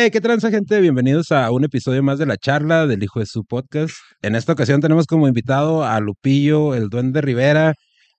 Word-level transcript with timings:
Hey, 0.00 0.12
¿qué 0.12 0.20
transa, 0.20 0.48
gente? 0.48 0.80
Bienvenidos 0.80 1.32
a 1.32 1.50
un 1.50 1.64
episodio 1.64 2.04
más 2.04 2.20
de 2.20 2.26
la 2.26 2.36
charla 2.36 2.86
del 2.86 3.02
hijo 3.02 3.18
de 3.18 3.26
su 3.26 3.44
podcast. 3.44 3.96
En 4.22 4.36
esta 4.36 4.52
ocasión 4.52 4.80
tenemos 4.80 5.08
como 5.08 5.26
invitado 5.26 5.82
a 5.82 5.98
Lupillo, 5.98 6.76
el 6.76 6.88
duende 6.88 7.20
Rivera, 7.20 7.74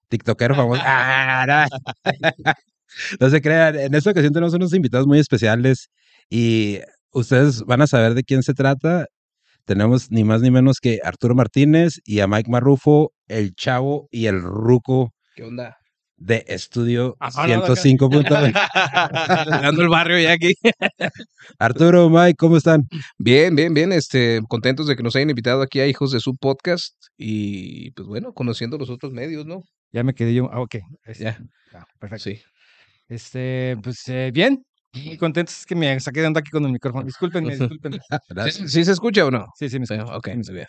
tiktokero 0.10 0.56
famoso. 0.56 0.82
Ah, 0.86 1.68
no. 2.04 2.52
no 3.22 3.30
se 3.30 3.42
crean, 3.42 3.80
en 3.80 3.96
esta 3.96 4.12
ocasión 4.12 4.34
tenemos 4.34 4.54
unos 4.54 4.74
invitados 4.74 5.08
muy 5.08 5.20
especiales 5.20 5.90
y 6.30 6.80
ustedes 7.14 7.62
van 7.64 7.82
a 7.82 7.88
saber 7.88 8.14
de 8.14 8.24
quién 8.24 8.44
se 8.44 8.54
trata. 8.54 9.06
Tenemos 9.64 10.12
ni 10.12 10.26
más 10.26 10.42
ni 10.42 10.52
menos 10.52 10.80
que 10.82 11.00
Arturo 11.02 11.34
Martínez 11.34 12.02
y 12.04 12.20
a 12.20 12.28
Mike 12.28 12.52
Marrufo, 12.52 13.14
el 13.30 13.56
chavo 13.56 14.10
y 14.12 14.26
el 14.26 14.42
ruco 14.42 15.14
¿Qué 15.34 15.46
onda? 15.46 15.79
De 16.20 16.44
Estudio 16.48 17.16
acá. 17.20 17.46
105.9. 17.48 18.54
Dando 19.64 19.82
el 19.82 19.90
barrio 19.90 20.20
ya 20.20 20.34
aquí. 20.34 20.54
Arturo, 21.60 22.10
Mike, 22.10 22.36
¿cómo 22.38 22.58
están? 22.58 22.88
Bien, 23.18 23.56
bien, 23.56 23.74
bien. 23.74 23.92
Este, 23.92 24.42
contentos 24.48 24.88
de 24.88 24.96
que 24.96 25.04
nos 25.04 25.16
hayan 25.16 25.30
invitado 25.30 25.62
aquí 25.62 25.80
a 25.80 25.88
Hijos 25.88 26.12
de 26.12 26.20
su 26.20 26.36
podcast 26.36 26.96
y 27.18 27.92
pues 27.92 28.08
bueno, 28.08 28.34
conociendo 28.34 28.78
los 28.78 28.90
otros 28.90 29.12
medios, 29.14 29.46
¿no? 29.46 29.64
Ya 29.92 30.04
me 30.04 30.14
quedé 30.14 30.34
yo. 30.34 30.50
Ah, 30.52 30.62
ok. 30.62 30.76
Este, 31.06 31.24
Ya. 31.24 31.40
ah, 31.74 31.86
perfecto. 32.00 32.24
Sí. 32.30 32.42
Este, 33.08 33.78
pues 33.84 34.08
eh, 34.08 34.32
bien. 34.34 34.64
Muy 35.06 35.18
contentos 35.18 35.60
es 35.60 35.66
que 35.68 35.76
me 35.76 36.00
saqué 36.00 36.22
de 36.22 36.28
onda 36.28 36.40
aquí 36.40 36.50
con 36.50 36.66
el 36.66 36.72
micrófono. 36.72 37.06
Discúlpenme, 37.06 37.52
discúlpenme. 37.56 38.00
¿Sí, 38.52 38.68
sí 38.68 38.86
se 38.86 38.92
escucha 38.92 39.26
o 39.26 39.32
no? 39.32 39.46
Sí, 39.56 39.70
sí, 39.70 39.80
me 39.80 39.86
Sí, 39.86 39.94
escucho, 39.94 40.16
ok, 40.18 40.28
muy 40.36 40.54
bien. 40.56 40.68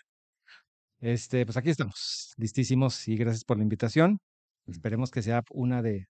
Este, 1.00 1.46
pues 1.46 1.56
aquí 1.56 1.70
estamos, 1.70 2.34
listísimos 2.36 3.08
y 3.08 3.16
gracias 3.16 3.44
por 3.44 3.56
la 3.56 3.62
invitación. 3.62 4.18
Esperemos 4.66 5.10
que 5.10 5.22
sea 5.22 5.42
una 5.50 5.82
de, 5.82 6.06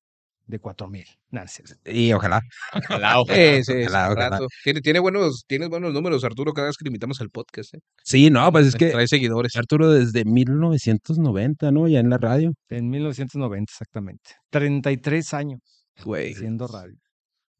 de 0.46 0.58
cuatro 0.58 0.88
mil. 0.88 1.04
No, 1.30 1.40
no 1.40 1.44
es 1.46 1.52
cierto. 1.52 1.74
Y 1.90 2.12
ojalá. 2.12 2.40
Sí, 3.28 3.64
sí, 3.64 3.72
Ojalá, 3.86 4.10
ojalá. 4.12 4.38
Tiene, 4.64 4.80
tiene 4.80 4.98
buenos, 5.00 5.44
tienes 5.46 5.68
buenos 5.68 5.92
números, 5.92 6.24
Arturo, 6.24 6.52
cada 6.52 6.68
vez 6.68 6.76
que 6.76 6.84
le 6.84 6.88
invitamos 6.88 7.20
al 7.20 7.30
podcast. 7.30 7.74
¿eh? 7.74 7.78
Sí, 8.04 8.30
no, 8.30 8.50
pues 8.52 8.66
es 8.66 8.74
que 8.76 8.90
Trae 8.90 9.06
seguidores. 9.08 9.56
Arturo 9.56 9.90
desde 9.90 10.24
1990, 10.24 11.70
¿no? 11.72 11.88
Ya 11.88 12.00
en 12.00 12.10
la 12.10 12.18
radio. 12.18 12.52
En 12.68 12.88
1990, 12.90 13.70
exactamente. 13.72 14.30
33 14.50 15.34
años 15.34 15.60
Güey. 16.04 16.32
haciendo 16.32 16.66
radio. 16.66 16.96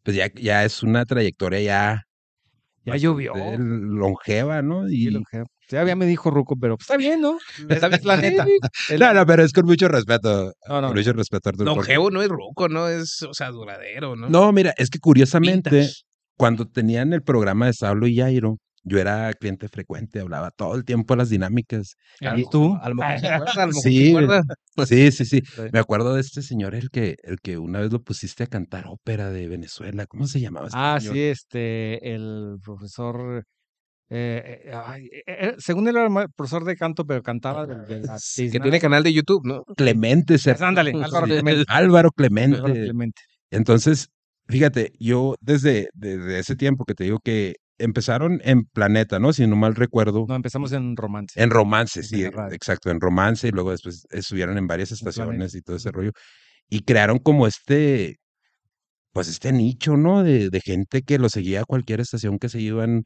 Pues 0.03 0.17
ya, 0.17 0.28
ya 0.34 0.65
es 0.65 0.83
una 0.83 1.05
trayectoria 1.05 1.61
ya 1.61 2.03
Ya 2.84 2.97
llovió. 2.97 3.34
eh, 3.37 3.56
longeva, 3.59 4.62
¿no? 4.62 4.89
Y... 4.89 5.11
lo 5.11 5.20
ya 5.71 5.97
me 5.97 6.07
dijo 6.07 6.31
Ruco, 6.31 6.57
pero 6.61 6.77
pues, 6.77 6.85
está 6.85 6.97
bien, 6.97 7.21
¿no? 7.21 7.39
Es, 7.69 7.83
es 7.83 8.05
la 8.05 8.17
neta. 8.17 8.47
No, 8.99 9.15
no, 9.15 9.27
pero 9.27 9.43
es 9.45 9.53
con 9.53 9.67
mucho 9.67 9.89
respeto. 9.89 10.53
No, 10.69 10.81
no, 10.81 10.89
con 10.89 10.95
no. 10.95 10.95
mucho 10.95 11.12
respeto, 11.12 11.49
Arturo. 11.51 11.75
porque- 11.75 11.95
Longevo 11.95 12.11
no 12.11 12.23
es 12.23 12.29
roco, 12.29 12.69
no 12.69 12.89
es, 12.89 13.23
o 13.23 13.35
sea, 13.35 13.51
duradero, 13.51 14.17
¿no? 14.17 14.29
No, 14.29 14.53
mira, 14.53 14.75
es 14.77 14.91
que 14.91 14.99
curiosamente, 14.99 15.71
Vintage. 15.71 15.95
cuando 16.37 16.67
tenían 16.67 17.12
el 17.12 17.23
programa 17.23 17.67
de 17.67 17.73
Saulo 17.75 18.07
y 18.07 18.17
Jairo, 18.19 18.59
yo 18.83 18.99
era 18.99 19.31
cliente 19.35 19.69
frecuente, 19.69 20.21
hablaba 20.21 20.51
todo 20.53 20.75
el 20.75 20.85
tiempo 20.87 21.12
de 21.12 21.19
las 21.19 21.29
dinámicas. 21.29 21.97
¿Y 22.34 22.49
tú? 22.49 22.79
A 22.81 22.89
lo 22.89 22.95
mejor 22.95 23.21
Sí. 23.83 24.15
Sí, 24.87 25.12
sí, 25.12 25.25
sí. 25.25 25.43
Sí. 25.55 25.62
Me 25.73 25.79
acuerdo 25.79 26.15
de 26.15 26.23
este 26.23 26.41
señor, 26.43 26.75
el 26.75 26.89
que, 26.91 27.17
el 27.25 27.41
que 27.43 27.59
una 27.59 27.81
vez 27.81 27.93
lo 27.93 28.03
pusiste 28.03 28.43
a 28.45 28.47
cantar 28.47 28.84
ópera 28.87 29.31
de 29.31 29.49
Venezuela. 29.49 30.07
¿Cómo 30.07 30.27
se 30.27 30.41
llamaba? 30.41 30.67
este 30.69 30.79
Ah, 30.81 30.99
señor? 30.99 31.15
sí, 31.15 31.21
este, 31.25 32.15
el 32.15 32.57
profesor, 32.65 33.45
eh, 34.12 34.62
eh, 34.64 34.72
ay, 34.75 35.08
eh, 35.25 35.55
según 35.58 35.86
él 35.86 35.97
era 35.97 36.27
profesor 36.36 36.64
de 36.64 36.77
canto, 36.77 37.06
pero 37.06 37.22
cantaba 37.22 37.64
de, 37.64 37.77
de 37.86 38.00
la 38.00 38.19
Que 38.36 38.58
tiene 38.58 38.80
canal 38.80 39.05
de 39.05 39.12
YouTube, 39.12 39.47
¿no? 39.47 39.62
Clemente. 39.77 40.36
Pues 40.42 40.61
ándale, 40.61 40.92
Álvaro 41.05 41.27
Clemente. 41.27 41.64
Álvaro 41.69 42.11
Clemente. 42.11 42.56
Álvaro 42.56 42.75
Clemente. 42.75 43.22
Entonces, 43.53 44.08
fíjate, 44.48 44.92
yo 44.98 45.37
desde, 45.41 45.91
desde 45.94 46.41
ese 46.41 46.56
tiempo 46.56 46.84
que 46.84 46.94
te 46.94 47.04
digo 47.04 47.20
que 47.22 47.54
empezaron 47.78 48.41
en 48.43 48.65
Planeta, 48.65 49.20
¿no? 49.20 49.32
Si 49.32 49.47
no 49.47 49.54
mal 49.54 49.76
recuerdo. 49.76 50.26
No, 50.28 50.34
empezamos 50.34 50.72
en 50.72 50.97
romance. 50.97 51.41
En 51.41 51.50
romance, 51.50 52.00
en 52.00 52.04
sí, 52.04 52.25
exacto, 52.25 52.91
en 52.91 53.00
romance, 53.00 53.47
y 53.47 53.53
luego 53.53 53.70
después 53.70 54.06
estuvieron 54.10 54.59
en 54.59 54.66
varias 54.66 54.91
estaciones 54.91 55.54
y 55.54 55.62
todo 55.62 55.76
ese 55.76 55.93
rollo. 55.93 56.10
Y 56.69 56.81
crearon 56.81 57.19
como 57.19 57.47
este, 57.47 58.16
pues 59.12 59.28
este 59.28 59.53
nicho, 59.53 59.97
¿no? 59.97 60.25
De, 60.25 60.50
de 60.50 60.60
gente 60.60 61.03
que 61.03 61.19
lo 61.19 61.28
seguía 61.28 61.60
a 61.62 61.65
cualquier 61.65 62.00
estación 62.00 62.38
que 62.41 62.49
se 62.49 62.60
iban. 62.60 63.04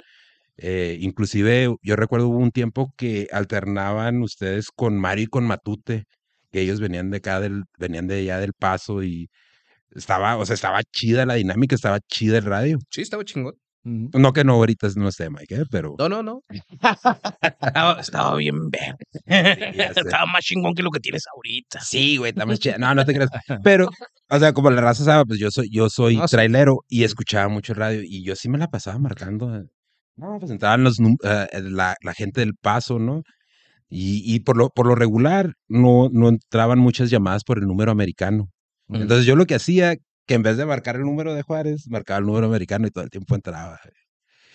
Eh, 0.56 0.96
inclusive 1.00 1.74
yo 1.82 1.96
recuerdo 1.96 2.28
hubo 2.28 2.38
un 2.38 2.50
tiempo 2.52 2.92
que 2.96 3.28
alternaban 3.32 4.22
ustedes 4.22 4.68
con 4.74 4.98
Mario 4.98 5.24
y 5.24 5.28
con 5.28 5.46
Matute, 5.46 6.04
que 6.52 6.60
ellos 6.60 6.80
venían 6.80 7.10
de 7.10 7.18
acá 7.18 7.40
del, 7.40 7.64
venían 7.78 8.06
de 8.06 8.20
allá 8.20 8.38
del 8.38 8.52
paso 8.52 9.02
y 9.02 9.28
estaba, 9.94 10.36
o 10.36 10.46
sea, 10.46 10.54
estaba 10.54 10.82
chida 10.84 11.26
la 11.26 11.34
dinámica, 11.34 11.74
estaba 11.74 12.00
chida 12.00 12.38
el 12.38 12.44
radio. 12.44 12.78
Sí, 12.90 13.02
estaba 13.02 13.24
chingón. 13.24 13.54
No 13.86 14.32
que 14.32 14.44
no 14.44 14.54
ahorita 14.54 14.88
no 14.96 15.08
esté 15.08 15.28
Mike, 15.28 15.54
¿eh? 15.56 15.64
pero 15.70 15.94
No, 15.98 16.08
no, 16.08 16.22
no. 16.22 16.40
estaba, 17.60 18.00
estaba 18.00 18.34
bien 18.36 18.54
sé. 19.26 20.00
estaba 20.00 20.26
más 20.26 20.42
chingón 20.42 20.74
que 20.74 20.82
lo 20.82 20.90
que 20.90 21.00
tienes 21.00 21.24
ahorita. 21.34 21.80
Sí, 21.80 22.16
güey, 22.16 22.30
está 22.30 22.46
más 22.46 22.58
chida. 22.60 22.78
No, 22.78 22.94
no 22.94 23.04
te 23.04 23.12
creas. 23.14 23.30
Pero, 23.62 23.90
o 24.30 24.38
sea, 24.38 24.52
como 24.54 24.70
la 24.70 24.80
raza 24.80 25.04
sabe, 25.04 25.24
pues 25.26 25.38
yo 25.38 25.50
soy, 25.50 25.68
yo 25.70 25.90
soy 25.90 26.16
No, 26.16 26.26
sí. 26.26 26.34
trailero 26.36 26.78
y 26.88 27.04
escuchaba 27.04 27.48
mucho 27.48 27.74
radio 27.74 28.00
y 28.02 28.24
yo 28.24 28.34
sí 28.36 28.48
me 28.48 28.56
la 28.58 28.68
pasaba 28.68 28.98
marcando. 28.98 29.64
No, 30.16 30.38
pues 30.38 30.50
entraban 30.52 30.84
los, 30.84 30.98
eh, 31.00 31.46
la, 31.62 31.96
la 32.02 32.14
gente 32.14 32.40
del 32.40 32.54
paso, 32.54 32.98
¿no? 32.98 33.22
Y, 33.88 34.22
y 34.24 34.40
por 34.40 34.56
lo, 34.56 34.70
por 34.70 34.86
lo 34.86 34.94
regular 34.94 35.54
no, 35.68 36.08
no 36.12 36.28
entraban 36.28 36.78
muchas 36.78 37.10
llamadas 37.10 37.44
por 37.44 37.58
el 37.58 37.66
número 37.66 37.92
americano. 37.92 38.48
Mm. 38.88 38.96
Entonces 39.02 39.26
yo 39.26 39.36
lo 39.36 39.46
que 39.46 39.56
hacía, 39.56 39.96
que 40.26 40.34
en 40.34 40.42
vez 40.42 40.56
de 40.56 40.66
marcar 40.66 40.96
el 40.96 41.02
número 41.02 41.34
de 41.34 41.42
Juárez, 41.42 41.86
marcaba 41.88 42.18
el 42.20 42.26
número 42.26 42.46
americano 42.46 42.86
y 42.86 42.90
todo 42.90 43.04
el 43.04 43.10
tiempo 43.10 43.34
entraba. 43.34 43.80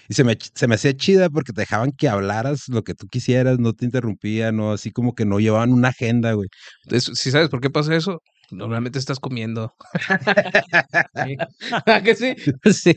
Y 0.10 0.16
se 0.16 0.24
me, 0.24 0.38
se 0.40 0.68
me 0.68 0.76
hacía 0.76 0.96
chida 0.96 1.30
porque 1.30 1.54
te 1.54 1.62
dejaban 1.62 1.92
que 1.92 2.10
hablaras 2.10 2.68
lo 2.68 2.84
que 2.84 2.96
tú 2.96 3.08
quisieras, 3.08 3.60
no 3.60 3.74
te 3.74 3.86
interrumpían, 3.86 4.58
no, 4.58 4.72
así 4.74 4.92
como 4.92 5.14
que 5.14 5.26
no 5.26 5.40
llevaban 5.40 5.72
una 5.72 5.90
agenda, 5.90 6.34
güey. 6.34 6.50
Entonces, 6.86 7.18
¿sí 7.20 7.32
sabes 7.32 7.50
por 7.50 7.62
qué 7.62 7.70
pasa 7.70 7.96
eso? 7.96 8.22
Normalmente 8.52 9.00
estás 9.00 9.20
comiendo. 9.20 9.74
Sí. 11.26 11.38
¿A 11.86 12.02
que 12.04 12.16
sí? 12.16 12.36
Sí. 12.74 12.96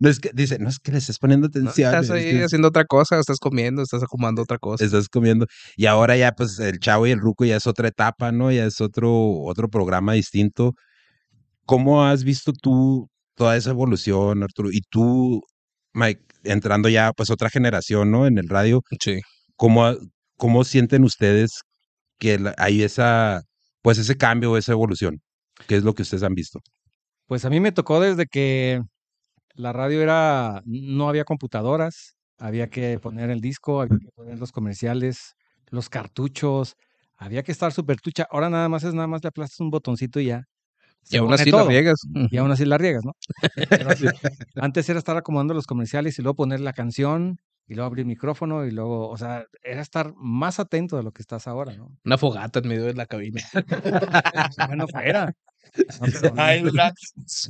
No 0.00 0.08
es 0.10 0.20
que, 0.20 0.30
dice, 0.34 0.58
no 0.58 0.68
es 0.68 0.78
que 0.78 0.92
le 0.92 0.98
estés 0.98 1.18
poniendo 1.18 1.48
No, 1.48 1.50
atención. 1.50 1.88
estás 1.94 2.04
es 2.06 2.10
ahí 2.10 2.30
que 2.38 2.44
haciendo 2.44 2.68
otra 2.68 2.84
cosa, 2.84 3.18
estás 3.20 3.38
comiendo, 3.38 3.82
estás 3.82 4.02
acumulando 4.02 4.42
otra 4.42 4.58
cosa. 4.58 4.84
estás 4.84 5.08
comiendo. 5.08 5.46
Y 5.76 5.86
ahora 5.86 6.16
ya, 6.16 6.32
pues, 6.32 6.58
el 6.58 6.78
chavo 6.80 7.06
y 7.06 7.10
el 7.12 7.20
ruco 7.20 7.44
ya 7.44 7.56
es 7.56 7.66
otra 7.66 7.88
etapa, 7.88 8.32
¿no? 8.32 8.50
Ya 8.52 8.64
es 8.66 8.80
otro, 8.80 9.12
otro 9.44 9.68
programa 9.68 10.12
distinto. 10.14 10.74
¿Cómo 11.66 12.04
has 12.06 12.24
visto 12.24 12.52
tú 12.52 13.08
toda 13.36 13.56
esa 13.56 13.70
evolución, 13.70 14.42
Arturo? 14.42 14.70
Y 14.72 14.80
tú, 14.90 15.42
Mike, 15.94 16.22
entrando 16.44 16.88
ya, 16.88 17.12
pues, 17.16 17.30
otra 17.30 17.50
generación, 17.50 18.10
¿no? 18.10 18.26
En 18.26 18.38
el 18.38 18.48
radio, 18.48 18.82
Sí. 19.00 19.20
¿cómo, 19.56 19.94
cómo 20.36 20.64
sienten 20.64 21.04
ustedes 21.04 21.62
que 22.18 22.38
hay 22.58 22.82
esa, 22.82 23.42
pues, 23.86 23.98
ese 23.98 24.16
cambio, 24.16 24.56
esa 24.56 24.72
evolución? 24.72 25.22
¿Qué 25.68 25.76
es 25.76 25.84
lo 25.84 25.94
que 25.94 26.02
ustedes 26.02 26.24
han 26.24 26.34
visto? 26.34 26.60
Pues 27.26 27.44
a 27.44 27.50
mí 27.50 27.60
me 27.60 27.70
tocó 27.70 28.00
desde 28.00 28.26
que 28.26 28.82
la 29.54 29.72
radio 29.72 30.02
era, 30.02 30.60
no 30.64 31.08
había 31.08 31.22
computadoras, 31.22 32.16
había 32.36 32.68
que 32.68 32.98
poner 32.98 33.30
el 33.30 33.40
disco, 33.40 33.80
había 33.80 33.96
que 34.00 34.08
poner 34.12 34.40
los 34.40 34.50
comerciales, 34.50 35.36
los 35.68 35.88
cartuchos, 35.88 36.74
había 37.16 37.44
que 37.44 37.52
estar 37.52 37.72
súper 37.72 38.00
tucha. 38.00 38.26
Ahora 38.28 38.50
nada 38.50 38.68
más 38.68 38.82
es 38.82 38.92
nada 38.92 39.06
más 39.06 39.22
le 39.22 39.28
aplastas 39.28 39.60
un 39.60 39.70
botoncito 39.70 40.18
y 40.18 40.26
ya. 40.26 40.42
Y 41.08 41.18
aún 41.18 41.32
así 41.32 41.48
la 41.52 41.62
riegas. 41.62 42.00
Y 42.12 42.36
aún 42.38 42.50
así 42.50 42.64
la 42.64 42.78
riegas, 42.78 43.04
¿no? 43.04 43.12
Pero 43.70 43.90
antes 44.56 44.88
era 44.88 44.98
estar 44.98 45.16
acomodando 45.16 45.54
los 45.54 45.68
comerciales 45.68 46.18
y 46.18 46.22
luego 46.22 46.34
poner 46.34 46.58
la 46.58 46.72
canción 46.72 47.38
y 47.68 47.74
luego 47.74 47.86
abrir 47.86 48.02
el 48.02 48.06
micrófono 48.06 48.64
y 48.64 48.70
luego, 48.70 49.08
o 49.08 49.16
sea, 49.16 49.44
era 49.62 49.80
estar 49.80 50.14
más 50.16 50.60
atento 50.60 50.96
de 50.96 51.02
lo 51.02 51.12
que 51.12 51.22
estás 51.22 51.48
ahora, 51.48 51.74
¿no? 51.74 51.96
Una 52.04 52.16
fogata 52.16 52.60
en 52.60 52.68
medio 52.68 52.84
de 52.84 52.94
la 52.94 53.06
cabina. 53.06 53.42
Bueno, 54.68 54.86
fuera. 54.88 55.32
No, 56.00 56.34
pero. 56.34 56.92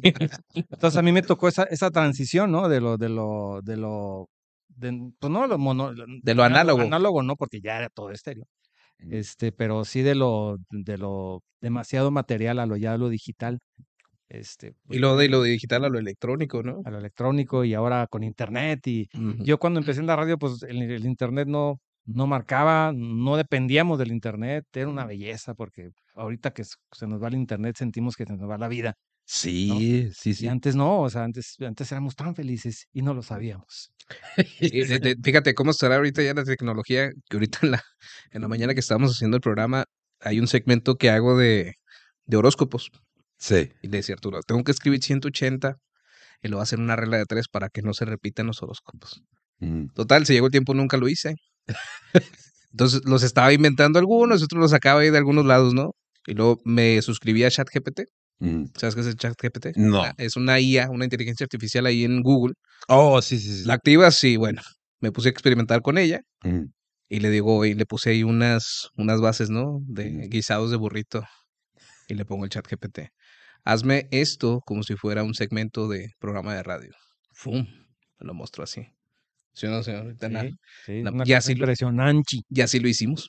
Entonces 0.55 0.97
a 0.97 1.03
mí 1.03 1.13
me 1.13 1.23
tocó 1.23 1.49
esa, 1.49 1.65
esa 1.65 1.91
transición, 1.91 2.51
¿no? 2.51 2.69
De 2.69 2.81
lo, 2.81 2.97
de 2.97 3.09
lo, 3.09 3.61
de 3.63 3.77
lo, 3.77 4.29
de, 4.69 5.13
pues 5.19 5.31
no, 5.31 5.47
lo 5.47 5.59
mono, 5.59 5.93
De 5.95 6.35
lo 6.35 6.43
análogo. 6.43 6.81
Análogo, 6.81 7.23
no, 7.23 7.37
porque 7.37 7.61
ya 7.61 7.77
era 7.77 7.89
todo 7.91 8.11
estéreo. 8.11 8.45
Este, 8.99 9.53
pero 9.53 9.85
sí 9.85 10.03
de 10.03 10.15
lo, 10.15 10.57
de 10.71 10.97
lo 10.99 11.43
demasiado 11.61 12.11
material 12.11 12.59
a 12.59 12.67
lo 12.67 12.77
ya 12.77 12.97
lo 12.97 13.11
digital. 13.11 13.59
Este, 14.29 14.75
Y 14.89 14.99
lo 14.99 15.17
de 15.17 15.29
lo 15.29 15.43
digital 15.43 15.85
a 15.85 15.89
lo 15.89 15.99
electrónico, 15.99 16.63
¿no? 16.63 16.81
a 16.85 16.91
lo 16.91 16.99
electrónico 16.99 17.65
y 17.65 17.75
ahora 17.75 18.07
con 18.09 18.25
internet 18.25 18.87
y 18.87 19.09
yo 19.45 19.59
cuando 19.59 19.79
empecé 19.81 20.01
en 20.01 20.07
la 20.07 20.17
radio 20.17 20.39
pues 20.39 20.63
el, 20.65 20.83
el 20.83 21.05
internet 21.07 21.49
no 21.49 21.81
no 22.05 22.27
marcaba, 22.29 22.93
no 22.95 23.37
dependíamos 23.37 23.99
del 23.99 24.13
internet, 24.13 24.65
era 24.73 24.89
una 24.89 25.05
belleza 25.07 25.55
porque 25.55 25.91
ahorita 26.15 26.53
que 26.53 26.63
se 26.65 27.07
nos 27.09 27.21
va 27.21 27.29
el 27.29 27.35
internet 27.35 27.77
sentimos 27.77 28.17
que 28.17 28.25
se 28.25 28.37
nos 28.37 28.49
va 28.49 28.59
la 28.59 28.69
vida 28.69 28.95
Sí, 29.25 30.09
sí, 30.15 30.31
y 30.31 30.35
sí. 30.35 30.47
antes 30.49 30.77
no, 30.77 31.01
o 31.03 31.11
sea, 31.11 31.25
antes 31.25 31.57
antes 31.61 31.91
éramos 31.91 32.15
tan 32.15 32.35
felices 32.37 32.87
y 32.93 33.03
no 33.03 33.13
lo 33.13 33.23
sabíamos. 33.23 33.93
Y 34.61 34.85
fíjate 35.23 35.55
cómo 35.55 35.73
estará 35.73 35.97
ahorita 35.97 36.23
ya 36.23 36.33
la 36.35 36.45
tecnología, 36.45 37.11
que 37.29 37.37
ahorita 37.37 37.59
en 37.63 37.71
la, 37.73 37.83
en 38.31 38.43
la 38.43 38.49
mañana 38.49 38.73
que 38.75 38.81
estábamos 38.81 39.13
haciendo 39.13 39.37
el 39.37 39.41
programa, 39.41 39.85
hay 40.21 40.39
un 40.39 40.47
segmento 40.47 40.97
que 40.97 41.11
hago 41.11 41.37
de, 41.37 41.75
de 42.27 42.37
horóscopos. 42.37 42.91
Sí. 43.39 43.71
Y 43.83 43.89
le 43.89 43.99
decía 43.99 44.15
Arturo, 44.15 44.41
tengo 44.47 44.63
que 44.65 44.73
escribir 44.73 45.03
180 45.03 45.77
y 46.43 46.49
lo 46.49 46.57
voy 46.57 46.61
a 46.61 46.65
hacer 46.65 46.79
una 46.79 46.97
regla 46.97 47.19
de 47.19 47.25
tres 47.27 47.47
para 47.49 47.69
que 47.69 47.83
no 47.83 47.93
se 47.95 48.05
repitan 48.05 48.47
los 48.47 48.63
horóscopos. 48.63 49.23
Mm. 49.59 49.87
Total, 49.95 50.27
se 50.27 50.33
llegó 50.35 50.47
el 50.47 50.53
tiempo, 50.53 50.75
nunca 50.75 50.97
lo 50.97 51.09
hice. 51.09 51.35
Entonces 52.73 53.03
los 53.05 53.23
estaba 53.23 53.53
inventando 53.53 53.99
algunos, 53.99 54.43
otros 54.43 54.61
los 54.61 54.71
sacaba 54.71 55.01
ahí 55.01 55.11
de 55.11 55.19
algunos 55.19 55.47
lados, 55.47 55.73
¿no? 55.75 55.93
Y 56.27 56.35
luego 56.35 56.61
me 56.65 57.01
suscribí 57.03 57.45
a 57.45 57.51
ChatGPT. 57.51 58.03
Mm. 58.39 58.65
¿Sabes 58.77 58.95
qué 58.95 59.01
es 59.01 59.07
el 59.07 59.17
ChatGPT? 59.17 59.77
No. 59.77 60.03
Ah, 60.03 60.15
Es 60.19 60.37
una 60.37 60.61
IA, 60.61 60.91
una 60.91 61.05
inteligencia 61.05 61.45
artificial 61.45 61.87
ahí 61.87 62.05
en 62.05 62.23
Google. 62.23 62.55
Oh, 62.89 63.23
sí, 63.23 63.39
sí, 63.39 63.59
sí. 63.61 63.65
La 63.65 63.75
activas 63.75 64.23
y 64.25 64.37
bueno, 64.37 64.61
me 65.01 65.11
puse 65.13 65.29
a 65.29 65.31
experimentar 65.31 65.81
con 65.83 65.97
ella 65.99 66.21
Mm. 66.43 66.65
y 67.09 67.21
le 67.21 67.31
digo, 67.31 67.65
y 67.65 67.75
le 67.75 67.87
puse 67.87 68.11
ahí 68.11 68.23
unas, 68.25 68.89
unas 68.97 69.21
bases, 69.21 69.49
¿no? 69.49 69.79
De 69.87 70.09
Ujú. 70.19 70.29
guisados 70.29 70.71
de 70.71 70.77
burrito. 70.77 71.25
Y 72.09 72.15
le 72.15 72.25
pongo 72.25 72.45
el 72.45 72.51
chat 72.51 72.67
GPT. 72.67 73.09
Hazme 73.67 74.07
esto 74.13 74.61
como 74.65 74.83
si 74.85 74.95
fuera 74.95 75.25
un 75.25 75.35
segmento 75.35 75.89
de 75.89 76.11
programa 76.21 76.55
de 76.55 76.63
radio. 76.63 76.93
¡Fum! 77.33 77.67
Me 78.21 78.27
lo 78.27 78.33
mostró 78.33 78.65
así. 78.65 78.87
¿Sí 79.55 79.67
o 79.67 79.71
no, 79.71 79.83
señorita? 79.83 80.29
Sí, 80.29 80.51
sí, 80.87 80.93
una 81.01 81.25
ya 81.25 81.39
cosa 81.39 81.47
sí 81.49 81.55
lo- 81.55 81.65
impresionante. 81.65 82.37
Y 82.49 82.61
así 82.61 82.79
lo 82.79 82.89
hicimos. 82.89 83.29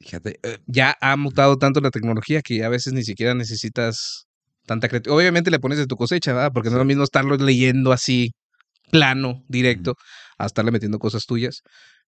Fíjate, 0.00 0.38
eh, 0.42 0.58
Ya 0.66 0.96
ha 1.00 1.16
mutado 1.16 1.56
tanto 1.58 1.80
la 1.80 1.90
tecnología 1.90 2.40
que 2.42 2.56
ya 2.56 2.66
a 2.66 2.70
veces 2.70 2.92
ni 2.94 3.04
siquiera 3.04 3.34
necesitas 3.34 4.26
tanta 4.66 4.88
creatividad. 4.88 5.16
Obviamente 5.18 5.50
le 5.50 5.60
pones 5.60 5.78
de 5.78 5.86
tu 5.86 5.96
cosecha, 5.96 6.32
¿verdad? 6.32 6.50
Porque 6.52 6.70
no 6.70 6.76
es 6.76 6.78
lo 6.78 6.84
mismo 6.86 7.04
estarlo 7.04 7.36
leyendo 7.36 7.92
así, 7.92 8.30
plano, 8.90 9.44
directo, 9.48 9.94
a 10.38 10.46
estarle 10.46 10.70
metiendo 10.72 10.98
cosas 10.98 11.26
tuyas. 11.26 11.62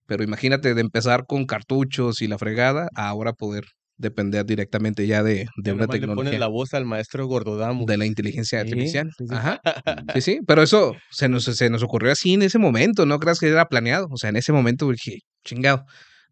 Pero 0.07 0.25
imagínate 0.25 0.75
de 0.75 0.81
empezar 0.81 1.27
con 1.27 1.47
cartuchos 1.47 2.23
y 2.23 2.29
la 2.29 2.39
fregada, 2.39 2.89
a 2.97 3.09
ahora 3.09 3.33
poder 3.35 3.65
depender 3.99 4.45
directamente 4.45 5.07
ya 5.07 5.23
de, 5.23 5.47
de 5.57 5.73
una 5.73 5.83
nomás 5.87 5.99
le 6.01 6.01
pones 6.01 6.01
tecnología 6.01 6.39
la 6.39 6.49
voz 6.49 6.75
al 6.75 6.85
maestro 6.85 7.27
Gordodamo. 7.27 7.87
de 7.87 7.97
la 7.97 8.07
inteligencia 8.07 8.61
artificial. 8.61 9.11
sí, 9.17 9.27
sí. 9.27 9.35
Ajá. 9.35 9.61
Sí, 10.15 10.21
sí, 10.21 10.41
pero 10.47 10.63
eso 10.63 10.95
se 11.11 11.29
nos, 11.29 11.45
se 11.45 11.71
nos 11.71 11.83
ocurrió 11.83 12.13
así 12.13 12.35
en 12.35 12.43
ese 12.43 12.59
momento, 12.59 13.07
no 13.07 13.19
creas 13.19 13.39
que 13.39 13.49
era 13.49 13.67
planeado. 13.67 14.07
O 14.11 14.17
sea, 14.17 14.31
en 14.31 14.37
ese 14.37 14.53
momento 14.53 14.91
dije, 14.91 15.19
chingado, 15.45 15.85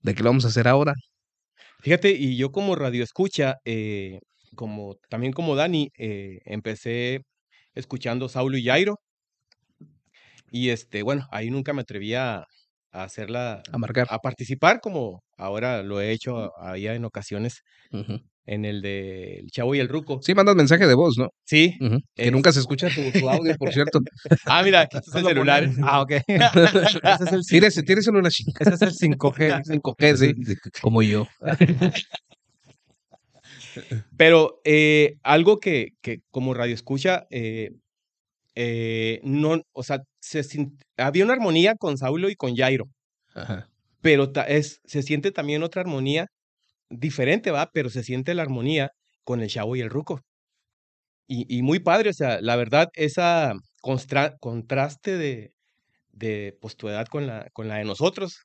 ¿de 0.03 0.15
qué 0.15 0.23
lo 0.23 0.31
vamos 0.31 0.45
a 0.45 0.49
hacer 0.49 0.69
ahora? 0.69 0.93
Fíjate, 1.81 2.13
y 2.13 2.37
yo 2.37 2.51
como 2.51 2.77
radio 2.77 3.03
escucha, 3.05 3.57
eh, 3.65 4.19
como, 4.55 4.97
también 5.09 5.33
como 5.33 5.57
Dani, 5.57 5.91
eh, 5.99 6.39
empecé 6.45 7.21
escuchando 7.75 8.29
Saulo 8.29 8.57
y 8.57 8.65
Jairo. 8.65 8.97
Y 10.51 10.71
este, 10.71 11.03
bueno, 11.03 11.27
ahí 11.31 11.51
nunca 11.51 11.73
me 11.73 11.83
atreví 11.83 12.15
a, 12.95 13.05
hacerla, 13.05 13.63
A 13.73 13.79
marcar. 13.79 14.07
a 14.11 14.19
participar 14.19 14.81
como 14.81 15.23
ahora 15.37 15.83
lo 15.83 16.01
he 16.01 16.13
hecho 16.13 16.53
allá 16.61 16.95
en 16.95 17.05
ocasiones 17.05 17.61
en 18.47 18.65
el 18.67 18.83
de 18.83 19.39
El 19.39 19.51
Chavo 19.51 19.75
y 19.75 19.81
el 19.81 19.89
Ruco. 19.89 20.21
Sí, 20.23 20.35
mandas 20.35 20.55
mensaje 20.55 20.87
de 20.87 20.95
voz, 20.95 21.17
¿no? 21.17 21.29
Sí. 21.47 21.77
Que 22.15 22.27
Es- 22.27 22.33
nunca 22.33 22.53
se 22.53 22.61
escucha 22.61 22.89
tu, 22.89 23.19
tu 23.19 23.29
audio, 23.31 23.55
por 23.57 23.73
cierto. 23.73 24.01
Ah, 24.47 24.63
mira, 24.63 24.81
aquí 24.83 24.97
está 25.05 25.19
el 25.21 25.25
celular. 25.27 25.69
Ah, 25.83 26.03
ok. 26.03 26.11
ese 26.29 27.25
es 27.25 27.33
el, 27.33 27.41
Tírese, 27.49 27.83
tíreselo 27.83 28.19
una 28.19 28.31
chica. 28.31 28.53
ese 28.61 28.75
es 28.75 28.83
el 28.83 28.93
5G. 29.17 29.63
5G, 29.65 30.17
sí. 30.17 30.55
Como 30.83 31.03
yo. 31.03 31.27
Pero 34.17 34.61
eh, 34.65 35.17
algo 35.23 35.59
que, 35.59 35.89
que 36.01 36.19
como 36.31 36.55
radio 36.55 36.75
escucha, 36.75 37.27
eh, 37.31 37.71
eh, 38.55 39.21
no, 39.25 39.63
o 39.73 39.83
sea, 39.83 40.01
se, 40.25 40.67
había 40.97 41.25
una 41.25 41.35
armonía 41.35 41.75
con 41.77 41.99
Saulo 41.99 42.29
y 42.31 42.35
con 42.37 42.57
Jairo, 42.57 42.87
Ajá. 43.35 43.69
pero 44.01 44.33
ta- 44.33 44.45
es, 44.45 44.81
se 44.85 45.03
siente 45.03 45.31
también 45.33 45.63
otra 45.63 45.83
armonía 45.83 46.27
diferente, 46.91 47.51
¿va? 47.51 47.71
Pero 47.73 47.91
se 47.91 48.03
siente 48.03 48.35
la 48.35 48.43
armonía 48.43 48.91
con 49.25 49.41
el 49.41 49.49
Chavo 49.49 49.77
y 49.77 49.81
el 49.81 49.91
Ruco. 49.91 50.21
Y, 51.27 51.47
y 51.55 51.63
muy 51.63 51.79
padre, 51.79 52.11
o 52.11 52.13
sea, 52.13 52.41
la 52.41 52.57
verdad, 52.57 52.89
esa 52.95 53.55
constra- 53.83 54.35
contraste 54.41 55.17
de, 55.17 55.53
de 56.13 56.57
pues, 56.61 56.77
tu 56.77 56.89
edad 56.89 57.07
con 57.07 57.27
la, 57.27 57.49
con 57.53 57.69
la 57.69 57.77
de 57.77 57.85
nosotros. 57.85 58.41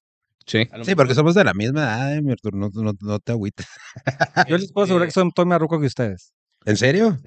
Sí. 0.46 0.64
sí, 0.84 0.96
porque 0.96 1.14
somos 1.14 1.36
de 1.36 1.44
la 1.44 1.54
misma 1.54 1.82
edad, 1.84 2.16
eh, 2.16 2.22
mi 2.22 2.32
Arturo, 2.32 2.58
no, 2.58 2.70
no, 2.74 2.94
no 3.00 3.20
te 3.20 3.32
agüites. 3.34 3.68
Yo 4.50 4.58
les 4.58 4.72
puedo 4.72 4.86
asegurar 4.86 5.08
que 5.08 5.10
este, 5.10 5.20
soy, 5.22 5.28
estoy 5.28 5.46
más 5.46 5.60
ruco 5.60 5.80
que 5.80 5.86
ustedes. 5.88 6.32
¿En 6.66 6.76
serio? 6.76 7.18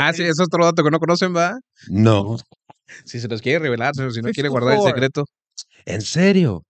ah, 0.00 0.12
sí, 0.12 0.22
eso 0.22 0.42
es 0.42 0.48
otro 0.48 0.64
dato 0.64 0.84
que 0.84 0.90
no 0.90 0.98
conocen, 0.98 1.34
¿va? 1.34 1.58
No. 1.88 2.36
Si 3.04 3.20
se 3.20 3.28
los 3.28 3.42
quiere 3.42 3.58
revelar, 3.58 3.94
si 3.94 4.02
no 4.02 4.08
quiere 4.10 4.48
54. 4.48 4.50
guardar 4.50 4.78
el 4.78 4.94
secreto. 4.94 5.24
¿En 5.86 6.02
serio? 6.02 6.64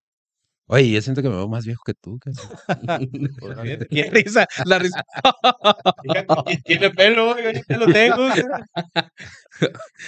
Oye, 0.66 0.90
yo 0.90 1.02
siento 1.02 1.20
que 1.20 1.28
me 1.28 1.36
veo 1.36 1.48
más 1.48 1.66
viejo 1.66 1.82
que 1.84 1.92
tú. 1.94 2.18
casi. 2.18 2.38
pues, 3.40 3.86
Qué 3.90 4.10
risa, 4.10 4.46
la 4.64 4.78
risa. 4.78 5.02
Tiene 6.64 6.90
pelo, 6.90 7.36
yo 7.68 7.76
lo 7.76 7.86
tengo. 7.92 8.28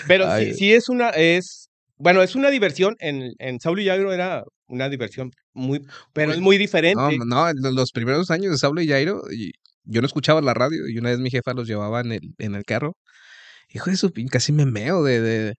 Pero 0.07 0.25
sí, 0.25 0.31
Ay. 0.31 0.55
sí 0.55 0.73
es 0.73 0.89
una, 0.89 1.11
es, 1.11 1.69
bueno, 1.99 2.23
es 2.23 2.35
una 2.35 2.51
diversión. 2.51 2.97
En, 3.01 3.33
en 3.39 3.61
Saulo 3.61 3.83
y 3.83 3.91
Agro 3.91 4.13
era 4.13 4.45
una 4.67 4.89
diversión 4.89 5.31
muy, 5.53 5.83
pero 6.13 6.31
Uy, 6.31 6.37
es 6.37 6.41
muy 6.41 6.59
diferente. 6.59 7.19
No, 7.19 7.25
no, 7.25 7.49
en 7.51 7.75
los 7.75 7.93
primeros 7.93 8.31
años 8.31 8.51
de 8.51 8.59
Saulo 8.59 8.81
y 8.81 8.89
Jairo, 8.89 9.23
yo 9.85 10.01
no 10.01 10.07
escuchaba 10.07 10.41
la 10.41 10.55
radio 10.55 10.89
y 10.89 10.99
una 10.99 11.11
vez 11.11 11.19
mi 11.19 11.31
jefa 11.31 11.53
los 11.53 11.69
llevaba 11.69 12.01
en 12.01 12.13
el, 12.13 12.35
en 12.39 12.55
el 12.55 12.65
carro. 12.65 12.97
Hijo 13.69 13.91
de 13.91 13.97
su 13.97 14.13
pin, 14.13 14.29
casi 14.29 14.53
me 14.53 14.65
meo 14.65 15.03
de, 15.03 15.21
de 15.21 15.55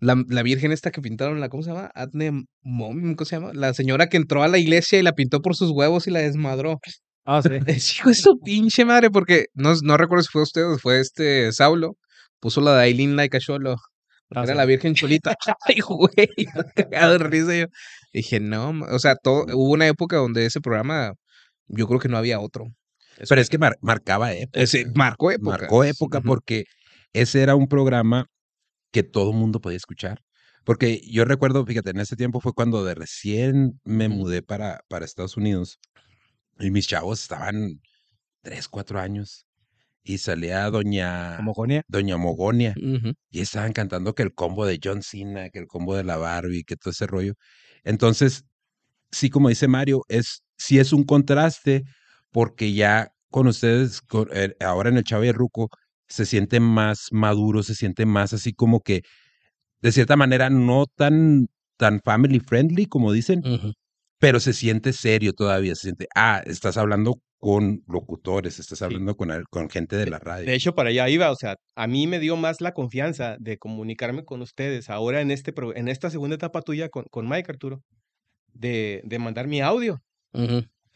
la, 0.00 0.22
la 0.28 0.42
virgen 0.42 0.72
esta 0.72 0.90
que 0.90 1.00
pintaron, 1.00 1.40
la, 1.40 1.48
¿cómo 1.48 1.62
se 1.62 1.70
llama? 1.70 1.90
Adne 1.94 2.44
Mom, 2.62 3.14
¿cómo 3.14 3.24
se 3.24 3.36
llama? 3.36 3.52
La 3.54 3.72
señora 3.74 4.08
que 4.08 4.16
entró 4.16 4.42
a 4.42 4.48
la 4.48 4.58
iglesia 4.58 4.98
y 4.98 5.02
la 5.02 5.12
pintó 5.12 5.40
por 5.42 5.56
sus 5.56 5.70
huevos 5.70 6.06
y 6.06 6.10
la 6.10 6.20
desmadró. 6.20 6.78
Ah, 7.24 7.40
sí. 7.42 7.48
Es 7.66 7.96
hijo 7.96 8.08
de 8.10 8.14
su 8.14 8.38
pinche 8.40 8.84
madre, 8.84 9.10
porque 9.10 9.46
no, 9.54 9.74
no 9.82 9.96
recuerdo 9.96 10.22
si 10.22 10.30
fue 10.30 10.42
usted 10.42 10.64
o 10.66 10.78
fue 10.78 11.00
este 11.00 11.50
Saulo, 11.52 11.96
puso 12.40 12.60
la 12.60 12.76
de 12.76 12.82
Aileen 12.82 13.16
Like 13.16 13.36
a 13.36 13.40
Cholo. 13.40 13.76
Ah, 14.34 14.42
era 14.42 14.52
sí. 14.52 14.54
la 14.56 14.64
Virgen 14.64 14.94
Cholita. 14.94 15.34
Ay, 15.66 15.80
güey, 15.80 16.28
cagado 16.74 17.12
de 17.12 17.18
risa 17.18 17.56
yo. 17.56 17.66
Dije, 18.12 18.40
no, 18.40 18.70
o 18.90 18.98
sea, 18.98 19.16
todo, 19.16 19.44
hubo 19.54 19.72
una 19.72 19.86
época 19.86 20.16
donde 20.16 20.46
ese 20.46 20.60
programa, 20.60 21.12
yo 21.68 21.86
creo 21.86 22.00
que 22.00 22.08
no 22.08 22.16
había 22.18 22.40
otro. 22.40 22.66
Pero 23.28 23.40
es 23.40 23.48
que 23.48 23.58
mar- 23.58 23.76
marcaba 23.80 24.32
época. 24.34 24.60
Ese 24.60 24.84
marcó 24.94 25.30
época. 25.30 25.58
Marcó 25.58 25.84
época 25.84 26.20
porque 26.20 26.64
ese 27.12 27.42
era 27.42 27.54
un 27.54 27.66
programa 27.66 28.26
que 28.96 29.02
todo 29.02 29.34
mundo 29.34 29.60
podía 29.60 29.76
escuchar. 29.76 30.22
Porque 30.64 31.02
yo 31.06 31.26
recuerdo, 31.26 31.66
fíjate, 31.66 31.90
en 31.90 32.00
ese 32.00 32.16
tiempo 32.16 32.40
fue 32.40 32.54
cuando 32.54 32.82
de 32.82 32.94
recién 32.94 33.78
me 33.84 34.08
mudé 34.08 34.40
para, 34.40 34.80
para 34.88 35.04
Estados 35.04 35.36
Unidos 35.36 35.78
y 36.58 36.70
mis 36.70 36.88
chavos 36.88 37.20
estaban 37.20 37.82
tres, 38.40 38.68
cuatro 38.68 38.98
años 38.98 39.46
y 40.02 40.16
salía 40.16 40.70
doña, 40.70 41.38
Homogonía. 41.40 41.82
doña 41.88 42.16
Mogonia 42.16 42.72
y 43.30 43.40
estaban 43.40 43.74
cantando 43.74 44.14
que 44.14 44.22
el 44.22 44.32
combo 44.34 44.64
de 44.64 44.80
John 44.82 45.02
Cena, 45.02 45.50
que 45.50 45.58
el 45.58 45.66
combo 45.66 45.94
de 45.94 46.04
la 46.04 46.16
Barbie, 46.16 46.64
que 46.64 46.76
todo 46.76 46.90
ese 46.92 47.06
rollo. 47.06 47.34
Entonces, 47.84 48.44
sí, 49.10 49.28
como 49.28 49.50
dice 49.50 49.68
Mario, 49.68 50.04
es, 50.08 50.42
sí 50.56 50.78
es 50.78 50.94
un 50.94 51.04
contraste 51.04 51.84
porque 52.30 52.72
ya 52.72 53.12
con 53.30 53.46
ustedes, 53.46 54.00
con- 54.00 54.28
eh, 54.32 54.56
ahora 54.60 54.88
en 54.88 54.96
el 54.96 55.04
Chavo 55.04 55.24
y 55.24 55.28
el 55.28 55.34
Ruco, 55.34 55.68
se 56.08 56.26
siente 56.26 56.60
más 56.60 57.08
maduro, 57.12 57.62
se 57.62 57.74
siente 57.74 58.06
más 58.06 58.32
así 58.32 58.52
como 58.52 58.80
que, 58.80 59.02
de 59.82 59.92
cierta 59.92 60.16
manera, 60.16 60.50
no 60.50 60.86
tan, 60.86 61.46
tan 61.78 62.00
family 62.04 62.40
friendly, 62.40 62.86
como 62.86 63.12
dicen, 63.12 63.40
Ujú. 63.46 63.72
pero 64.18 64.40
se 64.40 64.52
siente 64.52 64.92
serio 64.92 65.32
todavía, 65.32 65.74
se 65.74 65.82
siente, 65.82 66.06
ah, 66.14 66.42
estás 66.46 66.76
hablando 66.76 67.16
con 67.38 67.82
locutores, 67.86 68.58
estás 68.58 68.78
Sí. 68.78 68.84
hablando 68.84 69.14
con, 69.14 69.30
con 69.50 69.68
gente 69.68 69.96
de 69.96 70.06
la 70.06 70.18
radio. 70.18 70.46
De 70.46 70.54
hecho, 70.54 70.74
para 70.74 70.88
allá 70.88 71.08
iba, 71.10 71.30
o 71.30 71.36
sea, 71.36 71.56
a 71.76 71.86
mí 71.86 72.06
me 72.06 72.18
dio 72.18 72.36
más 72.36 72.60
la 72.62 72.72
confianza 72.72 73.36
de 73.38 73.58
comunicarme 73.58 74.24
con 74.24 74.40
ustedes 74.40 74.88
ahora 74.88 75.20
en, 75.20 75.30
este, 75.30 75.52
en 75.74 75.88
esta 75.88 76.08
segunda 76.10 76.36
etapa 76.36 76.62
tuya 76.62 76.88
con, 76.88 77.04
con 77.10 77.28
Mike 77.28 77.52
Arturo, 77.52 77.82
de, 78.54 79.02
de 79.04 79.18
mandar 79.18 79.48
mi 79.48 79.60
audio, 79.60 79.98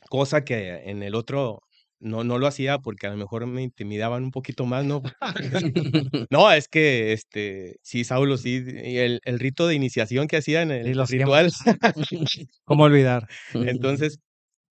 cosa 0.08 0.44
que 0.44 0.76
en 0.90 1.02
el 1.02 1.14
otro 1.14 1.60
no, 2.00 2.24
no 2.24 2.38
lo 2.38 2.46
hacía 2.46 2.78
porque 2.78 3.06
a 3.06 3.10
lo 3.10 3.16
mejor 3.16 3.46
me 3.46 3.62
intimidaban 3.62 4.24
un 4.24 4.30
poquito 4.30 4.66
más, 4.66 4.84
¿no? 4.84 5.02
No, 6.30 6.50
es 6.52 6.68
que, 6.68 7.12
este, 7.12 7.76
sí, 7.82 8.04
Saulo, 8.04 8.36
sí, 8.36 8.64
el, 8.66 9.20
el 9.24 9.38
rito 9.38 9.66
de 9.66 9.74
iniciación 9.74 10.26
que 10.28 10.36
hacía 10.38 10.62
en 10.62 10.70
el 10.70 10.86
Sí, 10.86 10.94
lo 10.94 11.04
ritual. 11.06 11.50
¿Cómo 12.64 12.84
olvidar? 12.84 13.28
Entonces, 13.54 14.18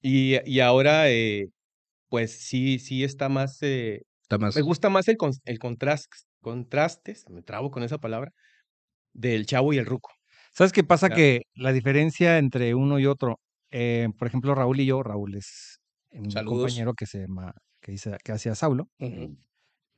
y, 0.01 0.37
y 0.49 0.59
ahora, 0.61 1.09
eh, 1.11 1.47
pues 2.09 2.31
sí, 2.31 2.79
sí 2.79 3.03
está 3.03 3.29
más, 3.29 3.57
eh, 3.61 4.03
Está 4.23 4.37
más. 4.37 4.55
me 4.55 4.61
gusta 4.61 4.89
más 4.89 5.07
el, 5.07 5.17
con- 5.17 5.33
el 5.45 5.59
contraste, 5.59 6.17
contrastes, 6.41 7.25
me 7.29 7.41
trabo 7.41 7.71
con 7.71 7.83
esa 7.83 7.97
palabra, 7.97 8.31
del 9.13 9.45
chavo 9.45 9.73
y 9.73 9.77
el 9.77 9.85
ruco. 9.85 10.11
¿Sabes 10.53 10.71
qué 10.73 10.83
pasa? 10.83 11.09
Que 11.09 11.43
la 11.53 11.73
diferencia 11.73 12.37
entre 12.37 12.73
uno 12.75 12.99
y 12.99 13.05
otro, 13.05 13.39
eh, 13.71 14.07
por 14.17 14.27
ejemplo, 14.27 14.55
Raúl 14.55 14.79
y 14.79 14.85
yo, 14.85 15.03
Raúl 15.03 15.35
es 15.35 15.78
un 16.11 16.31
Saludos. 16.31 16.61
compañero 16.63 16.93
que 16.93 17.05
se 17.05 17.19
llama, 17.21 17.53
que, 17.81 17.91
dice, 17.93 18.17
que 18.23 18.31
hacía 18.31 18.55
Saulo. 18.55 18.89
Ujú. 18.99 19.37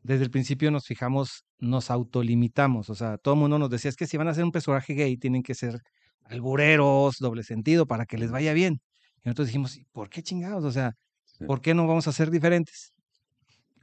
Desde 0.03 0.23
el 0.23 0.31
principio 0.31 0.71
nos 0.71 0.85
fijamos, 0.87 1.45
nos 1.59 1.91
autolimitamos. 1.91 2.89
O 2.89 2.95
sea, 2.95 3.17
todo 3.17 3.35
el 3.35 3.39
mundo 3.39 3.59
nos 3.59 3.69
decía, 3.69 3.89
es 3.89 3.95
que 3.95 4.07
si 4.07 4.17
van 4.17 4.27
a 4.27 4.31
hacer 4.31 4.43
un 4.43 4.51
personaje 4.51 4.93
gay, 4.93 5.17
tienen 5.17 5.43
que 5.43 5.53
ser 5.55 5.79
albureros, 6.25 7.17
doble 7.19 7.43
sentido, 7.43 7.85
para 7.87 8.05
que 8.05 8.17
les 8.17 8.31
vaya 8.31 8.53
bien. 8.53 8.79
Y 9.23 9.27
nosotros 9.29 9.47
dijimos, 9.47 9.77
"¿Y 9.77 9.85
¿por 9.91 10.09
qué 10.09 10.23
chingados? 10.23 10.63
O 10.65 10.71
sea, 10.71 10.93
Sí. 11.25 11.45
¿por 11.45 11.61
qué 11.61 11.73
no 11.73 11.87
vamos 11.87 12.07
a 12.07 12.11
ser 12.13 12.29
diferentes? 12.31 12.91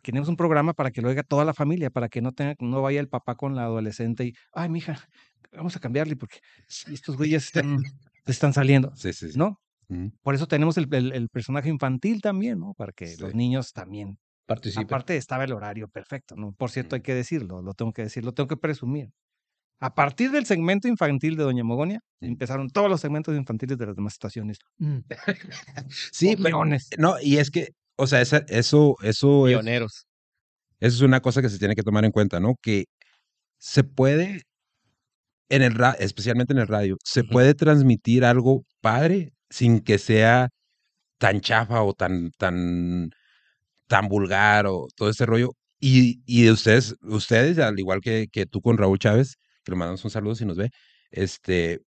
queremos 0.02 0.28
un 0.28 0.36
programa 0.36 0.74
para 0.74 0.90
que 0.90 1.02
lo 1.02 1.08
oiga 1.08 1.22
toda 1.22 1.44
la 1.44 1.54
familia, 1.54 1.90
para 1.90 2.08
que 2.08 2.22
no 2.22 2.32
tenga, 2.32 2.54
no 2.60 2.82
vaya 2.82 3.00
el 3.00 3.08
papá 3.08 3.34
con 3.36 3.54
la 3.56 3.64
adolescente 3.64 4.24
y, 4.26 4.32
ay, 4.52 4.68
mija, 4.70 5.08
vamos 5.52 5.76
a 5.76 5.80
cambiarle 5.80 6.16
porque 6.16 6.38
estos 6.90 7.16
güeyes 7.16 7.44
están, 7.46 7.64
están 8.26 8.52
saliendo, 8.52 8.92
Sí, 8.96 9.12
sí, 9.12 9.32
sí. 9.32 9.38
¿no? 9.38 9.60
Por 10.22 10.34
eso 10.34 10.46
tenemos 10.46 10.76
el, 10.76 10.92
el- 10.94 11.12
el 11.12 11.28
personaje 11.30 11.68
infantil 11.68 12.20
también, 12.20 12.58
¿no? 12.60 12.74
Para 12.74 12.92
que 12.92 13.06
Sí. 13.08 13.20
los 13.22 13.34
niños 13.34 13.72
también. 13.72 14.18
Participa. 14.46 14.82
Aparte 14.82 15.16
estaba 15.16 15.44
el 15.44 15.52
horario 15.52 15.88
perfecto, 15.88 16.34
¿no? 16.36 16.52
Por 16.52 16.70
cierto, 16.70 16.94
hay 16.94 17.00
Mm. 17.00 17.04
que 17.04 17.14
decirlo, 17.14 17.62
lo 17.62 17.74
tengo 17.74 17.92
que 17.92 18.02
decir, 18.02 18.24
lo 18.24 18.32
tengo 18.32 18.48
que 18.48 18.56
presumir. 18.56 19.10
A 19.80 19.94
partir 19.94 20.30
del 20.32 20.44
segmento 20.44 20.88
infantil 20.88 21.36
de 21.36 21.44
Doña 21.44 21.64
Mogonia, 21.64 22.00
Mm. 22.20 22.26
empezaron 22.26 22.68
todos 22.68 22.90
los 22.90 23.00
segmentos 23.00 23.36
infantiles 23.36 23.78
de 23.78 23.86
las 23.86 23.94
demás 23.96 24.14
estaciones. 24.14 24.58
Mm. 24.78 24.98
Sí, 26.12 26.36
pero- 26.42 26.64
no, 26.98 27.14
y 27.20 27.36
es 27.38 27.50
que, 27.50 27.68
o 27.96 28.06
sea, 28.06 28.20
esa- 28.20 28.44
eso, 28.48 28.96
eso 29.02 29.46
es, 29.48 29.54
Pioneros. 29.54 30.06
eso 30.80 30.96
es 30.96 31.02
una 31.02 31.20
cosa 31.20 31.40
que 31.42 31.48
se 31.48 31.58
tiene 31.58 31.74
que 31.74 31.82
tomar 31.82 32.04
en 32.04 32.10
cuenta, 32.12 32.40
¿no? 32.40 32.54
Que 32.60 32.86
se 33.58 33.84
puede, 33.84 34.42
en 35.50 35.62
el 35.62 35.74
especialmente 35.98 36.52
en 36.52 36.58
el 36.58 36.66
radio, 36.68 36.96
se 37.04 37.20
Ujú. 37.20 37.30
puede 37.30 37.54
transmitir 37.54 38.24
algo 38.24 38.64
padre 38.80 39.32
sin 39.50 39.80
que 39.80 39.98
sea 39.98 40.48
tan 41.18 41.40
chafa 41.40 41.82
o 41.82 41.94
tan, 41.94 42.30
tan, 42.38 43.10
tan 43.88 44.08
vulgar 44.08 44.66
o 44.66 44.86
todo 44.96 45.10
ese 45.10 45.26
rollo. 45.26 45.50
Y, 45.80 46.22
y 46.26 46.44
de 46.44 46.52
ustedes, 46.52 46.94
ustedes, 47.02 47.58
al 47.58 47.78
igual 47.78 48.00
que, 48.02 48.26
que 48.32 48.46
tú 48.46 48.60
con 48.60 48.78
Raúl 48.78 48.98
Chávez, 48.98 49.36
que 49.64 49.72
le 49.72 49.78
mandamos 49.78 50.04
un 50.04 50.10
saludo 50.10 50.34
si 50.34 50.44
nos 50.46 50.56
ve, 50.56 50.70
este, 51.10 51.80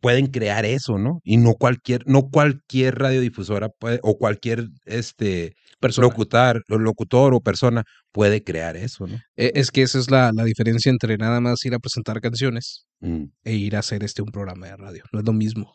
pueden 0.00 0.26
crear 0.26 0.64
eso, 0.66 0.98
¿no? 0.98 1.20
Y 1.24 1.36
no 1.36 1.54
cualquier, 1.54 2.02
no 2.06 2.28
cualquier 2.30 2.98
radiodifusora 2.98 3.68
puede, 3.70 4.00
o 4.02 4.18
cualquier 4.18 4.66
este 4.84 5.54
Persona. 5.80 6.08
locutar, 6.08 6.60
locutor 6.68 7.34
o 7.34 7.40
persona 7.40 7.84
puede 8.12 8.42
crear 8.42 8.76
eso, 8.76 9.06
¿no? 9.06 9.16
Eh, 9.36 9.52
Es 9.54 9.70
que 9.70 9.82
esa 9.82 9.98
es 9.98 10.10
la, 10.10 10.30
la 10.34 10.44
diferencia 10.44 10.90
entre 10.90 11.16
nada 11.18 11.40
más 11.40 11.64
ir 11.64 11.74
a 11.74 11.78
presentar 11.78 12.20
canciones 12.20 12.86
Mm, 13.00 13.24
e 13.44 13.54
ir 13.54 13.74
a 13.76 13.80
hacer 13.80 14.04
este 14.04 14.22
un 14.22 14.30
programa 14.30 14.66
de 14.68 14.76
radio. 14.76 15.04
No 15.12 15.20
es 15.20 15.26
lo 15.26 15.32
mismo. 15.32 15.72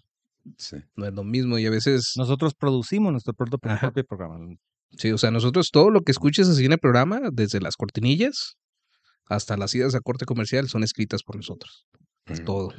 Sí. 0.58 0.77
No 0.96 1.06
es 1.06 1.13
lo 1.13 1.24
mismo. 1.24 1.58
Y 1.58 1.66
a 1.66 1.70
veces, 1.70 2.13
Nosotros 2.18 2.54
producimos 2.56 3.12
nuestro 3.12 3.34
propio, 3.34 3.60
programa. 3.60 4.56
sí, 4.98 5.12
o 5.12 5.18
sea, 5.18 5.32
nosotros 5.32 5.72
todo 5.72 5.89
lo 5.89 6.01
que 6.01 6.12
escuches 6.12 6.48
así 6.48 6.66
en 6.66 6.74
el 6.74 6.80
programa, 6.80 7.20
desde 7.32 7.60
las 7.60 7.75
cortinillas 7.75 8.56
hasta 9.30 9.58
las 9.58 9.75
idas 9.75 9.94
a 9.96 10.00
corte 10.00 10.25
comercial, 10.25 10.70
son 10.70 10.84
escritas 10.84 11.24
por 11.24 11.36
nosotros. 11.36 11.86
Mm. 12.27 12.46
Todo. 12.46 12.70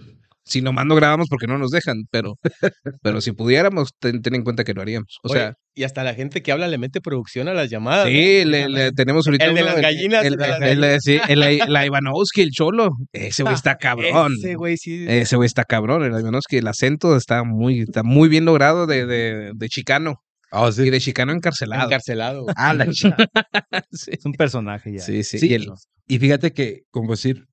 Si 0.49 0.63
nomás 0.63 0.87
no 0.87 0.95
grabamos 0.97 1.29
porque 1.29 1.47
no 1.47 1.59
nos 1.59 1.71
dejan, 1.71 2.05
pero, 2.11 2.35
pero 3.03 3.21
si 3.21 3.33
pudiéramos, 3.33 3.91
ten, 4.01 4.23
ten 4.23 4.35
en 4.35 4.43
cuenta 4.45 4.65
que 4.65 4.75
lo 4.75 4.83
haríamos. 4.83 5.19
O 5.23 5.31
Oye, 5.31 5.41
sea, 5.41 5.55
y 5.75 5.85
hasta 5.85 6.03
la 6.03 6.15
gente 6.15 6.43
que 6.43 6.51
habla 6.51 6.67
le 6.69 6.79
mete 6.79 7.01
producción 7.01 7.49
a 7.49 7.55
las 7.55 7.71
llamadas. 7.71 8.07
¿no? 8.07 8.11
sí, 8.11 8.45
le, 8.45 8.69
le- 8.69 8.93
tenemos 8.93 9.27
ahorita 9.27 9.45
El 9.45 9.55
de 9.55 9.63
las 9.63 9.81
gallinas, 9.81 10.25
El, 10.25 10.35
el 10.41 10.63
el- 10.63 10.85
el- 10.85 11.01
sí, 11.01 11.19
el- 11.29 11.59
la 11.69 11.87
Ivanovsky, 11.87 12.43
el 12.43 12.51
cholo. 12.51 12.91
Ese 13.13 13.43
güey 13.43 13.55
está 13.55 13.77
cabrón. 13.77 14.33
Ese 14.39 14.55
güey 14.55 14.77
sí. 14.77 15.05
Ese 15.09 15.37
güey 15.37 15.47
está 15.47 15.65
cabrón, 15.65 16.03
el 16.03 16.19
Ivanovsky. 16.19 16.57
El 16.57 16.67
acento 16.69 17.17
está 17.17 17.45
muy, 17.45 17.81
está 17.83 18.03
muy 18.03 18.29
bien 18.29 18.45
logrado 18.45 18.87
de, 18.87 19.07
de, 19.07 19.53
de 19.55 19.69
chicano. 19.69 20.17
Ah, 20.51 20.73
sí. 20.73 20.83
Y 20.85 20.91
de 20.91 20.99
chicano 21.01 21.33
encarcelado. 21.33 21.85
encarcelado. 21.85 22.43
güey. 22.45 22.55
Ah, 22.59 22.73
la 22.73 22.87
Sí, 22.93 24.11
Es 24.11 24.25
un 24.25 24.33
personaje 24.33 24.93
ya. 24.95 25.01
sí. 25.01 25.23
sí. 25.23 25.39
Sí, 25.39 25.49
Y 25.51 25.55
el- 25.55 25.71
Y 26.09 26.19
fíjate 26.19 26.53
que, 26.53 26.81
como 26.91 27.11
decir, 27.13 27.45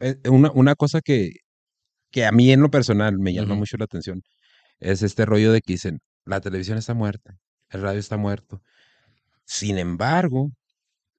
eh, 0.00 0.16
una, 0.28 0.50
una 0.54 0.74
cosa 0.74 1.00
que, 1.04 1.30
que 2.10 2.26
a 2.26 2.32
mí 2.32 2.52
en 2.52 2.60
lo 2.60 2.70
personal 2.70 3.18
me 3.18 3.32
llama 3.32 3.54
mucho 3.54 3.76
la 3.76 3.84
atención 3.84 4.22
es 4.80 5.02
este 5.02 5.26
rollo 5.26 5.52
de 5.52 5.60
que 5.60 5.74
dicen, 5.74 6.00
la 6.24 6.40
televisión 6.40 6.78
está 6.78 6.94
muerta, 6.94 7.36
el 7.70 7.82
radio 7.82 8.00
está 8.00 8.16
muerto. 8.16 8.62
Sin 9.44 9.78
embargo, 9.78 10.50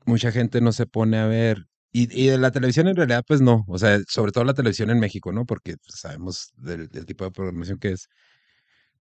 mucha 0.05 0.31
gente 0.31 0.62
no 0.62 0.71
se 0.71 0.88
pone 0.88 1.17
a 1.19 1.27
ver, 1.27 1.65
y, 1.91 2.03
y 2.19 2.27
de 2.27 2.38
la 2.38 2.51
televisión 2.51 2.88
en 2.88 2.95
realidad 2.95 3.24
pues 3.27 3.41
no, 3.41 3.65
o 3.67 3.77
sea, 3.77 4.00
sobre 4.07 4.31
todo 4.31 4.43
la 4.45 4.53
televisión 4.53 4.89
en 4.89 5.00
México, 5.00 5.31
¿no? 5.31 5.45
Porque 5.45 5.75
pues, 5.77 6.00
sabemos 6.00 6.51
del, 6.57 6.88
del 6.89 7.05
tipo 7.05 7.25
de 7.25 7.31
programación 7.31 7.79
que 7.79 7.91
es. 7.91 8.07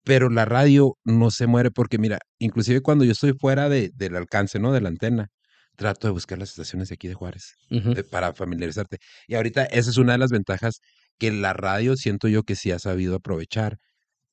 Pero 0.03 0.29
la 0.29 0.45
radio 0.45 0.97
no 1.03 1.29
se 1.29 1.45
muere 1.47 1.69
porque, 1.71 1.99
mira, 1.99 2.19
inclusive 2.39 2.81
cuando 2.81 3.05
yo 3.05 3.11
estoy 3.11 3.33
fuera 3.33 3.69
de, 3.69 3.91
del 3.93 4.15
alcance, 4.15 4.59
¿no? 4.59 4.71
De 4.71 4.81
la 4.81 4.89
antena, 4.89 5.27
trato 5.75 6.07
de 6.07 6.13
buscar 6.13 6.39
las 6.39 6.49
estaciones 6.49 6.89
de 6.89 6.95
aquí 6.95 7.07
de 7.07 7.13
Juárez 7.13 7.55
eh, 7.69 8.03
para 8.03 8.33
familiarizarte. 8.33 8.97
Y 9.27 9.35
ahorita 9.35 9.65
esa 9.65 9.89
es 9.91 9.97
una 9.97 10.13
de 10.13 10.17
las 10.19 10.31
ventajas 10.31 10.81
que 11.21 11.29
la 11.29 11.53
radio 11.53 11.95
siento 11.97 12.27
yo 12.27 12.41
que 12.41 12.55
sí 12.55 12.71
ha 12.71 12.79
sabido 12.79 13.17
aprovechar 13.17 13.77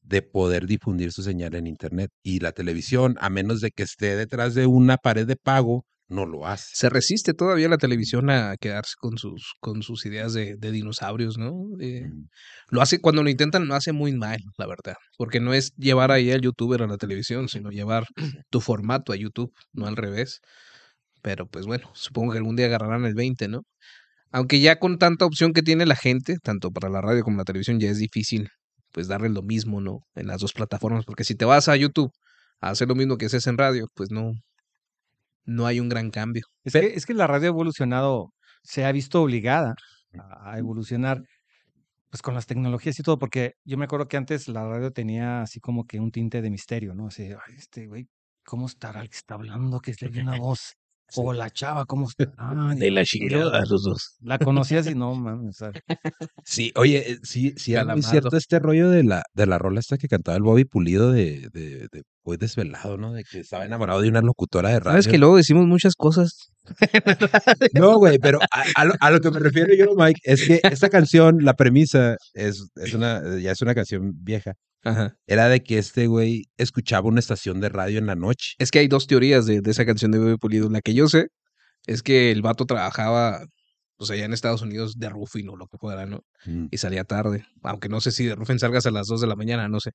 de 0.01 0.23
poder 0.23 0.67
difundir 0.67 1.13
su 1.13 1.23
señal 1.23 1.55
en 1.55 1.67
internet 1.67 2.11
y 2.23 2.41
la 2.41 2.53
televisión, 2.53 3.17
a 3.21 3.29
menos 3.29 3.61
de 3.61 3.73
que 3.73 3.83
esté 3.83 4.17
detrás 4.17 4.55
de 4.55 4.65
una 4.65 4.97
pared 4.97 5.27
de 5.27 5.37
pago, 5.37 5.85
no 6.09 6.25
lo 6.25 6.47
hace. 6.47 6.65
Se 6.73 6.89
resiste 6.89 7.35
todavía 7.35 7.69
la 7.69 7.77
televisión 7.77 8.31
a 8.31 8.57
quedarse 8.57 8.95
con 8.99 9.19
sus, 9.19 9.53
con 9.61 9.83
sus 9.83 10.07
ideas 10.07 10.33
de, 10.33 10.57
de 10.57 10.73
dinosaurios, 10.73 11.37
¿no? 11.37 11.53
Mm, 11.53 12.29
lo 12.71 12.81
hace, 12.81 13.03
cuando 13.03 13.23
lo 13.23 13.29
intentan, 13.29 13.69
lo 13.69 13.75
hace 13.75 13.93
muy 13.93 14.13
mal, 14.13 14.39
la 14.57 14.67
verdad. 14.67 14.95
Porque 15.19 15.41
no 15.41 15.53
es 15.53 15.75
llevar 15.77 16.11
ahí 16.11 16.31
al 16.31 16.41
youtuber 16.41 16.81
a 16.83 16.87
la 16.87 16.97
televisión, 16.97 17.51
sino 17.51 17.69
llevar 17.69 18.07
tu 18.49 18.63
formato 18.63 19.13
a 19.13 19.17
YouTube, 19.17 19.53
no 19.75 19.87
al 19.87 19.97
revés. 19.97 20.41
Pero 21.21 21.47
pues 21.47 21.67
bueno, 21.67 21.91
supongo 21.93 22.33
que 22.33 22.39
algún 22.39 22.57
día 22.57 22.65
agarrarán 22.65 23.05
el 23.05 23.15
20, 23.15 23.49
¿no? 23.49 23.65
Aunque 24.31 24.61
ya 24.61 24.79
con 24.79 24.99
tanta 24.99 25.25
opción 25.25 25.53
que 25.53 25.63
tiene 25.63 25.87
la 25.87 25.97
gente, 25.97 26.37
tanto 26.43 26.71
para 26.71 26.89
la 26.89 27.01
radio 27.01 27.25
como 27.25 27.39
la 27.39 27.45
televisión, 27.45 27.81
ya 27.81 27.91
es 27.91 27.99
difícil 27.99 28.49
pues 28.93 29.09
darle 29.09 29.29
lo 29.29 29.43
mismo, 29.43 29.81
¿no? 29.81 30.01
En 30.15 30.27
las 30.27 30.41
dos 30.41 30.53
plataformas, 30.53 31.05
porque 31.05 31.25
si 31.25 31.35
te 31.35 31.45
vas 31.45 31.69
a 31.69 31.77
YouTube 31.77 32.11
a 32.61 32.71
hacer 32.71 32.89
lo 32.89 32.95
mismo 32.95 33.17
que 33.17 33.27
haces 33.27 33.47
en 33.47 33.59
radio, 33.59 33.87
pues 33.95 34.11
no, 34.11 34.33
no 35.45 35.67
hay 35.67 35.81
un 35.81 35.89
gran 35.89 36.11
cambio. 36.11 36.45
Es 36.65 36.73
que, 36.73 36.87
es 36.95 37.07
que 37.07 37.15
la 37.15 37.27
radio 37.27 37.47
ha 37.47 37.49
evolucionado, 37.49 38.33
se 38.63 38.85
ha 38.85 38.93
visto 38.93 39.23
obligada 39.23 39.75
a, 40.43 40.59
evolucionar 40.59 41.23
pues 42.11 42.23
con 42.23 42.35
las 42.35 42.47
tecnologías 42.47 42.99
y 42.99 43.03
todo, 43.03 43.19
porque 43.19 43.53
yo 43.65 43.77
me 43.77 43.85
acuerdo 43.85 44.09
que 44.09 44.17
antes 44.17 44.49
la 44.49 44.67
radio 44.67 44.91
tenía 44.93 45.43
así 45.43 45.61
como 45.61 45.85
que 45.85 46.01
un 46.01 46.11
tinte 46.11 46.41
de 46.41 46.51
misterio, 46.51 46.95
¿no? 46.95 47.09
Así, 47.09 47.25
"Ay, 47.25 47.55
este 47.57 47.87
güey, 47.87 48.09
¿cómo 48.45 48.67
estará 48.67 49.03
el 49.03 49.11
que 49.11 49.17
está 49.17 49.35
hablando? 49.35 49.79
Que 49.81 49.91
es 49.91 49.99
de 49.99 50.21
una 50.21 50.39
voz. 50.39 50.75
O 51.17 51.33
la 51.33 51.49
chava, 51.51 51.87
¿cómo 51.87 52.07
está? 52.09 52.27
De 52.77 52.91
la 52.91 53.05
chingada, 53.05 53.61
los 53.69 53.83
dos. 53.83 54.17
La 54.21 54.39
conocías 54.39 54.87
y 54.87 54.95
no, 54.95 55.15
mames. 55.15 55.59
Sí, 56.45 56.73
oye, 56.77 57.13
eh, 57.13 57.19
sí, 57.23 57.55
sí, 57.57 57.75
es 57.75 57.79
muy 57.87 58.03
Calamardo. 58.03 58.11
cierto 58.11 58.37
este 58.37 58.59
rollo 58.59 58.91
de 58.91 59.05
la, 59.05 59.23
de 59.35 59.47
la 59.47 59.59
rola 59.59 59.81
esta 59.81 59.97
que 59.97 60.09
cantaba 60.09 60.37
el 60.37 60.43
Bobby 60.43 60.65
Pulido 60.65 61.11
de, 61.11 61.49
de, 61.53 61.89
de 61.91 62.03
Voy 62.25 62.37
Desvelado, 62.37 62.99
¿no? 62.99 63.13
De 63.15 63.25
que 63.25 63.41
estaba 63.41 63.65
enamorado 63.65 64.03
de 64.03 64.09
una 64.11 64.21
locutora 64.21 64.69
de 64.69 64.81
radio. 64.81 64.93
Sabes 64.93 65.09
que 65.09 65.19
luego 65.19 65.37
decimos 65.39 65.67
muchas 65.67 65.95
cosas. 65.95 66.51
No, 67.73 67.97
güey, 67.97 68.19
pero 68.19 68.39
a, 68.51 68.65
a 68.75 68.85
lo, 68.85 68.93
a 69.01 69.11
lo 69.11 69.21
que 69.21 69.31
me 69.31 69.39
refiero 69.41 69.73
yo, 69.75 69.95
Mike, 69.97 70.21
es 70.25 70.47
que 70.47 70.61
esta 70.63 70.91
canción, 70.91 71.39
la 71.43 71.55
premisa, 71.55 72.17
es, 72.35 72.69
es 72.77 72.93
una, 72.95 73.23
ya 73.39 73.53
es 73.53 73.63
una 73.63 73.75
canción 73.75 74.13
vieja. 74.23 74.53
Ajá. 74.85 75.17
Era 75.27 75.49
de 75.49 75.63
que 75.63 75.79
este 75.79 76.07
güey 76.07 76.45
escuchaba 76.57 77.09
una 77.09 77.21
estación 77.21 77.61
de 77.61 77.69
radio 77.69 77.99
en 77.99 78.07
la 78.07 78.15
noche. 78.15 78.55
Es 78.59 78.71
que 78.71 78.79
hay 78.79 78.89
dos 78.89 79.07
teorías 79.07 79.47
de, 79.47 79.61
de 79.61 79.71
esa 79.71 79.85
canción 79.85 80.11
de 80.11 80.19
Bebe 80.19 80.39
Pulido. 80.39 80.71
La 80.71 80.81
que 80.81 80.95
yo 80.95 81.09
sé 81.09 81.29
es 81.87 82.03
que 82.03 82.31
el 82.31 82.43
vato 82.43 82.65
trabajaba, 82.65 83.45
pues 83.97 84.11
allá 84.11 84.25
en 84.25 84.33
Estados 84.33 84.63
Unidos, 84.63 84.99
de 84.99 85.09
roofing 85.09 85.49
o 85.49 85.57
lo 85.57 85.67
que 85.67 85.79
fuera, 85.79 86.07
¿no? 86.07 86.21
Mm. 86.47 86.67
Y 86.71 86.77
salía 86.79 87.05
tarde. 87.05 87.45
Aunque 87.63 87.89
no 87.89 88.01
sé 88.01 88.13
si 88.13 88.27
de 88.27 88.37
roofing 88.37 88.59
salgas 88.59 88.87
a 88.87 88.91
las 88.91 89.09
2 89.09 89.21
de 89.21 89.27
la 89.27 89.37
mañana, 89.37 89.69
no 89.69 89.81
sé. 89.81 89.91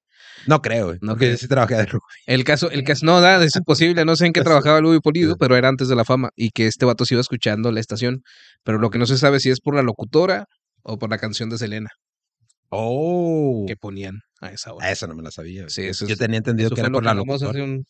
No 0.48 0.62
creo, 0.62 0.88
güey. 0.88 1.00
No 1.02 1.16
creo. 1.16 1.38
sí 1.38 1.48
trabajé 1.48 1.76
de 1.76 1.86
rock. 1.86 2.04
El 2.26 2.44
caso, 2.44 2.70
el 2.70 2.84
caso, 2.84 3.06
no, 3.06 3.22
nada, 3.22 3.44
es 3.46 3.56
imposible, 3.56 4.04
no 4.06 4.16
sé 4.16 4.26
en 4.26 4.34
qué 4.34 4.42
trabajaba 4.42 4.80
el 4.80 4.86
Bebe 4.86 5.00
Pulido, 5.02 5.38
pero 5.38 5.56
era 5.56 5.70
antes 5.70 5.88
de 5.88 5.96
la 5.96 6.04
fama. 6.04 6.30
Y 6.36 6.50
que 6.50 6.68
este 6.68 6.86
vato 6.86 7.06
se 7.06 7.14
iba 7.14 7.22
escuchando 7.22 7.72
la 7.72 7.80
estación. 7.80 8.24
Pero 8.64 8.80
lo 8.80 8.90
que 8.90 8.98
no 8.98 9.06
se 9.06 9.18
sabe 9.18 9.40
si 9.40 9.50
es 9.50 9.62
por 9.62 9.76
la 9.76 9.84
locutora 9.84 10.46
o 10.84 10.98
por 10.98 11.10
la 11.10 11.18
canción 11.18 11.50
de 11.50 11.58
Selena 11.58 11.90
Oh. 12.76 13.66
que 13.68 13.76
ponían 13.76 14.22
a 14.42 14.52
esa 14.52 14.74
hora. 14.74 14.88
A 14.88 14.92
eso 14.92 15.08
no 15.08 15.16
me 15.16 15.24
la 15.24 15.32
sabía. 15.32 15.70
Sí, 15.70 15.84
eso 15.84 16.06
yo 16.08 16.14
es- 16.14 16.20
tenía 16.20 16.38
entendido 16.38 16.68
Eso 16.68 16.76
que 16.76 16.82
fue 16.82 16.88
era 16.88 16.94
por 16.94 17.04
la 17.04 17.12
hace 17.12 17.84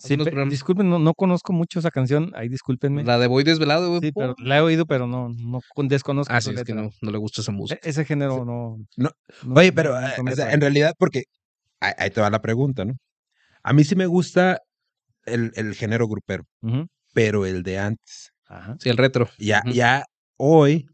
sí, 0.00 0.16
disculpen, 0.48 0.88
no, 0.88 0.98
no 1.00 1.12
conozco 1.14 1.52
mucho 1.52 1.80
esa 1.80 1.90
canción, 1.90 2.30
ahí 2.36 2.48
discúlpenme. 2.48 3.02
La 3.04 3.18
de 3.18 3.26
Voy 3.26 3.42
Desvelado, 3.42 3.88
güey. 3.88 4.00
Sí, 4.00 4.12
pero 4.12 4.34
la 4.38 4.58
he 4.58 4.60
oído, 4.60 4.86
pero 4.86 5.06
no, 5.08 5.28
no 5.30 5.60
con- 5.74 5.88
desconozco 5.88 6.32
Ah, 6.32 6.40
sí, 6.40 6.52
es 6.54 6.62
que 6.62 6.72
no, 6.74 6.90
no 7.02 7.10
le 7.10 7.18
gusta 7.18 7.40
esa 7.40 7.50
música. 7.52 7.80
E- 7.82 7.90
Ese 7.90 8.04
género 8.04 8.44
no. 8.44 8.78
No, 8.96 9.10
no- 9.44 9.54
Oye, 9.60 9.72
pero 9.72 10.00
no 10.00 10.06
eh, 10.06 10.32
o 10.32 10.36
sea, 10.36 10.52
en 10.52 10.60
realidad, 10.60 10.94
porque 10.98 11.24
ahí, 11.80 11.92
ahí 11.98 12.10
te 12.10 12.20
va 12.20 12.30
la 12.30 12.40
pregunta, 12.40 12.84
¿no? 12.84 12.94
A 13.64 13.72
mí 13.72 13.82
sí 13.84 13.96
me 13.96 14.06
gusta 14.06 14.60
el, 15.24 15.52
el 15.56 15.74
género 15.74 16.06
grupero, 16.06 16.44
pero 17.12 17.44
el 17.44 17.62
de 17.64 17.78
antes. 17.78 18.30
Ajá. 18.46 18.76
Sí, 18.78 18.88
el 18.88 18.96
retro. 18.96 19.28
Ya, 19.38 19.62
ya 19.66 20.04
hoy 20.36 20.86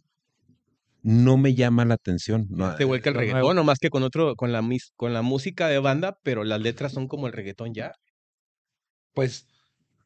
no 1.05 1.37
me 1.37 1.55
llama 1.55 1.85
la 1.85 1.95
atención. 1.95 2.47
No, 2.51 2.75
Te 2.75 2.85
vuelca 2.85 3.11
el 3.11 3.15
lo 3.15 3.21
nuevo. 3.21 3.35
reggaetón, 3.37 3.57
nomás 3.57 3.79
que 3.79 3.91
con 3.91 4.03
otro, 4.03 4.35
con 4.35 4.51
la, 4.53 4.63
mis- 4.63 4.91
con 4.97 5.13
la 5.13 5.23
música 5.23 5.69
de 5.69 5.79
banda, 5.79 6.19
pero 6.25 6.43
las 6.45 6.61
letras 6.61 6.93
son 6.93 7.07
como 7.07 7.27
el 7.29 7.33
reggaetón 7.33 7.73
ya. 7.75 7.93
Pues 9.15 9.47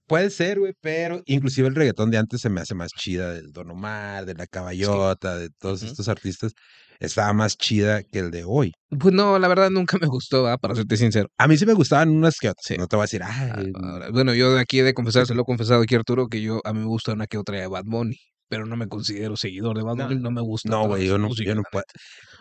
puede 0.06 0.30
ser, 0.30 0.58
güey, 0.58 0.74
pero 0.80 1.22
inclusive 1.26 1.68
el 1.68 1.74
reggaetón 1.74 2.10
de 2.10 2.18
antes 2.18 2.40
se 2.40 2.50
me 2.50 2.60
hace 2.60 2.74
más 2.74 2.90
chida, 2.92 3.32
del 3.32 3.52
Don 3.52 3.70
Omar, 3.70 4.26
de 4.26 4.34
La 4.34 4.46
Caballota, 4.46 5.36
de 5.38 5.50
todos 5.58 5.82
estos 5.82 6.08
artistas, 6.08 6.52
estaba 7.00 7.32
más 7.32 7.56
chida 7.56 8.02
que 8.02 8.18
el 8.18 8.30
de 8.30 8.44
hoy. 8.44 8.72
Pues 8.98 9.14
no, 9.14 9.38
la 9.38 9.48
verdad 9.48 9.70
nunca 9.70 9.98
me 10.00 10.06
gustó, 10.08 10.42
¿va? 10.42 10.58
para 10.58 10.74
serte 10.74 10.96
sincero. 10.96 11.28
A 11.38 11.46
mí 11.46 11.56
sí 11.56 11.64
me 11.64 11.74
gustaban 11.74 12.10
unas 12.10 12.38
que 12.38 12.48
otras, 12.50 12.64
Sí. 12.66 12.76
no 12.76 12.86
te 12.88 12.96
voy 12.96 13.02
a 13.02 13.06
decir, 13.06 13.22
Ahora, 13.22 14.10
bueno, 14.10 14.34
yo 14.34 14.52
de 14.54 14.60
aquí 14.60 14.80
he 14.80 14.82
de 14.82 14.94
confesar, 14.94 15.26
se 15.26 15.34
lo 15.34 15.42
he 15.42 15.44
confesado 15.44 15.82
aquí 15.82 15.94
Arturo, 15.94 16.26
que 16.28 16.40
yo 16.42 16.60
a 16.64 16.72
mí 16.72 16.80
me 16.80 16.86
gusta 16.86 17.12
una 17.12 17.26
que 17.26 17.38
otra 17.38 17.58
de 17.60 17.66
Bad 17.68 17.84
Bunny, 17.86 18.18
pero 18.48 18.66
no 18.66 18.76
me 18.76 18.88
considero 18.88 19.36
seguidor 19.36 19.76
de 19.76 19.82
Bad 19.84 19.96
No. 19.96 20.08
Bunny, 20.08 20.20
no, 20.20 20.30
me 20.30 20.40
gusta. 20.40 20.68
no, 20.70 20.86
güey, 20.86 21.06
yo 21.06 21.18
no, 21.18 21.28
música, 21.28 21.48
yo 21.48 21.54
no 21.54 21.62
la 21.62 21.68
puedo. 21.70 21.84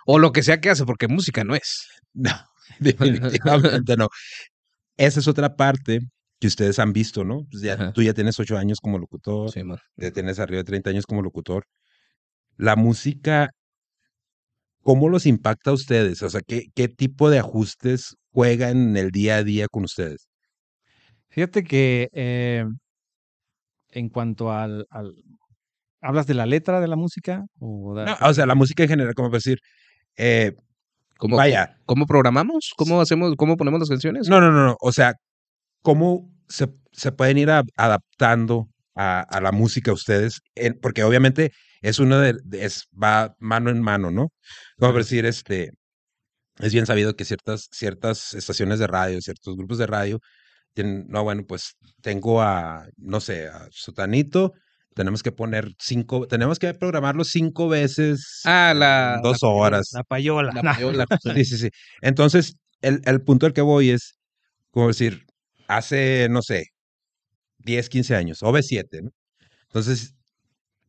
O 0.05 0.19
lo 0.19 0.31
que 0.31 0.43
sea 0.43 0.59
que 0.61 0.69
hace, 0.69 0.85
porque 0.85 1.07
música 1.07 1.43
no 1.43 1.55
es. 1.55 1.87
No, 2.13 2.31
definitivamente 2.79 3.95
no. 3.97 4.07
Esa 4.97 5.19
es 5.19 5.27
otra 5.27 5.55
parte 5.55 5.99
que 6.39 6.47
ustedes 6.47 6.79
han 6.79 6.91
visto, 6.93 7.23
¿no? 7.23 7.41
Pues 7.51 7.61
ya, 7.63 7.73
Ajá. 7.73 7.93
tú 7.93 8.01
ya 8.01 8.13
tienes 8.13 8.39
ocho 8.39 8.57
años 8.57 8.79
como 8.81 8.97
locutor, 8.97 9.51
Sí, 9.51 9.63
man. 9.63 9.77
ya 9.97 10.11
tienes 10.11 10.39
arriba 10.39 10.57
de 10.59 10.63
30 10.63 10.89
años 10.89 11.05
como 11.05 11.21
locutor. 11.21 11.65
La 12.57 12.75
música, 12.75 13.51
¿cómo 14.81 15.09
los 15.09 15.25
impacta 15.25 15.71
a 15.71 15.73
ustedes? 15.73 16.23
O 16.23 16.29
sea, 16.29 16.41
¿qué, 16.41 16.65
qué 16.73 16.87
tipo 16.87 17.29
de 17.29 17.39
ajustes 17.39 18.15
juegan 18.31 18.89
en 18.89 18.97
el 18.97 19.11
día 19.11 19.37
a 19.37 19.43
día 19.43 19.67
con 19.67 19.83
ustedes? 19.83 20.27
Fíjate 21.29 21.63
que 21.63 22.09
eh, 22.13 22.65
en 23.89 24.09
cuanto 24.09 24.51
al, 24.51 24.85
al- 24.89 25.13
¿Hablas 26.07 26.25
de 26.27 26.33
la 26.33 26.45
letra 26.45 26.79
de 26.79 26.87
la 26.87 26.95
música? 26.95 27.45
O, 27.59 27.93
de- 27.95 28.05
No, 28.05 28.15
o 28.21 28.33
sea, 28.33 28.45
la 28.45 28.55
música 28.55 28.83
en 28.83 28.89
general, 28.89 29.13
como 29.13 29.29
decir, 29.29 29.59
eh, 30.15 30.53
¿Cómo, 31.17 31.35
vaya, 31.37 31.77
¿Cómo 31.85 32.05
programamos? 32.05 32.71
¿Cómo 32.77 33.01
hacemos, 33.01 33.33
cómo 33.37 33.57
ponemos 33.57 33.79
las 33.79 33.89
canciones? 33.89 34.27
no, 34.29 34.39
no, 34.39 34.51
no, 34.51 34.65
no, 34.67 34.77
o 34.79 34.91
sea, 34.91 35.15
¿cómo 35.81 36.29
se, 36.47 36.67
se 36.91 37.11
pueden 37.11 37.37
ir 37.39 37.49
a- 37.49 37.63
adaptando 37.75 38.69
a, 38.95 39.21
a 39.21 39.41
la 39.41 39.51
música 39.51 39.91
ustedes? 39.93 40.41
En- 40.55 40.79
porque 40.79 41.03
obviamente 41.03 41.51
es 41.81 41.99
uno 41.99 42.19
de, 42.19 42.35
es, 42.53 42.87
va 42.93 43.35
mano 43.39 43.69
en 43.69 43.81
mano, 43.81 44.11
¿no? 44.11 44.29
Como 44.77 44.93
decir, 44.93 45.25
este, 45.25 45.71
es 46.59 46.73
bien 46.73 46.85
sabido 46.85 47.15
que 47.15 47.25
ciertas, 47.25 47.67
ciertas 47.71 48.33
estaciones 48.33 48.79
de 48.79 48.87
radio, 48.87 49.21
ciertos 49.21 49.55
grupos 49.57 49.77
de 49.77 49.87
radio, 49.87 50.19
tienen, 50.73 51.05
no, 51.09 51.23
bueno, 51.23 51.43
pues 51.47 51.75
tengo 52.01 52.41
a, 52.41 52.87
no 52.97 53.19
sé, 53.19 53.47
a 53.47 53.67
Sotanito, 53.71 54.53
tenemos 54.97 55.21
que 55.23 55.31
poner 55.31 55.73
cinco, 55.79 56.27
tenemos 56.27 56.57
que 56.59 56.73
programarlo 56.73 57.23
cinco 57.23 57.69
veces, 57.69 58.41
Ah, 58.45 58.73
la- 58.75 59.19
dos 59.23 59.43
la- 59.43 59.47
horas. 59.49 59.91
La 59.93 60.03
payola. 60.03 60.51
La 60.53 60.61
payola. 60.73 61.05
Sí, 61.35 61.45
sí, 61.45 61.57
sí. 61.57 61.69
Entonces, 62.01 62.55
el, 62.81 63.01
el 63.05 63.21
punto 63.21 63.45
al 63.45 63.53
que 63.53 63.61
voy 63.61 63.91
es, 63.91 64.17
como 64.71 64.87
decir, 64.87 65.25
hace, 65.67 66.27
no 66.29 66.41
sé, 66.41 66.65
10, 67.59 67.89
15 67.89 68.15
años, 68.15 68.41
OV7, 68.41 69.01
¿no? 69.03 69.11
Entonces, 69.67 70.15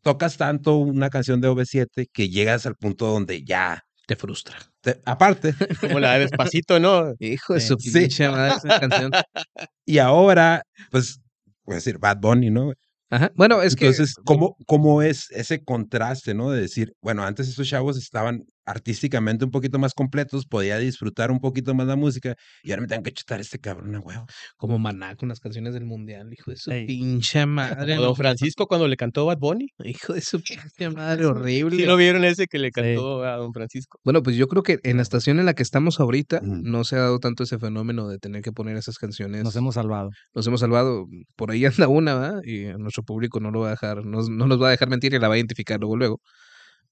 tocas 0.02 0.36
tanto 0.36 0.76
una 0.76 1.10
canción 1.10 1.40
de 1.40 1.48
OV7 1.48 2.08
que 2.12 2.28
llegas 2.30 2.64
al 2.66 2.76
punto 2.76 3.06
donde 3.08 3.44
ya, 3.44 3.82
Te 4.06 4.16
frustra. 4.16 4.56
te- 4.80 5.00
aparte, 5.04 5.52
Como 5.98 6.00
la 6.00 6.14
de 6.14 6.20
Despacito, 6.20 6.80
¿no? 6.80 7.12
Hijo 7.20 7.54
de 7.54 7.60
Sí. 7.60 7.66
su 7.68 7.76
Sí. 7.78 7.90
pinche 7.92 8.28
madre 8.30 8.54
esa 8.56 8.80
canción. 8.80 9.10
y 9.84 9.98
ahora, 9.98 10.62
pues, 10.90 11.20
voy 11.64 11.74
a 11.74 11.76
decir, 11.76 11.98
Bad 11.98 12.18
Bunny, 12.20 12.50
¿no? 12.50 12.72
Ajá. 13.10 13.32
Bueno, 13.36 13.62
es 13.62 13.72
Entonces, 13.74 14.14
que. 14.14 14.22
¿cómo, 14.24 14.56
¿cómo 14.66 15.02
es 15.02 15.30
ese 15.30 15.64
contraste, 15.64 16.34
no? 16.34 16.50
De 16.50 16.60
decir, 16.60 16.94
bueno, 17.00 17.24
antes 17.24 17.48
estos 17.48 17.66
chavos 17.68 17.96
estaban 17.96 18.44
artísticamente 18.68 19.44
un 19.44 19.50
poquito 19.50 19.78
más 19.78 19.94
completos, 19.94 20.46
podía 20.46 20.78
disfrutar 20.78 21.30
un 21.30 21.40
poquito 21.40 21.74
más 21.74 21.86
la 21.86 21.96
música, 21.96 22.36
y 22.62 22.70
ahora 22.70 22.82
me 22.82 22.88
tengo 22.88 23.02
que 23.02 23.12
chutar 23.12 23.40
este 23.40 23.58
cabrón 23.58 23.94
a 23.94 24.00
huevo. 24.00 24.26
Como 24.56 24.78
maná 24.78 25.16
con 25.16 25.28
las 25.30 25.40
canciones 25.40 25.74
del 25.74 25.84
mundial, 25.84 26.32
hijo 26.32 26.50
de 26.50 26.56
su 26.56 26.70
Ey. 26.70 26.86
pinche 26.86 27.46
madre. 27.46 27.98
O 27.98 28.02
Don 28.02 28.16
Francisco 28.16 28.66
cuando 28.66 28.86
le 28.86 28.96
cantó 28.96 29.26
Bad 29.26 29.38
Bunny. 29.38 29.68
Hijo 29.84 30.12
de 30.12 30.20
su 30.20 30.40
pinche 30.42 30.90
madre, 30.90 31.24
horrible. 31.24 31.76
¿Sí 31.76 31.84
lo 31.84 31.96
vieron 31.96 32.24
ese 32.24 32.46
que 32.46 32.58
le 32.58 32.70
cantó 32.70 33.24
a 33.24 33.36
Don 33.36 33.52
Francisco? 33.52 33.98
Bueno, 34.04 34.22
pues 34.22 34.36
yo 34.36 34.48
creo 34.48 34.62
que 34.62 34.78
en 34.82 34.96
la 34.96 35.02
estación 35.02 35.38
en 35.38 35.46
la 35.46 35.54
que 35.54 35.62
estamos 35.62 35.98
ahorita 36.00 36.40
no 36.42 36.84
se 36.84 36.96
ha 36.96 37.00
dado 37.00 37.18
tanto 37.18 37.44
ese 37.44 37.58
fenómeno 37.58 38.08
de 38.08 38.18
tener 38.18 38.42
que 38.42 38.52
poner 38.52 38.76
esas 38.76 38.98
canciones. 38.98 39.44
Nos 39.44 39.56
hemos 39.56 39.74
salvado. 39.74 40.10
nos 40.34 40.46
hemos 40.46 40.60
salvado. 40.60 41.06
Por 41.36 41.50
ahí 41.50 41.64
anda 41.64 41.88
una, 41.88 42.14
¿verdad? 42.14 42.40
Y 42.44 42.64
nuestro 42.78 43.02
público 43.02 43.40
no 43.40 43.50
lo 43.50 43.60
va 43.60 43.68
a 43.68 43.70
dejar, 43.70 44.04
no, 44.04 44.22
no 44.22 44.46
nos 44.46 44.60
va 44.60 44.68
a 44.68 44.70
dejar 44.70 44.88
mentir 44.88 45.14
y 45.14 45.18
la 45.18 45.28
va 45.28 45.34
a 45.34 45.38
identificar 45.38 45.80
luego, 45.80 45.96
luego. 45.96 46.20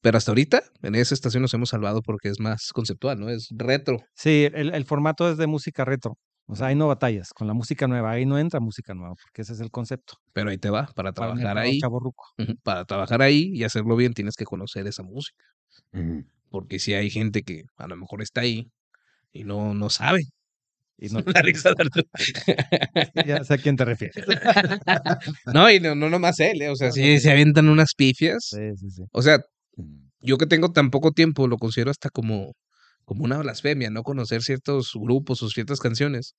Pero 0.06 0.18
hasta 0.18 0.30
ahorita, 0.30 0.62
en 0.82 0.94
esa 0.94 1.14
estación 1.14 1.42
nos 1.42 1.52
hemos 1.54 1.70
salvado 1.70 2.00
porque 2.00 2.28
es 2.28 2.38
más 2.38 2.70
conceptual, 2.72 3.18
¿no? 3.18 3.28
Es 3.28 3.48
retro. 3.50 4.04
Sí, 4.14 4.48
el, 4.54 4.72
el 4.72 4.84
formato 4.84 5.28
es 5.28 5.36
de 5.36 5.48
música 5.48 5.84
retro. 5.84 6.16
O 6.46 6.54
sea, 6.54 6.68
ahí 6.68 6.76
no 6.76 6.86
batallas 6.86 7.30
con 7.32 7.48
la 7.48 7.54
música 7.54 7.88
nueva. 7.88 8.12
Ahí 8.12 8.24
no 8.24 8.38
entra 8.38 8.60
música 8.60 8.94
nueva, 8.94 9.16
porque 9.20 9.42
ese 9.42 9.54
es 9.54 9.58
el 9.58 9.72
concepto. 9.72 10.14
Pero 10.32 10.50
ahí 10.50 10.58
te 10.58 10.70
va, 10.70 10.86
para 10.94 11.10
para 11.10 11.12
trabajar 11.12 11.56
mercado 11.56 12.00
ahí. 12.38 12.54
Para 12.62 12.84
trabajar 12.84 13.20
ahí 13.20 13.50
y 13.52 13.64
hacerlo 13.64 13.96
bien 13.96 14.12
tienes 14.12 14.36
que 14.36 14.44
conocer 14.44 14.86
esa 14.86 15.02
música. 15.02 15.44
Porque 16.50 16.78
si 16.78 16.94
hay 16.94 17.10
gente 17.10 17.42
que 17.42 17.64
a 17.76 17.88
lo 17.88 17.96
mejor 17.96 18.22
está 18.22 18.42
ahí 18.42 18.70
y 19.32 19.42
no, 19.42 19.74
no 19.74 19.90
sabe. 19.90 20.20
Y 20.98 21.08
no, 21.08 21.18
La 21.34 21.42
risa 21.42 21.70
de 21.70 21.82
Arturo. 21.82 22.06
ya 23.26 23.42
sé 23.42 23.54
a 23.54 23.58
quién 23.58 23.74
te 23.74 23.84
refieres. 23.84 24.24
No, 25.52 25.68
y 25.68 25.80
no, 25.80 25.96
no 25.96 26.08
nomás 26.08 26.38
él, 26.38 26.62
¿eh? 26.62 26.68
o 26.68 26.76
sea, 26.76 26.92
si 26.92 27.18
se 27.18 27.32
avientan 27.32 27.68
unas 27.68 27.94
pifias. 27.96 28.50
Sí, 28.50 28.76
sí, 28.76 28.90
sí. 28.90 29.02
O 29.10 29.20
sea, 29.20 29.40
yo 30.20 30.38
que 30.38 30.46
tengo 30.46 30.72
tan 30.72 30.90
poco 30.90 31.12
tiempo 31.12 31.48
lo 31.48 31.56
considero 31.58 31.90
hasta 31.90 32.10
como, 32.10 32.54
como 33.04 33.24
una 33.24 33.38
blasfemia, 33.38 33.90
no 33.90 34.02
conocer 34.02 34.42
ciertos 34.42 34.92
grupos 34.94 35.42
o 35.42 35.48
ciertas 35.50 35.80
canciones. 35.80 36.34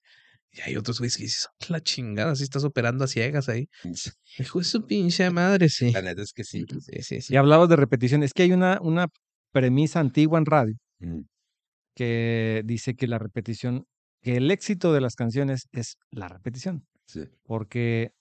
Y 0.52 0.62
hay 0.62 0.78
otros 0.78 1.00
güeyes 1.00 1.18
que 1.18 1.24
dices, 1.24 1.48
"Ah, 1.62 1.66
la 1.70 1.82
chingada, 1.82 2.36
si 2.36 2.44
estás 2.44 2.64
operando 2.64 3.04
a 3.04 3.08
ciegas 3.08 3.50
ahí. 3.50 3.68
Hijo 4.40 4.60
de 4.60 4.66
su 4.66 4.86
pinche 4.88 5.30
madre, 5.30 5.70
sí. 5.70 5.92
La 5.92 6.02
neta 6.02 6.22
es 6.22 6.34
que 6.34 6.44
sí. 6.44 6.66
Sí, 6.80 7.02
sí, 7.04 7.22
sí. 7.22 7.34
Y 7.34 7.38
hablabas 7.38 7.70
de 7.70 7.76
repetición. 7.76 8.24
Es 8.24 8.34
que 8.34 8.44
hay 8.44 8.54
una, 8.54 8.80
una 8.82 9.08
premisa 9.54 10.00
antigua 10.00 10.40
en 10.40 10.46
radio 10.46 10.76
Mm. 11.00 11.22
que 11.96 12.64
dice 12.66 12.96
que 12.96 13.08
la 13.08 13.20
repetición, 13.20 13.86
que 14.22 14.38
el 14.38 14.52
éxito 14.52 14.94
de 14.94 15.02
las 15.02 15.16
canciones 15.16 15.68
es 15.72 15.98
la 16.12 16.28
repetición. 16.30 16.86
Sí. 17.08 17.26
Porque 17.44 18.12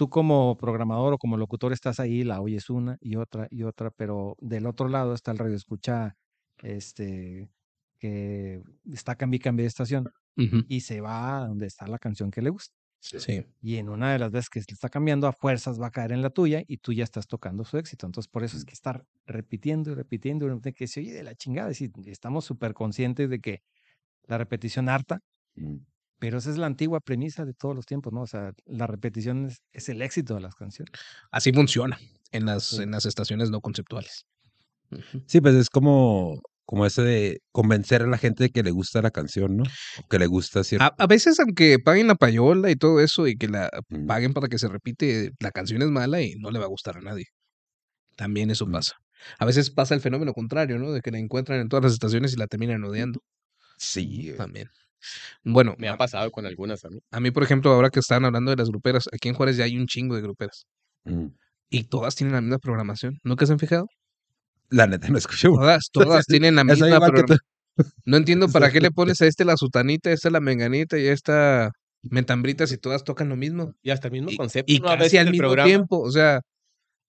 tú 0.00 0.08
como 0.10 0.56
programador 0.56 1.14
o 1.14 1.18
como 1.18 1.36
locutor 1.36 1.72
estás 1.74 2.00
ahí, 2.00 2.24
la 2.24 2.40
oyes 2.40 2.70
una 2.70 2.96
y 3.00 3.16
otra 3.16 3.48
y 3.50 3.64
otra, 3.64 3.90
pero 3.92 4.36
del 4.40 4.66
otro 4.66 4.88
lado 4.88 5.14
está 5.14 5.32
el 5.32 5.38
radio 5.38 5.56
escucha 5.56 6.16
este 6.62 7.50
que 7.98 8.62
está 8.92 9.16
cambie 9.16 9.40
de 9.44 9.64
estación 9.66 10.08
Ujú, 10.36 10.64
y 10.68 10.80
se 10.82 11.00
va 11.02 11.38
a 11.44 11.48
donde 11.48 11.66
está 11.66 11.86
la 11.88 11.98
canción 11.98 12.30
que 12.32 12.42
le 12.42 12.50
gusta. 12.50 12.74
sí. 13.00 13.46
Y 13.62 13.76
en 13.76 13.88
una 13.90 14.12
de 14.12 14.18
las 14.18 14.32
veces 14.32 14.48
que 14.50 14.62
se 14.62 14.72
está 14.74 14.88
cambiando 14.88 15.26
a 15.26 15.32
fuerzas 15.32 15.80
va 15.80 15.88
a 15.88 15.90
caer 15.90 16.12
en 16.12 16.22
la 16.22 16.30
tuya 16.30 16.62
y 16.66 16.78
tú 16.78 16.92
ya 16.94 17.04
estás 17.04 17.26
tocando 17.28 17.64
su 17.64 17.76
éxito. 17.78 18.06
Entonces, 18.06 18.28
por 18.28 18.42
eso 18.44 18.56
es 18.56 18.64
que 18.64 18.72
estar 18.74 19.04
repitiendo 19.26 19.90
y 19.92 19.94
repitiendo 19.94 20.46
y 20.64 20.72
que 20.72 20.86
se 20.88 21.00
oye 21.00 21.12
de 21.12 21.22
la 21.24 21.34
chingada. 21.34 21.72
Y 21.72 22.10
estamos 22.10 22.44
súper 22.46 22.72
conscientes 22.74 23.28
de 23.30 23.40
que 23.40 23.62
la 24.24 24.38
repetición 24.38 24.88
harta, 24.88 25.20
Mm. 25.56 25.84
Pero 26.20 26.38
esa 26.38 26.50
es 26.50 26.56
la 26.58 26.66
antigua 26.66 27.00
premisa 27.00 27.44
de 27.44 27.54
todos 27.54 27.74
los 27.74 27.84
tiempos, 27.86 28.12
¿no? 28.12 28.20
O 28.22 28.26
sea, 28.28 28.52
la 28.66 28.86
repetición 28.86 29.46
es, 29.46 29.58
es 29.72 29.88
el 29.88 30.00
éxito 30.02 30.34
de 30.36 30.40
las 30.42 30.54
canciones. 30.54 30.92
Así 31.32 31.52
funciona 31.52 31.98
en 32.30 32.46
las, 32.46 32.64
Sí. 32.64 32.82
en 32.82 32.92
las 32.92 33.06
estaciones 33.06 33.50
no 33.50 33.60
conceptuales. 33.60 34.24
Sí, 35.26 35.40
pues 35.40 35.54
es 35.54 35.70
como, 35.70 36.40
como 36.66 36.84
ese 36.86 37.02
de 37.02 37.38
convencer 37.52 38.02
a 38.02 38.06
la 38.06 38.18
gente 38.18 38.44
de 38.44 38.50
que 38.50 38.62
le 38.62 38.70
gusta 38.72 39.00
la 39.02 39.10
canción, 39.10 39.56
¿no? 39.56 39.64
O 39.64 40.08
que 40.08 40.18
le 40.18 40.26
gusta 40.26 40.62
cierto. 40.64 40.84
A, 40.84 40.94
a 40.98 41.06
veces, 41.06 41.38
aunque 41.40 41.78
paguen 41.78 42.06
la 42.08 42.14
payola 42.16 42.70
y 42.70 42.76
todo 42.76 43.00
eso 43.00 43.26
y 43.26 43.36
que 43.36 43.48
la 43.48 43.70
Mm. 43.88 44.06
paguen 44.06 44.32
para 44.32 44.48
que 44.48 44.58
se 44.58 44.68
repite, 44.68 45.30
la 45.40 45.50
canción 45.52 45.80
es 45.82 45.88
mala 45.90 46.20
y 46.22 46.34
no 46.36 46.50
le 46.50 46.58
va 46.58 46.66
a 46.66 46.68
gustar 46.68 46.96
a 46.98 47.00
nadie. 47.00 47.24
También 48.16 48.50
eso 48.50 48.66
Mm. 48.66 48.72
pasa. 48.72 48.94
A 49.38 49.44
veces 49.46 49.70
pasa 49.70 49.94
el 49.94 50.00
fenómeno 50.00 50.32
contrario, 50.32 50.78
¿no? 50.78 50.92
De 50.92 51.00
que 51.02 51.10
la 51.10 51.18
encuentran 51.18 51.60
en 51.60 51.68
todas 51.68 51.84
las 51.84 51.92
estaciones 51.92 52.32
y 52.32 52.36
la 52.36 52.46
terminan 52.46 52.82
odiando. 52.84 53.20
Sí, 53.78 54.24
güey. 54.26 54.36
También. 54.36 54.68
Bueno, 55.44 55.74
Me 55.78 55.88
ha 55.88 55.96
pasado 55.96 56.30
con 56.30 56.46
algunas 56.46 56.84
a 56.84 56.90
mí. 56.90 57.00
a 57.10 57.20
mí, 57.20 57.30
por 57.30 57.42
ejemplo, 57.42 57.72
ahora 57.72 57.90
que 57.90 58.00
estaban 58.00 58.24
hablando 58.24 58.50
de 58.50 58.56
las 58.56 58.68
gruperas, 58.68 59.08
aquí 59.12 59.28
en 59.28 59.34
Juárez 59.34 59.56
ya 59.56 59.64
hay 59.64 59.76
un 59.76 59.86
chingo 59.86 60.14
de 60.16 60.22
gruperas. 60.22 60.66
Mm. 61.04 61.26
Y 61.70 61.84
todas 61.84 62.14
tienen 62.16 62.34
la 62.34 62.40
misma 62.40 62.58
programación. 62.58 63.18
¿Nunca 63.22 63.46
se 63.46 63.52
han 63.52 63.58
fijado? 63.58 63.86
La 64.68 64.86
neta 64.86 65.08
no 65.08 65.18
escuché. 65.18 65.48
güey. 65.48 65.60
Todas, 65.60 65.84
todas 66.24 66.26
tienen 66.26 66.54
la 66.56 66.64
misma 66.64 66.86
programación. 67.00 67.38
No 68.04 68.16
entiendo 68.16 68.48
para 68.48 68.70
qué 68.70 68.80
le 68.80 68.90
pones 68.90 69.20
a 69.22 69.26
este 69.26 69.44
la 69.44 69.56
sutanita, 69.56 70.10
a 70.10 70.12
esta 70.12 70.28
la 70.30 70.40
menganita 70.40 70.98
y 70.98 71.06
a 71.08 71.12
esta 71.12 71.70
mentambrita 72.02 72.66
si 72.66 72.76
todas 72.76 73.04
tocan 73.04 73.28
lo 73.28 73.36
mismo. 73.36 73.72
Y 73.82 73.90
hasta 73.90 74.08
el 74.08 74.12
mismo 74.12 74.30
Y, 74.30 74.36
concepto. 74.36 74.72
y. 74.72 74.80
A 74.84 74.98
casi 74.98 75.16
al 75.16 75.30
mismo 75.30 75.38
programa- 75.46 75.66
tiempo. 75.68 76.00
O 76.00 76.10
sea, 76.10 76.40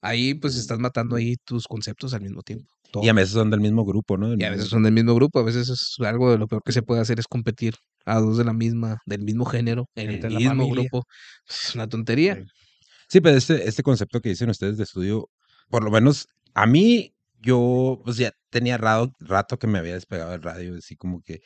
ahí 0.01 0.33
pues 0.35 0.55
estás 0.55 0.79
matando 0.79 1.15
ahí 1.15 1.35
tus 1.43 1.67
conceptos 1.67 2.13
al 2.13 2.21
mismo 2.21 2.41
tiempo. 2.41 2.67
Y 3.01 3.09
a 3.09 3.13
veces 3.13 3.31
son 3.31 3.49
del 3.49 3.61
mismo 3.61 3.85
grupo, 3.85 4.17
¿no? 4.17 4.29
Del 4.29 4.41
Y 4.41 4.43
a 4.43 4.49
veces 4.49 4.67
son 4.67 4.83
del 4.83 4.93
mismo 4.93 5.15
grupo, 5.15 5.39
a 5.39 5.43
veces 5.43 5.69
es 5.69 5.95
algo 5.99 6.31
de 6.31 6.37
lo 6.37 6.47
peor 6.47 6.61
que 6.63 6.71
se 6.71 6.81
puede 6.81 7.01
hacer 7.01 7.19
es 7.19 7.27
competir 7.27 7.75
a 8.05 8.19
dos 8.19 8.37
de 8.37 8.43
la 8.43 8.53
misma, 8.53 8.97
del 9.05 9.21
mismo 9.21 9.45
género, 9.45 9.85
en 9.95 10.23
el 10.25 10.35
mismo 10.35 10.67
grupo. 10.69 11.03
Es 11.47 11.75
una 11.75 11.87
tontería. 11.87 12.43
Sí. 13.07 13.21
Pero 13.21 13.37
este, 13.37 13.67
este 13.67 13.83
concepto 13.83 14.19
que 14.21 14.29
dicen 14.29 14.49
ustedes 14.49 14.77
de 14.77 14.83
estudio, 14.83 15.29
por 15.69 15.83
lo 15.83 15.91
menos 15.91 16.27
a 16.53 16.65
mí, 16.65 17.13
yo 17.41 18.01
pues 18.03 18.17
ya 18.17 18.31
tenía 18.49 18.77
rato, 18.77 19.13
rato 19.19 19.57
que 19.57 19.67
me 19.67 19.79
había 19.79 19.93
despegado 19.95 20.31
del 20.31 20.41
radio, 20.41 20.75
así 20.77 20.95
como 20.95 21.21
que 21.21 21.41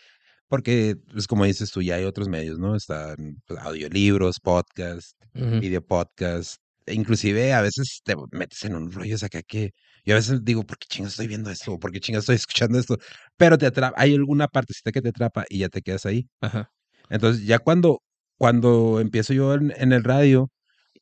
Porque, 0.48 0.96
pues 1.12 1.28
como 1.28 1.46
dices 1.46 1.72
tú, 1.72 1.82
ya 1.82 1.96
hay 1.96 2.04
otros 2.06 2.28
medios, 2.30 2.60
¿no? 2.60 2.76
Están 2.76 3.42
pues, 3.48 3.60
audiolibros, 3.62 4.40
podcast, 4.40 5.14
Ujú. 5.34 5.60
video 5.60 5.82
podcast. 5.86 6.58
E 6.86 6.94
inclusive 6.94 7.54
a 7.54 7.62
veces 7.62 8.02
te 8.04 8.16
metes 8.32 8.64
en 8.66 8.76
un 8.76 8.92
rollo 8.92 9.16
acá 9.22 9.42
que 9.42 9.72
yo 10.06 10.14
a 10.14 10.18
veces 10.18 10.44
digo, 10.44 10.64
¿por 10.64 10.78
qué 10.78 10.86
chingas 10.88 11.14
estoy 11.14 11.28
viendo 11.28 11.50
esto? 11.50 11.74
¿O 11.74 11.80
¿Por 11.80 11.92
qué 11.92 12.00
chingas 12.00 12.24
estoy 12.24 12.36
escuchando 12.36 12.78
esto? 12.78 12.98
Pero 13.38 13.58
te 13.58 13.66
atrapa, 13.66 14.00
hay 14.00 14.14
alguna 14.14 14.48
partecita 14.48 14.92
que 14.92 15.02
te 15.02 15.10
atrapa 15.10 15.46
y 15.50 15.60
ya 15.60 15.70
te 15.70 15.82
quedas 15.82 16.06
ahí. 16.06 16.28
Ajá. 16.42 16.70
Entonces, 17.10 17.46
ya 17.46 17.60
cuando, 17.60 18.02
cuando 18.38 19.00
empiezo 19.00 19.34
yo 19.34 19.56
en, 19.56 19.74
en 19.78 19.94
el 19.94 20.04
radio, 20.04 20.52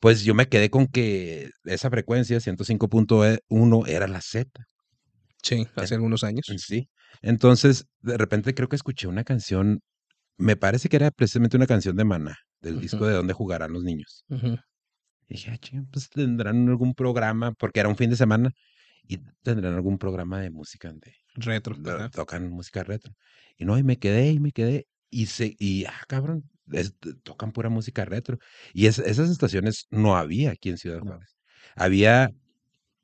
pues 0.00 0.22
yo 0.22 0.34
me 0.34 0.48
quedé 0.48 0.70
con 0.70 0.86
que 0.86 1.50
esa 1.64 1.90
frecuencia, 1.90 2.38
105.1, 2.38 3.86
era 3.86 4.06
la 4.06 4.20
Z. 4.20 4.50
Sí, 5.42 5.66
hace 5.76 5.94
algunos 5.94 6.24
años. 6.24 6.46
Sí. 6.58 6.88
Entonces, 7.22 7.86
de 8.00 8.16
repente 8.16 8.54
creo 8.54 8.68
que 8.68 8.76
escuché 8.76 9.06
una 9.06 9.24
canción, 9.24 9.80
me 10.36 10.56
parece 10.56 10.88
que 10.88 10.96
era 10.96 11.10
precisamente 11.10 11.56
una 11.56 11.66
canción 11.66 11.96
de 11.96 12.04
Maná, 12.04 12.36
del 12.60 12.80
disco 12.80 13.06
de 13.06 13.14
Dónde 13.14 13.32
jugarán 13.34 13.72
los 13.72 13.82
niños. 13.82 14.24
Y 15.28 15.34
dije, 15.34 15.50
ah, 15.50 15.58
chinga, 15.58 15.84
pues 15.90 16.08
tendrán 16.10 16.68
algún 16.68 16.94
programa, 16.94 17.52
porque 17.52 17.80
era 17.80 17.88
un 17.88 17.96
fin 17.96 18.10
de 18.10 18.16
semana, 18.16 18.50
y 19.08 19.18
tendrán 19.42 19.74
algún 19.74 19.98
programa 19.98 20.40
de 20.40 20.50
música 20.50 20.88
donde 20.88 21.14
Retro. 21.36 21.76
ajá. 21.86 22.10
tocan 22.10 22.48
música 22.50 22.84
retro. 22.84 23.12
Y 23.56 23.64
no, 23.64 23.76
y 23.78 23.82
me 23.82 23.98
quedé, 23.98 24.30
y 24.32 24.40
me 24.40 24.52
quedé, 24.52 24.86
y 25.10 25.26
se, 25.26 25.54
y 25.58 25.84
ah, 25.86 26.00
cabrón, 26.08 26.44
es- 26.72 26.94
tocan 27.22 27.52
pura 27.52 27.68
música 27.68 28.04
retro. 28.04 28.38
Y 28.72 28.86
es- 28.86 28.98
esas 28.98 29.30
estaciones 29.30 29.86
no 29.90 30.16
había 30.16 30.50
aquí 30.52 30.70
en 30.70 30.78
Ciudad 30.78 30.98
No. 31.00 31.06
Juárez. 31.12 31.36
Había, 31.76 32.30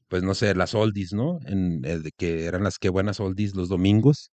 pues 0.09 0.22
no 0.22 0.35
sé, 0.35 0.54
las 0.54 0.74
oldies, 0.74 1.12
¿no? 1.12 1.38
En, 1.46 1.85
eh, 1.85 1.98
de 1.98 2.12
que 2.12 2.44
eran 2.46 2.64
las 2.64 2.78
que 2.78 2.88
buenas 2.88 3.20
oldies 3.20 3.54
los 3.54 3.68
domingos, 3.68 4.30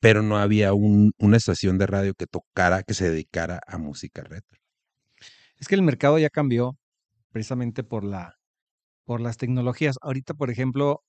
pero 0.00 0.22
no 0.22 0.38
había 0.38 0.72
un, 0.74 1.12
una 1.18 1.36
estación 1.36 1.76
de 1.78 1.86
radio 1.86 2.14
que 2.14 2.26
tocara, 2.26 2.82
que 2.82 2.94
se 2.94 3.10
dedicara 3.10 3.60
a 3.66 3.78
música 3.78 4.22
retro. 4.22 4.58
Es 5.58 5.66
que 5.68 5.74
el 5.74 5.82
mercado 5.82 6.18
ya 6.18 6.30
cambió 6.30 6.76
precisamente 7.38 7.84
por 7.84 8.02
la 8.02 8.34
por 9.04 9.20
las 9.20 9.36
tecnologías. 9.36 9.96
Ahorita, 10.02 10.34
por 10.34 10.50
ejemplo, 10.50 11.04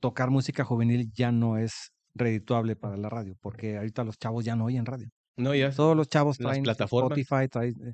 tocar 0.00 0.30
música 0.30 0.64
juvenil 0.64 1.12
ya 1.12 1.30
no 1.30 1.58
es 1.58 1.92
redituable 2.14 2.74
para 2.74 2.96
la 2.96 3.10
radio, 3.10 3.36
porque 3.42 3.76
ahorita 3.76 4.02
los 4.02 4.18
chavos 4.18 4.46
ya 4.46 4.56
no 4.56 4.64
oyen 4.64 4.86
radio. 4.86 5.08
No, 5.36 5.54
ya. 5.54 5.70
Todos 5.70 5.94
los 5.94 6.08
chavos 6.08 6.38
traen 6.38 6.62
plataformas. 6.62 7.18
Spotify, 7.18 7.48
traen, 7.48 7.74
eh, 7.86 7.92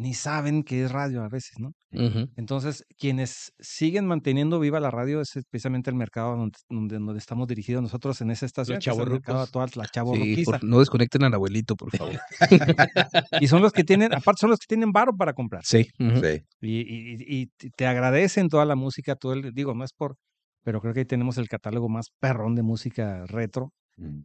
ni 0.00 0.14
saben 0.14 0.62
qué 0.62 0.84
es 0.84 0.90
radio 0.90 1.22
a 1.22 1.28
veces, 1.28 1.58
¿no? 1.58 1.72
Entonces, 2.36 2.84
quienes 2.98 3.52
siguen 3.60 4.06
manteniendo 4.06 4.58
viva 4.58 4.80
la 4.80 4.90
radio 4.90 5.20
es 5.20 5.28
precisamente 5.50 5.90
el 5.90 5.96
mercado 5.96 6.36
donde, 6.36 6.56
donde, 6.70 6.98
donde 6.98 7.18
estamos 7.18 7.46
dirigidos 7.48 7.82
nosotros 7.82 8.18
en 8.22 8.30
esa 8.30 8.46
estación. 8.46 8.78
chavorrucos. 8.80 9.50
todas 9.50 9.76
la 9.76 9.84
Sí, 9.84 9.90
chavorruquiza. 9.92 10.52
por- 10.52 10.64
no 10.64 10.78
desconecten 10.78 11.24
al 11.24 11.34
abuelito, 11.34 11.76
por 11.76 11.90
favor. 11.94 12.18
Y 13.40 13.46
son 13.48 13.60
los 13.60 13.72
que 13.72 13.84
tienen, 13.84 14.14
aparte 14.14 14.40
son 14.40 14.50
los 14.50 14.58
que 14.58 14.66
tienen 14.66 14.90
varo 14.92 15.14
para 15.16 15.34
comprar. 15.34 15.62
Sí. 15.64 15.84
Sí. 15.98 16.42
Y, 16.62 16.80
y- 16.80 17.14
y- 17.18 17.42
y 17.42 17.46
te- 17.76 17.86
agradecen 17.86 18.48
toda 18.48 18.64
la 18.64 18.76
música, 18.76 19.16
todo 19.16 19.34
el, 19.34 19.52
digo, 19.52 19.74
no 19.74 19.84
es 19.84 19.92
por, 19.92 20.16
pero 20.64 20.80
creo 20.80 20.94
que 20.94 21.00
ahí 21.00 21.06
tenemos 21.06 21.36
el 21.38 21.48
catálogo 21.48 21.88
más 21.90 22.06
perrón 22.20 22.54
de 22.54 22.62
música 22.62 23.26
retro. 23.26 23.72
Mm. 23.96 24.20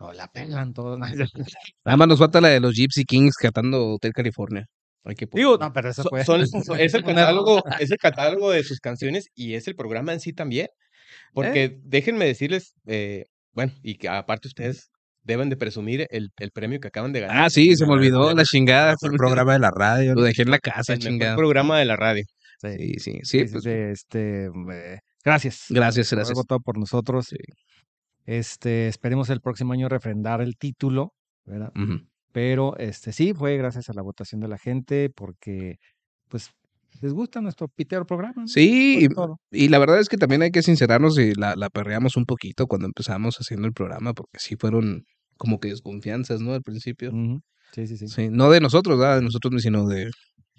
No, 0.00 0.12
la 0.12 0.26
pelan 0.28 0.74
todo. 0.74 0.98
Nada 1.84 1.96
más 1.96 2.08
nos 2.08 2.18
falta 2.18 2.40
la 2.40 2.48
de 2.48 2.60
los 2.60 2.74
Gypsy 2.74 3.04
Kings 3.04 3.36
cantando 3.36 3.94
Hotel 3.94 4.12
California. 4.12 4.66
Hay 5.04 5.14
que 5.14 5.28
Digo, 5.32 5.58
No, 5.58 5.72
pero 5.72 5.90
eso 5.90 6.02
so- 6.02 6.08
fue. 6.08 6.24
son- 6.24 6.46
son- 6.46 6.80
es, 6.80 6.94
el 6.94 7.04
catálogo, 7.04 7.62
es 7.80 7.90
el 7.90 7.98
catálogo 7.98 8.50
de 8.50 8.62
sus 8.64 8.80
canciones 8.80 9.28
y 9.34 9.54
es 9.54 9.68
el 9.68 9.76
programa 9.76 10.12
en 10.12 10.20
sí 10.20 10.32
también. 10.32 10.68
Porque 11.32 11.78
déjenme 11.82 12.24
decirles, 12.26 12.74
eh, 12.86 13.26
bueno, 13.52 13.72
y 13.82 13.96
que 13.96 14.08
aparte 14.08 14.48
ustedes 14.48 14.90
deben 15.22 15.48
de 15.50 15.56
presumir 15.56 16.06
el, 16.10 16.30
el 16.38 16.50
premio 16.50 16.80
que 16.80 16.88
acaban 16.88 17.12
de 17.12 17.20
ganar. 17.20 17.44
Ah, 17.44 17.50
sí, 17.50 17.76
se 17.76 17.86
me 17.86 17.92
olvidó 17.92 18.32
la 18.34 18.44
chingada. 18.44 18.96
Fue 18.98 19.08
el 19.10 19.16
programa 19.16 19.52
de 19.54 19.58
la 19.58 19.70
radio. 19.70 20.14
Lo 20.14 20.22
dejé 20.22 20.42
en 20.42 20.50
la 20.50 20.58
casa, 20.58 20.92
el 20.94 20.98
chingada. 21.00 21.36
programa 21.36 21.78
de 21.78 21.84
la 21.86 21.96
radio. 21.96 22.24
Sí, 22.60 22.68
Sí, 22.78 22.78
sí, 22.78 22.98
sí. 22.98 23.20
sí, 23.24 23.46
sí, 23.46 23.52
pues, 23.52 23.64
sí, 23.64 23.70
este, 23.70 24.44
eh, 24.46 24.98
gracias. 25.24 25.64
Gracias, 25.68 26.08
por 26.10 26.18
gracias. 26.18 26.34
votado 26.36 26.60
por 26.60 26.78
nosotros. 26.78 27.26
Sí. 27.28 27.36
Este, 28.26 28.88
esperemos 28.88 29.28
el 29.30 29.40
próximo 29.40 29.72
año 29.72 29.88
refrendar 29.88 30.40
el 30.40 30.56
título, 30.56 31.12
¿verdad? 31.44 31.72
Ujú. 31.76 32.00
Pero 32.34 32.76
este 32.78 33.12
sí 33.12 33.32
fue 33.32 33.56
gracias 33.56 33.88
a 33.90 33.92
la 33.92 34.02
votación 34.02 34.40
de 34.40 34.48
la 34.48 34.58
gente, 34.58 35.08
porque 35.08 35.76
pues 36.28 36.50
les 37.00 37.12
gusta 37.12 37.40
nuestro 37.40 37.68
pitero 37.68 38.04
programa. 38.06 38.42
¿no? 38.42 38.48
Sí, 38.48 39.06
y, 39.52 39.68
la 39.68 39.78
verdad 39.78 40.00
es 40.00 40.08
que 40.08 40.16
también 40.16 40.42
hay 40.42 40.50
que 40.50 40.62
sincerarnos 40.62 41.16
y 41.16 41.32
la, 41.34 41.54
la 41.54 41.70
perreamos 41.70 42.16
un 42.16 42.26
poquito 42.26 42.66
cuando 42.66 42.88
empezamos 42.88 43.36
haciendo 43.36 43.68
el 43.68 43.72
programa, 43.72 44.14
porque 44.14 44.40
sí 44.40 44.56
fueron 44.56 45.04
como 45.36 45.60
que 45.60 45.68
desconfianzas, 45.68 46.40
¿no? 46.40 46.54
Al 46.54 46.62
principio. 46.62 47.12
Sí, 47.72 47.86
sí, 47.86 47.96
sí. 47.96 48.08
Sí, 48.08 48.28
no 48.30 48.50
de 48.50 48.60
nosotros, 48.60 48.98
¿verdad? 48.98 49.18
De 49.18 49.22
nosotros, 49.22 49.62
sino 49.62 49.86
de, 49.86 50.10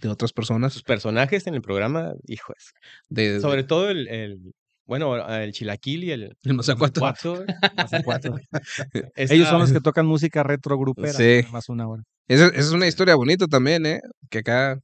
de 0.01 0.07
otras 0.07 0.31
personas. 0.31 0.71
Sus 0.71 0.83
personajes 0.83 1.45
en 1.45 1.55
el 1.55 1.61
programa, 1.61 2.13
hijos. 2.25 2.71
De, 3.09 3.33
de- 3.33 3.41
Sobre 3.41 3.65
todo 3.65 3.89
el, 3.89 4.07
el- 4.07 4.53
bueno, 4.85 5.27
el 5.29 5.51
chilaquil 5.51 6.03
y 6.03 6.11
el 6.11 6.37
el 6.43 6.53
Mazacuato. 6.53 6.99
guato. 7.01 7.43
Mazacuato. 7.77 8.35
Esa- 9.15 9.33
Ellos 9.33 9.47
son 9.49 9.59
los 9.59 9.71
que 9.71 9.79
tocan 9.81 10.05
música 10.05 10.43
retro 10.43 10.77
grupera. 10.77 11.13
Sí. 11.13 11.41
Más 11.51 11.69
una 11.69 11.87
hora. 11.87 12.03
Esa, 12.27 12.47
esa 12.47 12.59
es 12.59 12.71
una 12.71 12.87
historia 12.87 13.15
bonita 13.15 13.47
también, 13.47 13.85
¿eh? 13.85 13.99
Que 14.29 14.39
acá 14.39 14.79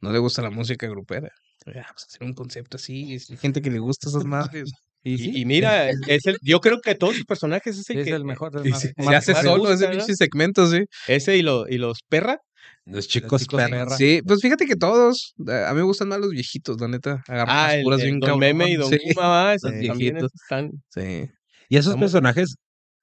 no 0.00 0.12
le 0.12 0.18
gusta 0.18 0.42
la 0.42 0.50
música 0.50 0.86
grupera. 0.88 1.30
Vamos 1.66 2.02
a 2.02 2.06
hacer 2.06 2.22
un 2.22 2.32
concepto 2.34 2.76
así. 2.78 3.12
Hay 3.28 3.36
gente 3.36 3.60
que 3.60 3.70
le 3.70 3.78
gusta 3.78 4.08
esas 4.08 4.24
madres. 4.24 4.70
Y, 5.04 5.12
Y, 5.14 5.18
sí, 5.18 5.32
y 5.40 5.44
mira, 5.44 5.90
es 5.90 6.26
el, 6.26 6.38
yo 6.42 6.60
creo 6.60 6.80
que 6.80 6.94
todos 6.94 7.14
sus 7.14 7.24
personajes 7.24 7.78
es 7.78 7.88
el 7.90 7.98
es 7.98 8.04
que 8.06 8.12
el 8.12 8.24
mejor. 8.24 8.56
el 8.58 8.66
y 8.66 8.70
más- 8.70 8.80
se- 8.80 8.92
más- 8.96 9.24
Se 9.24 9.32
hace 9.32 9.42
solo 9.46 9.58
gusta, 9.68 9.74
ese 9.74 9.94
¿no? 10.12 10.16
segmento, 10.16 10.66
sí. 10.66 10.84
ese 11.06 11.36
y, 11.36 11.42
lo, 11.42 11.68
y 11.68 11.78
los 11.78 11.98
perra. 12.08 12.40
Los 12.86 13.06
chicos, 13.08 13.42
chicos 13.42 13.56
perros. 13.60 13.70
perra. 13.86 13.96
Sí, 13.96 14.20
pues 14.26 14.40
fíjate 14.40 14.66
que 14.66 14.76
todos. 14.76 15.34
eh, 15.48 15.64
A 15.66 15.70
mí 15.72 15.76
me 15.76 15.82
gustan 15.82 16.08
más 16.08 16.18
los 16.20 16.30
viejitos, 16.30 16.80
la 16.80 16.88
neta. 16.88 17.22
Agarran 17.28 17.56
Ah, 17.56 17.66
las 17.68 17.74
el, 17.76 17.82
curas 17.84 18.00
el 18.00 18.06
bien 18.06 18.20
Don 18.20 18.38
Meme 18.38 18.70
y 18.70 18.76
Don 18.76 18.90
sí. 18.90 18.98
Guma, 19.14 19.54
esos 19.54 19.72
viejitos. 19.72 20.30
están. 20.34 20.70
Sí. 20.90 21.30
Y 21.68 21.76
esos 21.76 21.90
Estamos- 21.94 22.00
personajes, 22.00 22.56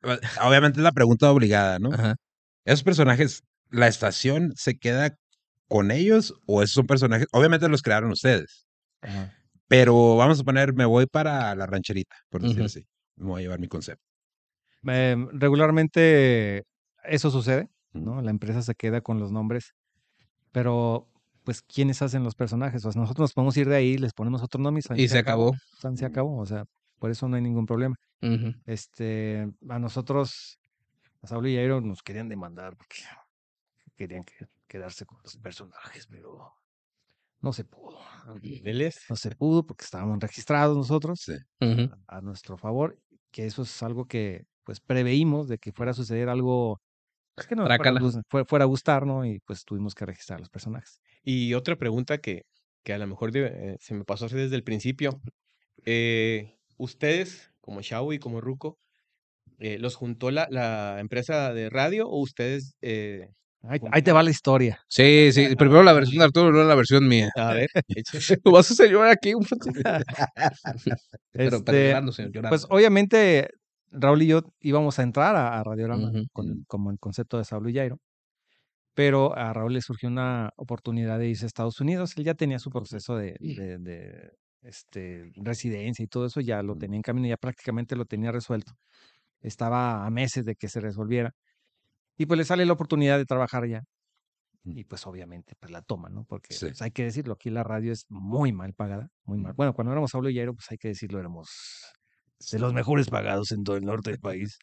eh, 0.04 0.18
obviamente 0.42 0.80
es 0.80 0.84
la 0.84 0.92
pregunta 0.92 1.32
obligada, 1.32 1.78
¿no? 1.80 1.92
Ajá. 1.94 2.16
Esos 2.66 2.84
personajes, 2.84 3.42
¿la 3.70 3.88
estación 3.88 4.54
se 4.56 4.78
queda 4.78 5.16
con 5.68 5.92
ellos 5.92 6.34
o 6.48 6.64
esos 6.64 6.74
son 6.74 6.88
personajes? 6.88 7.28
Obviamente 7.32 7.68
los 7.70 7.82
crearon 7.84 8.12
ustedes, 8.12 8.66
Ajá. 9.02 9.36
pero 9.68 10.16
vamos 10.16 10.40
a 10.40 10.44
poner, 10.44 10.74
me 10.74 10.86
voy 10.86 11.06
para 11.06 11.54
la 11.56 11.68
rancherita, 11.68 12.16
por 12.30 12.42
decir 12.42 12.64
así. 12.64 12.88
Me 13.18 13.28
voy 13.28 13.42
a 13.42 13.44
llevar 13.44 13.60
mi 13.60 13.68
concepto. 13.68 14.04
Em, 14.88 15.28
regularmente 15.32 16.64
eso 17.04 17.30
sucede. 17.32 17.70
¿No? 17.96 18.22
La 18.22 18.32
empresa 18.32 18.62
se 18.62 18.76
queda 18.76 19.02
con 19.02 19.20
los 19.20 19.32
nombres, 19.32 19.74
pero 20.52 21.08
pues 21.44 21.62
¿quiénes 21.62 22.02
hacen 22.02 22.24
los 22.24 22.36
personajes? 22.36 22.84
O 22.86 22.92
sea, 22.92 23.00
nosotros 23.02 23.24
nos 23.26 23.34
podemos 23.34 23.56
ir 23.58 23.70
de 23.70 23.76
ahí, 23.76 23.98
les 23.98 24.14
ponemos 24.14 24.42
otro 24.42 24.60
nombre 24.62 24.80
y, 24.80 24.82
san- 24.82 25.00
Y 25.00 25.08
se 25.08 25.20
acabó. 25.20 25.54
san- 25.80 25.96
se 25.98 26.06
acabó, 26.06 26.38
o 26.40 26.46
sea, 26.46 26.66
por 27.00 27.12
eso 27.12 27.28
no 27.28 27.36
hay 27.36 27.42
ningún 27.42 27.66
problema. 27.66 27.96
Este, 28.66 29.48
a 29.70 29.78
nosotros, 29.80 30.58
a 31.22 31.28
Saulo 31.28 31.48
y 31.48 31.56
Jairo 31.56 31.82
nos 31.82 32.02
querían 32.02 32.30
demandar 32.30 32.76
porque 32.76 32.98
querían 33.96 34.24
que- 34.24 34.48
quedarse 34.68 35.06
con 35.06 35.20
los 35.24 35.38
personajes, 35.38 36.08
pero 36.08 36.54
no 37.42 37.54
se 37.54 37.64
pudo. 37.64 38.00
No 39.10 39.16
se 39.16 39.36
pudo 39.36 39.66
porque 39.68 39.86
estábamos 39.86 40.20
registrados 40.20 40.76
nosotros 40.76 41.20
Sí. 41.22 41.36
Ujú. 41.62 41.92
a 42.08 42.22
nuestro 42.22 42.58
favor, 42.58 43.00
que 43.32 43.46
eso 43.46 43.62
es 43.62 43.84
algo 43.84 44.06
que 44.08 44.48
pues 44.64 44.80
preveímos 44.80 45.48
de 45.48 45.60
que 45.60 45.72
fuera 45.72 45.92
a 45.92 45.94
suceder 45.94 46.28
algo 46.28 46.82
pues, 47.36 47.48
que 47.48 47.56
no 47.56 47.66
fuera, 48.30 48.46
fuera 48.46 48.64
a 48.64 48.68
gustar, 48.68 49.06
¿no? 49.06 49.26
Y 49.26 49.40
pues 49.46 49.64
tuvimos 49.66 49.94
que 49.94 50.06
registrar 50.06 50.40
los 50.40 50.50
personajes. 50.50 51.00
Y 51.24 51.54
otra 51.54 51.76
pregunta 51.76 52.18
que, 52.20 52.44
que 52.84 52.94
a 52.94 52.98
lo 52.98 53.08
mejor 53.08 53.32
de- 53.32 53.46
eh, 53.48 53.78
se 53.80 53.94
me 53.94 54.04
pasó 54.06 54.26
a 54.26 54.28
hacer 54.28 54.40
desde 54.40 54.56
el 54.56 54.64
principio. 54.64 55.20
Eh, 55.86 56.56
ustedes, 56.78 57.52
como 57.62 57.82
Shao 57.82 58.14
y 58.14 58.20
como 58.20 58.42
Ruco, 58.42 58.78
eh, 59.60 59.78
¿los 59.80 59.96
juntó 59.96 60.32
la, 60.32 60.48
la 60.50 61.00
empresa 61.00 61.54
de 61.54 61.70
radio 61.70 62.08
o 62.08 62.20
ustedes... 62.22 62.76
Ahí, 63.68 63.80
ahí 63.92 64.02
te 64.04 64.12
va 64.12 64.22
la 64.22 64.30
historia. 64.30 64.80
Sí, 64.88 65.32
sí. 65.32 65.56
Primero 65.58 65.82
la 65.82 65.94
versión 65.94 66.20
de 66.20 66.26
Arturo, 66.26 66.52
luego 66.52 66.68
la 66.70 66.76
versión 66.76 67.08
mía. 67.08 67.30
a 67.36 67.54
ver, 67.54 67.68
vas 68.46 68.70
a 68.70 68.74
hacer 68.74 68.92
llorar 68.92 69.10
aquí 69.12 69.34
un 69.34 69.44
poquito. 69.44 69.80
Pero, 69.82 70.06
pero 71.32 71.58
Este, 71.58 71.88
llorando, 71.88 72.12
señor, 72.12 72.32
llorando. 72.32 72.50
Pues 72.50 72.68
obviamente 72.70 73.50
Raúl 74.00 74.24
y 74.24 74.28
yo 74.28 74.42
íbamos 74.62 75.00
a 75.00 75.04
entrar 75.04 75.36
a, 75.36 75.60
a 75.60 75.64
Radiorama 75.64 76.14
con, 76.34 76.64
como 76.68 76.92
el 76.92 77.00
concepto 77.00 77.38
de 77.38 77.46
Saulo 77.46 77.70
y 77.70 77.76
Jairo, 77.76 78.00
pero 78.94 79.36
a 79.38 79.54
Raúl 79.54 79.74
le 79.74 79.82
surgió 79.82 80.10
una 80.10 80.52
oportunidad 80.58 81.20
de 81.20 81.30
irse 81.30 81.46
a 81.46 81.48
Estados 81.48 81.82
Unidos. 81.82 82.16
Él 82.18 82.24
ya 82.26 82.36
tenía 82.36 82.60
su 82.60 82.70
proceso 82.72 83.16
de, 83.18 83.38
de- 83.42 83.78
de, 83.80 84.32
este, 84.64 85.32
residencia 85.36 86.04
y 86.04 86.08
todo 86.08 86.26
eso, 86.28 86.42
ya 86.42 86.64
lo 86.64 86.76
tenía 86.78 86.98
en 86.98 87.02
camino, 87.04 87.28
ya 87.28 87.38
prácticamente 87.38 87.96
lo 87.96 88.06
tenía 88.06 88.32
resuelto. 88.32 88.74
Estaba 89.42 90.06
a 90.06 90.12
meses 90.12 90.46
de 90.46 90.56
que 90.56 90.70
se 90.70 90.82
resolviera. 90.82 91.34
Y 92.18 92.26
pues 92.28 92.38
le 92.40 92.46
sale 92.46 92.66
la 92.66 92.74
oportunidad 92.74 93.18
de 93.18 93.26
trabajar 93.26 93.64
allá. 93.64 93.84
Y 94.64 94.84
pues 94.86 95.06
obviamente 95.08 95.56
pues 95.60 95.72
la 95.72 95.82
toma, 95.84 96.10
¿no? 96.10 96.26
Porque 96.26 96.54
Sí. 96.56 96.68
pues, 96.68 96.82
hay 96.82 96.92
que 96.92 97.04
decirlo, 97.04 97.34
aquí 97.36 97.50
la 97.52 97.64
radio 97.64 97.92
es 97.94 98.06
muy 98.10 98.52
mal 98.54 98.74
pagada, 98.74 99.10
muy 99.26 99.38
mal. 99.40 99.54
Bueno, 99.54 99.74
cuando 99.74 99.92
éramos 99.94 100.12
Saulo 100.12 100.30
y 100.30 100.36
Jairo, 100.36 100.56
pues 100.56 100.68
hay 100.72 100.78
que 100.78 100.88
decirlo, 100.90 101.20
éramos 101.20 101.50
de 102.52 102.60
los 102.60 102.74
mejores 102.74 103.08
pagados 103.10 103.52
en 103.52 103.64
todo 103.64 103.76
el 103.78 103.86
norte 103.86 104.12
del 104.12 104.20
país. 104.20 104.60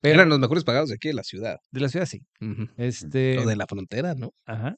Pero 0.00 0.14
Eran 0.14 0.28
los 0.28 0.38
mejores 0.38 0.64
pagados 0.64 0.88
de 0.90 0.96
aquí 0.96 1.08
de 1.08 1.14
la 1.14 1.22
ciudad. 1.24 1.58
de 1.70 1.80
la 1.80 1.88
ciudad 1.88 2.06
sí. 2.06 2.22
Este, 2.76 3.38
O 3.38 3.46
de 3.46 3.56
la 3.56 3.66
frontera, 3.66 4.14
¿no? 4.14 4.32
Ajá. 4.44 4.76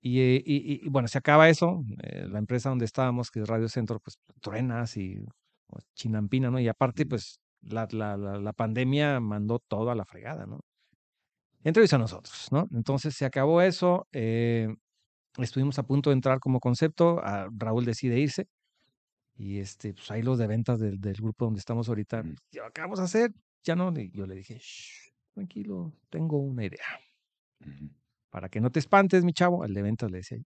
Y, 0.00 0.20
eh, 0.20 0.42
y- 0.44 0.56
y- 0.56 0.80
y 0.86 0.88
bueno, 0.88 1.08
se 1.08 1.18
acaba 1.18 1.48
eso. 1.50 1.82
eh, 2.02 2.26
la 2.28 2.38
empresa 2.38 2.70
donde 2.70 2.86
estábamos, 2.86 3.30
que 3.30 3.40
es 3.40 3.48
Radio 3.48 3.68
Centro, 3.68 4.00
pues 4.00 4.18
truenas 4.40 4.96
y 4.96 5.22
pues, 5.66 5.84
chinampina, 5.94 6.50
¿no? 6.50 6.58
Y 6.58 6.68
aparte, 6.68 7.04
pues 7.06 7.38
la, 7.62 7.86
la, 7.92 8.16
la, 8.16 8.38
la 8.38 8.52
pandemia 8.54 9.20
mandó 9.20 9.58
todo 9.58 9.90
a 9.90 9.94
la 9.94 10.04
fregada, 10.06 10.46
¿no? 10.46 10.60
Entre 11.62 11.82
ellos 11.82 11.92
a 11.92 11.98
nosotros, 11.98 12.48
¿no? 12.50 12.66
Entonces 12.72 13.14
se 13.14 13.26
acabó 13.26 13.60
eso. 13.60 14.08
eh, 14.12 14.68
estuvimos 15.36 15.78
a 15.78 15.82
punto 15.82 16.08
de 16.10 16.14
entrar 16.14 16.40
como 16.40 16.58
concepto. 16.60 17.20
a- 17.22 17.48
Raúl 17.54 17.84
decide 17.84 18.18
irse. 18.18 18.48
Y 19.40 19.58
este, 19.58 19.94
pues 19.94 20.10
ahí 20.10 20.20
los 20.20 20.38
de 20.38 20.46
ventas 20.46 20.78
del, 20.78 21.00
del 21.00 21.14
grupo 21.14 21.46
donde 21.46 21.60
estamos 21.60 21.88
ahorita. 21.88 22.22
¿qué 22.50 22.80
vamos 22.82 23.00
a 23.00 23.04
hacer? 23.04 23.32
Ya 23.64 23.74
no. 23.74 23.90
Y 23.98 24.10
yo 24.10 24.26
le 24.26 24.34
dije, 24.34 24.58
"Shh, 24.58 25.12
tranquilo, 25.32 25.94
tengo 26.10 26.36
una 26.36 26.66
idea 26.66 26.84
para 28.28 28.50
que 28.50 28.60
no 28.60 28.70
te 28.70 28.78
espantes, 28.78 29.24
mi 29.24 29.32
chavo, 29.32 29.62
al 29.64 29.72
de 29.72 29.80
ventas 29.80 30.10
le 30.10 30.18
decía. 30.18 30.38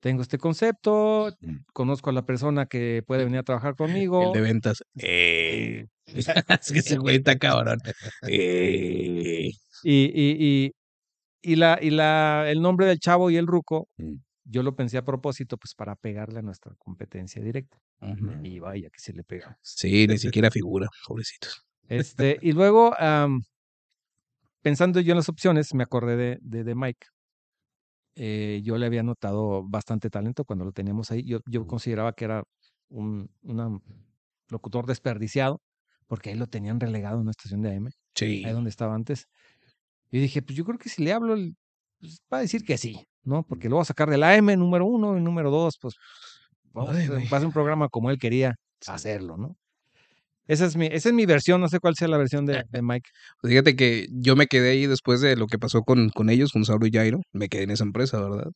Tengo 0.00 0.22
este 0.22 0.38
concepto, 0.38 1.36
conozco 1.74 2.08
a 2.08 2.14
la 2.14 2.24
persona 2.24 2.64
que 2.64 3.02
puede 3.06 3.24
venir 3.24 3.40
a 3.40 3.42
trabajar 3.42 3.76
conmigo. 4.08 4.28
El 4.28 4.32
de 4.32 4.40
ventas. 4.40 4.82
Eh. 4.96 5.86
es 6.06 6.72
que 6.72 6.78
ese 6.78 6.96
güey 6.96 7.16
está 7.24 7.38
cabrón. 7.38 7.80
Eh. 8.26 9.50
Y, 9.82 10.04
y, 10.04 10.36
y, 10.38 10.72
y 11.42 11.56
la, 11.56 11.78
y 11.82 11.90
la, 11.90 12.50
el 12.50 12.62
nombre 12.62 12.86
del 12.86 12.98
chavo 12.98 13.30
y 13.30 13.36
el 13.36 13.46
ruco. 13.46 13.88
Yo 14.50 14.62
lo 14.62 14.74
pensé 14.74 14.98
a 14.98 15.04
propósito, 15.04 15.56
pues 15.56 15.74
para 15.74 15.94
pegarle 15.96 16.40
a 16.40 16.42
nuestra 16.42 16.74
competencia 16.78 17.42
directa. 17.42 17.78
Ujú. 18.00 18.44
Y 18.44 18.58
vaya 18.58 18.90
que 18.90 19.00
se 19.00 19.12
le 19.12 19.22
pega. 19.22 19.58
Sí, 19.62 20.06
ni 20.06 20.18
siquiera 20.18 20.50
figura, 20.50 20.88
pobrecitos. 21.06 21.64
Este, 21.88 22.38
y 22.42 22.52
luego, 22.52 22.92
am, 22.98 23.42
pensando 24.62 25.00
yo 25.00 25.12
en 25.12 25.18
las 25.18 25.28
opciones, 25.28 25.74
me 25.74 25.82
acordé 25.82 26.16
de, 26.16 26.38
de, 26.40 26.64
de 26.64 26.74
Mike. 26.74 27.06
Eh, 28.16 28.60
yo 28.64 28.76
le 28.76 28.86
había 28.86 29.02
notado 29.02 29.62
bastante 29.66 30.10
talento 30.10 30.44
cuando 30.44 30.64
lo 30.64 30.72
teníamos 30.72 31.10
ahí. 31.10 31.24
Yo, 31.24 31.40
yo 31.46 31.66
consideraba 31.66 32.12
que 32.12 32.24
era 32.24 32.42
un 32.88 33.30
una 33.42 33.68
locutor 34.48 34.86
desperdiciado, 34.86 35.60
porque 36.06 36.30
ahí 36.30 36.36
lo 36.36 36.48
tenían 36.48 36.80
relegado 36.80 37.16
en 37.16 37.22
una 37.22 37.30
estación 37.30 37.62
de 37.62 37.76
AM, 37.76 37.90
Sí. 38.14 38.44
ahí 38.44 38.52
donde 38.52 38.70
estaba 38.70 38.94
antes. 38.94 39.26
Y 40.10 40.18
dije, 40.18 40.42
pues 40.42 40.56
yo 40.56 40.64
creo 40.64 40.78
que 40.78 40.88
si 40.88 41.04
le 41.04 41.12
hablo, 41.12 41.36
pues, 42.00 42.18
va 42.32 42.38
a 42.38 42.40
decir 42.40 42.64
que 42.64 42.76
sí, 42.78 43.06
¿no? 43.24 43.42
Porque 43.42 43.68
lo 43.68 43.76
voy 43.76 43.82
a 43.82 43.86
sacar 43.86 44.10
del 44.10 44.22
AM 44.22 44.56
número 44.56 44.86
uno 44.86 45.16
y 45.16 45.20
número 45.20 45.50
dos, 45.50 45.78
pues 45.80 45.94
vamos 46.72 46.96
Ay, 46.96 47.08
va 47.08 47.16
a 47.16 47.36
hacer 47.36 47.46
un 47.46 47.52
programa 47.52 47.88
como 47.88 48.10
él 48.10 48.18
quería 48.18 48.54
hacerlo, 48.86 49.36
¿no? 49.36 49.56
Esa 50.46 50.66
es 50.66 50.76
mi, 50.76 50.86
esa 50.86 51.10
es 51.10 51.14
mi 51.14 51.26
versión, 51.26 51.60
no 51.60 51.68
sé 51.68 51.78
cuál 51.78 51.94
sea 51.94 52.08
la 52.08 52.18
versión 52.18 52.44
de, 52.44 52.64
de 52.68 52.82
Mike. 52.82 53.08
Pues 53.40 53.52
Fíjate 53.52 53.76
que 53.76 54.08
yo 54.10 54.34
me 54.34 54.48
quedé 54.48 54.70
ahí 54.70 54.86
después 54.86 55.20
de 55.20 55.36
lo 55.36 55.46
que 55.46 55.58
pasó 55.58 55.82
con, 55.82 56.10
con 56.10 56.28
ellos, 56.28 56.50
con 56.50 56.64
Sauro 56.64 56.86
y 56.88 56.90
Jairo. 56.90 57.20
Me 57.32 57.48
quedé 57.48 57.62
en 57.62 57.70
esa 57.70 57.84
empresa, 57.84 58.20
¿verdad? 58.20 58.50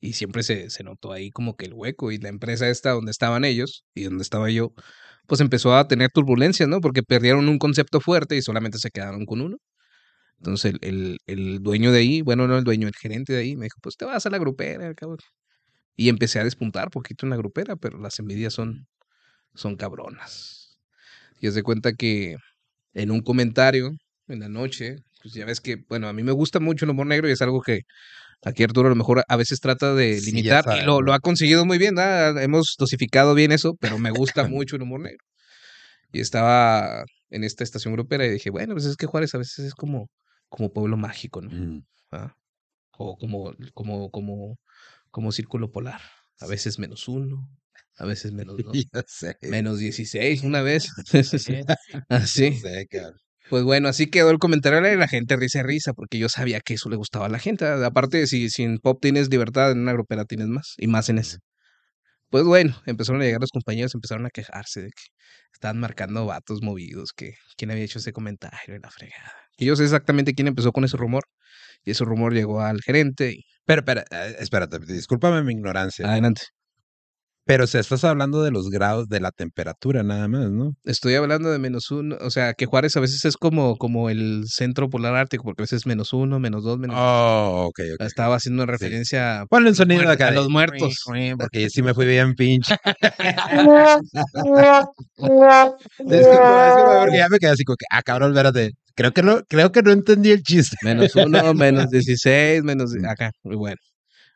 Y 0.00 0.14
siempre 0.14 0.42
se, 0.42 0.70
se 0.70 0.84
notó 0.84 1.12
ahí 1.12 1.30
como 1.30 1.54
que 1.54 1.66
el 1.66 1.74
hueco. 1.74 2.12
Y 2.12 2.18
la 2.18 2.30
empresa 2.30 2.70
esta 2.70 2.92
donde 2.92 3.10
estaban 3.10 3.44
ellos 3.44 3.84
y 3.94 4.04
donde 4.04 4.22
estaba 4.22 4.48
yo, 4.50 4.72
pues 5.26 5.42
empezó 5.42 5.76
a 5.76 5.86
tener 5.86 6.08
turbulencias, 6.10 6.66
¿no? 6.66 6.80
Porque 6.80 7.02
perdieron 7.02 7.48
un 7.50 7.58
concepto 7.58 8.00
fuerte 8.00 8.36
y 8.36 8.40
solamente 8.40 8.78
se 8.78 8.90
quedaron 8.90 9.26
con 9.26 9.42
uno. 9.42 9.58
Entonces 10.38 10.74
el, 10.74 10.78
el, 10.82 11.18
el 11.26 11.60
dueño 11.62 11.92
de 11.92 12.00
ahí, 12.00 12.22
bueno, 12.22 12.46
no 12.48 12.56
el 12.58 12.64
dueño, 12.64 12.88
el 12.88 12.94
gerente 12.94 13.32
de 13.32 13.40
ahí, 13.40 13.56
me 13.56 13.66
dijo, 13.66 13.78
pues 13.82 13.96
te 13.96 14.04
vas 14.04 14.24
a 14.26 14.30
la 14.30 14.38
grupera, 14.38 14.94
cabrón. 14.94 15.18
Y 15.96 16.08
empecé 16.08 16.40
a 16.40 16.44
despuntar 16.44 16.90
poquito 16.90 17.26
en 17.26 17.30
la 17.30 17.36
grupera, 17.36 17.76
pero 17.76 17.98
las 17.98 18.18
envidias 18.20 18.54
son, 18.54 18.86
son 19.54 19.76
cabronas. 19.76 20.78
Y 21.40 21.48
haz 21.48 21.54
de 21.54 21.62
cuenta 21.62 21.92
que 21.94 22.36
en 22.94 23.10
un 23.10 23.22
comentario 23.22 23.90
en 24.28 24.40
la 24.40 24.48
noche, 24.48 24.96
pues 25.22 25.34
ya 25.34 25.44
ves 25.46 25.60
que, 25.60 25.76
bueno, 25.88 26.08
a 26.08 26.12
mí 26.12 26.22
me 26.22 26.32
gusta 26.32 26.60
mucho 26.60 26.84
el 26.84 26.90
humor 26.92 27.06
negro 27.06 27.28
y 27.28 27.32
es 27.32 27.42
algo 27.42 27.60
que 27.62 27.82
aquí 28.44 28.64
Arturo 28.64 28.88
a 28.88 28.90
lo 28.90 28.96
mejor 28.96 29.24
a 29.28 29.36
veces 29.36 29.60
trata 29.60 29.94
de 29.94 30.20
Sí, 30.20 30.32
limitar 30.32 30.64
y 30.70 30.80
lo, 30.82 31.02
lo 31.02 31.12
¿no? 31.12 31.14
ha 31.14 31.20
conseguido 31.20 31.64
muy 31.66 31.78
bien, 31.78 31.94
¿verdad? 31.94 32.42
hemos 32.42 32.76
dosificado 32.78 33.34
bien 33.34 33.52
eso, 33.52 33.74
pero 33.80 33.98
me 33.98 34.10
gusta 34.10 34.44
mucho 34.48 34.76
el 34.76 34.82
humor 34.82 35.00
negro. 35.00 35.24
Y 36.12 36.20
estaba 36.20 37.04
en 37.30 37.44
esta 37.44 37.64
estación 37.64 37.94
grupera 37.94 38.26
y 38.26 38.30
dije, 38.30 38.50
bueno, 38.50 38.74
pues 38.74 38.86
es 38.86 38.96
que 38.96 39.06
Juárez 39.06 39.34
a 39.34 39.38
veces 39.38 39.66
es 39.66 39.74
como, 39.74 40.08
como 40.48 40.72
pueblo 40.72 40.96
mágico, 40.96 41.40
¿no? 41.40 41.50
Mm. 41.50 41.84
¿Ah? 42.12 42.36
O 42.92 43.16
como, 43.16 43.54
como, 43.74 44.10
como, 44.10 44.58
como 45.10 45.32
círculo 45.32 45.70
polar. 45.70 46.00
A 46.40 46.46
veces 46.46 46.78
menos 46.78 47.08
uno, 47.08 47.48
a 47.96 48.06
veces 48.06 48.32
menos 48.32 48.56
dos. 48.64 48.76
Ya 48.92 49.04
sé. 49.06 49.36
Menos 49.42 49.78
16 49.78 50.42
una 50.42 50.62
vez. 50.62 50.88
Así. 52.08 52.52
sé, 52.54 52.86
cabrón. 52.90 53.18
Pues 53.48 53.64
bueno, 53.64 53.88
así 53.88 54.08
quedó 54.08 54.30
el 54.30 54.38
comentario 54.38 54.92
y 54.92 54.96
la 54.98 55.08
gente 55.08 55.34
risa 55.36 55.60
y 55.60 55.62
risa, 55.62 55.94
porque 55.94 56.18
yo 56.18 56.28
sabía 56.28 56.60
que 56.60 56.74
eso 56.74 56.90
le 56.90 56.96
gustaba 56.96 57.26
a 57.26 57.28
la 57.30 57.38
gente. 57.38 57.66
Aparte, 57.66 58.26
si, 58.26 58.50
si 58.50 58.62
en 58.62 58.76
pop 58.76 58.98
tienes 59.00 59.30
libertad, 59.30 59.72
en 59.72 59.80
una 59.80 59.94
grupera 59.94 60.26
tienes 60.26 60.48
más, 60.48 60.74
y 60.76 60.86
más 60.86 61.08
en 61.08 61.16
ese. 61.16 61.38
Pues 62.30 62.44
bueno, 62.44 62.76
empezaron 62.86 63.22
a 63.22 63.24
llegar 63.24 63.40
los 63.40 63.50
compañeros, 63.50 63.94
empezaron 63.94 64.26
a 64.26 64.30
quejarse 64.30 64.82
de 64.82 64.88
que 64.90 65.02
estaban 65.52 65.80
marcando 65.80 66.26
vatos 66.26 66.62
movidos, 66.62 67.12
que 67.14 67.34
quién 67.56 67.70
había 67.70 67.84
hecho 67.84 67.98
ese 68.00 68.12
comentario 68.12 68.76
y 68.76 68.78
la 68.80 68.90
fregada. 68.90 69.32
Y 69.56 69.64
yo 69.66 69.76
sé 69.76 69.84
exactamente 69.84 70.34
quién 70.34 70.46
empezó 70.48 70.70
con 70.72 70.84
ese 70.84 70.98
rumor, 70.98 71.24
y 71.84 71.92
ese 71.92 72.04
rumor 72.04 72.34
llegó 72.34 72.60
al 72.62 72.80
gerente 72.82 73.34
Pero, 73.64 73.80
espera, 73.80 74.04
eh, 74.10 74.36
espérate, 74.40 74.78
discúlpame 74.80 75.42
mi 75.42 75.52
ignorancia. 75.54 76.06
adelante. 76.06 76.42
Pero 77.48 77.66
si 77.66 77.78
estás 77.78 78.04
hablando 78.04 78.42
de 78.42 78.50
los 78.50 78.68
grados 78.68 79.08
de 79.08 79.20
la 79.20 79.30
temperatura 79.30 80.02
nada 80.02 80.28
más, 80.28 80.50
¿no? 80.50 80.74
Estoy 80.84 81.14
hablando 81.14 81.50
de 81.50 81.58
menos 81.58 81.90
uno, 81.90 82.18
o 82.20 82.28
sea, 82.28 82.52
que 82.52 82.66
Juárez 82.66 82.94
a 82.98 83.00
veces 83.00 83.24
es 83.24 83.38
como, 83.38 83.78
como 83.78 84.10
el 84.10 84.44
centro 84.46 84.90
polar 84.90 85.14
ártico, 85.14 85.44
porque 85.44 85.62
a 85.62 85.64
veces 85.64 85.78
es 85.78 85.86
menos 85.86 86.12
uno, 86.12 86.38
menos 86.38 86.62
dos, 86.62 86.78
menos 86.78 86.94
Oh, 86.98 87.64
ok, 87.68 87.80
ok. 87.94 88.06
Estaba 88.06 88.36
haciendo 88.36 88.64
una 88.64 88.70
referencia 88.70 89.46
Ponle 89.48 89.70
un 89.70 89.76
sonido 89.76 90.02
muertos, 90.02 90.14
acá. 90.14 90.28
a 90.28 90.32
los 90.32 90.50
muertos. 90.50 90.94
Porque 91.38 91.70
sí 91.70 91.80
me 91.80 91.94
fui 91.94 92.04
bien 92.04 92.34
pinche. 92.34 92.76
Disculpa, 95.16 95.74
disculpa, 96.04 97.00
porque 97.00 97.16
ya 97.16 97.28
me 97.30 97.38
quedé 97.38 97.50
así 97.50 97.64
como 97.64 97.76
que, 97.78 97.86
ah, 97.90 98.02
cabrón, 98.02 98.32
espérate. 98.32 98.72
Creo 98.94 99.12
que 99.12 99.22
no, 99.22 99.40
creo 99.48 99.72
que 99.72 99.80
no 99.82 99.92
entendí 99.92 100.32
el 100.32 100.42
chiste. 100.42 100.76
Menos 100.82 101.16
uno, 101.16 101.54
menos 101.54 101.88
16, 101.88 102.62
menos 102.62 102.92
acá. 103.08 103.30
Muy 103.42 103.56
bueno. 103.56 103.76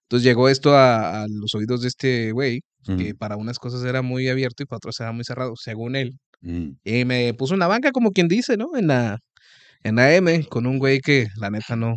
Entonces 0.04 0.24
llegó 0.24 0.48
esto 0.48 0.74
a, 0.74 1.24
a 1.24 1.26
los 1.28 1.54
oídos 1.54 1.82
de 1.82 1.88
este 1.88 2.32
güey, 2.32 2.60
que 2.84 3.14
para 3.14 3.36
unas 3.36 3.58
cosas 3.58 3.84
era 3.84 4.02
muy 4.02 4.28
abierto 4.28 4.62
y 4.62 4.66
para 4.66 4.78
otras 4.78 4.98
era 5.00 5.12
muy 5.12 5.24
cerrado, 5.24 5.54
según 5.56 5.96
él. 5.96 6.18
Mm. 6.40 6.70
Y 6.84 7.04
me 7.04 7.34
puso 7.34 7.54
en 7.54 7.60
la 7.60 7.68
banca, 7.68 7.92
como 7.92 8.10
quien 8.10 8.28
dice, 8.28 8.56
¿no? 8.56 8.76
En 8.76 8.88
la, 8.88 9.18
en 9.82 9.96
la 9.96 10.14
M, 10.14 10.44
con 10.46 10.66
un 10.66 10.78
güey 10.78 11.00
que 11.00 11.28
la 11.36 11.50
neta 11.50 11.76
no. 11.76 11.96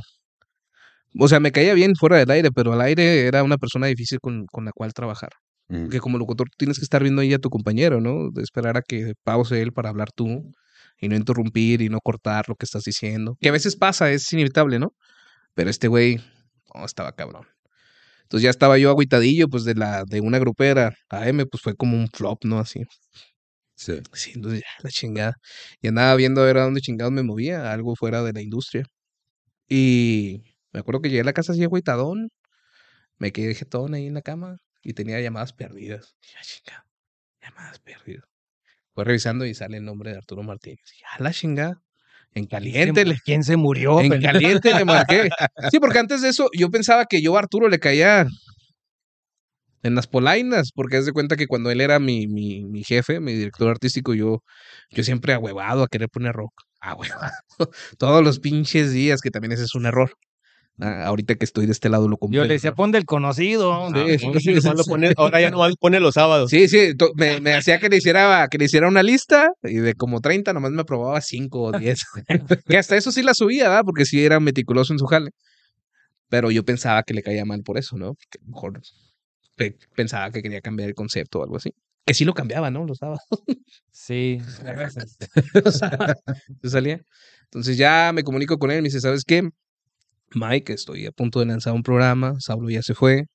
O 1.18 1.28
sea, 1.28 1.40
me 1.40 1.52
caía 1.52 1.74
bien 1.74 1.96
fuera 1.96 2.18
del 2.18 2.30
aire, 2.30 2.50
pero 2.52 2.74
al 2.74 2.82
aire 2.82 3.28
era 3.28 3.44
una 3.44 3.58
persona 3.58 3.88
difícil 3.88 4.20
con, 4.20 4.46
con 4.48 4.66
la 4.66 4.72
cual 4.72 4.94
trabajar. 4.94 5.30
Mm. 5.70 5.84
Porque 5.84 6.00
como 6.00 6.18
locutor 6.18 6.48
tienes 6.58 6.78
que 6.78 6.84
estar 6.84 7.02
viendo 7.02 7.22
ahí 7.22 7.34
a 7.34 7.40
tu 7.40 7.50
compañero, 7.50 8.02
¿no? 8.02 8.30
De 8.32 8.44
esperar 8.44 8.78
a 8.78 8.82
que 8.82 9.14
pause 9.24 9.62
él 9.62 9.72
para 9.72 9.90
hablar 9.90 10.10
tú 10.14 10.52
y 11.00 11.10
no 11.10 11.16
interrumpir 11.16 11.82
y 11.82 11.90
no 11.90 12.00
cortar 12.00 12.46
lo 12.48 12.56
que 12.56 12.66
estás 12.66 12.84
diciendo. 12.84 13.38
Que 13.40 13.50
a 13.50 13.54
veces 13.54 13.76
pasa, 13.76 14.12
es 14.12 14.32
inevitable, 14.34 14.80
¿no? 14.80 14.94
Pero 15.54 15.70
este 15.70 15.88
güey, 15.88 16.20
estaba 16.86 17.14
cabrón. 17.14 17.48
Entonces 18.26 18.44
ya 18.44 18.50
estaba 18.50 18.78
yo 18.78 18.90
agüitadillo, 18.90 19.48
pues 19.50 19.66
de 19.66 19.76
la, 19.76 20.04
de 20.06 20.22
una 20.22 20.40
grupera 20.40 20.94
a 21.10 21.28
M, 21.30 21.46
pues 21.46 21.62
fue 21.64 21.76
como 21.76 21.98
un 21.98 22.08
flop, 22.10 22.44
¿no? 22.46 22.60
Así. 22.60 22.84
Sí. 23.76 24.02
Sí, 24.14 24.32
entonces 24.36 24.62
ya, 24.62 24.68
la 24.84 24.90
chingada. 24.90 25.36
Y 25.82 25.88
andaba 25.90 26.16
viendo 26.16 26.42
a 26.42 26.46
ver 26.46 26.58
a 26.58 26.64
dónde 26.64 26.82
chingados 26.82 27.14
me 27.14 27.24
movía, 27.24 27.72
algo 27.74 27.96
fuera 27.96 28.24
de 28.24 28.34
la 28.34 28.42
industria. 28.42 28.86
Y 29.70 30.44
me 30.74 30.82
acuerdo 30.82 31.02
que 31.02 31.10
llegué 31.10 31.22
a 31.22 31.26
la 31.26 31.34
casa 31.34 31.54
así 31.54 31.64
agüitadón, 31.64 32.30
me 33.18 33.32
quedé 33.32 33.56
jetón 33.56 33.94
ahí 33.96 34.08
en 34.08 34.16
la 34.16 34.22
cama 34.22 34.58
y 34.84 34.94
tenía 34.94 35.22
llamadas 35.22 35.54
perdidas. 35.54 36.16
Y 36.24 36.34
ya, 36.34 36.42
chingada, 36.42 36.86
llamadas 37.42 37.80
perdidas. 37.80 38.26
Fue 38.94 39.06
revisando 39.06 39.46
y 39.46 39.56
sale 39.56 39.78
el 39.78 39.86
nombre 39.86 40.12
de 40.12 40.18
Arturo 40.18 40.44
Martínez. 40.44 40.82
Y 40.98 41.02
ya, 41.02 41.24
la 41.24 41.34
chingada. 41.34 41.85
En 42.36 42.48
caliente, 42.48 43.06
le, 43.06 43.18
¿Quién 43.24 43.44
se 43.44 43.56
murió? 43.56 44.02
en 44.02 44.10
pendejo? 44.10 44.34
caliente 44.34 44.74
le 44.74 44.86
marqué. 44.86 45.30
Sí, 45.72 45.80
porque 45.80 46.00
antes 46.00 46.22
de 46.22 46.30
eso 46.30 46.50
yo 46.54 46.70
pensaba 46.70 47.06
que 47.06 47.22
yo 47.22 47.36
a 47.36 47.40
Arturo 47.40 47.70
le 47.70 47.80
caía 47.80 48.28
en 49.84 49.96
las 49.96 50.08
polainas, 50.08 50.72
porque 50.74 50.98
haz 50.98 51.06
de 51.06 51.14
cuenta 51.14 51.38
que 51.38 51.48
cuando 51.48 51.72
él 51.72 51.80
era 51.80 52.00
mi, 52.00 52.28
mi, 52.28 52.66
mi 52.66 52.84
jefe, 52.84 53.20
mi 53.20 53.34
director 53.34 53.70
artístico, 53.70 54.14
yo, 54.14 54.44
yo 54.90 55.04
siempre 55.04 55.34
ahuevado 55.34 55.84
a 55.84 55.88
querer 55.88 56.10
poner 56.10 56.34
rock. 56.34 56.54
Ahuevado. 56.82 57.32
Todos 57.98 58.24
los 58.24 58.40
pinches 58.40 58.92
días, 58.92 59.22
que 59.22 59.32
también 59.32 59.54
ese 59.54 59.64
es 59.64 59.76
un 59.76 59.86
error. 59.86 60.12
Ah, 60.80 61.06
ahorita 61.06 61.36
que 61.36 61.46
estoy 61.46 61.68
de 61.68 61.72
este 61.72 61.88
lado 61.88 62.10
lo 62.10 62.16
Yo 62.16 62.20
comprendo. 62.20 62.48
le 62.48 62.54
decía, 62.56 62.74
pon 62.76 62.92
del 62.92 63.06
conocido. 63.06 63.88
Sí, 63.90 63.94
Ah, 63.96 64.40
sí, 64.40 64.54
Nomás 64.54 64.76
lo 64.78 64.84
pone- 64.84 65.14
ahora 65.16 65.40
ya 65.40 65.50
nomás 65.50 65.74
pone 65.80 66.02
los 66.02 66.16
sábados. 66.16 66.50
Sí, 66.50 66.68
sí, 66.68 66.92
me, 67.16 67.40
me 67.40 67.54
hacía 67.54 67.80
que 67.80 67.88
le 67.88 67.96
hiciera 67.98 68.46
que 68.52 68.58
le 68.58 68.66
hiciera 68.66 68.90
una 68.90 69.02
lista 69.02 69.52
y 69.64 69.76
de 69.76 69.94
como 69.94 70.20
30 70.20 70.52
nomás 70.52 70.72
me 70.72 70.82
aprobaba 70.82 71.22
5 71.22 71.62
o 71.64 71.72
10. 71.72 72.04
que 72.68 72.78
hasta 72.78 72.98
eso 72.98 73.14
sí 73.14 73.24
la 73.24 73.34
subía, 73.34 73.70
¿verdad? 73.70 73.84
Porque 73.86 74.04
sí 74.06 74.26
era 74.26 74.42
meticuloso 74.42 74.92
en 74.92 75.00
su 75.00 75.06
jale. 75.06 75.30
Pero 76.28 76.52
yo 76.52 76.66
pensaba 76.66 77.04
que 77.04 77.14
le 77.14 77.24
caía 77.24 77.46
mal 77.46 77.62
por 77.64 77.78
eso, 77.78 77.96
¿no? 77.98 78.08
Lo 78.42 78.48
mejor 78.48 78.82
pe- 79.56 79.78
pensaba 79.96 80.30
que 80.32 80.42
quería 80.42 80.60
cambiar 80.60 80.90
el 80.90 80.96
concepto 80.96 81.40
o 81.40 81.44
algo 81.44 81.56
así. 81.56 81.72
Que 82.06 82.14
sí 82.14 82.26
lo 82.26 82.34
cambiaba, 82.34 82.70
¿no? 82.70 82.86
Los 82.86 82.98
sábados. 82.98 83.22
Sí. 83.92 84.42
Se 86.62 86.70
salía. 86.70 87.02
Entonces 87.46 87.78
ya 87.78 88.12
me 88.14 88.24
comunico 88.24 88.58
con 88.58 88.72
él, 88.72 88.82
me 88.82 88.88
dice, 88.90 89.00
¿sabes 89.00 89.24
qué? 89.26 89.48
Mike, 90.36 90.74
estoy 90.74 91.06
a 91.08 91.12
punto 91.12 91.40
de 91.40 91.48
lanzar 91.48 91.74
un 91.74 91.84
programa, 91.84 92.36
Saulo 92.40 92.70
ya 92.70 92.82
se 92.84 92.94
fue. 92.96 93.26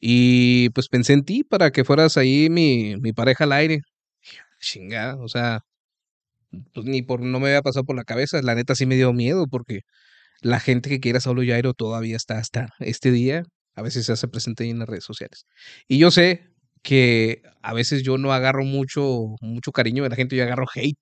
Y 0.00 0.70
pues 0.70 0.88
pensé 0.88 1.14
en 1.14 1.24
ti 1.24 1.44
para 1.44 1.70
que 1.72 1.84
fueras 1.84 2.16
ahí 2.18 2.50
mi, 2.50 2.96
mi 3.00 3.12
pareja 3.12 3.44
al 3.44 3.52
aire. 3.52 3.80
Chingada, 4.60 5.16
o 5.18 5.28
sea, 5.28 5.60
pues 6.74 6.86
ni 6.86 7.02
por 7.02 7.20
no 7.20 7.40
me 7.40 7.48
había 7.48 7.62
pasado 7.62 7.84
por 7.84 7.96
la 7.96 8.04
cabeza. 8.04 8.40
La 8.42 8.54
neta 8.54 8.74
sí 8.74 8.86
me 8.86 8.96
dio 8.96 9.12
miedo 9.12 9.46
porque 9.48 9.80
la 10.42 10.60
gente 10.60 10.90
que 10.90 11.00
quiera 11.00 11.20
Saulo 11.20 11.42
Yairo 11.42 11.74
todavía 11.74 12.16
está 12.16 12.38
hasta 12.38 12.68
este 12.80 13.10
día. 13.12 13.44
A 13.74 13.82
veces 13.82 14.06
se 14.06 14.12
hace 14.12 14.28
presente 14.28 14.64
ahí 14.64 14.70
en 14.70 14.80
las 14.80 14.88
redes 14.88 15.04
sociales. 15.04 15.46
Y 15.88 15.98
yo 15.98 16.10
sé 16.10 16.48
que 16.82 17.42
a 17.62 17.74
veces 17.74 18.02
yo 18.04 18.18
no 18.18 18.32
agarro 18.32 18.64
mucho, 18.64 19.36
mucho 19.40 19.72
cariño 19.72 20.04
de 20.04 20.10
la 20.10 20.16
gente, 20.16 20.36
yo 20.36 20.44
agarro 20.44 20.66
hate. 20.74 20.98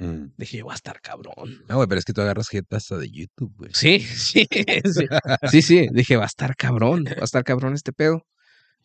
Mm. 0.00 0.32
Dije, 0.36 0.62
va 0.62 0.72
a 0.72 0.76
estar 0.76 1.00
cabrón. 1.00 1.62
No, 1.68 1.76
güey, 1.76 1.86
pero 1.88 1.98
es 1.98 2.04
que 2.04 2.12
tú 2.12 2.20
agarras 2.22 2.48
gente 2.48 2.74
hasta 2.74 2.96
de 2.98 3.10
YouTube, 3.10 3.54
güey. 3.56 3.70
Sí, 3.74 4.00
sí, 4.00 4.46
sí, 4.50 5.06
sí, 5.50 5.62
sí. 5.62 5.88
Dije, 5.92 6.16
va 6.16 6.24
a 6.24 6.26
estar 6.26 6.56
cabrón, 6.56 7.04
va 7.06 7.20
a 7.22 7.24
estar 7.24 7.44
cabrón 7.44 7.74
este 7.74 7.92
pedo. 7.92 8.24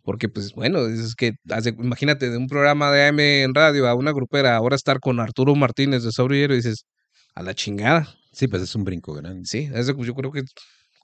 Porque, 0.04 0.30
pues, 0.30 0.54
bueno, 0.54 0.86
es 0.86 1.16
que, 1.16 1.34
hace- 1.50 1.70
imagínate, 1.80 2.30
de 2.30 2.38
un 2.38 2.46
programa 2.48 2.92
de 2.92 3.08
AM 3.08 3.20
en 3.44 3.56
radio 3.56 3.88
a 3.88 3.96
una 3.96 4.12
grupera, 4.12 4.56
ahora 4.56 4.76
estar 4.76 5.00
con 5.00 5.20
Arturo 5.20 5.56
Martínez 5.56 6.04
de 6.04 6.12
Sobrillero 6.12 6.54
dices, 6.54 6.86
a 7.34 7.42
la 7.42 7.56
chingada. 7.56 8.14
Sí, 8.32 8.48
pues 8.48 8.62
es 8.62 8.76
un 8.76 8.84
brinco 8.84 9.14
grande. 9.16 9.46
Sí, 9.46 9.68
es 9.74 9.88
de- 9.88 9.96
yo 10.06 10.14
creo 10.14 10.32
que 10.32 10.44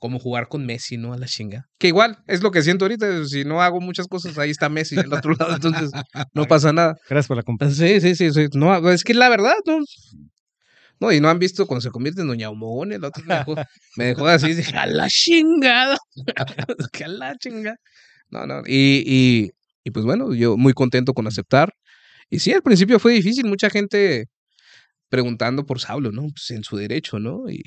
como 0.02 0.18
jugar 0.18 0.48
con 0.48 0.66
Messi, 0.66 0.98
¿no? 0.98 1.14
A 1.14 1.18
la 1.18 1.28
chingada. 1.28 1.68
Que 1.78 1.88
igual, 1.88 2.18
es 2.26 2.42
lo 2.42 2.50
que 2.50 2.64
siento 2.64 2.86
ahorita. 2.86 3.24
Si 3.26 3.46
no 3.46 3.62
hago 3.62 3.80
muchas 3.80 4.08
cosas, 4.08 4.36
ahí 4.40 4.50
está 4.50 4.68
Messi 4.68 4.96
del 4.96 5.14
otro 5.14 5.34
lado, 5.40 5.54
entonces 5.54 5.92
no 6.34 6.48
pasa 6.48 6.74
nada. 6.74 6.96
Gracias 7.08 7.28
por 7.28 7.38
la. 7.38 7.70
Sí, 7.70 8.02
sí, 8.02 8.16
sí, 8.16 8.32
sí. 8.32 8.48
No, 8.56 8.90
es 8.90 9.04
que 9.04 9.14
la 9.14 9.30
verdad, 9.30 9.54
no. 9.68 9.78
No, 11.00 11.12
y 11.12 11.22
no 11.22 11.30
han 11.30 11.38
visto 11.38 11.68
cuando 11.68 11.82
se 11.82 11.92
convierte 11.92 12.22
en 12.22 12.28
Doña 12.28 12.50
Humón, 12.50 12.92
el 12.92 13.04
otro 13.04 13.24
me 13.26 13.36
dejó, 13.36 13.56
me 13.96 14.06
dejó 14.06 14.28
así, 14.28 14.54
dije, 14.56 14.76
a 14.76 14.88
la 14.88 15.08
chingada. 15.08 15.98
que 16.92 17.04
a 17.04 17.08
la 17.08 17.36
chingada. 17.38 17.78
No, 18.30 18.48
no. 18.48 18.64
Y, 18.66 19.04
y, 19.06 19.52
y 19.84 19.92
pues 19.92 20.04
bueno, 20.04 20.34
yo 20.34 20.58
muy 20.58 20.74
contento 20.74 21.14
con 21.14 21.28
aceptar. 21.28 21.74
Y 22.28 22.40
sí, 22.40 22.54
al 22.54 22.64
principio 22.64 22.98
fue 22.98 23.14
difícil, 23.14 23.46
mucha 23.46 23.70
gente 23.70 24.26
preguntando 25.12 25.66
por 25.66 25.82
Saulo, 25.82 26.12
¿no? 26.14 26.22
Pues 26.22 26.50
en 26.52 26.64
su 26.64 26.78
derecho, 26.78 27.20
¿no? 27.20 27.50
Y, 27.50 27.64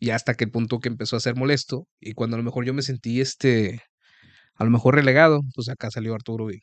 y 0.00 0.10
hasta 0.10 0.34
que 0.34 0.44
el 0.44 0.50
punto 0.50 0.80
que 0.80 0.88
empezó 0.88 1.14
a 1.16 1.20
ser 1.20 1.36
molesto. 1.36 1.86
Y 2.00 2.12
cuando 2.12 2.34
a 2.34 2.38
lo 2.38 2.44
mejor 2.44 2.66
yo 2.66 2.74
me 2.74 2.82
sentí 2.82 3.20
este, 3.20 3.80
a 4.56 4.64
lo 4.64 4.70
mejor 4.70 4.96
relegado, 4.96 5.42
pues 5.54 5.68
acá 5.68 5.92
salió 5.92 6.12
Arturo 6.12 6.50
y 6.50 6.60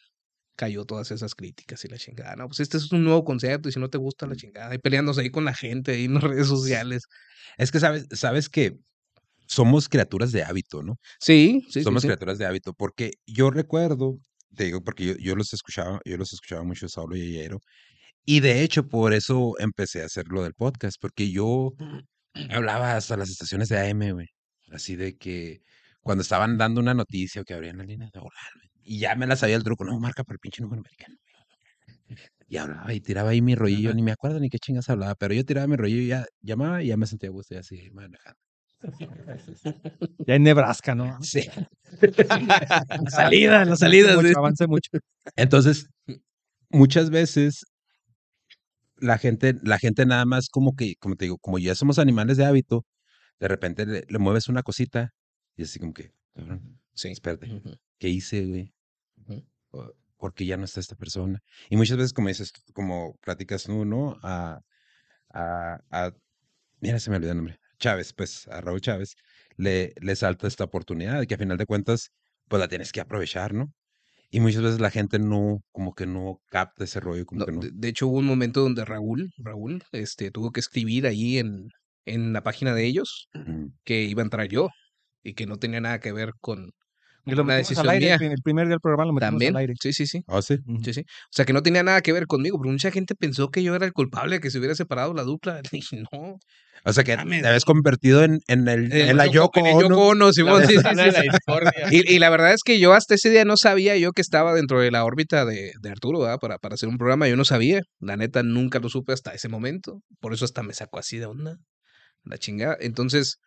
cayó 0.57 0.83
todas 0.83 1.11
esas 1.11 1.35
críticas 1.35 1.85
y 1.85 1.87
la 1.87 1.97
chingada. 1.97 2.35
No, 2.35 2.47
pues 2.47 2.59
este 2.59 2.75
es 2.75 2.91
un 2.91 3.05
nuevo 3.05 3.23
concepto 3.23 3.69
y 3.69 3.71
si 3.71 3.79
no 3.79 3.89
te 3.89 3.97
gusta 3.97 4.27
la 4.27 4.35
chingada, 4.35 4.75
y 4.75 4.77
peleándose 4.77 5.21
ahí 5.21 5.29
con 5.29 5.45
la 5.45 5.53
gente 5.53 5.93
ahí 5.93 6.03
en 6.03 6.15
las 6.15 6.23
redes 6.23 6.47
sociales. 6.47 7.03
Es 7.57 7.71
que 7.71 7.79
sabes, 7.79 8.07
sabes 8.11 8.49
que 8.49 8.73
somos 9.47 9.87
criaturas 9.87 10.33
de 10.33 10.43
hábito, 10.43 10.83
¿no? 10.83 10.97
Sí, 11.21 11.61
sí, 11.67 11.79
sí, 11.79 11.83
somos 11.83 12.01
sí. 12.01 12.09
criaturas 12.09 12.37
de 12.39 12.45
hábito, 12.45 12.73
porque 12.73 13.13
yo 13.25 13.51
recuerdo, 13.51 14.17
te 14.53 14.65
digo, 14.65 14.83
porque 14.83 15.05
yo, 15.05 15.13
yo 15.15 15.35
los 15.37 15.53
escuchaba, 15.53 16.01
yo 16.03 16.17
los 16.17 16.33
escuchaba 16.33 16.63
mucho 16.65 16.89
Saulo 16.89 17.15
y 17.15 17.35
Yayero, 17.35 17.59
y 18.29 18.41
de 18.41 18.61
hecho 18.61 18.87
por 18.87 19.15
eso 19.15 19.55
empecé 19.57 20.03
a 20.03 20.05
hacer 20.05 20.27
lo 20.27 20.43
del 20.43 20.53
podcast, 20.53 20.97
porque 21.01 21.31
yo 21.31 21.73
hablaba 22.51 22.95
hasta 22.95 23.17
las 23.17 23.31
estaciones 23.31 23.69
de 23.69 23.79
AM, 23.79 24.11
güey, 24.11 24.27
así 24.71 24.95
de 24.95 25.17
que 25.17 25.61
cuando 26.01 26.21
estaban 26.21 26.55
dando 26.55 26.79
una 26.79 26.93
noticia 26.93 27.41
o 27.41 27.43
que 27.43 27.55
abrían 27.55 27.79
la 27.79 27.85
línea 27.85 28.07
de 28.13 28.19
güey, 28.19 28.31
y 28.83 28.99
ya 28.99 29.15
me 29.15 29.25
la 29.25 29.35
sabía 29.35 29.55
el 29.55 29.63
truco, 29.63 29.83
no, 29.83 29.99
marca 29.99 30.23
por 30.23 30.35
el 30.35 30.39
pinche 30.39 30.61
número 30.61 30.79
americano. 30.81 31.15
güey. 31.25 32.19
Y 32.51 32.57
hablaba 32.57 32.93
y 32.93 32.99
tiraba 32.99 33.29
ahí 33.29 33.41
mi 33.41 33.55
rollillo, 33.55 33.93
ni 33.95 34.03
me 34.03 34.11
acuerdo 34.11 34.39
ni 34.39 34.49
qué 34.49 34.59
chingas 34.59 34.89
hablaba, 34.89 35.15
pero 35.15 35.33
yo 35.33 35.43
tiraba 35.43 35.65
mi 35.65 35.75
rollillo 35.75 36.01
y 36.01 36.07
ya 36.07 36.25
llamaba 36.41 36.83
y 36.83 36.87
ya 36.87 36.97
me 36.97 37.07
sentía 37.07 37.29
a 37.29 37.31
gusto 37.31 37.55
y 37.55 37.57
así 37.57 37.89
manejando. 37.91 38.39
Ya 40.27 40.35
en 40.35 40.43
Nebraska, 40.43 40.93
¿no? 40.93 41.17
Sí. 41.21 41.47
La 41.99 43.09
salida, 43.09 43.65
la 43.65 43.75
salida. 43.75 44.15
Mucho, 44.15 44.37
avance 44.37 44.67
mucho. 44.67 44.89
Entonces, 45.35 45.89
muchas 46.69 47.09
veces 47.09 47.65
la 49.01 49.17
gente, 49.17 49.55
la 49.63 49.77
gente 49.79 50.05
nada 50.05 50.25
más 50.25 50.49
como 50.49 50.75
que, 50.75 50.95
como 50.99 51.15
te 51.15 51.25
digo, 51.25 51.37
como 51.39 51.59
ya 51.59 51.75
somos 51.75 51.99
animales 51.99 52.37
de 52.37 52.45
hábito, 52.45 52.85
de 53.39 53.47
repente 53.47 53.85
le, 53.85 54.05
le 54.07 54.19
mueves 54.19 54.47
una 54.49 54.63
cosita 54.63 55.11
y 55.57 55.63
así 55.63 55.79
como 55.79 55.93
que, 55.93 56.11
cabrón, 56.35 56.81
Sí. 56.93 57.09
espérate, 57.11 57.49
¿qué 57.99 58.09
hice, 58.09 58.45
güey? 58.45 58.73
ujú. 59.17 59.45
O- 59.71 59.93
Porque 60.17 60.45
ya 60.45 60.57
no 60.57 60.65
está 60.65 60.81
esta 60.81 60.95
persona. 60.95 61.39
Y 61.69 61.77
muchas 61.77 61.97
veces, 61.97 62.13
como 62.13 62.27
dices, 62.27 62.51
tú, 62.51 62.61
como 62.73 63.15
platicas 63.21 63.63
tú, 63.63 63.85
¿no? 63.85 64.17
A, 64.23 64.59
a, 65.33 65.79
a- 65.91 66.11
mira, 66.81 66.99
se 66.99 67.09
me 67.09 67.17
olvidó 67.17 67.31
el 67.31 67.37
nombre. 67.37 67.59
Chávez, 67.79 68.13
pues, 68.13 68.47
a 68.49 68.61
Raúl 68.61 68.81
Chávez, 68.81 69.15
le, 69.57 69.93
le 70.01 70.15
salta 70.15 70.47
esta 70.47 70.65
oportunidad, 70.65 71.25
que 71.27 71.35
a 71.35 71.37
final 71.37 71.57
de 71.57 71.65
cuentas, 71.65 72.11
pues 72.49 72.59
la 72.59 72.67
tienes 72.67 72.91
que 72.91 73.01
aprovechar, 73.01 73.53
¿no? 73.53 73.71
Y 74.31 74.39
muchas 74.39 74.63
veces 74.63 74.79
la 74.79 74.89
gente 74.91 75.19
no, 75.19 75.61
como 75.71 75.93
que 75.93 76.05
no 76.07 76.41
capta 76.49 76.83
ese 76.83 76.99
rollo, 76.99 77.25
como 77.27 77.41
No, 77.41 77.45
que 77.45 77.51
no. 77.51 77.67
de, 77.67 77.71
de 77.71 77.87
hecho, 77.87 78.07
hubo 78.07 78.17
un 78.17 78.25
momento 78.25 78.61
donde 78.61 78.85
Raúl, 78.85 79.31
Raúl, 79.37 79.83
este, 79.91 80.31
tuvo 80.31 80.51
que 80.51 80.59
escribir 80.59 81.05
ahí 81.07 81.37
en, 81.37 81.69
en 82.05 82.33
la 82.33 82.43
página 82.43 82.73
de 82.73 82.85
ellos 82.85 83.29
que 83.85 84.03
iba 84.03 84.21
a 84.21 84.25
entrar 84.25 84.47
yo 84.47 84.69
y 85.23 85.33
que 85.35 85.45
no 85.47 85.57
tenía 85.57 85.81
nada 85.81 85.99
que 85.99 86.11
ver 86.13 86.33
con 86.41 86.71
Y 87.25 87.31
lo 87.31 87.43
una 87.43 87.55
metimos 87.55 87.69
decisión 87.69 87.85
al 87.87 87.89
aire, 87.93 88.05
mía. 88.05 88.13
el 88.13 88.19
prim- 88.19 88.31
el 88.31 88.41
primer 88.43 88.65
día 88.67 88.73
del 88.73 88.79
programa 88.81 89.05
lo 89.05 89.13
metimos 89.13 89.31
También. 89.31 89.55
al 89.55 89.59
aire. 89.61 89.73
Sí, 89.81 89.93
sí, 89.93 90.07
sí. 90.07 90.23
¿Ah, 90.27 90.41
sí? 90.41 90.57
Sí, 90.83 90.93
sí. 90.93 91.01
O 91.01 91.31
sea, 91.31 91.45
que 91.45 91.53
no 91.53 91.61
tenía 91.61 91.83
nada 91.83 92.01
que 92.01 92.11
ver 92.13 92.25
conmigo, 92.27 92.57
pero 92.59 92.71
mucha 92.71 92.91
gente 92.91 93.15
pensó 93.15 93.49
que 93.49 93.61
yo 93.63 93.75
era 93.75 93.85
el 93.85 93.93
culpable 93.93 94.35
de 94.37 94.39
que 94.41 94.49
se 94.51 94.57
hubiera 94.59 94.75
separado 94.75 95.13
la 95.13 95.23
dupla. 95.23 95.59
Y 95.63 95.67
dije, 95.81 96.03
no. 96.11 96.37
O 96.85 96.93
sea 96.93 97.03
que 97.03 97.17
te 97.17 97.21
habías 97.45 97.65
convertido 97.65 98.23
en, 98.23 98.39
en, 98.47 98.65
el, 98.69 98.89
en 98.93 99.17
la 99.17 99.27
Yoko 99.27 99.59
En 99.59 99.65
el 99.65 99.73
Yoko 99.81 100.07
Ono. 100.07 100.27
La 100.27 100.31
sí, 100.31 100.77
sí, 100.77 100.81
la. 100.95 101.23
Y, 101.91 102.15
y 102.15 102.19
la 102.19 102.29
verdad 102.29 102.53
es 102.53 102.61
que 102.63 102.79
yo 102.79 102.93
hasta 102.93 103.15
ese 103.15 103.29
día 103.29 103.43
no 103.43 103.57
sabía 103.57 103.97
yo 103.97 104.13
que 104.13 104.21
estaba 104.21 104.53
dentro 104.53 104.79
de 104.79 104.89
la 104.89 105.03
órbita 105.03 105.43
de, 105.43 105.73
de 105.81 105.89
Arturo, 105.89 106.19
¿verdad? 106.21 106.37
Para, 106.39 106.57
para 106.57 106.75
hacer 106.75 106.87
un 106.87 106.97
programa, 106.97 107.27
yo 107.27 107.35
no 107.35 107.43
sabía. 107.43 107.81
La 107.99 108.15
neta, 108.15 108.43
nunca 108.43 108.79
lo 108.79 108.87
supe 108.87 109.11
hasta 109.11 109.33
ese 109.33 109.49
momento. 109.49 110.01
Por 110.21 110.33
eso 110.33 110.45
hasta 110.45 110.63
me 110.63 110.73
sacó 110.73 110.99
así 110.99 111.17
de 111.17 111.25
onda. 111.25 111.57
La 112.23 112.37
chingada. 112.37 112.77
Entonces, 112.79 113.39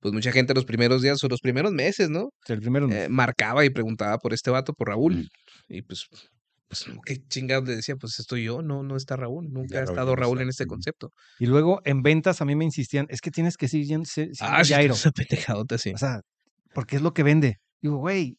pues 0.00 0.12
mucha 0.14 0.32
gente 0.32 0.54
los 0.54 0.64
primeros 0.64 1.02
días 1.02 1.22
o 1.22 1.28
los 1.28 1.40
primeros 1.40 1.72
meses, 1.72 2.08
¿no? 2.10 2.30
El 2.48 2.60
primero. 2.60 2.90
Eh, 2.90 3.08
marcaba 3.08 3.64
y 3.64 3.70
preguntaba 3.70 4.18
por 4.18 4.32
este 4.32 4.50
vato, 4.50 4.72
por 4.72 4.88
Raúl. 4.88 5.14
Mm. 5.16 5.28
Y 5.74 5.82
pues, 5.82 6.06
pues, 6.68 6.86
qué 7.04 7.16
chingados 7.28 7.68
le 7.68 7.76
decía, 7.76 7.96
pues 7.96 8.18
estoy 8.18 8.44
yo, 8.44 8.62
no, 8.62 8.82
no 8.82 8.96
está 8.96 9.16
Raúl. 9.16 9.50
Nunca 9.52 9.74
Ya 9.74 9.80
ha 9.80 9.84
estado 9.84 10.16
Raúl 10.16 10.40
en 10.40 10.48
este 10.48 10.66
concepto. 10.66 11.12
Y 11.38 11.46
luego 11.46 11.80
en 11.84 12.02
ventas 12.02 12.40
a 12.40 12.44
mí 12.44 12.56
me 12.56 12.64
insistían, 12.64 13.06
es 13.10 13.20
que 13.20 13.30
tienes 13.30 13.56
que 13.56 13.68
seguir 13.68 13.86
siendo, 13.88 14.06
siendo 14.06 14.34
Ah, 14.40 14.62
Jairo. 14.64 14.94
esa 14.94 15.10
pendejadota, 15.10 15.78
sí. 15.78 15.92
O 15.94 15.98
sea, 15.98 16.20
porque 16.74 16.96
es 16.96 17.02
lo 17.02 17.12
que 17.12 17.22
vende. 17.22 17.58
Digo, 17.82 17.96
güey, 17.98 18.36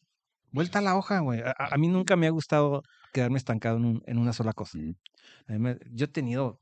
vuelta 0.50 0.78
a 0.80 0.82
la 0.82 0.96
hoja, 0.96 1.20
güey. 1.20 1.40
A, 1.40 1.50
a- 1.56 1.74
a 1.74 1.78
mí 1.78 1.88
nunca 1.88 2.16
me 2.16 2.26
ha 2.26 2.30
gustado 2.30 2.82
quedarme 3.12 3.36
estancado 3.38 3.76
en, 3.76 3.84
un- 3.84 4.02
en 4.06 4.18
una 4.18 4.32
sola 4.32 4.52
cosa. 4.52 4.78
Mm. 4.78 4.94
A 5.48 5.52
mí 5.52 5.58
me- 5.58 5.78
yo 5.92 6.06
he 6.06 6.08
tenido 6.08 6.58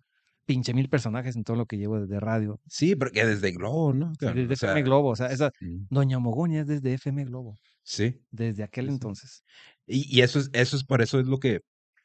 pinche 0.50 0.74
mil 0.74 0.88
personajes 0.88 1.36
en 1.36 1.44
todo 1.44 1.56
lo 1.56 1.66
que 1.66 1.78
llevo 1.78 2.00
desde 2.00 2.18
radio. 2.18 2.60
Sí, 2.66 2.96
porque 2.96 3.24
desde 3.24 3.52
Globo, 3.52 3.92
¿no? 3.92 4.12
cabrón? 4.18 4.48
Desde 4.48 4.54
O 4.54 4.56
sea, 4.56 4.70
FM 4.70 4.82
Globo. 4.82 5.10
O 5.10 5.16
sea, 5.16 5.28
esa 5.28 5.52
mm, 5.60 5.86
Doña 5.90 6.18
Mogoña 6.18 6.62
es 6.62 6.66
desde 6.66 6.94
FM 6.94 7.24
Globo. 7.26 7.54
Sí. 7.84 8.20
Desde 8.32 8.64
aquel 8.64 8.86
Sí, 8.86 8.90
sí. 8.90 8.94
entonces. 8.94 9.44
Y, 9.86 10.18
y 10.18 10.22
eso 10.22 10.40
es, 10.40 10.50
eso 10.52 10.76
es 10.76 10.82
por 10.82 11.02
eso 11.02 11.20
es 11.20 11.28
lo 11.28 11.38
que, 11.38 11.60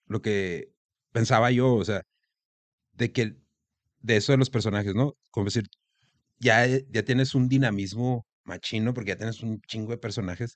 lo 0.05 0.21
que 0.21 0.69
pensaba 1.12 1.49
yo, 1.49 1.73
o 1.73 1.84
sea, 1.84 2.03
de 2.93 3.12
que 3.12 3.36
de 4.01 4.17
eso 4.17 4.31
de 4.31 4.38
los 4.38 4.51
personajes, 4.51 4.93
¿no? 4.93 5.15
Como 5.31 5.45
decir, 5.45 5.67
ya, 6.38 6.67
ya 6.67 7.03
tienes 7.03 7.34
un 7.34 7.47
dinamismo 7.49 8.27
machino, 8.43 8.93
porque 8.93 9.10
ya 9.10 9.17
tienes 9.17 9.41
un 9.41 9.60
chingo 9.62 9.91
de 9.91 9.97
personajes. 9.97 10.55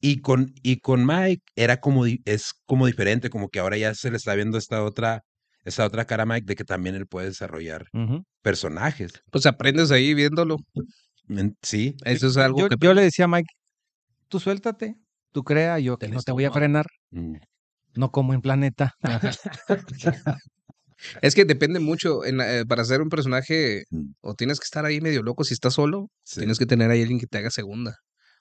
Y 0.00 0.20
con, 0.20 0.52
y 0.64 0.80
con 0.80 1.06
Mike 1.06 1.44
era 1.54 1.78
como, 1.78 2.06
es 2.06 2.54
como 2.66 2.86
diferente, 2.88 3.30
como 3.30 3.48
que 3.50 3.60
ahora 3.60 3.76
ya 3.76 3.94
se 3.94 4.10
le 4.10 4.16
está 4.16 4.34
viendo 4.34 4.58
esta 4.58 4.82
otra, 4.82 5.22
esta 5.64 5.84
otra 5.84 6.04
cara 6.06 6.24
Mike 6.26 6.46
de 6.46 6.54
que 6.56 6.64
también 6.64 6.94
él 6.94 7.06
puede 7.06 7.28
desarrollar 7.28 7.86
personajes. 8.42 9.12
Pues 9.30 9.46
aprendes 9.46 9.90
ahí 9.90 10.14
viéndolo. 10.14 10.56
Sí. 11.62 11.94
Eso 12.04 12.28
es 12.28 12.36
algo 12.38 12.60
Yo, 12.60 12.68
que 12.68 12.76
yo 12.80 12.94
le 12.94 13.02
decía 13.02 13.26
a 13.26 13.28
Mike, 13.28 13.48
tú 14.28 14.40
suéltate, 14.40 14.94
tú 15.32 15.44
crea, 15.44 15.78
yo 15.78 15.98
que 15.98 16.08
no 16.08 16.20
te 16.22 16.32
voy 16.32 16.44
a 16.44 16.50
frenar, 16.50 16.86
Mm, 17.10 17.36
no 17.94 18.10
como 18.10 18.34
en 18.34 18.40
Planeta. 18.40 18.92
Es 21.22 21.34
que 21.36 21.44
depende 21.44 21.78
mucho. 21.78 22.24
En 22.24 22.38
la- 22.38 22.58
eh, 22.58 22.66
para 22.66 22.84
ser 22.84 23.00
un 23.02 23.08
personaje, 23.08 23.84
Mm. 23.90 24.12
o 24.20 24.34
tienes 24.34 24.58
que 24.58 24.64
estar 24.64 24.84
ahí 24.84 25.00
medio 25.00 25.22
loco 25.22 25.44
si 25.44 25.54
estás 25.54 25.74
solo, 25.74 26.08
sí. 26.24 26.40
tienes 26.40 26.58
que 26.58 26.66
tener 26.66 26.90
ahí 26.90 27.02
alguien 27.02 27.20
que 27.20 27.26
te 27.26 27.38
haga 27.38 27.50
segunda. 27.50 27.96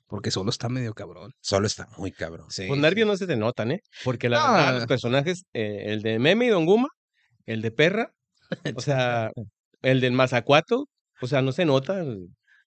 Porque 0.07 0.31
solo 0.31 0.49
está 0.49 0.67
medio 0.69 0.93
cabrón. 0.93 1.33
Solo 1.41 1.67
está 1.67 1.87
muy 1.97 2.11
cabrón. 2.11 2.47
Sí, 2.49 2.65
Los 2.67 2.77
sí. 2.77 2.81
nervios 2.81 3.07
no 3.07 3.17
se 3.17 3.27
te 3.27 3.35
notan, 3.35 3.71
¿eh? 3.73 3.81
Porque 4.05 4.29
la 4.29 4.39
verdad, 4.51 4.75
los 4.75 4.85
personajes, 4.87 5.43
eh, 5.53 5.83
el 5.87 6.01
de 6.01 6.17
Meme 6.17 6.45
y 6.45 6.49
Don 6.49 6.65
Guma, 6.65 6.87
el 7.47 7.61
de 7.63 7.71
Perra, 7.71 8.11
o 8.77 8.81
sea, 8.81 9.31
el 9.81 9.99
del 10.01 10.11
Mazacuato, 10.13 10.87
o 11.21 11.27
sea, 11.27 11.41
no 11.41 11.51
se 11.51 11.65
nota. 11.65 12.03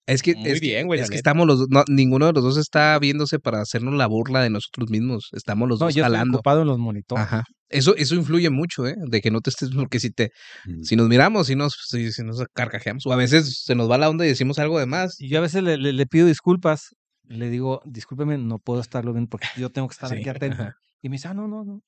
Es 0.07 0.23
que, 0.23 0.35
Muy 0.35 0.49
es 0.51 0.61
que- 0.61 0.67
bien, 0.67 0.87
güey, 0.89 0.99
es 0.99 1.09
que 1.11 1.15
estamos 1.17 1.47
los 1.47 1.69
no, 1.69 1.85
ninguno 1.89 2.27
de 2.27 2.33
los 2.33 2.43
dos 2.43 2.57
está 2.57 2.99
viéndose 2.99 3.39
para 3.39 3.61
hacernos 3.61 3.95
la 3.95 4.07
burla 4.09 4.43
de 4.43 4.51
nosotros 4.51 4.91
mismos. 4.91 5.29
Estamos 5.33 5.69
los 5.69 5.79
No, 5.79 5.87
dos 5.87 5.95
yo 5.95 6.03
jalando. 6.03 6.39
ocupado 6.39 6.63
en 6.63 6.67
los 6.69 6.79
monitores. 6.79 7.23
Ajá. 7.25 7.45
Eso, 7.69 7.95
eso 7.95 8.17
influye 8.17 8.51
mucho, 8.51 8.89
¿eh? 8.89 8.97
De 9.07 9.21
que 9.21 9.31
no 9.31 9.41
te 9.41 9.51
estés, 9.51 9.71
porque 9.71 10.01
si 10.01 10.11
te, 10.11 10.31
Mm. 10.65 10.83
si 10.83 10.97
nos 10.97 11.07
miramos, 11.09 11.47
si 11.47 11.55
nos, 11.55 11.75
si, 11.87 12.11
si 12.11 12.25
nos 12.25 12.43
carcajeamos, 12.53 13.07
o 13.07 13.13
a 13.13 13.17
veces 13.17 13.63
se 13.65 13.77
nos 13.77 13.89
va 13.89 13.99
la 13.99 14.09
onda 14.11 14.25
y 14.25 14.29
decimos 14.29 14.59
algo 14.59 14.81
de 14.81 14.87
más. 14.87 15.21
Y 15.21 15.29
yo 15.29 15.39
a 15.39 15.43
veces 15.43 15.63
le, 15.63 15.77
le- 15.77 15.93
le 15.93 16.07
pido 16.07 16.27
disculpas. 16.27 16.89
Le 17.29 17.49
digo, 17.49 17.81
discúlpeme, 17.85 18.37
no 18.39 18.59
puedo 18.59 18.81
estarlo 18.81 19.13
bien 19.13 19.29
porque 19.29 19.47
yo 19.57 19.71
tengo 19.71 19.87
que 19.87 19.93
estar 19.93 20.09
Sí, 20.11 20.17
aquí 20.17 20.29
atento. 20.31 20.61
ajá. 20.63 20.75
Y 21.03 21.09
me 21.11 21.15
dice, 21.17 21.29
ah, 21.29 21.35
no, 21.35 21.47
no, 21.47 21.63
no. 21.65 21.81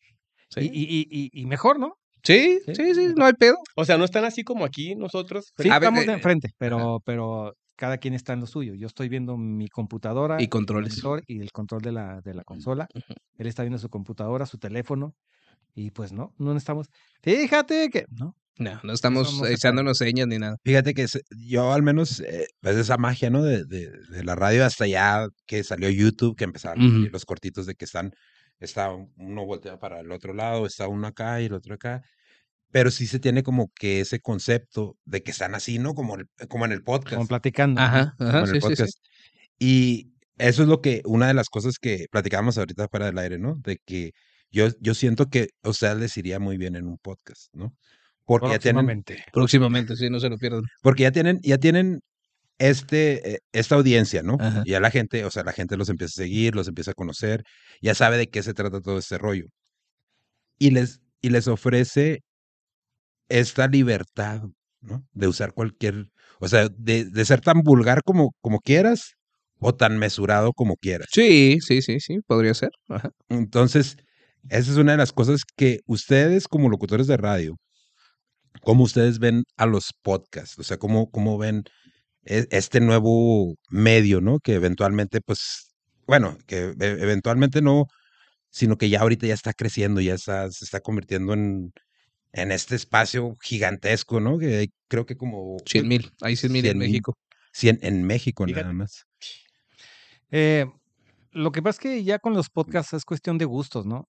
Sí, 0.51 0.71
y, 0.73 0.83
y, 0.85 1.07
y- 1.11 1.31
y 1.33 1.47
mejor, 1.47 1.81
¿no? 1.81 1.95
Sí, 2.23 2.59
Sí. 2.67 2.75
sí, 2.75 2.95
sí, 2.95 3.09
no 3.17 3.25
hay 3.27 3.33
pedo. 3.35 3.57
O 3.77 3.85
sea, 3.85 3.99
no 3.99 4.05
están 4.05 4.25
así 4.25 4.45
como 4.45 4.65
aquí 4.65 4.95
nosotros. 4.95 5.53
Sí, 5.59 5.69
ver, 5.69 5.75
estamos 5.75 6.03
eh, 6.05 6.07
de 6.07 6.13
enfrente, 6.13 6.49
pero, 6.59 7.01
pero 7.05 7.55
cada 7.77 7.99
quien 7.99 8.15
está 8.15 8.33
en 8.33 8.41
lo 8.41 8.47
suyo. 8.47 8.75
Yo 8.75 8.87
estoy 8.87 9.09
viendo 9.09 9.37
mi 9.37 9.69
computadora, 9.69 10.37
Y 10.41 10.45
el 10.45 10.49
controles. 10.49 10.93
monitor 10.93 11.23
y 11.27 11.41
el 11.41 11.51
control 11.53 11.83
de 11.83 11.93
la, 11.93 12.21
de 12.21 12.35
la 12.35 12.45
consola. 12.45 12.87
Él 13.39 13.47
está 13.47 13.63
viendo 13.63 13.79
su 13.79 13.89
computadora, 13.89 14.47
su 14.47 14.59
teléfono. 14.59 15.15
Y 15.75 15.91
pues 15.91 16.13
no, 16.13 16.35
no 16.39 16.57
estamos. 16.57 16.89
Fíjate 17.23 17.89
que. 17.91 18.05
No. 18.11 18.37
No, 18.59 18.79
no 18.85 18.93
estamos 18.93 19.41
no 19.41 19.47
echándonos 19.47 19.97
señas 19.97 20.27
ni 20.29 20.39
nada. 20.39 20.57
Fíjate 20.63 20.93
que 20.93 21.07
yo 21.39 21.73
al 21.73 21.83
menos, 21.83 22.21
eh, 22.21 22.47
pues 22.61 22.77
esa 22.77 22.99
magia, 22.99 23.31
¿no? 23.31 23.43
De, 23.43 23.65
de, 23.65 23.91
de 24.11 24.25
la 24.25 24.35
radio 24.35 24.67
hasta 24.67 24.87
ya 24.87 25.27
que 25.47 25.65
salió 25.65 25.89
YouTube, 25.89 26.37
que 26.37 26.45
empezaron 26.45 27.11
los 27.11 27.25
cortitos 27.25 27.65
de 27.65 27.75
que 27.75 27.87
están, 27.87 28.13
está 28.63 28.93
uno 28.93 29.45
volteado 29.47 29.79
para 29.79 30.01
el 30.01 30.11
otro 30.13 30.33
lado, 30.35 30.67
está 30.67 30.89
uno 30.89 31.07
acá 31.07 31.41
y 31.41 31.47
el 31.47 31.53
otro 31.55 31.75
acá. 31.75 32.03
Pero 32.71 32.91
sí 32.91 33.07
se 33.07 33.19
tiene 33.19 33.43
como 33.43 33.71
que 33.75 34.01
ese 34.01 34.21
concepto 34.21 34.97
de 35.05 35.23
que 35.23 35.31
están 35.33 35.55
así, 35.55 35.79
¿no? 35.79 35.95
Como, 35.95 36.17
el- 36.17 36.29
como 36.49 36.65
en 36.65 36.73
el 36.73 36.83
podcast. 36.83 37.17
Como 37.17 37.29
platicando. 37.29 37.81
Ajá, 37.81 38.15
como 38.17 38.31
ajá, 38.31 38.41
en 38.41 38.47
sí, 38.47 38.53
el 38.57 38.63
sí, 38.63 38.69
sí. 38.69 38.75
podcast. 38.77 38.99
Y 39.59 40.13
eso 40.39 40.63
es 40.63 40.69
lo 40.69 40.81
que, 40.81 41.03
una 41.05 41.29
de 41.29 41.35
las 41.35 41.51
cosas 41.51 41.79
que 41.79 42.07
platicábamos 42.11 42.57
ahorita 42.59 42.89
fuera 42.89 43.07
del 43.07 43.19
aire, 43.19 43.39
¿no? 43.39 43.57
De 43.57 43.79
que 43.85 44.13
yo, 44.51 44.69
yo 44.81 44.95
siento 44.95 45.29
que 45.29 45.49
a 45.63 45.69
ustedes 45.69 45.99
les 45.99 46.17
iría 46.17 46.39
muy 46.39 46.57
bien 46.57 46.77
en 46.77 46.87
un 46.87 46.99
podcast, 46.99 47.49
¿no? 47.55 47.75
Porque 48.25 48.49
ya 48.49 48.59
tienen, 48.59 48.87
Próximamente. 48.87 49.25
Próximamente, 49.33 49.97
sí, 49.97 50.09
no 50.09 50.21
se 50.21 50.29
lo 50.31 50.39
pierdan. 50.39 50.63
porque 50.81 51.03
ya 51.03 51.11
tienen, 51.13 51.41
ya 51.43 51.59
tienen 51.59 52.01
este, 52.63 53.35
eh, 53.35 53.39
esta 53.53 53.75
audiencia, 53.75 54.23
¿no? 54.23 54.37
Ajá. 54.39 54.63
Ya 54.65 54.79
la 54.79 54.91
gente, 54.91 55.25
o 55.25 55.31
sea, 55.31 55.43
la 55.43 55.53
gente 55.53 55.77
los 55.77 55.89
empieza 55.89 56.13
a 56.23 56.25
seguir, 56.25 56.55
los 56.55 56.69
empieza 56.69 56.93
a 56.93 56.95
conocer, 56.95 57.43
ya 57.81 57.95
sabe 57.95 58.17
de 58.19 58.29
qué 58.29 58.43
se 58.43 58.55
trata 58.55 58.81
todo 58.81 58.99
este 58.99 59.19
rollo. 59.19 59.47
Y 60.59 60.71
les, 60.71 61.01
y 61.21 61.31
les 61.31 61.49
ofrece 61.49 62.21
esta 63.29 63.67
libertad, 63.67 64.43
¿no? 64.81 65.05
De 65.13 65.27
usar 65.27 65.55
cualquier, 65.55 66.07
o 66.39 66.47
sea, 66.47 66.69
de, 66.69 67.05
de 67.05 67.25
ser 67.25 67.41
tan 67.41 67.63
vulgar 67.63 68.03
como, 68.05 68.31
como 68.41 68.61
quieras 68.61 69.15
o 69.59 69.75
tan 69.75 69.99
mesurado 69.99 70.53
como 70.53 70.77
quieras. 70.77 71.09
Sí, 71.13 71.59
sí, 71.61 71.83
sí, 71.83 71.99
sí, 71.99 72.21
podría 72.27 72.55
ser. 72.55 72.71
Ajá. 72.89 73.11
Entonces, 73.29 73.97
esa 74.51 74.71
es 74.71 74.77
una 74.77 74.93
de 74.93 74.99
las 74.99 75.13
cosas 75.13 75.43
que 75.57 75.81
ustedes 75.87 76.47
como 76.47 76.69
locutores 76.69 77.09
de 77.09 77.17
radio, 77.17 77.57
cómo 78.63 78.85
ustedes 78.85 79.19
ven 79.19 79.43
a 79.57 79.67
los 79.67 79.91
podcasts, 80.03 80.57
o 80.61 80.63
sea, 80.63 80.77
cómo, 80.77 81.11
cómo 81.11 81.39
ven 81.39 81.65
este 82.25 82.81
nuevo 82.81 83.55
medio, 83.71 84.21
¿no? 84.21 84.39
Que 84.41 84.55
eventualmente, 84.55 85.21
pues, 85.21 85.75
bueno, 86.07 86.39
que 86.47 86.57
e- 86.59 86.75
eventualmente 86.79 87.63
no, 87.63 87.87
sino 88.51 88.77
que 88.79 88.89
ya 88.89 89.01
ahorita 89.01 89.27
ya 89.27 89.35
está 89.35 89.53
creciendo, 89.55 90.01
ya 90.01 90.15
está, 90.15 90.51
se 90.51 90.65
está 90.65 90.81
convirtiendo 90.81 91.33
en, 91.35 91.73
en 92.33 92.53
este 92.53 92.77
espacio 92.77 93.37
gigantesco, 93.43 94.21
¿no? 94.21 94.39
Que 94.39 94.57
hay, 94.57 94.69
creo 94.89 95.07
que 95.07 95.17
como 95.17 95.57
100 95.67 95.89
mil, 95.89 96.11
hay 96.21 96.37
100 96.37 96.53
mil 96.53 96.67
en 96.67 96.73
100,000. 96.73 96.89
México. 96.91 97.15
100 97.53 97.79
en 97.83 98.05
México 98.05 98.47
Fíjate. 98.47 98.63
nada 98.63 98.73
más. 98.75 99.05
Eh, 100.31 100.67
lo 101.33 101.53
que 101.53 101.63
pasa 101.63 101.77
es 101.77 101.81
que 101.81 102.05
ya 102.05 102.19
con 102.19 102.35
los 102.35 102.51
podcasts 102.51 102.93
es 102.95 103.05
cuestión 103.05 103.39
de 103.39 103.45
gustos, 103.45 103.87
¿no? 103.87 104.09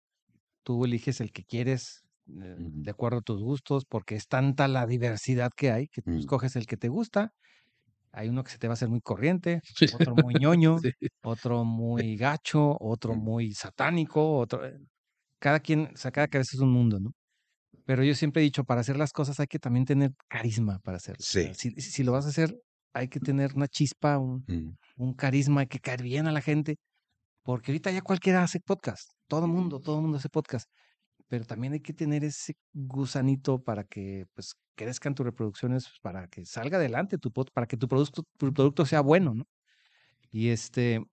Tú 0.62 0.84
eliges 0.84 1.20
el 1.20 1.32
que 1.32 1.44
quieres 1.44 2.02
eh, 2.28 2.54
de 2.58 2.90
acuerdo 2.90 3.18
a 3.18 3.22
tus 3.22 3.42
gustos, 3.42 3.84
porque 3.86 4.14
es 4.14 4.28
tanta 4.28 4.68
la 4.68 4.86
diversidad 4.86 5.50
que 5.56 5.70
hay 5.72 5.88
que 5.88 6.02
tú 6.02 6.10
Mm. 6.10 6.18
escoges 6.18 6.56
el 6.56 6.66
que 6.66 6.76
te 6.76 6.88
gusta. 6.88 7.32
Hay 8.12 8.28
uno 8.28 8.44
que 8.44 8.50
se 8.52 8.58
te 8.58 8.68
va 8.68 8.72
a 8.72 8.74
hacer 8.74 8.88
muy 8.88 9.00
corriente, 9.00 9.60
otro 9.88 10.16
muy 10.16 10.36
ñoño, 10.36 10.76
Sí. 10.82 10.92
otro 11.22 11.64
muy 11.64 12.16
gacho, 12.16 12.76
otro 12.80 13.14
muy 13.16 13.52
satánico, 13.54 14.38
otro. 14.38 14.66
eh, 14.66 14.78
Cada 15.40 15.60
quien, 15.60 15.90
o 15.94 15.96
sea, 15.96 16.10
cada 16.12 16.28
cabeza 16.28 16.52
es 16.56 16.60
un 16.62 16.72
mundo, 16.72 17.00
¿no? 17.00 17.12
Pero 17.86 18.04
yo 18.04 18.14
siempre 18.14 18.42
he 18.42 18.44
dicho, 18.44 18.64
para 18.64 18.82
hacer 18.82 18.96
las 18.98 19.12
cosas 19.12 19.40
hay 19.40 19.46
que 19.46 19.58
también 19.58 19.84
tener 19.86 20.12
carisma 20.28 20.78
para 20.80 20.98
hacerlo. 20.98 21.24
Sí. 21.24 21.52
Si, 21.54 21.70
si 21.72 22.04
lo 22.04 22.12
vas 22.12 22.26
a 22.26 22.28
hacer, 22.30 22.54
hay 22.94 23.08
que 23.08 23.20
tener 23.20 23.54
una 23.54 23.68
chispa, 23.68 24.18
un, 24.18 24.44
Mm. 24.48 24.76
un 24.96 25.14
carisma, 25.14 25.62
hay 25.62 25.66
que 25.68 25.80
caer 25.80 26.02
bien 26.02 26.26
a 26.26 26.32
la 26.32 26.40
gente, 26.42 26.76
porque 27.44 27.72
ahorita 27.72 27.90
ya 27.92 28.02
cualquiera 28.02 28.42
hace 28.42 28.60
podcast, 28.60 29.12
todo 29.28 29.46
el 29.46 29.52
mundo, 29.52 29.80
todo 29.80 29.96
el 29.96 30.02
mundo 30.02 30.18
hace 30.18 30.28
podcast, 30.30 30.68
pero 31.28 31.44
también 31.46 31.74
hay 31.74 31.80
que 31.80 31.92
tener 31.94 32.24
ese 32.24 32.54
gusanito 32.74 33.62
para 33.62 33.84
que 33.84 34.26
pues 34.34 34.54
crezcan 34.76 35.14
tus 35.14 35.26
reproducciones, 35.26 35.84
pues, 35.88 36.00
para 36.00 36.28
que 36.28 36.44
salga 36.46 36.78
adelante 36.78 37.18
tu 37.18 37.32
para 37.32 37.66
que 37.66 37.76
tu 37.76 37.88
producto, 37.88 38.24
tu 38.38 38.52
producto 38.54 38.86
sea 38.86 39.00
bueno, 39.02 39.34
¿no? 39.34 39.44
Y 40.32 40.50
este, 40.50 41.04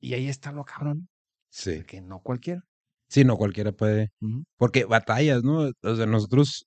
y 0.00 0.14
ahí 0.14 0.28
está 0.28 0.52
lo 0.52 0.64
cabrón, 0.64 1.08
Sí. 1.50 1.84
que 1.84 2.00
no 2.02 2.20
cualquiera. 2.22 2.62
Sí, 3.08 3.24
no 3.24 3.36
cualquiera 3.36 3.72
puede. 3.72 4.10
Porque 4.56 4.84
batallas, 4.84 5.42
¿no? 5.44 5.70
O 5.82 5.96
sea, 5.96 6.06
nosotros 6.06 6.66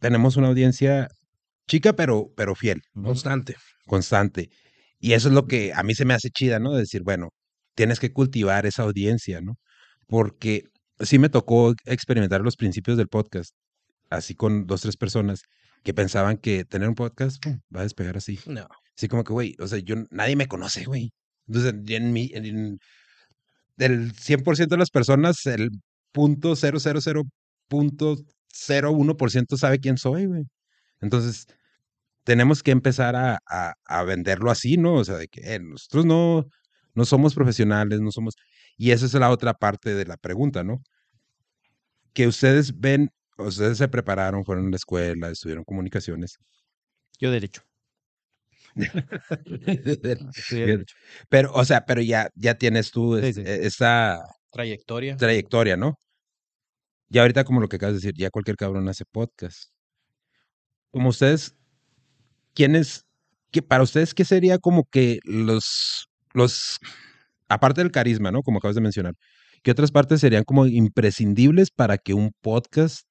tenemos 0.00 0.36
una 0.36 0.48
audiencia 0.48 1.08
chica, 1.68 1.94
pero, 1.94 2.32
pero 2.36 2.54
fiel, 2.54 2.82
Ujú. 2.94 3.04
Constante. 3.06 3.56
constante. 3.86 4.50
Y 5.00 5.12
eso 5.14 5.28
es 5.28 5.34
lo 5.34 5.46
que 5.46 5.72
a 5.74 5.82
mí 5.84 5.94
se 5.94 6.04
me 6.06 6.14
hace 6.14 6.30
chida, 6.30 6.58
¿no? 6.60 6.72
De 6.74 6.80
decir, 6.80 7.02
bueno, 7.04 7.30
tienes 7.74 8.00
que 8.00 8.12
cultivar 8.12 8.66
esa 8.66 8.84
audiencia, 8.84 9.40
¿no? 9.42 9.56
Porque 10.08 10.64
sí 11.00 11.18
me 11.18 11.28
tocó 11.28 11.74
experimentar 11.84 12.40
los 12.40 12.56
principios 12.56 12.96
del 12.96 13.08
podcast, 13.08 13.54
así 14.10 14.34
con 14.34 14.66
dos, 14.66 14.82
tres 14.82 14.96
personas 14.96 15.42
que 15.82 15.94
pensaban 15.94 16.36
que 16.38 16.64
tener 16.64 16.88
un 16.88 16.94
podcast 16.94 17.42
pum, 17.42 17.60
va 17.74 17.80
a 17.80 17.84
despegar 17.84 18.16
así. 18.16 18.38
No. 18.46 18.66
Así 18.96 19.08
como 19.08 19.24
que, 19.24 19.32
güey, 19.32 19.56
o 19.60 19.66
sea, 19.66 19.78
yo, 19.78 19.96
nadie 20.10 20.36
me 20.36 20.48
conoce, 20.48 20.84
güey. 20.84 21.12
Entonces, 21.46 21.74
en 21.88 22.12
mi, 22.12 22.30
en- 22.34 22.78
del 23.76 24.12
100% 24.14 24.74
de 24.74 24.78
las 24.78 24.90
personas, 24.90 25.44
el 25.46 25.70
punto 26.12 26.56
000.01% 26.56 29.56
sabe 29.56 29.80
quién 29.80 29.98
soy, 29.98 30.26
güey. 30.26 30.44
Entonces, 31.00 31.46
tenemos 32.24 32.62
que 32.62 32.70
empezar 32.72 33.16
a, 33.16 33.38
a- 33.48 33.74
a 33.84 34.02
venderlo 34.04 34.50
así, 34.50 34.76
¿no? 34.76 34.94
O 34.94 35.04
sea, 35.04 35.16
de 35.16 35.28
que 35.28 35.54
eh, 35.54 35.60
nosotros 35.60 36.04
no, 36.06 36.46
no 36.94 37.04
somos 37.04 37.34
profesionales, 37.34 38.00
no 38.00 38.10
somos... 38.12 38.34
Y 38.76 38.90
esa 38.90 39.06
es 39.06 39.14
la 39.14 39.30
otra 39.30 39.54
parte 39.54 39.94
de 39.94 40.04
la 40.04 40.16
pregunta, 40.16 40.62
¿no? 40.62 40.82
Que 42.12 42.26
ustedes 42.26 42.78
ven, 42.78 43.10
ustedes 43.38 43.78
se 43.78 43.88
prepararon, 43.88 44.44
fueron 44.44 44.66
a 44.66 44.70
la 44.70 44.76
escuela, 44.76 45.30
estudiaron 45.30 45.64
comunicaciones. 45.64 46.38
Yo 47.18 47.30
derecho. 47.30 47.62
Pero, 51.28 51.52
o 51.54 51.64
sea, 51.64 51.84
pero 51.86 52.02
ya, 52.02 52.28
ya 52.34 52.54
tienes 52.56 52.90
tú 52.90 53.18
Sí, 53.18 53.40
e- 53.40 53.66
esta 53.66 54.22
Trayectoria. 54.50 55.16
trayectoria, 55.16 55.76
¿no? 55.76 55.98
Ya 57.08 57.22
ahorita 57.22 57.44
como 57.44 57.60
lo 57.60 57.68
que 57.68 57.76
acabas 57.76 57.94
de 57.94 57.98
decir, 58.00 58.14
ya 58.16 58.30
cualquier 58.30 58.56
cabrón 58.56 58.88
hace 58.88 59.04
podcast. 59.04 59.70
Como 60.90 61.10
ustedes, 61.10 61.54
¿quiénes, 62.54 63.04
que 63.50 63.62
para 63.62 63.84
ustedes 63.84 64.12
qué 64.14 64.24
sería 64.24 64.58
como 64.58 64.84
que 64.84 65.20
los, 65.24 66.08
los, 66.32 66.78
aparte 67.48 67.82
del 67.82 67.90
carisma, 67.90 68.30
¿no? 68.30 68.42
Como 68.42 68.58
acabas 68.58 68.74
de 68.74 68.80
mencionar, 68.80 69.14
¿qué 69.62 69.70
otras 69.70 69.90
partes 69.90 70.20
serían 70.20 70.44
como 70.44 70.66
imprescindibles 70.66 71.70
para 71.70 71.98
que 71.98 72.14
un 72.14 72.32
podcast 72.40 73.06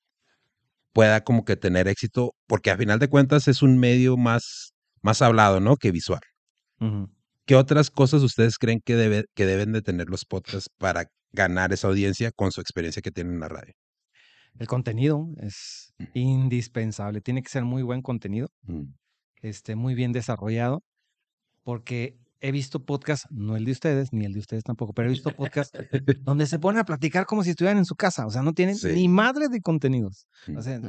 pueda 0.94 1.24
como 1.24 1.46
que 1.46 1.56
tener 1.56 1.88
éxito? 1.88 2.34
Porque 2.48 2.72
a 2.72 2.78
final 2.78 3.00
de 3.00 3.08
cuentas 3.08 3.48
es 3.48 3.62
un 3.62 3.78
medio 3.78 4.18
más, 4.18 4.74
más 5.02 5.22
hablado, 5.22 5.60
¿no? 5.60 5.78
Que 5.78 5.92
visual. 5.92 6.22
¿Qué 7.46 7.56
otras 7.56 7.90
cosas 7.90 8.22
ustedes 8.22 8.58
creen 8.58 8.82
que, 8.84 8.96
debe, 8.96 9.26
que 9.34 9.46
deben 9.46 9.72
de 9.72 9.82
tener 9.82 10.10
los 10.10 10.26
podcasts 10.26 10.70
para 10.78 11.06
ganar 11.32 11.74
esa 11.74 11.88
audiencia 11.88 12.32
con 12.32 12.52
su 12.52 12.62
experiencia 12.62 13.02
que 13.02 13.12
tienen 13.12 13.36
en 13.36 13.40
la 13.40 13.50
radio? 13.50 13.74
El 14.58 14.68
contenido 14.68 15.28
es 15.38 15.94
indispensable. 16.14 17.22
Tiene 17.22 17.44
que 17.44 17.50
ser 17.50 17.64
muy 17.64 17.84
buen 17.84 18.02
contenido. 18.02 18.48
Mm, 18.64 18.94
este, 19.42 19.76
muy 19.76 19.96
bien 19.96 20.12
desarrollado, 20.12 20.84
porque 21.64 22.18
he 22.48 22.52
visto 22.52 22.84
podcasts, 22.84 23.28
no 23.32 23.56
el 23.56 23.66
de 23.66 23.72
ustedes, 23.72 24.14
ni 24.14 24.26
el 24.26 24.34
de 24.34 24.40
ustedes 24.40 24.64
tampoco, 24.64 24.94
pero 24.94 25.08
he 25.08 25.12
visto 25.12 25.32
podcasts 25.32 25.78
donde 26.24 26.46
se 26.46 26.60
ponen 26.60 26.80
a 26.80 26.84
platicar 26.86 27.26
como 27.26 27.44
si 27.44 27.52
estuvieran 27.52 27.78
en 27.78 27.86
su 27.86 27.96
casa, 27.96 28.26
o 28.26 28.30
sea, 28.32 28.42
no 28.42 28.54
tienen 28.54 28.76
Sí. 28.76 28.90
ni 28.94 29.08
madre 29.08 29.48
de 29.50 29.62
contenidos. 29.62 30.28
O 30.56 30.62
sea, 30.62 30.80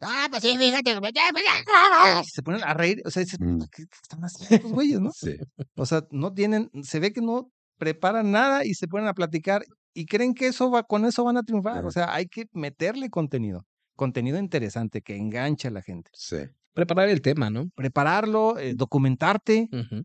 ah, 0.00 0.26
pues 0.30 0.42
sí, 0.42 0.56
fíjate, 0.56 0.94
se 2.32 2.42
ponen 2.42 2.62
a 2.64 2.74
reír, 2.74 3.02
o 3.04 3.10
sea, 3.10 3.22
dices, 3.22 3.38
Mm. 3.40 3.58
¿qué, 3.72 3.84
qué 3.86 3.96
están 4.02 4.20
haciendo 4.24 4.54
estos 4.56 4.72
güeyes, 4.72 5.00
no? 5.00 5.10
Sí. 5.12 5.36
O 5.76 5.86
sea, 5.86 6.04
no 6.10 6.32
tienen, 6.32 6.70
se 6.82 7.00
ve 7.00 7.12
que 7.12 7.20
no 7.20 7.50
preparan 7.78 8.30
nada 8.30 8.64
y 8.64 8.74
se 8.74 8.86
ponen 8.88 9.08
a 9.08 9.14
platicar 9.14 9.64
y 9.92 10.06
creen 10.06 10.34
que 10.34 10.46
eso 10.48 10.70
va, 10.70 10.82
con 10.84 11.04
eso 11.04 11.24
van 11.24 11.36
a 11.36 11.42
triunfar. 11.42 11.84
O 11.86 11.90
sea, 11.90 12.12
hay 12.14 12.26
que 12.26 12.46
meterle 12.52 13.10
contenido, 13.10 13.66
contenido 13.96 14.38
interesante 14.38 15.02
que 15.02 15.16
enganche 15.16 15.68
a 15.68 15.70
la 15.70 15.82
gente. 15.82 16.10
Sí. 16.14 16.36
Preparar 16.72 17.08
el 17.08 17.20
tema, 17.20 17.50
¿no? 17.50 17.68
Prepararlo, 17.76 18.58
eh, 18.58 18.74
documentarte, 18.74 19.68
Ujú. 19.72 20.02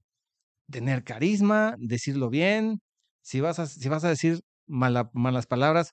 Tener 0.72 1.04
carisma, 1.04 1.76
decirlo 1.80 2.30
bien. 2.30 2.80
Si 3.22 3.42
vas 3.42 3.60
a, 3.60 3.66
si 3.68 3.90
vas 3.90 4.04
a 4.04 4.10
decir 4.10 4.40
mala- 4.68 5.10
malas 5.14 5.46
palabras, 5.48 5.92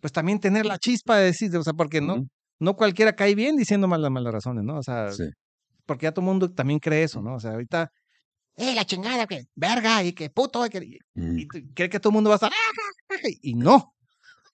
pues 0.00 0.12
también 0.12 0.40
tener 0.40 0.66
la 0.66 0.78
chispa 0.78 1.16
de 1.18 1.26
decir, 1.26 1.54
o 1.56 1.62
sea, 1.62 1.72
porque 1.74 2.00
no, 2.00 2.26
no 2.60 2.76
cualquiera 2.76 3.14
cae 3.16 3.34
bien 3.34 3.56
diciendo 3.56 3.88
malas, 3.88 4.10
malas 4.10 4.32
razones, 4.32 4.64
¿no? 4.64 4.78
O 4.78 4.82
sea, 4.82 5.10
Sí. 5.12 5.24
porque 5.86 6.04
ya 6.04 6.12
todo 6.12 6.22
el 6.24 6.28
mundo 6.30 6.52
también 6.54 6.78
cree 6.80 7.04
eso, 7.04 7.22
¿no? 7.22 7.34
O 7.36 7.40
sea, 7.40 7.52
ahorita, 7.52 7.90
eh, 8.56 8.74
la 8.74 8.84
chingada, 8.84 9.26
que 9.26 9.44
verga, 9.56 10.02
y 10.04 10.12
que 10.12 10.30
puto, 10.30 10.66
y, 10.66 10.70
que, 10.70 10.98
y 11.14 11.48
cree 11.74 11.88
que 11.90 12.00
todo 12.00 12.10
el 12.10 12.14
mundo 12.14 12.30
va 12.30 12.34
a 12.34 12.38
estar, 12.38 12.52
"Ah, 12.52 12.72
ja, 13.10 13.18
ja", 13.22 13.28
y 13.42 13.54
no, 13.54 13.94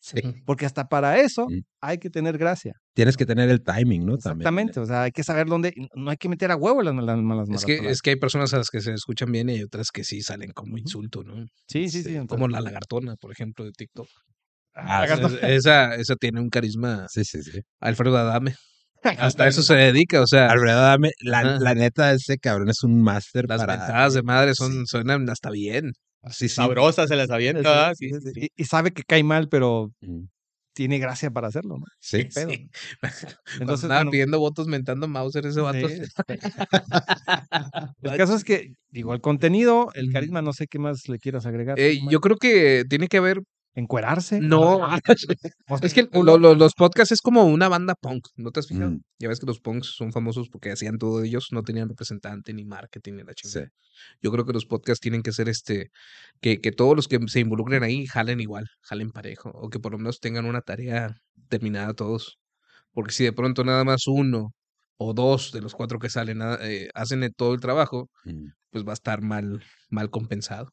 sí. 0.04 0.42
porque 0.44 0.66
hasta 0.66 0.88
para 0.88 1.18
eso 1.20 1.46
hay 1.80 1.98
que 1.98 2.10
tener 2.10 2.36
gracia. 2.36 2.74
Tienes 2.94 3.16
que 3.16 3.24
tener 3.24 3.48
el 3.48 3.62
timing, 3.62 4.04
¿no? 4.04 4.18
También. 4.18 4.42
Exactamente, 4.42 4.80
o 4.80 4.86
sea, 4.86 5.02
hay 5.02 5.12
que 5.12 5.24
saber 5.24 5.46
dónde, 5.46 5.72
no 5.94 6.10
hay 6.10 6.16
que 6.16 6.28
meter 6.28 6.50
a 6.50 6.56
huevo 6.56 6.82
las, 6.82 6.94
las 6.94 7.18
malas, 7.18 7.44
Es 7.44 7.48
malas 7.48 7.64
que, 7.64 7.90
es 7.90 8.02
que 8.02 8.10
hay 8.10 8.16
personas 8.16 8.52
a 8.54 8.58
las 8.58 8.68
que 8.68 8.80
se 8.80 8.92
escuchan 8.92 9.32
bien 9.32 9.48
y 9.48 9.54
hay 9.54 9.62
otras 9.62 9.90
que 9.90 10.04
sí 10.04 10.20
salen 10.20 10.52
como 10.52 10.76
insulto, 10.78 11.24
¿no? 11.24 11.46
Sí, 11.68 11.88
sí, 11.88 12.02
sí, 12.02 12.14
sí. 12.20 12.26
Como 12.26 12.48
la 12.48 12.60
lagartona, 12.60 13.16
por 13.16 13.32
ejemplo, 13.32 13.64
de 13.64 13.72
TikTok. 13.72 14.08
Ah, 14.74 15.06
sí, 15.08 15.22
Es- 15.22 15.42
Esa, 15.42 15.94
esa 15.94 16.16
tiene 16.16 16.40
un 16.40 16.50
carisma. 16.50 17.06
sí, 17.08 17.24
sí, 17.24 17.42
sí. 17.42 17.60
Alfredo 17.80 18.18
Adame. 18.18 18.54
Hasta 19.18 19.46
eso 19.46 19.62
se 19.62 19.74
dedica, 19.74 20.22
o 20.22 20.26
sea, 20.26 20.50
Alfredo, 20.50 20.80
dame, 20.80 21.10
la, 21.20 21.58
la 21.58 21.74
neta, 21.74 22.12
ese 22.12 22.38
cabrón 22.38 22.70
es 22.70 22.82
un 22.82 23.02
máster 23.02 23.44
las 23.48 23.64
para... 23.64 24.08
de 24.08 24.22
madre 24.22 24.54
son, 24.54 24.72
sí. 24.72 24.82
suenan 24.86 25.28
hasta 25.28 25.50
bien. 25.50 25.92
Sí, 26.30 26.48
sí. 26.48 26.54
Sabrosas 26.54 27.08
se 27.08 27.16
las 27.16 27.30
avienta. 27.30 27.92
Y, 28.00 28.64
sabe 28.64 28.92
que 28.92 29.02
cae 29.02 29.22
mal, 29.22 29.48
pero 29.48 29.92
Mm, 30.00 30.24
tiene 30.74 30.98
gracia 30.98 31.30
para 31.30 31.48
hacerlo, 31.48 31.78
¿no? 31.78 31.84
Sí. 32.00 32.24
pedo. 32.34 32.50
Entonces, 33.60 33.88
bueno, 33.88 34.10
pidiendo 34.10 34.38
votos 34.40 34.66
mentando 34.66 35.08
Mauser 35.08 35.46
ese 35.46 35.60
vato. 35.60 35.88
sí. 35.88 36.02
el 38.02 38.16
caso 38.16 38.34
es 38.34 38.44
que, 38.44 38.74
digo, 38.90 39.14
el 39.14 39.20
contenido, 39.20 39.88
el 39.94 40.12
carisma, 40.12 40.42
no 40.42 40.52
sé 40.52 40.66
qué 40.66 40.78
más 40.78 41.08
le 41.08 41.18
quieras 41.18 41.46
agregar. 41.46 41.78
Eh, 41.78 42.00
yo 42.10 42.20
creo 42.20 42.36
que 42.36 42.84
tiene 42.88 43.08
que 43.08 43.18
haber. 43.18 43.40
¿Encuerarse? 43.76 44.40
No. 44.40 44.86
Es 45.82 45.94
que 45.94 46.08
lo- 46.12 46.38
lo- 46.38 46.54
los 46.54 46.74
podcasts 46.74 47.12
es 47.12 47.20
como 47.20 47.44
una 47.44 47.68
banda 47.68 47.94
punk, 47.94 48.28
¿no 48.36 48.50
te 48.52 48.60
has 48.60 48.68
fijado? 48.68 48.90
Mm. 48.92 49.00
Ya 49.18 49.28
ves 49.28 49.40
que 49.40 49.46
los 49.46 49.60
punks 49.60 49.94
son 49.96 50.12
famosos 50.12 50.48
porque 50.48 50.70
hacían 50.70 50.98
todo 50.98 51.22
ellos, 51.24 51.48
no 51.50 51.62
tenían 51.62 51.88
representante 51.88 52.52
ni 52.54 52.64
marketing 52.64 53.14
ni 53.14 53.22
la 53.24 53.32
Sí. 53.36 53.48
chingada. 53.48 53.70
Yo 54.22 54.30
creo 54.30 54.44
que 54.44 54.52
los 54.52 54.66
podcasts 54.66 55.00
tienen 55.00 55.22
que 55.22 55.32
ser 55.32 55.48
este, 55.48 55.90
que, 56.40 56.60
que 56.60 56.70
todos 56.72 56.94
los 56.94 57.08
que 57.08 57.18
se 57.26 57.40
involucren 57.40 57.82
ahí 57.82 58.06
jalen 58.06 58.40
igual, 58.40 58.66
jalen 58.82 59.10
parejo, 59.10 59.50
o 59.50 59.68
que 59.70 59.80
por 59.80 59.92
lo 59.92 59.98
menos 59.98 60.20
tengan 60.20 60.44
una 60.46 60.60
tarea 60.60 61.16
terminada 61.48 61.94
todos. 61.94 62.38
Porque 62.92 63.12
si 63.12 63.24
de 63.24 63.32
pronto 63.32 63.64
nada 63.64 63.82
más 63.84 64.06
uno 64.06 64.52
o 64.98 65.14
dos 65.14 65.50
de 65.52 65.60
los 65.60 65.74
cuatro 65.74 65.98
que 65.98 66.10
salen 66.10 66.42
ah, 66.42 66.58
eh, 66.62 66.88
hacen 66.94 67.28
todo 67.36 67.54
el 67.54 67.60
trabajo, 67.60 68.08
Mm. 68.24 68.46
pues 68.70 68.84
va 68.86 68.92
a 68.92 68.94
estar 68.94 69.20
mal, 69.22 69.62
mal 69.90 70.10
compensado. 70.10 70.70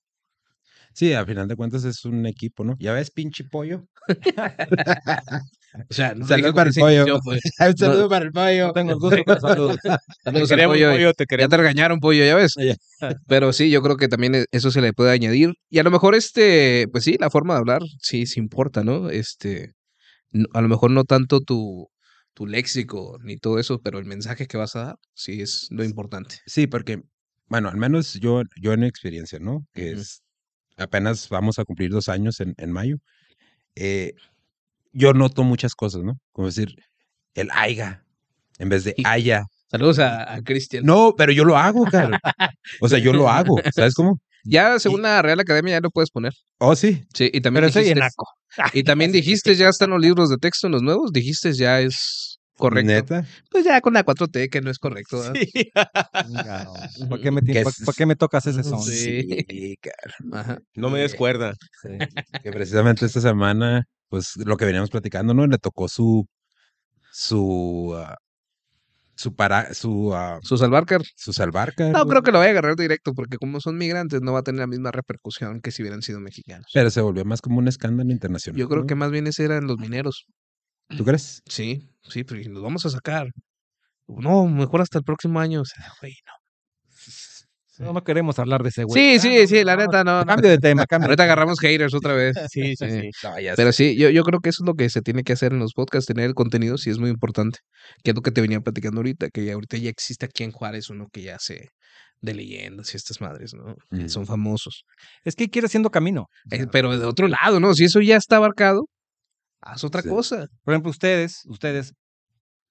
Sí, 0.94 1.14
al 1.14 1.26
final 1.26 1.48
de 1.48 1.56
cuentas 1.56 1.84
es 1.86 2.04
un 2.06 2.26
equipo, 2.26 2.64
¿no? 2.64 2.76
¿Ya 2.80 2.94
ves, 2.94 3.12
pinche 3.12 3.44
pollo? 3.44 3.86
O 5.90 5.94
sea, 5.94 6.14
no 6.14 6.28
Saludos 6.28 6.54
para 6.54 6.70
el 6.70 6.76
pollo. 6.76 7.20
pues. 7.24 7.42
Un 7.62 7.78
saludo 7.78 8.10
para 8.10 8.26
el 8.26 8.32
pollo. 8.34 8.68
No 8.68 8.74
tengo 8.74 8.92
el 8.92 9.00
gusto, 9.00 9.24
pero 9.26 9.40
saludos. 9.40 9.78
Saludos 10.24 10.52
al 10.52 10.58
queremos, 10.58 10.76
pollo 10.76 10.90
y- 10.92 10.96
pollo, 10.96 11.14
te 11.14 11.26
Ya 11.40 11.48
te 11.48 11.58
regañaron, 11.58 12.00
pollo, 12.02 12.26
ya 12.26 12.36
ves. 12.36 12.56
Pero 13.28 13.54
sí, 13.54 13.70
yo 13.72 13.82
creo 13.82 13.96
que 13.96 14.10
también 14.10 14.36
e- 14.36 14.46
eso 14.52 14.70
se 14.70 14.82
le 14.82 14.92
puede 14.92 15.12
añadir. 15.12 15.54
Y 15.70 15.80
a 15.80 15.84
lo 15.84 15.90
mejor, 15.92 16.14
este, 16.14 16.88
pues 16.92 17.06
sí, 17.06 17.16
la 17.20 17.30
forma 17.30 17.54
de 17.54 17.60
hablar, 17.62 17.82
sí, 18.02 18.26
sí 18.26 18.42
importa, 18.42 18.84
¿no? 18.84 19.10
Este, 19.10 19.72
a 20.54 20.60
lo 20.62 20.68
mejor 20.68 20.92
no 20.92 21.06
tanto 21.06 21.40
tu, 21.40 21.88
tu 22.34 22.48
léxico 22.48 23.18
ni 23.24 23.38
todo 23.38 23.58
eso, 23.58 23.80
pero 23.82 23.98
el 23.98 24.06
mensaje 24.06 24.48
que 24.48 24.58
vas 24.58 24.76
a 24.76 24.84
dar, 24.84 24.96
sí 25.14 25.42
es 25.42 25.68
lo 25.72 25.86
importante. 25.86 26.36
Sí, 26.46 26.68
porque, 26.68 27.02
bueno, 27.48 27.70
al 27.70 27.78
menos 27.78 28.16
yo, 28.16 28.44
yo 28.62 28.74
en 28.74 28.82
mi 28.82 28.88
experiencia, 28.88 29.40
¿no? 29.40 29.66
Que 29.74 29.94
es, 29.94 30.22
apenas 30.78 31.30
vamos 31.30 31.60
a 31.60 31.66
cumplir 31.66 31.92
dos 31.92 32.10
años 32.10 32.40
en, 32.40 32.54
en 32.58 32.72
mayo. 32.72 32.98
eh, 33.76 34.14
yo 34.94 35.14
noto 35.14 35.44
muchas 35.44 35.74
cosas, 35.76 36.04
¿no? 36.04 36.20
Como 36.34 36.48
decir, 36.48 36.76
el 37.36 37.50
aiga, 37.54 38.04
en 38.60 38.70
vez 38.70 38.84
de 38.84 38.96
haya. 39.06 39.46
Saludos 39.70 40.00
a, 40.00 40.34
a 40.34 40.42
Cristian. 40.42 40.84
No, 40.86 41.14
pero 41.18 41.32
yo 41.32 41.46
lo 41.46 41.58
hago, 41.58 41.86
cara. 41.86 42.20
O 42.82 42.90
sea, 42.90 43.00
yo 43.00 43.14
lo 43.14 43.30
hago, 43.30 43.58
¿sabes 43.74 43.94
cómo? 43.96 44.20
Ya 44.44 44.80
según 44.80 45.04
la 45.04 45.22
Real 45.22 45.40
Academia 45.40 45.76
ya 45.76 45.82
lo 45.82 45.92
puedes 45.92 46.10
poner. 46.10 46.34
Oh, 46.60 46.76
sí. 46.76 47.04
Sí, 47.14 47.30
y 47.32 47.42
también 47.42 47.66
Pero 47.66 47.80
dijiste, 47.80 48.02
y 48.74 48.84
también 48.84 49.12
dijiste, 49.12 49.56
ya 49.56 49.70
están 49.70 49.92
los 49.92 50.02
libros 50.02 50.30
de 50.30 50.38
texto 50.38 50.68
en 50.68 50.74
los 50.74 50.82
nuevos, 50.82 51.12
dijiste 51.14 51.54
ya 51.54 51.80
es 51.80 52.31
correcto. 52.62 52.92
Neta. 52.92 53.26
Pues 53.50 53.66
ya 53.66 53.82
con 53.82 53.94
la 53.94 54.04
4T 54.06 54.50
que 54.50 54.62
no 54.62 54.72
es 54.72 54.80
correcto. 54.80 55.22
Sí. 55.34 55.72
Chingado. 56.28 56.74
¿Por 57.10 57.20
qué 57.22 57.32
me, 57.32 57.42
por- 57.42 57.74
por 57.86 57.96
qué 57.96 58.06
me 58.06 58.16
tocas 58.16 58.46
ese 58.48 58.64
son? 58.64 58.82
Sí. 58.82 59.44
Sí. 59.50 59.78
Ajá. 60.32 60.60
No 60.76 60.90
me 60.90 61.00
des 61.00 61.16
cuerda. 61.16 61.54
Sí. 61.82 61.90
Que 62.44 62.52
precisamente 62.52 63.06
esta 63.06 63.22
semana, 63.22 63.86
pues 64.10 64.36
lo 64.38 64.58
que 64.58 64.66
veníamos 64.66 64.90
platicando, 64.90 65.34
¿no? 65.34 65.46
Le 65.48 65.58
tocó 65.58 65.88
su, 65.88 66.28
su, 67.12 67.94
ah, 67.98 68.18
su 69.16 69.36
para, 69.36 69.74
su, 69.74 70.14
ah, 70.16 70.40
Su 70.42 70.58
Salvarcar. 70.58 71.02
su 71.16 71.34
salvarca. 71.34 71.90
No, 71.92 72.06
creo 72.08 72.24
que 72.24 72.32
lo 72.32 72.40
voy 72.40 72.48
a 72.48 72.52
agarrar 72.52 72.76
directo 72.76 73.14
porque 73.14 73.38
como 73.38 73.60
son 73.60 73.78
migrantes 73.78 74.22
no 74.22 74.34
va 74.34 74.40
a 74.40 74.44
tener 74.44 74.60
la 74.62 74.68
misma 74.68 74.92
repercusión 74.92 75.62
que 75.62 75.72
si 75.72 75.84
hubieran 75.84 76.02
sido 76.02 76.20
mexicanos. 76.20 76.68
Pero 76.74 76.90
se 76.90 77.02
volvió 77.02 77.24
más 77.26 77.42
como 77.42 77.60
un 77.60 77.68
escándalo 77.68 78.12
internacional. 78.12 78.60
Yo 78.60 78.68
creo 78.68 78.82
¿no? 78.82 78.88
que 78.88 78.96
más 78.96 79.12
bien 79.12 79.28
ese 79.28 79.44
eran 79.44 79.68
los 79.68 79.78
mineros. 79.78 80.26
¿Tú 80.98 81.04
crees? 81.06 81.42
Sí, 81.48 81.90
sí, 82.04 82.24
pero 82.24 82.42
nos 82.50 82.64
vamos 82.64 82.86
a 82.86 82.90
sacar. 82.90 83.28
No, 84.08 84.46
mejor 84.48 84.82
hasta 84.82 84.98
el 84.98 85.04
próximo 85.04 85.40
año. 85.40 85.62
O 85.62 85.66
sea, 85.66 85.86
güey, 86.02 86.14
no. 86.26 86.34
No, 87.80 87.94
no 87.94 88.04
queremos 88.04 88.38
hablar 88.38 88.62
de 88.62 88.70
ese 88.70 88.84
güey. 88.84 89.02
Sí, 89.02 89.16
Ah, 89.18 89.22
sí, 89.22 89.42
no, 89.42 89.48
sí, 89.48 89.64
la 89.64 89.76
no, 89.76 89.82
neta 89.82 90.04
no. 90.04 90.20
no. 90.20 90.26
Cambio 90.26 90.50
de 90.52 90.58
tema, 90.60 90.86
cambio. 90.90 91.08
Ahorita 91.08 91.24
agarramos 91.24 91.60
haters 91.60 91.94
otra 91.96 92.14
vez. 92.14 92.36
Sí, 92.52 92.76
sí, 92.76 92.86
Sí. 92.90 93.02
sí. 93.02 93.10
No, 93.24 93.40
ya 93.40 93.56
Pero 93.56 93.72
sé. 93.72 93.90
sí, 93.94 93.96
yo, 93.98 94.10
yo 94.10 94.24
creo 94.24 94.40
que 94.40 94.50
eso 94.50 94.64
es 94.64 94.68
lo 94.68 94.76
que 94.76 94.90
se 94.90 95.02
tiene 95.02 95.24
que 95.24 95.34
hacer 95.34 95.54
en 95.54 95.60
los 95.60 95.74
podcasts, 95.74 96.06
tener 96.06 96.26
el 96.26 96.36
contenido, 96.36 96.78
sí 96.78 96.90
es 96.92 97.00
muy 97.00 97.10
importante. 97.10 97.60
Que 98.04 98.12
es 98.12 98.16
lo 98.16 98.22
que 98.22 98.32
te 98.32 98.42
venía 98.42 98.60
platicando 98.60 99.00
ahorita, 99.00 99.30
que 99.30 99.46
ya 99.46 99.54
ahorita 99.54 99.78
ya 99.78 99.90
existe 99.90 100.26
aquí 100.28 100.44
en 100.44 100.52
Juárez 100.52 100.90
uno 100.90 101.08
que 101.12 101.24
ya 101.24 101.38
hace 101.38 101.70
de 102.20 102.34
leyendas 102.36 102.94
y 102.94 102.98
estas 102.98 103.20
madres, 103.20 103.54
¿no? 103.56 103.74
Mm. 103.90 104.08
Son 104.10 104.28
famosos. 104.28 104.84
Es 105.24 105.36
que 105.36 105.50
ir 105.52 105.66
haciendo 105.66 105.90
camino. 105.90 106.28
Eh, 106.52 106.68
pero 106.72 106.96
de 106.96 107.06
otro 107.06 107.28
lado, 107.28 107.60
¿no? 107.60 107.74
Si 107.74 107.86
eso 107.86 108.00
ya 108.02 108.18
está 108.18 108.36
abarcado, 108.36 108.84
haz 109.62 109.84
otra 109.84 110.02
Sí. 110.02 110.10
cosa. 110.10 110.48
Por 110.64 110.74
ejemplo, 110.74 110.90
ustedes, 110.92 111.44
ustedes 111.46 111.94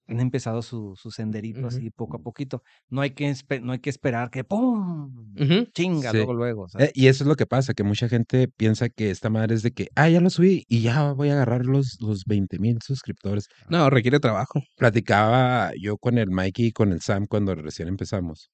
han 0.07 0.19
empezado 0.19 0.61
su, 0.61 0.95
su 0.97 1.09
senderito 1.11 1.67
así 1.67 1.89
poco 1.89 2.17
a 2.17 2.19
poquito. 2.19 2.63
No 2.89 2.99
hay 2.99 3.11
que, 3.11 3.33
no 3.61 3.71
hay 3.71 3.79
que 3.79 3.89
esperar 3.89 4.29
que 4.29 4.43
¡pum! 4.43 5.33
Chinga, 5.73 6.11
Sí. 6.11 6.17
luego, 6.17 6.33
luego. 6.33 6.67
Eh, 6.79 6.91
y 6.93 7.07
eso 7.07 7.23
es 7.23 7.27
lo 7.29 7.35
que 7.37 7.45
pasa, 7.45 7.73
que 7.73 7.83
mucha 7.83 8.09
gente 8.09 8.49
piensa 8.49 8.89
que 8.89 9.09
esta 9.09 9.29
madre 9.29 9.55
es 9.55 9.61
de 9.63 9.71
que, 9.71 9.87
ah, 9.95 10.09
ya 10.09 10.19
lo 10.19 10.29
subí 10.29 10.65
y 10.67 10.81
ya 10.81 11.13
voy 11.13 11.29
a 11.29 11.33
agarrar 11.33 11.65
los, 11.65 11.97
los 12.01 12.25
20 12.25 12.59
mil 12.59 12.79
suscriptores. 12.85 13.47
No, 13.69 13.89
requiere 13.89 14.19
trabajo. 14.19 14.61
Platicaba 14.75 15.71
yo 15.79 15.97
con 15.97 16.17
el 16.17 16.29
Mikey 16.29 16.67
y 16.67 16.71
con 16.73 16.91
el 16.91 16.99
Sam 17.01 17.25
cuando 17.25 17.55
recién 17.55 17.87
empezamos. 17.87 18.49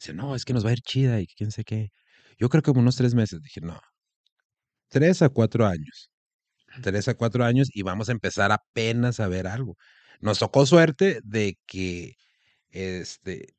Dice, 0.00 0.14
no, 0.14 0.34
es 0.34 0.44
que 0.46 0.54
nos 0.54 0.64
va 0.64 0.70
a 0.70 0.72
ir 0.72 0.80
chida 0.80 1.20
y 1.20 1.26
quién 1.26 1.50
sé 1.50 1.64
qué. 1.64 1.90
Yo 2.38 2.48
creo 2.48 2.62
que 2.62 2.70
como 2.70 2.80
unos 2.80 2.96
tres 2.96 3.14
meses. 3.14 3.42
Dije, 3.42 3.60
no, 3.60 3.78
tres 4.88 5.20
a 5.22 5.28
cuatro 5.28 5.66
años. 5.66 6.10
Tres 6.82 7.08
a 7.08 7.14
cuatro 7.14 7.44
años 7.44 7.68
y 7.72 7.82
vamos 7.82 8.08
a 8.08 8.12
empezar 8.12 8.52
apenas 8.52 9.20
a 9.20 9.28
ver 9.28 9.46
algo. 9.46 9.76
Nos 10.20 10.38
tocó 10.38 10.66
suerte 10.66 11.20
de 11.24 11.56
que 11.66 12.14
este 12.70 13.54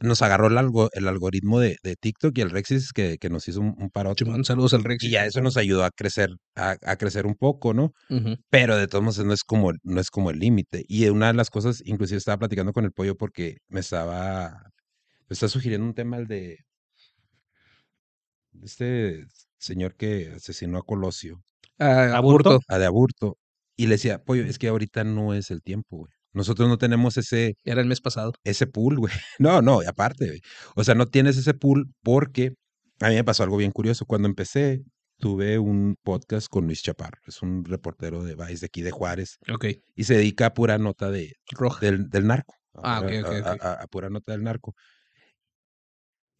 nos 0.00 0.22
agarró 0.22 0.46
el, 0.46 0.58
algo, 0.58 0.88
el 0.92 1.08
algoritmo 1.08 1.58
de, 1.58 1.76
de 1.82 1.96
TikTok 1.96 2.36
y 2.38 2.42
el 2.42 2.50
Rexis 2.50 2.92
que, 2.92 3.18
que 3.18 3.28
nos 3.28 3.48
hizo 3.48 3.60
un, 3.60 3.74
un 3.76 3.90
parote. 3.90 4.24
Saludos 4.44 4.74
al 4.74 4.84
Rex. 4.84 5.02
Y 5.02 5.10
ya 5.10 5.26
eso 5.26 5.40
nos 5.40 5.56
ayudó 5.56 5.84
a 5.84 5.90
crecer, 5.90 6.30
a, 6.54 6.76
a 6.82 6.96
crecer 6.96 7.26
un 7.26 7.34
poco, 7.34 7.74
¿no? 7.74 7.92
Pero 8.50 8.76
de 8.76 8.86
todos 8.86 9.02
modos 9.02 9.24
no 9.24 9.32
es 9.32 9.42
como, 9.42 9.72
no 9.82 10.00
es 10.00 10.10
como 10.10 10.30
el 10.30 10.38
límite. 10.38 10.84
Y 10.86 11.08
una 11.08 11.28
de 11.28 11.34
las 11.34 11.50
cosas, 11.50 11.82
inclusive 11.84 12.18
estaba 12.18 12.38
platicando 12.38 12.72
con 12.72 12.84
el 12.84 12.92
pollo 12.92 13.16
porque 13.16 13.56
me 13.68 13.80
estaba, 13.80 14.62
me 15.28 15.34
está 15.34 15.48
sugiriendo 15.48 15.86
un 15.86 15.94
tema 15.94 16.18
el 16.18 16.28
de 16.28 16.58
este 18.62 19.24
señor 19.58 19.96
que 19.96 20.32
asesinó 20.36 20.78
a 20.78 20.82
Colosio, 20.82 21.42
Ah, 21.82 22.16
¿Aburto? 22.16 22.50
Aburto. 22.50 22.64
a 22.68 22.78
de 22.78 22.86
Aburto, 22.86 23.36
y 23.76 23.86
le 23.86 23.94
decía, 23.94 24.18
pollo, 24.22 24.44
es 24.44 24.58
que 24.58 24.68
ahorita 24.68 25.04
no 25.04 25.34
es 25.34 25.50
el 25.50 25.62
tiempo, 25.62 25.98
güey. 25.98 26.12
Nosotros 26.34 26.68
no 26.68 26.78
tenemos 26.78 27.16
ese, 27.18 27.54
Era 27.64 27.80
el 27.82 27.86
mes 27.88 28.00
pasado. 28.00 28.32
ese 28.44 28.66
pool, 28.66 28.98
güey. 28.98 29.12
No, 29.38 29.60
no, 29.62 29.82
y 29.82 29.86
aparte, 29.86 30.26
güey. 30.28 30.40
O 30.76 30.84
sea, 30.84 30.94
no 30.94 31.06
tienes 31.06 31.36
ese 31.36 31.52
pool 31.54 31.92
porque 32.02 32.54
a 33.00 33.08
mí 33.08 33.14
me 33.16 33.24
pasó 33.24 33.42
algo 33.42 33.56
bien 33.58 33.70
curioso. 33.72 34.06
Cuando 34.06 34.28
empecé, 34.28 34.80
tuve 35.18 35.58
un 35.58 35.96
podcast 36.02 36.48
con 36.48 36.64
Luis 36.66 36.82
Chaparro, 36.82 37.18
es 37.26 37.42
un 37.42 37.64
reportero 37.64 38.24
de 38.24 38.34
Vice 38.34 38.60
de 38.60 38.66
aquí 38.66 38.82
de 38.82 38.90
Juárez, 38.92 39.36
Ok. 39.52 39.66
y 39.94 40.04
se 40.04 40.14
dedica 40.16 40.46
a 40.46 40.54
pura 40.54 40.78
nota 40.78 41.10
de, 41.10 41.34
Roja. 41.50 41.80
del, 41.84 42.08
del 42.08 42.26
narco. 42.26 42.54
Ah, 42.74 42.96
a, 42.96 43.00
ok, 43.00 43.10
ok, 43.24 43.46
a- 43.46 43.68
a- 43.68 43.82
a 43.82 43.86
pura 43.88 44.08
nota 44.08 44.32
del 44.32 44.42
narco. 44.42 44.74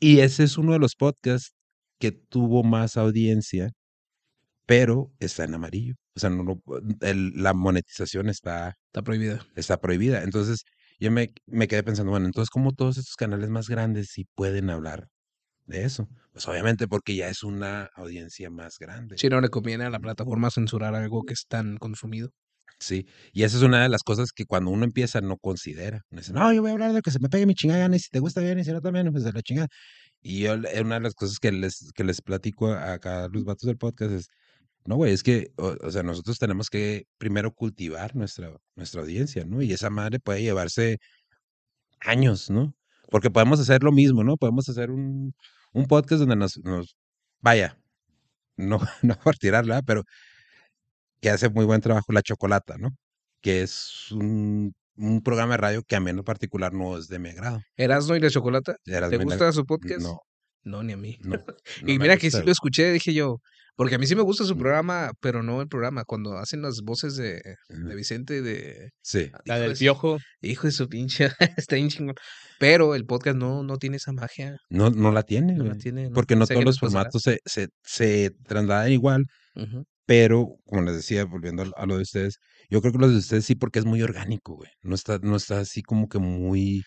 Y 0.01 0.21
ese 0.21 0.45
es 0.45 0.57
uno 0.59 0.73
de 0.73 0.79
los 0.79 0.97
podcasts 0.97 1.53
que 2.01 2.11
tuvo 2.13 2.65
más 2.65 2.97
audiencia, 2.97 3.71
pero 4.67 5.13
está 5.19 5.45
en 5.45 5.55
amarillo. 5.55 5.95
O 6.17 6.21
sea, 6.21 6.31
no, 6.31 6.43
lo- 6.45 6.63
el- 7.01 7.33
la 7.43 7.55
monetización 7.55 8.29
está, 8.29 8.77
Está 8.87 9.03
prohibida. 9.03 9.47
está 9.57 9.81
prohibida. 9.81 10.23
Entonces, 10.23 10.65
yo 11.01 11.11
me, 11.11 11.33
me 11.47 11.69
quedé 11.69 11.83
pensando, 11.83 12.11
bueno, 12.11 12.27
entonces, 12.27 12.51
¿cómo 12.51 12.73
todos 12.73 12.99
estos 12.99 13.17
canales 13.17 13.49
más 13.51 13.69
grandes 13.69 14.11
sí 14.13 14.27
pueden 14.35 14.71
hablar 14.71 15.09
de 15.67 15.85
eso. 15.85 16.09
Pues 16.33 16.47
obviamente 16.49 16.89
porque 16.89 17.15
ya 17.15 17.29
es 17.29 17.43
una 17.43 17.89
audiencia 17.95 18.51
más 18.51 18.79
grande. 18.79 19.17
Si 19.19 19.29
no 19.29 19.41
le 19.41 19.49
conviene 19.49 19.85
a 19.85 19.91
la 19.91 20.01
plataforma 20.01 20.51
censurar 20.51 20.95
algo 20.95 21.23
que 21.25 21.35
es 21.35 21.47
tan 21.49 21.77
consumido. 21.79 22.31
Sí, 22.79 23.07
y 23.33 23.45
esa 23.45 23.57
es 23.59 23.63
una 23.63 23.83
de 23.83 23.89
las 23.89 24.03
cosas 24.03 24.33
que 24.33 24.45
cuando 24.45 24.71
uno 24.71 24.85
empieza 24.85 25.21
no 25.21 25.37
considera. 25.37 26.03
Uno 26.11 26.21
dice, 26.21 26.33
no, 26.33 26.53
yo 26.53 26.63
voy 26.63 26.71
a 26.71 26.75
hablar 26.75 26.93
de 26.93 27.01
que 27.03 27.13
se 27.13 27.21
me 27.21 27.29
pegue 27.29 27.47
mi 27.47 27.55
chingada, 27.55 27.81
gana, 27.81 27.95
y 27.97 28.01
si 28.01 28.09
te 28.11 28.19
gusta 28.19 28.41
bien, 28.41 28.59
y 28.59 28.65
si 28.65 28.73
no 28.73 28.81
también, 28.81 29.11
pues 29.13 29.23
de 29.25 29.33
la 29.33 29.43
chingada. 29.43 29.69
Y 30.21 30.41
yo, 30.43 30.55
una 30.55 30.97
de 30.97 31.01
las 31.01 31.15
cosas 31.15 31.39
que 31.39 31.53
les, 31.53 31.91
que 31.95 32.05
les 32.05 32.23
platico 32.23 32.73
a- 32.73 32.95
acá 32.95 33.25
a 33.25 33.29
los 33.29 33.45
vatos 33.45 33.67
del 33.69 33.77
podcast 33.79 34.13
es, 34.13 34.27
no, 34.85 34.97
güey, 34.97 35.13
es 35.13 35.23
que, 35.23 35.53
o, 35.57 35.77
o 35.81 35.91
sea, 35.91 36.03
nosotros 36.03 36.39
tenemos 36.39 36.69
que 36.71 37.07
primero 37.19 37.53
cultivar 37.53 38.17
nuestra, 38.17 38.57
nuestra 38.75 39.03
audiencia, 39.03 39.45
¿no? 39.45 39.63
Y 39.63 39.73
esa 39.73 39.91
madre 39.91 40.19
puede 40.19 40.43
llevarse 40.43 40.99
años, 42.01 42.51
¿no? 42.51 42.75
Porque 43.11 43.31
podemos 43.31 43.61
hacer 43.61 43.83
lo 43.83 43.93
mismo, 43.93 44.25
¿no? 44.25 44.37
Podemos 44.37 44.69
hacer 44.69 44.91
un, 44.91 45.35
un 45.73 45.87
podcast 45.87 46.21
donde 46.21 46.37
nos, 46.37 46.59
nos 46.65 46.97
vaya, 47.41 47.79
no, 48.57 48.81
no 49.03 49.15
por 49.23 49.37
tirarla, 49.37 49.83
pero 49.83 50.05
que 51.21 51.31
hace 51.31 51.49
muy 51.49 51.65
buen 51.65 51.81
trabajo 51.81 52.13
La 52.13 52.23
Chocolata, 52.23 52.77
¿no? 52.79 52.91
Que 53.41 53.63
es 53.63 54.11
un, 54.11 54.75
un 54.97 55.23
programa 55.23 55.55
de 55.55 55.59
radio 55.59 55.83
que 55.83 55.97
a 55.97 56.01
mí 56.01 56.11
en 56.11 56.17
lo 56.17 56.25
particular 56.25 56.73
no 56.73 56.99
es 56.99 57.09
de 57.09 57.19
mi 57.19 57.31
agrado. 57.31 57.61
Erasmo 57.77 58.17
y 58.17 58.21
la 58.21 58.31
Chocolata. 58.31 58.77
¿Te 58.85 59.17
gusta 59.19 59.53
su 59.53 59.65
podcast? 59.65 60.03
No, 60.03 60.21
No, 60.65 60.83
ni 60.83 60.93
a 60.93 60.97
mí. 60.97 61.17
no. 61.23 61.37
no 61.83 61.93
y 61.93 61.99
mira 61.99 62.17
que 62.17 62.31
sí 62.31 62.39
lo 62.45 62.53
escuché, 62.53 62.93
dije 62.93 63.13
yo, 63.15 63.39
porque 63.75 63.95
a 63.95 63.99
mí 63.99 64.07
sí 64.07 64.15
me 64.15 64.23
gusta 64.23 64.45
su 64.45 64.57
programa, 64.57 65.13
pero 65.21 65.43
no 65.43 65.61
el 65.63 65.69
programa, 65.69 66.05
cuando 66.05 66.37
hacen 66.39 66.61
las 66.63 66.83
voces 66.83 67.17
de, 67.17 67.41
de 67.69 67.95
Vicente 67.95 68.43
de... 68.43 68.91
Sí. 69.01 69.31
La 69.47 69.57
hijo 69.57 69.63
del 69.63 69.73
de 69.73 69.79
piojo. 69.79 70.19
Hijo 70.43 70.67
de 70.67 70.73
su 70.73 70.89
pinche, 70.89 71.31
está 71.57 71.77
bien 71.77 71.89
chingón. 71.89 72.15
Pero 72.59 72.95
el 72.95 73.07
podcast 73.07 73.37
no, 73.39 73.63
no 73.65 73.79
tiene 73.79 73.97
esa 73.97 74.13
magia. 74.13 74.57
No, 74.69 74.91
no 74.91 75.11
la 75.11 75.23
tiene, 75.23 75.55
No 75.55 75.65
la 75.65 75.75
tiene. 75.77 76.11
Porque 76.11 76.37
no 76.37 76.47
todos 76.47 76.65
los 76.65 76.79
formatos 76.79 77.23
se, 77.23 77.41
se, 77.45 77.69
se 77.83 78.31
trasladan 78.47 78.93
igual, 78.93 79.25
pero 80.07 80.57
como 80.67 80.83
les 80.83 80.97
decía, 80.97 81.25
volviendo 81.25 81.63
a- 81.63 81.73
a 81.83 81.87
lo 81.87 81.97
de 81.97 82.03
ustedes, 82.03 82.39
yo 82.69 82.81
creo 82.81 82.93
que 82.93 82.99
los 82.99 83.11
de 83.13 83.19
ustedes 83.19 83.45
sí 83.45 83.55
porque 83.55 83.79
es 83.79 83.85
muy 83.85 84.03
orgánico, 84.03 84.55
güey. 84.57 84.71
No 84.83 84.95
está, 84.95 85.19
no 85.23 85.37
está 85.37 85.61
así 85.61 85.83
como 85.83 86.09
que 86.09 86.19
muy... 86.19 86.83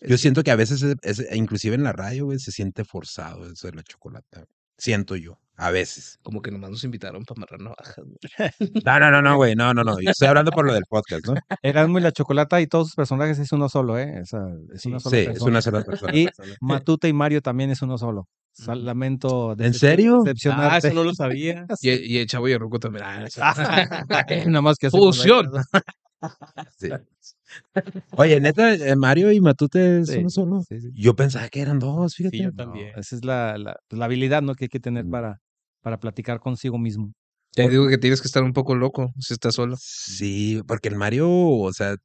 Yo 0.00 0.14
Es- 0.14 0.20
siento 0.20 0.42
que 0.42 0.50
a 0.50 0.56
veces, 0.56 0.82
es- 0.82 0.96
es- 1.20 1.36
inclusive 1.36 1.74
en 1.74 1.82
la 1.84 1.92
radio, 1.92 2.26
güey, 2.26 2.38
se 2.38 2.52
siente 2.52 2.84
forzado 2.84 3.50
eso 3.50 3.66
de 3.68 3.74
la 3.76 3.82
chocolata. 3.82 4.44
Siento 4.80 5.16
yo, 5.16 5.40
a 5.56 5.72
veces. 5.72 6.20
Como 6.22 6.40
que 6.40 6.52
nomás 6.52 6.70
nos 6.70 6.84
invitaron 6.84 7.24
para 7.24 7.38
amarrar 7.40 7.60
navajas. 7.60 7.96
güey. 7.96 8.70
No, 8.84 9.00
no, 9.00 9.10
no, 9.10 9.22
no, 9.22 9.36
güey, 9.36 9.56
no, 9.56 9.74
no, 9.74 9.82
no. 9.82 10.00
Yo 10.00 10.10
estoy 10.10 10.28
hablando 10.28 10.52
por 10.52 10.64
lo 10.64 10.72
del 10.72 10.84
podcast, 10.88 11.26
¿no? 11.26 11.34
Erasmo 11.62 11.98
y 11.98 12.02
la 12.02 12.12
Chocolata 12.12 12.60
y 12.60 12.68
todos 12.68 12.86
sus 12.88 12.94
personajes 12.94 13.40
es 13.40 13.50
uno 13.50 13.68
solo, 13.68 13.98
¿eh? 13.98 14.20
Esa- 14.22 14.52
es 14.72 14.86
una 14.86 15.00
sola 15.00 15.16
Sí, 15.16 15.26
es 15.32 15.40
una 15.40 15.60
sola 15.62 15.82
persona. 15.82 16.14
Y 16.14 16.28
Matute 16.60 17.08
y 17.08 17.12
Mario 17.12 17.42
también 17.42 17.70
es 17.70 17.82
uno 17.82 17.98
solo. 17.98 18.28
Lamento 18.66 19.56
¿En 19.58 19.74
serio? 19.74 20.22
Ah, 20.52 20.78
eso 20.78 20.92
no 20.92 21.02
lo 21.04 21.12
sabía. 21.14 21.66
Y, 21.82 21.90
y 21.90 22.18
el 22.18 22.26
chavo 22.28 22.48
y 22.48 22.52
el 22.52 22.60
ruco 22.60 22.78
también. 22.78 23.04
Ah, 23.04 23.24
eso. 23.24 23.40
Nada 24.50 24.62
más 24.62 24.76
que 24.78 24.86
hacemos 24.88 25.16
Fusión. 25.16 25.50
Sí. 26.78 26.88
Oye, 28.16 28.40
neta, 28.40 28.74
eh, 28.74 28.96
Mario 28.96 29.32
y 29.32 29.40
Matute 29.40 30.04
son 30.06 30.18
uno 30.20 30.30
solo. 30.30 30.62
sí, 30.68 30.80
sí. 30.80 30.90
Yo 30.94 31.14
pensaba 31.14 31.48
que 31.48 31.60
eran 31.60 31.78
dos, 31.78 32.14
fíjate. 32.14 32.36
Sí, 32.36 32.42
yo 32.42 32.50
No, 32.50 32.56
también. 32.56 32.88
esa 32.98 33.16
es 33.16 33.24
la, 33.24 33.56
la, 33.58 33.76
la 33.90 34.04
habilidad 34.04 34.42
¿no? 34.42 34.54
que 34.54 34.64
hay 34.64 34.68
que 34.68 34.80
tener 34.80 35.04
Mm. 35.04 35.10
para, 35.10 35.40
para 35.82 35.98
platicar 36.00 36.40
consigo 36.40 36.78
mismo. 36.78 37.12
Te 37.52 37.68
digo 37.68 37.88
que 37.88 37.98
tienes 37.98 38.20
que 38.20 38.28
estar 38.28 38.42
un 38.42 38.52
poco 38.52 38.74
loco 38.74 39.12
si 39.18 39.32
estás 39.34 39.54
solo. 39.54 39.76
Sí, 39.80 40.62
porque 40.66 40.88
el 40.88 40.96
Mario, 40.96 41.28
o 41.30 41.72
sea, 41.72 41.96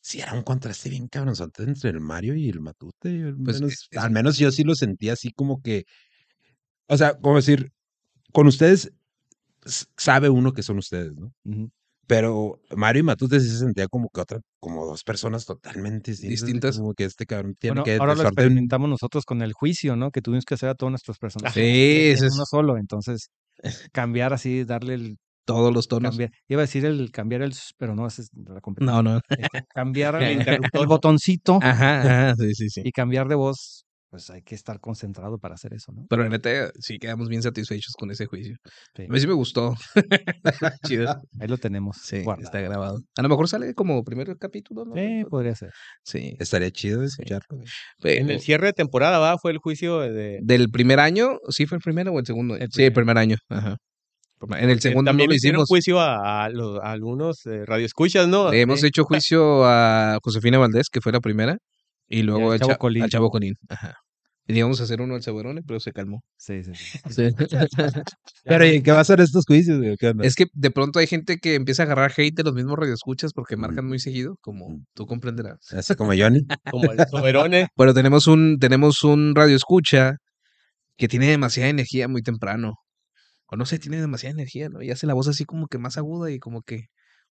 sí 0.00 0.20
era 0.20 0.32
un 0.32 0.42
contraste 0.42 0.88
bien 0.90 1.06
cabronzote 1.08 1.62
entre 1.64 1.90
el 1.90 2.00
Mario 2.00 2.34
y 2.34 2.48
el 2.48 2.60
Matute. 2.60 3.18
yo 3.18 3.26
al, 3.28 3.36
Pues, 3.36 3.60
menos, 3.60 3.72
es- 3.72 3.88
es- 3.90 3.98
al 3.98 4.10
menos 4.10 4.38
yo 4.38 4.50
sí 4.50 4.64
lo 4.64 4.74
sentía 4.74 5.12
así 5.12 5.30
como 5.32 5.60
que, 5.62 5.84
o 6.88 6.96
sea, 6.96 7.14
como 7.18 7.36
decir, 7.36 7.70
con 8.32 8.46
ustedes 8.46 8.92
sabe 9.96 10.28
uno 10.28 10.52
que 10.52 10.62
son 10.62 10.78
ustedes, 10.78 11.12
¿no? 11.14 11.32
Ujú. 11.44 11.70
Pero 12.06 12.60
Mario 12.76 13.00
y 13.00 13.02
Matute 13.02 13.40
sí 13.40 13.48
se 13.48 13.58
sentía 13.58 13.88
como 13.88 14.08
que 14.10 14.20
otra, 14.20 14.40
como 14.60 14.86
dos 14.86 15.02
personas 15.02 15.44
totalmente 15.44 16.12
distintas. 16.12 16.78
Como 16.78 16.94
que 16.94 17.04
este 17.04 17.26
cabrón 17.26 17.56
tiene 17.58 17.80
Bueno, 17.80 17.84
que 17.84 17.96
ahora 17.96 18.14
lo 18.14 18.22
experimentamos 18.22 18.88
nosotros 18.88 19.24
con 19.24 19.42
el 19.42 19.52
juicio, 19.52 19.96
¿no? 19.96 20.10
Que 20.10 20.22
tuvimos 20.22 20.44
que 20.44 20.54
hacer 20.54 20.68
a 20.68 20.74
todos 20.74 20.90
nuestros 20.90 21.18
personajes. 21.18 21.54
Sí, 21.54 22.10
es 22.10 22.34
uno 22.34 22.44
solo. 22.44 22.76
Entonces, 22.76 23.30
cambiar 23.92 24.32
así, 24.32 24.64
darle 24.64 24.94
el. 24.94 25.16
todos 25.44 25.72
los 25.74 25.88
tonos. 25.88 26.10
Cambiar, 26.10 26.30
iba 26.48 26.60
a 26.60 26.66
decir 26.66 26.84
el 26.84 27.10
cambiar 27.10 27.42
el. 27.42 27.52
Pero 27.76 27.96
no, 27.96 28.06
es 28.06 28.30
la 28.34 28.60
competencia. 28.60 29.02
No, 29.02 29.02
no. 29.02 29.20
Cambiar 29.74 30.22
El 30.22 30.40
el, 30.72 30.86
botoncito 30.86 31.58
Ajá, 31.62 32.00
ajá, 32.02 32.34
sí, 32.36 32.54
sí, 32.54 32.68
sí. 32.70 32.82
y 32.84 32.92
cambiar 32.92 33.26
de 33.28 33.34
voz. 33.34 33.85
Pues 34.16 34.30
hay 34.30 34.40
que 34.40 34.54
estar 34.54 34.80
concentrado 34.80 35.36
para 35.36 35.56
hacer 35.56 35.74
eso, 35.74 35.92
¿no? 35.92 36.06
Pero 36.08 36.22
la 36.22 36.30
neta, 36.30 36.70
sí 36.80 36.96
quedamos 36.98 37.28
bien 37.28 37.42
satisfechos 37.42 37.92
con 37.98 38.10
ese 38.10 38.24
juicio. 38.24 38.56
Sí. 38.96 39.02
A 39.02 39.08
mí 39.12 39.20
sí 39.20 39.26
me 39.26 39.34
gustó. 39.34 39.74
Chido. 40.86 41.20
Ahí 41.40 41.48
lo 41.48 41.58
tenemos. 41.58 41.98
Sí, 42.02 42.22
guardado. 42.22 42.44
está 42.46 42.60
grabado. 42.62 42.98
A 43.18 43.22
lo 43.22 43.28
mejor 43.28 43.46
sale 43.46 43.74
como 43.74 44.02
primer 44.04 44.34
capítulo, 44.38 44.86
¿no? 44.86 44.94
Sí, 44.94 45.24
podría 45.28 45.54
ser. 45.54 45.68
Sí. 46.02 46.34
Estaría 46.38 46.70
chido 46.70 47.02
escucharlo. 47.02 47.58
En 48.04 48.30
el 48.30 48.40
cierre 48.40 48.68
de 48.68 48.72
temporada, 48.72 49.18
¿va? 49.18 49.36
Fue 49.36 49.52
el 49.52 49.58
juicio 49.58 50.00
de... 50.00 50.38
Del 50.42 50.70
primer 50.70 50.98
año, 50.98 51.36
¿sí 51.50 51.66
fue 51.66 51.76
el 51.76 51.82
primero 51.82 52.12
o 52.12 52.18
el 52.18 52.24
segundo? 52.24 52.56
El 52.56 52.70
sí, 52.72 52.84
el 52.84 52.92
primer 52.94 53.18
año. 53.18 53.36
Ajá. 53.50 53.76
En 54.56 54.70
el 54.70 54.80
segundo 54.80 55.02
no 55.02 55.10
también 55.10 55.28
le 55.28 55.36
hicieron 55.36 55.56
hicimos. 55.58 55.68
juicio 55.68 56.00
a, 56.00 56.44
a 56.44 56.48
los- 56.48 56.80
a 56.82 56.90
algunos 56.90 57.44
eh, 57.44 57.66
radioescuchas, 57.66 58.28
¿no? 58.28 58.50
Le 58.50 58.62
hemos 58.62 58.82
hecho 58.82 59.04
juicio 59.04 59.66
a 59.66 60.18
Josefina 60.22 60.56
Valdés, 60.56 60.88
que 60.90 61.02
fue 61.02 61.12
la 61.12 61.20
primera, 61.20 61.58
y 62.08 62.22
luego 62.22 62.48
al 62.48 62.52
al 62.54 62.58
Chavo 62.60 62.72
Cha- 62.72 62.78
Colín. 62.78 63.02
al 63.02 63.10
Chavo 63.10 63.30
Colín. 63.30 63.54
Ajá. 63.68 63.94
Y 64.48 64.56
íbamos 64.56 64.80
a 64.80 64.84
hacer 64.84 65.00
uno 65.00 65.16
al 65.16 65.22
Saberone, 65.22 65.62
pero 65.66 65.80
se 65.80 65.92
calmó. 65.92 66.22
Sí, 66.36 66.62
sí. 66.62 66.72
sí. 67.10 67.22
Pero 68.44 68.64
¿y 68.64 68.80
qué 68.80 68.92
va 68.92 69.00
a 69.00 69.04
ser 69.04 69.20
estos 69.20 69.44
juicios? 69.44 69.78
güey? 69.78 69.96
¿Qué 69.96 70.08
onda? 70.08 70.24
es 70.24 70.36
que 70.36 70.46
de 70.52 70.70
pronto 70.70 71.00
hay 71.00 71.08
gente 71.08 71.38
que 71.38 71.56
empieza 71.56 71.82
a 71.82 71.86
agarrar 71.86 72.12
hate 72.16 72.34
de 72.34 72.44
los 72.44 72.54
mismos 72.54 72.78
radioescuchas 72.78 73.32
porque 73.32 73.56
marcan 73.56 73.86
muy 73.86 73.98
seguido, 73.98 74.36
como 74.40 74.84
tú 74.94 75.06
comprenderás. 75.06 75.72
Así 75.72 75.96
como 75.96 76.12
Johnny. 76.16 76.46
Como 76.70 76.92
el 76.92 76.98
Soberone. 77.08 77.68
Bueno, 77.76 77.92
tenemos 77.92 78.26
un, 78.28 78.58
tenemos 78.58 79.02
un 79.02 79.34
radioescucha 79.34 80.18
que 80.96 81.08
tiene 81.08 81.28
demasiada 81.28 81.68
energía 81.68 82.06
muy 82.06 82.22
temprano. 82.22 82.74
O 83.46 83.56
no 83.56 83.66
sé, 83.66 83.78
tiene 83.78 84.00
demasiada 84.00 84.32
energía, 84.34 84.68
¿no? 84.68 84.82
Y 84.82 84.90
hace 84.90 85.06
la 85.06 85.14
voz 85.14 85.28
así 85.28 85.44
como 85.44 85.66
que 85.68 85.78
más 85.78 85.96
aguda 85.98 86.30
y 86.30 86.38
como 86.38 86.62
que 86.62 86.86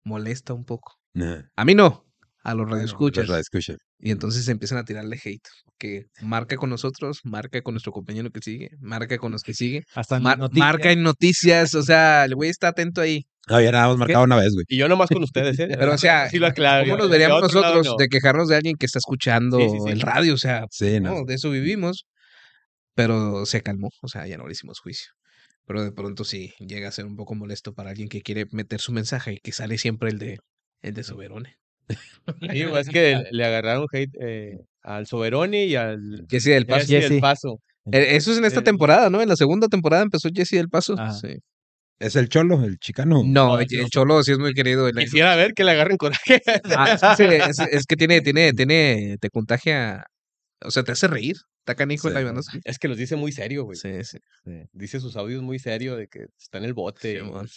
molesta 0.04 0.54
un 0.54 0.66
poco. 0.66 0.94
Nah, 1.14 1.44
A 1.56 1.66
mí 1.66 1.76
no, 1.76 2.06
a 2.44 2.54
los 2.54 2.66
los 2.66 2.72
radioescuchas. 2.72 3.28
radioescuchas. 3.28 3.78
Y 4.00 4.12
entonces 4.12 4.48
empiezan 4.50 4.78
a 4.78 4.84
tirarle 4.86 5.18
hate. 5.24 5.48
Que 5.78 6.06
marca 6.22 6.56
con 6.58 6.70
nosotros, 6.70 7.20
marca 7.24 7.62
con 7.62 7.74
nuestro 7.74 7.92
compañero 7.92 8.30
que 8.32 8.42
sigue, 8.42 8.70
marca 8.80 9.18
con 9.18 9.32
los 9.32 9.44
que 9.44 9.54
sigue, 9.54 9.84
Hasta 9.96 10.18
en 10.18 10.24
mar- 10.24 10.38
noticias. 10.40 10.66
marca 10.68 10.92
en 10.92 11.04
noticias. 11.04 11.74
O 11.76 11.84
sea, 11.84 12.26
el 12.26 12.36
güey 12.36 12.50
está 12.50 12.70
atento 12.70 13.02
ahí. 13.02 13.26
No, 13.50 13.60
ya 13.60 13.72
nada 13.72 13.88
más 13.90 13.98
marcado 13.98 14.24
una 14.24 14.36
vez, 14.38 14.54
güey. 14.54 14.66
Y 14.70 14.78
yo 14.78 14.88
nomás 14.88 15.10
con 15.10 15.24
ustedes, 15.24 15.58
¿eh? 15.60 15.68
Pero, 15.78 15.94
o 15.94 15.98
sea, 15.98 16.30
Sí 16.30 16.40
lo 16.40 16.48
aclaro. 16.48 16.84
¿Cómo 16.86 16.98
nos 16.98 17.08
De 17.10 17.18
veríamos 17.18 17.42
nosotros 17.42 17.86
no. 17.86 17.96
de 17.98 18.08
quejarnos 18.08 18.48
de 18.50 18.56
alguien 18.56 18.76
que 18.78 18.86
está 18.86 19.00
escuchando 19.00 19.58
Sí, 19.60 19.68
sí, 19.70 19.78
sí. 19.86 19.92
el 19.92 20.02
radio? 20.02 20.34
O 20.34 20.38
sea, 20.38 20.66
Sí, 20.70 21.00
no. 21.00 21.14
no, 21.16 21.26
de 21.26 21.34
eso 21.36 21.50
vivimos. 21.50 22.06
Pero 22.96 23.46
se 23.46 23.62
calmó, 23.62 23.90
o 24.02 24.08
sea, 24.08 24.28
ya 24.28 24.38
no 24.38 24.46
le 24.48 24.52
hicimos 24.54 24.80
juicio. 24.80 25.12
Pero 25.66 25.84
de 25.84 25.92
pronto 25.92 26.24
sí 26.26 26.54
llega 26.60 26.90
a 26.90 26.92
ser 26.92 27.06
un 27.06 27.16
poco 27.16 27.36
molesto 27.36 27.74
para 27.74 27.90
alguien 27.90 28.10
que 28.10 28.22
quiere 28.22 28.46
meter 28.52 28.80
su 28.82 28.92
mensaje 28.92 29.34
y 29.34 29.38
que 29.40 29.52
sale 29.52 29.78
siempre 29.78 30.10
el 30.10 30.20
de 30.20 30.38
el 30.82 30.94
de 30.94 31.04
Soberone. 31.04 31.56
Sí, 32.52 32.64
pues, 32.70 32.88
es 32.88 32.94
que 32.94 33.24
le 33.32 33.46
agarraron 33.46 33.86
hate 33.92 34.12
eh, 34.22 34.58
al 34.82 35.08
Soberone 35.08 35.66
y 35.66 35.76
al 35.76 36.26
Jesse 36.30 36.46
del 36.46 36.66
Paso. 36.66 36.88
Jesse 36.88 37.10
del. 37.10 37.20
Paso. 37.20 37.60
Eh, 37.92 38.16
Eso 38.16 38.32
es 38.32 38.38
en 38.38 38.46
esta 38.46 38.60
El- 38.60 38.66
temporada, 38.66 39.10
¿no? 39.10 39.22
En 39.22 39.28
la 39.30 39.36
segunda 39.36 39.68
temporada 39.68 40.04
empezó 40.04 40.30
Jesse 40.34 40.52
del 40.52 40.70
Paso. 40.70 40.94
Ajá. 40.98 41.12
Sí. 41.12 41.36
Es 42.00 42.16
el 42.16 42.28
cholo, 42.28 42.64
el 42.66 42.78
chicano. 42.80 43.22
No, 43.26 43.60
el, 43.60 43.68
Cholo 43.90 44.24
sí 44.24 44.32
es 44.34 44.40
muy 44.40 44.54
querido. 44.54 44.88
el- 44.88 44.96
Quisiera 44.96 45.36
ver 45.36 45.54
que 45.54 45.64
le 45.64 45.72
agarren 45.72 45.96
coraje. 45.98 46.42
Ah, 46.76 46.98
sí, 47.18 47.24
es, 47.24 47.60
es 47.60 47.86
que 47.86 47.96
tiene, 47.96 48.20
tiene, 48.22 48.52
tiene, 48.54 49.18
te 49.22 49.30
contagia, 49.30 50.06
o 50.66 50.72
sea, 50.72 50.84
te 50.84 50.92
hace 50.92 51.08
reír. 51.08 51.36
Está 51.60 51.76
canijo 51.76 52.10
Sí. 52.10 52.16
Sí, 52.52 52.60
Es 52.66 52.78
que 52.78 52.90
los 52.90 52.98
dice 52.98 53.16
muy 53.16 53.32
serio, 53.32 53.64
güey. 53.64 53.78
sí. 53.78 53.90
sí. 54.04 54.18
Dice 54.74 55.00
sus 55.00 55.16
audios 55.16 55.42
muy 55.44 55.60
serio 55.60 55.96
de 55.96 56.08
que 56.08 56.26
está 56.38 56.58
en 56.58 56.66
el 56.66 56.74
bote. 56.74 57.20
Simón. 57.20 57.48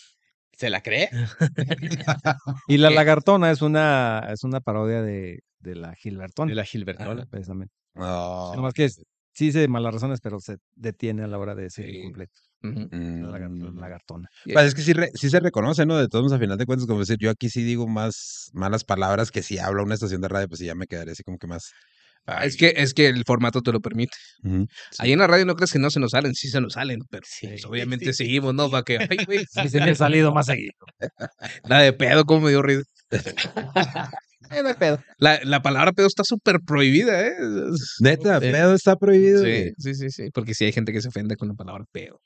¿Se 0.56 0.70
la 0.70 0.80
cree? 0.80 1.10
Y 2.68 2.78
la 2.78 2.90
lagartona 2.90 3.50
es 3.50 3.62
una, 3.62 4.26
es 4.30 4.42
una 4.44 4.60
parodia 4.60 5.02
de, 5.02 5.40
de 5.60 5.74
la 5.76 5.94
Gilbertona. 5.94 6.48
De 6.48 6.54
la 6.56 6.64
Gilbertona. 6.64 7.12
Ajá, 7.22 7.26
precisamente. 7.30 7.74
No. 7.94 8.54
Nomás 8.54 8.72
que 8.74 8.84
es- 8.86 9.02
sí 9.32 9.46
dice 9.46 9.68
malas 9.68 9.92
razones, 9.94 10.20
pero 10.22 10.40
se 10.40 10.56
detiene 10.74 11.22
a 11.24 11.26
la 11.26 11.38
hora 11.38 11.54
de 11.54 11.64
decir 11.64 11.84
Sí. 11.84 11.96
el 11.98 12.02
completo. 12.04 12.40
La, 12.62 12.70
Mm. 12.70 13.74
la 13.76 13.80
lagartona. 13.82 14.28
Pues 14.50 14.66
es 14.66 14.74
que 14.74 14.80
sí, 14.82 14.92
re- 14.94 15.10
sí 15.14 15.28
se 15.30 15.38
reconoce, 15.40 15.84
¿no? 15.86 15.96
De 15.98 16.08
todos 16.08 16.24
modos, 16.24 16.36
a 16.36 16.40
final 16.40 16.56
de 16.58 16.64
cuentas, 16.66 16.86
como 16.88 17.00
decir, 17.00 17.18
yo 17.20 17.30
aquí 17.30 17.48
sí 17.50 17.62
digo 17.62 17.86
más 17.86 18.50
malas 18.54 18.82
palabras 18.82 19.30
que 19.30 19.42
si 19.42 19.58
hablo 19.58 19.82
a 19.82 19.84
una 19.84 19.94
estación 19.94 20.20
de 20.22 20.28
radio, 20.28 20.48
pues 20.48 20.58
sí 20.60 20.66
ya 20.66 20.74
me 20.74 20.86
quedaré 20.86 21.12
así 21.12 21.22
como 21.22 21.38
que 21.38 21.46
más. 21.46 21.70
Es 22.42 22.56
que, 22.56 22.74
es 22.76 22.92
que 22.92 23.06
el 23.06 23.24
formato 23.24 23.62
te 23.62 23.72
lo 23.72 23.80
permite. 23.80 24.16
Ahí 24.98 25.12
en 25.12 25.18
la 25.20 25.26
radio 25.26 25.44
no 25.44 25.54
crees 25.54 25.72
que 25.72 25.78
no 25.78 25.90
se 25.90 26.00
nos 26.00 26.10
salen, 26.10 26.34
sí 26.34 26.48
se 26.48 26.60
nos 26.60 26.72
salen, 26.74 27.00
pero 27.10 27.22
Sí, 27.28 27.46
pues, 27.46 27.64
obviamente 27.64 28.06
sí, 28.06 28.24
seguimos, 28.24 28.54
¿no? 28.54 28.70
Para 28.70 28.82
que, 28.82 28.98
ay, 28.98 29.24
güey, 29.24 29.44
se 29.70 29.80
me 29.80 29.90
ha 29.90 29.94
salido 29.94 30.32
más 30.32 30.46
seguido. 30.46 30.72
nada 31.68 31.82
de 31.82 31.92
pedo, 31.92 32.24
como 32.24 32.42
me 32.42 32.50
dio 32.50 32.62
ruido. 32.62 32.82
Eh, 34.50 34.62
no 34.62 34.72
pedo. 34.76 35.02
La, 35.18 35.40
la 35.42 35.60
palabra 35.60 35.92
pedo 35.92 36.06
está 36.06 36.22
súper 36.22 36.60
prohibida, 36.64 37.26
¿eh? 37.26 37.32
Neta, 38.00 38.36
Eh, 38.36 38.52
pedo 38.52 38.74
está 38.74 38.94
prohibido. 38.94 39.42
Sí, 39.42 39.72
sí, 39.76 39.94
sí, 39.96 40.10
sí. 40.10 40.30
Porque 40.32 40.54
sí 40.54 40.64
hay 40.64 40.72
gente 40.72 40.92
que 40.92 41.00
se 41.00 41.08
ofende 41.08 41.34
con 41.36 41.48
la 41.48 41.54
palabra 41.54 41.84
pedo. 41.90 42.20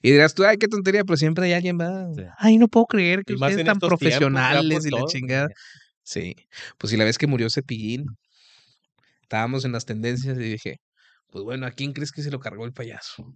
Y 0.00 0.12
dirás 0.12 0.34
tú, 0.34 0.44
ay, 0.44 0.56
qué 0.58 0.68
tontería, 0.68 1.02
pero 1.02 1.16
siempre 1.16 1.46
hay 1.46 1.54
alguien 1.54 1.76
va. 1.76 2.06
Ay, 2.38 2.58
no 2.58 2.68
puedo 2.68 2.86
creer 2.86 3.24
que 3.24 3.34
ustedes 3.34 3.56
tan 3.56 3.64
tiempos, 3.64 3.88
profesionales 3.88 4.86
y 4.86 4.90
la 4.90 5.04
chingada. 5.06 5.48
Sí. 6.04 6.36
Pues 6.78 6.92
si 6.92 6.96
la 6.96 7.04
vez 7.04 7.18
que 7.18 7.26
murió 7.26 7.50
Cepillín, 7.50 8.06
estábamos 9.28 9.66
en 9.66 9.72
las 9.72 9.84
tendencias 9.84 10.38
y 10.38 10.40
dije, 10.42 10.76
pues 11.30 11.44
bueno, 11.44 11.66
¿a 11.66 11.70
quién 11.70 11.92
crees 11.92 12.12
que 12.12 12.22
se 12.22 12.30
lo 12.30 12.40
cargó 12.40 12.64
el 12.64 12.72
payaso? 12.72 13.34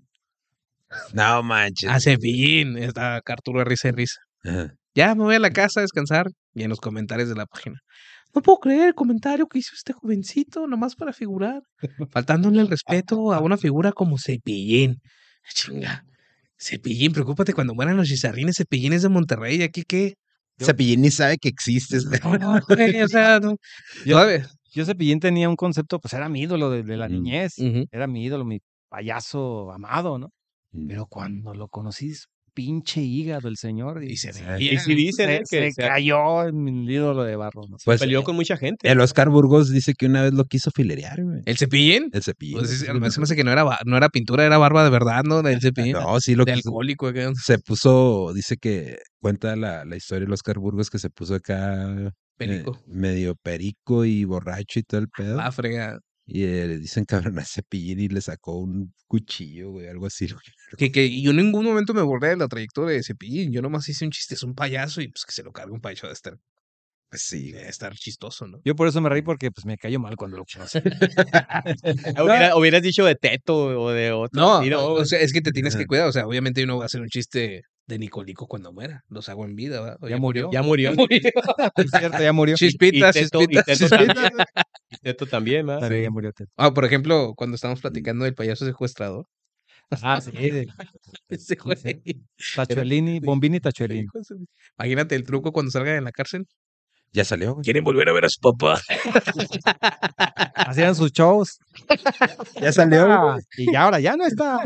No 1.14 1.42
manches. 1.42 1.88
A 1.88 2.00
Cepillín. 2.00 2.76
Está 2.76 3.20
Arturo 3.24 3.64
risa 3.64 3.88
y 3.88 3.92
risa. 3.92 4.20
Ajá. 4.44 4.74
Ya 4.94 5.14
me 5.14 5.22
voy 5.22 5.34
a 5.36 5.38
la 5.38 5.50
casa 5.50 5.80
a 5.80 5.82
descansar. 5.82 6.26
Y 6.54 6.64
en 6.64 6.68
los 6.68 6.80
comentarios 6.80 7.30
de 7.30 7.34
la 7.34 7.46
página. 7.46 7.78
No 8.34 8.42
puedo 8.42 8.58
creer 8.58 8.88
el 8.88 8.94
comentario 8.94 9.46
que 9.46 9.58
hizo 9.58 9.70
este 9.74 9.94
jovencito, 9.94 10.66
nomás 10.66 10.94
para 10.94 11.14
figurar. 11.14 11.62
Faltándole 12.10 12.60
el 12.60 12.68
respeto 12.68 13.32
a 13.32 13.40
una 13.40 13.56
figura 13.56 13.92
como 13.92 14.18
Cepillín. 14.18 14.96
Chinga. 15.54 16.04
Cepillín, 16.60 17.12
preocúpate 17.12 17.54
cuando 17.54 17.74
mueran 17.74 17.96
los 17.96 18.08
chizarrines. 18.08 18.56
Cepillín 18.56 18.92
es 18.92 19.00
de 19.00 19.08
Monterrey. 19.08 19.56
¿y 19.60 19.62
¿Aquí 19.62 19.84
qué? 19.88 20.14
Cepillín 20.60 21.00
ni 21.00 21.10
sabe 21.10 21.38
que 21.38 21.48
existes. 21.48 22.04
No, 22.38 22.60
güey, 22.68 23.00
o 23.00 23.08
sea, 23.08 23.40
no. 23.40 23.56
Yo- 24.04 24.16
Todavía. 24.18 24.46
Yo 24.72 24.84
Cepillín 24.84 25.20
tenía 25.20 25.48
un 25.48 25.56
concepto, 25.56 25.98
pues 26.00 26.14
era 26.14 26.28
mi 26.28 26.40
ídolo 26.42 26.70
de, 26.70 26.82
de 26.82 26.96
la 26.96 27.08
Mm. 27.08 27.12
niñez. 27.12 27.54
Era 27.90 28.06
mi 28.06 28.24
ídolo, 28.24 28.44
mi 28.44 28.60
payaso 28.88 29.72
amado, 29.72 30.18
¿no? 30.18 30.30
Pero 30.88 31.06
cuando 31.06 31.54
lo 31.54 31.68
conocí, 31.68 32.10
es 32.10 32.26
pinche 32.54 33.00
hígado 33.02 33.48
el 33.48 33.56
señor. 33.56 34.04
Y 34.04 34.16
se. 34.18 34.30
Y 34.60 34.76
si 34.78 34.94
dicen 34.94 35.26
se, 35.28 35.36
eh, 35.36 35.42
que 35.50 35.70
se 35.70 35.72
se 35.72 35.82
cayó 35.88 36.46
en 36.48 36.62
mi 36.62 36.84
ídolo 36.92 37.24
de 37.24 37.34
barro. 37.36 37.62
¿no? 37.68 37.76
Pues 37.84 38.00
peleó 38.00 38.22
con 38.22 38.36
mucha 38.36 38.56
gente. 38.58 38.90
el 38.90 39.00
Oscar 39.00 39.28
Burgos 39.30 39.70
dice 39.70 39.94
que 39.94 40.06
una 40.06 40.22
vez 40.22 40.32
lo 40.34 40.44
quiso 40.44 40.70
filerear, 40.70 41.22
güey. 41.22 41.40
¿El 41.46 41.56
cepillín? 41.56 42.10
El 42.12 42.22
cepillín. 42.22 42.58
Pues 42.58 42.70
es- 42.70 42.82
a 42.88 42.92
se 43.10 43.20
me 43.20 43.24
hace 43.24 43.36
que 43.36 43.44
no 43.44 43.52
era, 43.52 43.64
no 43.86 43.96
era 43.96 44.08
pintura, 44.10 44.44
era 44.44 44.58
barba 44.58 44.84
de 44.84 44.90
verdad, 44.90 45.22
¿no? 45.24 45.40
Del 45.42 45.60
cepillín. 45.62 45.92
No, 45.92 46.20
sí 46.20 46.34
lo 46.34 46.44
de 46.44 46.54
quiso. 46.54 46.68
alcohólico. 46.68 47.06
acá. 47.08 47.30
Se 47.42 47.58
puso, 47.58 48.32
dice 48.34 48.56
que 48.58 48.98
cuenta 49.20 49.56
la, 49.56 49.84
la 49.86 49.96
historia 49.96 50.24
del 50.26 50.32
Oscar 50.32 50.58
Burgos 50.58 50.90
que 50.90 50.98
se 50.98 51.08
puso 51.10 51.34
acá 51.34 52.12
eh, 52.44 52.48
Perico. 52.48 52.82
medio 52.86 53.34
perico 53.36 54.04
y 54.04 54.24
borracho 54.24 54.78
y 54.78 54.82
todo 54.82 55.00
el 55.00 55.08
pedo. 55.08 55.36
La 55.36 55.52
frega. 55.52 55.98
Y 56.24 56.44
eh, 56.44 56.66
le 56.68 56.78
dicen 56.78 57.04
cabrón 57.04 57.38
a 57.40 57.44
Cepillín 57.44 57.98
y 58.00 58.08
le 58.08 58.20
sacó 58.20 58.56
un 58.58 58.94
cuchillo, 59.08 59.70
güey, 59.72 59.88
algo 59.88 60.06
así. 60.06 60.26
güey. 60.32 60.42
Que, 60.78 60.92
que 60.92 61.20
yo 61.20 61.30
en 61.32 61.36
ningún 61.38 61.64
momento 61.64 61.94
me 61.94 62.02
borré 62.02 62.28
de 62.30 62.36
la 62.36 62.48
trayectoria 62.48 62.96
de 62.96 63.02
Cepillín. 63.02 63.52
Yo 63.52 63.60
nomás 63.60 63.88
hice 63.88 64.04
un 64.04 64.12
chiste, 64.12 64.34
es 64.34 64.42
un 64.42 64.54
payaso 64.54 65.00
y 65.00 65.08
pues 65.08 65.24
que 65.24 65.32
se 65.32 65.42
lo 65.42 65.52
cargue 65.52 65.72
un 65.72 65.80
payaso 65.80 66.06
de 66.06 66.12
estar, 66.12 66.36
Pues 67.10 67.22
sí, 67.22 67.46
de 67.50 67.58
güey. 67.58 67.68
estar 67.68 67.92
chistoso, 67.96 68.46
¿no? 68.46 68.60
Yo 68.64 68.76
por 68.76 68.86
eso 68.88 69.00
me 69.00 69.08
reí 69.08 69.22
porque 69.22 69.50
pues 69.50 69.66
me 69.66 69.76
cayó 69.76 69.98
mal 69.98 70.14
cuando 70.16 70.36
lo 70.38 70.44
conocí. 70.52 70.78
Hubiera- 72.22 72.56
hubieras 72.56 72.82
dicho 72.82 73.04
de 73.04 73.14
Teto 73.16 73.56
o 73.82 73.90
de 73.90 74.12
otro. 74.12 74.40
No, 74.40 74.62
sí, 74.62 74.72
o 74.72 74.92
o 74.92 75.04
sea, 75.04 75.20
es 75.20 75.32
que 75.32 75.40
te 75.42 75.50
tienes 75.52 75.76
que 75.76 75.86
cuidar. 75.86 76.08
O 76.08 76.12
sea, 76.12 76.26
obviamente 76.26 76.60
yo 76.60 76.66
no 76.66 76.76
voy 76.76 76.84
a 76.84 76.86
hacer 76.86 77.00
un 77.00 77.08
chiste 77.08 77.62
de 77.86 77.98
Nicolico 77.98 78.46
cuando 78.46 78.72
muera. 78.72 79.04
Los 79.08 79.28
hago 79.28 79.44
en 79.44 79.54
vida, 79.56 79.80
¿verdad? 79.80 79.98
O 80.00 80.08
Ya 80.08 80.16
murió. 80.18 80.50
ya 80.52 80.62
murió. 80.62 80.92
Es 81.76 81.90
cierto, 81.90 82.22
ya 82.22 82.32
murió. 82.32 82.56
Chispitas, 82.56 83.14
Teto- 83.16 83.40
chispitas, 83.40 83.64
Teto 83.66 83.78
chispitas. 83.88 84.14
también. 84.14 84.32
Teto 85.02 85.26
¿verdad? 85.66 85.80
También 85.80 86.02
ya 86.04 86.10
murió. 86.10 86.32
Ted. 86.32 86.46
Ah, 86.56 86.72
por 86.72 86.84
ejemplo, 86.84 87.34
cuando 87.36 87.54
estábamos 87.56 87.80
platicando 87.80 88.24
del 88.24 88.34
payaso 88.34 88.64
secuestrador. 88.66 89.26
Ah, 90.02 90.20
sí. 90.20 90.30
Ese 91.28 91.54
güey. 91.56 91.76
Tachuelini, 92.54 93.20
Bombini 93.20 93.60
Tachuelini. 93.60 94.06
Imagínate 94.78 95.14
el 95.16 95.24
truco 95.24 95.52
cuando 95.52 95.70
salga 95.70 95.92
de 95.92 96.00
la 96.00 96.12
cárcel. 96.12 96.46
Ya 97.12 97.24
salió, 97.26 97.52
güey. 97.54 97.64
Quieren 97.64 97.84
volver 97.84 98.08
a 98.08 98.12
ver 98.12 98.24
a 98.24 98.28
su 98.30 98.40
papá. 98.40 98.80
Hacían 100.54 100.94
sus 100.94 101.12
shows. 101.12 101.58
Ya 102.60 102.72
salió, 102.72 103.04
Ah, 103.12 103.38
y 103.56 103.72
ya 103.72 103.82
ahora 103.82 104.00
ya 104.00 104.16
no 104.16 104.24
está. 104.26 104.60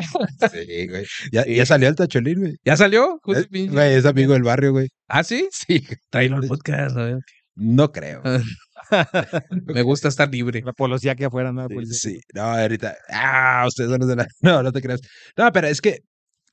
Sí, 0.52 0.86
güey. 0.88 1.04
Ya, 1.32 1.44
ya 1.46 1.66
salió 1.66 1.88
el 1.88 1.94
tacholín, 1.96 2.40
güey. 2.40 2.56
¿Ya 2.64 2.76
salió? 2.76 3.20
Es- 3.26 3.46
Pinche? 3.48 3.72
Güey, 3.72 3.94
es 3.94 4.04
amigo 4.06 4.32
del 4.32 4.42
barrio, 4.42 4.72
güey. 4.72 4.88
¿Ah, 5.08 5.22
sí? 5.24 5.48
Sí. 5.52 5.86
Tráelo 6.10 6.36
al 6.36 6.46
podcast, 6.46 6.96
a 6.96 7.04
ver. 7.04 7.18
No 7.54 7.90
creo. 7.92 8.22
Me 9.66 9.82
gusta 9.82 10.08
estar 10.08 10.30
libre. 10.30 10.62
La 10.64 10.72
policía 10.72 11.14
que 11.14 11.24
afuera, 11.24 11.52
¿no? 11.52 11.66
Sí. 11.68 11.86
Sí, 11.94 12.20
no, 12.34 12.42
ahorita. 12.42 12.96
Ah, 13.10 13.64
ustedes 13.66 13.90
son 13.90 13.98
los 14.00 14.08
de 14.08 14.16
la. 14.16 14.26
No, 14.40 14.62
no 14.62 14.72
te 14.72 14.82
creas. 14.82 15.00
No, 15.36 15.50
pero 15.52 15.66
es 15.68 15.80
que 15.80 16.00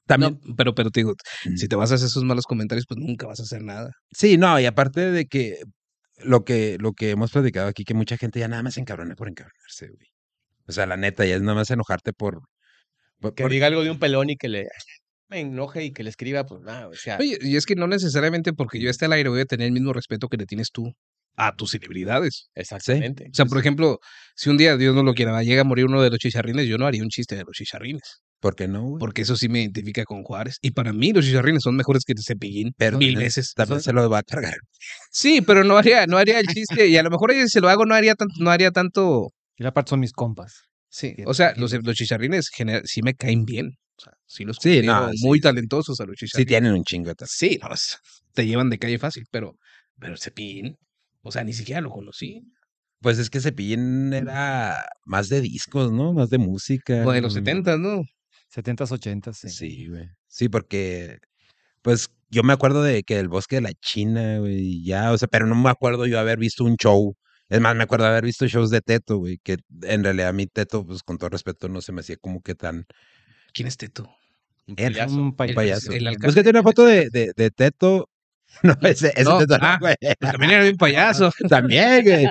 también. 0.07 0.39
No, 0.43 0.55
pero, 0.55 0.73
pero 0.75 0.89
te 0.91 1.01
digo, 1.01 1.13
Mm. 1.45 1.55
si 1.57 1.67
te 1.67 1.75
vas 1.75 1.91
a 1.91 1.95
hacer 1.95 2.07
esos 2.07 2.23
malos 2.23 2.45
comentarios, 2.45 2.85
pues 2.87 2.99
nunca 2.99 3.27
vas 3.27 3.39
a 3.39 3.43
hacer 3.43 3.61
nada. 3.63 3.91
Sí, 4.11 4.37
no, 4.37 4.59
y 4.59 4.65
aparte 4.65 5.11
de 5.11 5.25
que 5.25 5.57
lo 6.23 6.43
que 6.45 6.77
lo 6.79 6.93
que 6.93 7.09
hemos 7.11 7.31
platicado 7.31 7.67
aquí, 7.67 7.83
que 7.83 7.93
mucha 7.93 8.17
gente 8.17 8.39
ya 8.39 8.47
nada 8.47 8.63
más 8.63 8.75
se 8.75 8.79
encabrona 8.81 9.15
por 9.15 9.27
encabronarse, 9.27 9.87
güey. 9.87 10.07
O 10.67 10.71
sea, 10.71 10.85
la 10.85 10.97
neta, 10.97 11.25
ya 11.25 11.35
es 11.35 11.41
nada 11.41 11.55
más 11.55 11.69
enojarte 11.71 12.13
por. 12.13 12.39
por- 13.19 13.33
Que 13.35 13.43
por- 13.43 13.51
diga 13.51 13.67
algo 13.67 13.83
de 13.83 13.91
un 13.91 13.99
pelón 13.99 14.29
y 14.29 14.35
que 14.37 14.47
le 14.49 14.67
me 15.29 15.39
enoje 15.41 15.83
y 15.85 15.91
que 15.91 16.03
le 16.03 16.09
escriba, 16.09 16.45
pues 16.45 16.61
nada, 16.61 16.87
o 16.87 16.93
sea. 16.93 17.17
Oye, 17.19 17.37
y 17.41 17.55
es 17.55 17.65
que 17.65 17.75
no 17.75 17.87
necesariamente 17.87 18.53
porque 18.53 18.79
yo 18.79 18.89
esté 18.89 19.05
al 19.05 19.13
aire 19.13 19.29
voy 19.29 19.41
a 19.41 19.45
tener 19.45 19.67
el 19.67 19.73
mismo 19.73 19.91
respeto 19.93 20.27
que 20.29 20.37
le 20.37 20.45
tienes 20.45 20.69
tú 20.71 20.93
a 21.35 21.55
tus 21.55 21.71
celebridades. 21.71 22.49
Exactamente. 22.53 23.25
O 23.31 23.33
sea, 23.33 23.45
por 23.45 23.57
ejemplo, 23.57 23.97
si 24.35 24.51
un 24.51 24.57
día 24.57 24.77
Dios 24.77 24.93
no 24.93 25.01
lo 25.01 25.13
quiera, 25.15 25.41
llega 25.41 25.61
a 25.61 25.65
morir 25.65 25.85
uno 25.85 26.01
de 26.03 26.11
los 26.11 26.19
chicharrines, 26.19 26.67
yo 26.67 26.77
no 26.77 26.85
haría 26.85 27.01
un 27.01 27.09
chiste 27.09 27.35
de 27.35 27.43
los 27.43 27.53
chicharrines. 27.53 28.21
¿Por 28.39 28.55
qué 28.55 28.67
no, 28.67 28.83
güey? 28.83 28.99
Porque 28.99 29.23
eso 29.23 29.35
sí 29.35 29.49
me 29.49 29.61
identifica 29.61 30.03
con 30.03 30.21
Juárez. 30.21 30.57
Y 30.61 30.71
para 30.71 30.93
mí 30.93 31.11
los 31.11 31.25
chicharrines 31.25 31.63
son 31.63 31.75
mejores 31.75 32.03
que 32.05 32.11
el 32.13 32.19
cepillín. 32.23 32.73
Pero 32.77 32.99
mil 32.99 33.15
veces. 33.15 33.53
También 33.55 33.81
se 33.81 33.93
lo 33.93 34.07
va 34.09 34.19
a 34.19 34.23
cargar. 34.23 34.57
Sí, 35.11 35.41
pero 35.41 35.63
no 35.63 35.77
haría, 35.77 36.05
no 36.05 36.17
haría 36.17 36.39
el 36.39 36.45
chiste. 36.59 36.87
Y 36.87 36.97
a 36.97 37.03
lo 37.03 37.09
mejor 37.09 37.31
si 37.33 37.47
se 37.49 37.61
lo 37.61 37.69
hago, 37.69 37.85
no 37.87 37.95
haría 37.95 38.13
tanto, 38.13 38.35
no 38.39 38.51
haría 38.51 38.69
tanto. 38.69 39.29
Y 39.57 39.63
la 39.63 39.73
parte 39.73 39.89
son 39.91 39.99
mis 39.99 40.13
compas. 40.13 40.63
Sí. 40.89 41.15
O 41.25 41.33
sea, 41.33 41.53
los, 41.57 41.73
los 41.73 41.95
chicharrines 41.95 42.49
sí 42.85 43.01
me 43.01 43.13
caen 43.15 43.45
bien. 43.45 43.71
O 43.97 44.01
sea, 44.01 44.13
sí 44.25 44.43
los 44.43 44.57
Sí, 44.59 44.81
no, 44.83 45.11
sí. 45.11 45.25
muy 45.25 45.39
talentosos 45.39 45.99
a 45.99 46.05
los 46.05 46.15
Sí, 46.17 46.25
chicharrines. 46.25 46.47
tienen 46.47 46.73
un 46.73 46.83
chingo 46.83 47.09
de 47.09 47.15
talento. 47.15 47.33
Sí, 47.35 47.59
no, 47.61 47.69
te 48.33 48.45
llevan 48.47 48.69
de 48.69 48.79
calle 48.79 48.97
fácil, 48.99 49.25
pero, 49.31 49.57
pero 49.99 50.17
Cepillín, 50.17 50.77
o 51.21 51.31
sea, 51.31 51.43
ni 51.43 51.53
siquiera 51.53 51.81
lo 51.81 51.89
conocí. 51.91 52.41
Pues 53.01 53.19
es 53.19 53.29
que 53.29 53.39
Cepillín 53.41 54.13
era 54.13 54.85
más 55.05 55.29
de 55.29 55.41
discos, 55.41 55.91
¿no? 55.91 56.13
Más 56.13 56.29
de 56.29 56.37
música. 56.37 57.03
O 57.05 57.11
de 57.11 57.21
los 57.21 57.33
70, 57.33 57.77
¿no? 57.77 58.01
70s, 58.55 58.91
80s, 58.91 59.33
sí. 59.33 59.49
Sí, 59.49 59.87
güey. 59.87 60.07
Sí, 60.27 60.47
porque, 60.49 61.17
pues, 61.81 62.09
yo 62.29 62.43
me 62.43 62.53
acuerdo 62.53 62.81
de 62.83 63.03
que 63.03 63.19
el 63.19 63.27
bosque 63.27 63.57
de 63.57 63.61
la 63.63 63.73
China, 63.73 64.39
güey, 64.39 64.83
ya, 64.83 65.11
o 65.11 65.17
sea, 65.17 65.27
pero 65.27 65.45
no 65.47 65.55
me 65.55 65.69
acuerdo 65.69 66.05
yo 66.07 66.19
haber 66.19 66.37
visto 66.39 66.63
un 66.63 66.75
show. 66.77 67.15
Es 67.49 67.59
más, 67.59 67.75
me 67.75 67.83
acuerdo 67.83 68.05
haber 68.05 68.23
visto 68.23 68.47
shows 68.47 68.69
de 68.69 68.81
Teto, 68.81 69.17
güey, 69.17 69.37
que 69.37 69.57
en 69.83 70.03
realidad 70.03 70.29
a 70.29 70.33
mí 70.33 70.47
Teto, 70.47 70.85
pues, 70.85 71.03
con 71.03 71.17
todo 71.17 71.29
respeto, 71.29 71.69
no 71.69 71.81
se 71.81 71.91
me 71.91 72.01
hacía 72.01 72.17
como 72.17 72.41
que 72.41 72.55
tan... 72.55 72.85
¿Quién 73.53 73.67
es 73.67 73.77
Teto? 73.77 74.09
un 74.67 74.75
payaso. 74.75 75.15
Un 75.15 75.35
payaso. 75.35 75.91
el 75.91 76.07
alcalde. 76.07 76.27
Búscate 76.27 76.49
una 76.49 76.63
foto 76.63 76.85
de, 76.85 77.09
de, 77.09 77.33
de 77.35 77.51
Teto. 77.51 78.09
No, 78.63 78.77
ese, 78.81 79.11
ese 79.15 79.23
No, 79.23 79.39
Teto 79.39 79.57
no, 79.57 79.65
ah. 79.65 79.77
güey. 79.79 79.95
También 80.19 80.51
era 80.51 80.65
un 80.69 80.77
payaso. 80.77 81.31
También, 81.49 82.03
güey. 82.03 82.27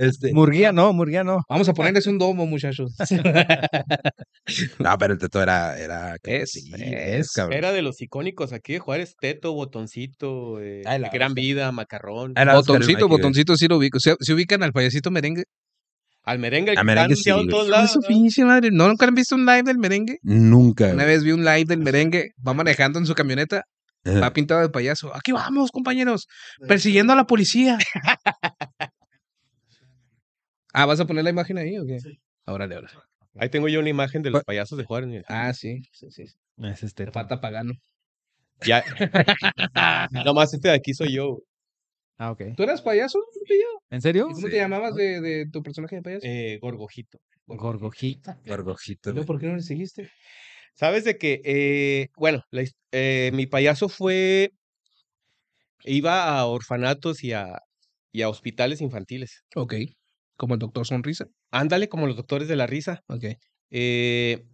Este, 0.00 0.32
Murguía 0.32 0.72
no, 0.72 0.92
Murguía 0.92 1.24
no. 1.24 1.42
Vamos 1.48 1.68
a 1.68 1.74
ponerles 1.74 2.06
un 2.06 2.18
domo, 2.18 2.46
muchachos. 2.46 2.94
no, 4.78 4.98
pero 4.98 5.12
el 5.14 5.18
Teto 5.18 5.42
era... 5.42 5.78
era 5.78 6.16
Es, 6.22 6.52
sí, 6.52 6.70
es, 6.74 6.82
es, 6.82 7.32
cabrón. 7.32 7.58
Era 7.58 7.72
de 7.72 7.82
los 7.82 8.00
icónicos 8.00 8.52
aquí 8.52 8.74
de 8.74 8.78
Juárez, 8.78 9.16
Teto, 9.20 9.52
Botoncito, 9.52 10.60
eh, 10.60 10.82
Ay, 10.86 11.00
la 11.00 11.08
Gran 11.08 11.32
Oscar. 11.32 11.42
Vida, 11.42 11.72
Macarrón. 11.72 12.34
Botoncito, 12.34 13.08
botoncito 13.08 13.56
sí 13.56 13.68
lo 13.68 13.78
ubico. 13.78 13.98
¿Se, 14.00 14.14
se 14.20 14.32
ubican 14.32 14.62
al 14.62 14.72
payasito 14.72 15.10
merengue? 15.10 15.44
Al 16.24 16.38
merengue, 16.38 16.72
A 16.72 16.76
que 16.76 16.84
merengue 16.84 17.14
está 17.14 17.34
anunciado 17.34 17.42
sí, 17.42 17.48
todos 17.48 17.68
lados. 17.68 17.90
su 17.92 18.00
¿no? 18.42 18.46
madre. 18.46 18.70
¿No 18.72 18.88
nunca 18.88 19.06
han 19.06 19.14
visto 19.14 19.34
un 19.34 19.44
live 19.44 19.64
del 19.64 19.78
merengue? 19.78 20.18
Nunca. 20.22 20.90
Una 20.92 21.04
vez 21.04 21.22
vi 21.22 21.32
un 21.32 21.44
live 21.44 21.66
del 21.66 21.80
merengue, 21.80 22.30
va 22.46 22.54
manejando 22.54 22.98
en 22.98 23.04
su 23.04 23.14
camioneta. 23.14 23.64
Va 24.06 24.32
pintado 24.32 24.60
de 24.60 24.68
payaso. 24.68 25.14
Aquí 25.14 25.32
vamos, 25.32 25.70
compañeros, 25.70 26.26
persiguiendo 26.68 27.12
a 27.12 27.16
la 27.16 27.24
policía. 27.26 27.78
ah, 30.72 30.86
¿vas 30.86 31.00
a 31.00 31.06
poner 31.06 31.24
la 31.24 31.30
imagen 31.30 31.58
ahí 31.58 31.78
o 31.78 31.84
qué? 31.86 31.98
Órale, 32.46 32.76
órale. 32.76 32.98
Ahí 33.36 33.48
tengo 33.48 33.68
yo 33.68 33.80
una 33.80 33.88
imagen 33.88 34.22
de 34.22 34.30
los 34.30 34.40
Pa- 34.42 34.44
payasos 34.46 34.78
de 34.78 34.84
Juárez. 34.84 35.08
mira. 35.08 35.24
Ah, 35.28 35.52
sí, 35.52 35.82
sí, 35.92 36.10
sí. 36.10 36.24
Es 36.58 36.82
este. 36.82 37.06
Te 37.06 37.12
falta 37.12 37.40
pagano. 37.40 37.72
Ya. 38.64 38.84
Nomás 40.24 40.54
este 40.54 40.68
de 40.68 40.74
aquí 40.74 40.94
soy 40.94 41.14
yo. 41.14 41.38
Ah, 42.16 42.30
ok. 42.30 42.42
¿Tú 42.56 42.62
eras 42.62 42.80
payaso? 42.80 43.18
¿En 43.90 44.00
serio? 44.00 44.28
¿Y 44.30 44.34
cómo 44.34 44.46
Sí. 44.46 44.52
te 44.52 44.58
llamabas 44.58 44.94
de, 44.94 45.20
de 45.20 45.46
tu 45.50 45.62
personaje 45.62 45.96
de 45.96 46.02
payaso? 46.02 46.26
Eh, 46.26 46.58
Gorgojito. 46.62 47.18
Gorgojita. 47.46 48.38
Gorgojito, 48.46 49.10
¿Y 49.10 49.12
luego 49.14 49.26
güey. 49.26 49.26
¿Por 49.26 49.40
qué 49.40 49.46
no 49.48 49.56
le 49.56 49.62
seguiste? 49.62 50.10
¿Sabes 50.74 51.04
de 51.04 51.18
que, 51.18 51.40
eh, 51.44 52.08
bueno, 52.16 52.42
la 52.50 52.64
eh, 52.92 53.30
mi 53.32 53.46
payaso 53.46 53.88
fue, 53.88 54.50
iba 55.84 56.38
a 56.38 56.46
orfanatos 56.46 57.22
y 57.24 57.32
a, 57.32 57.58
y 58.12 58.22
a 58.22 58.28
hospitales 58.28 58.80
infantiles. 58.80 59.44
Ok. 59.54 59.74
Como 60.36 60.54
el 60.54 60.60
doctor 60.60 60.86
Sonrisa. 60.86 61.26
Ándale, 61.50 61.88
como 61.88 62.06
los 62.06 62.16
doctores 62.16 62.48
de 62.48 62.56
la 62.56 62.66
risa. 62.66 63.02
Ok. 63.08 63.24
Eh, 63.70 64.44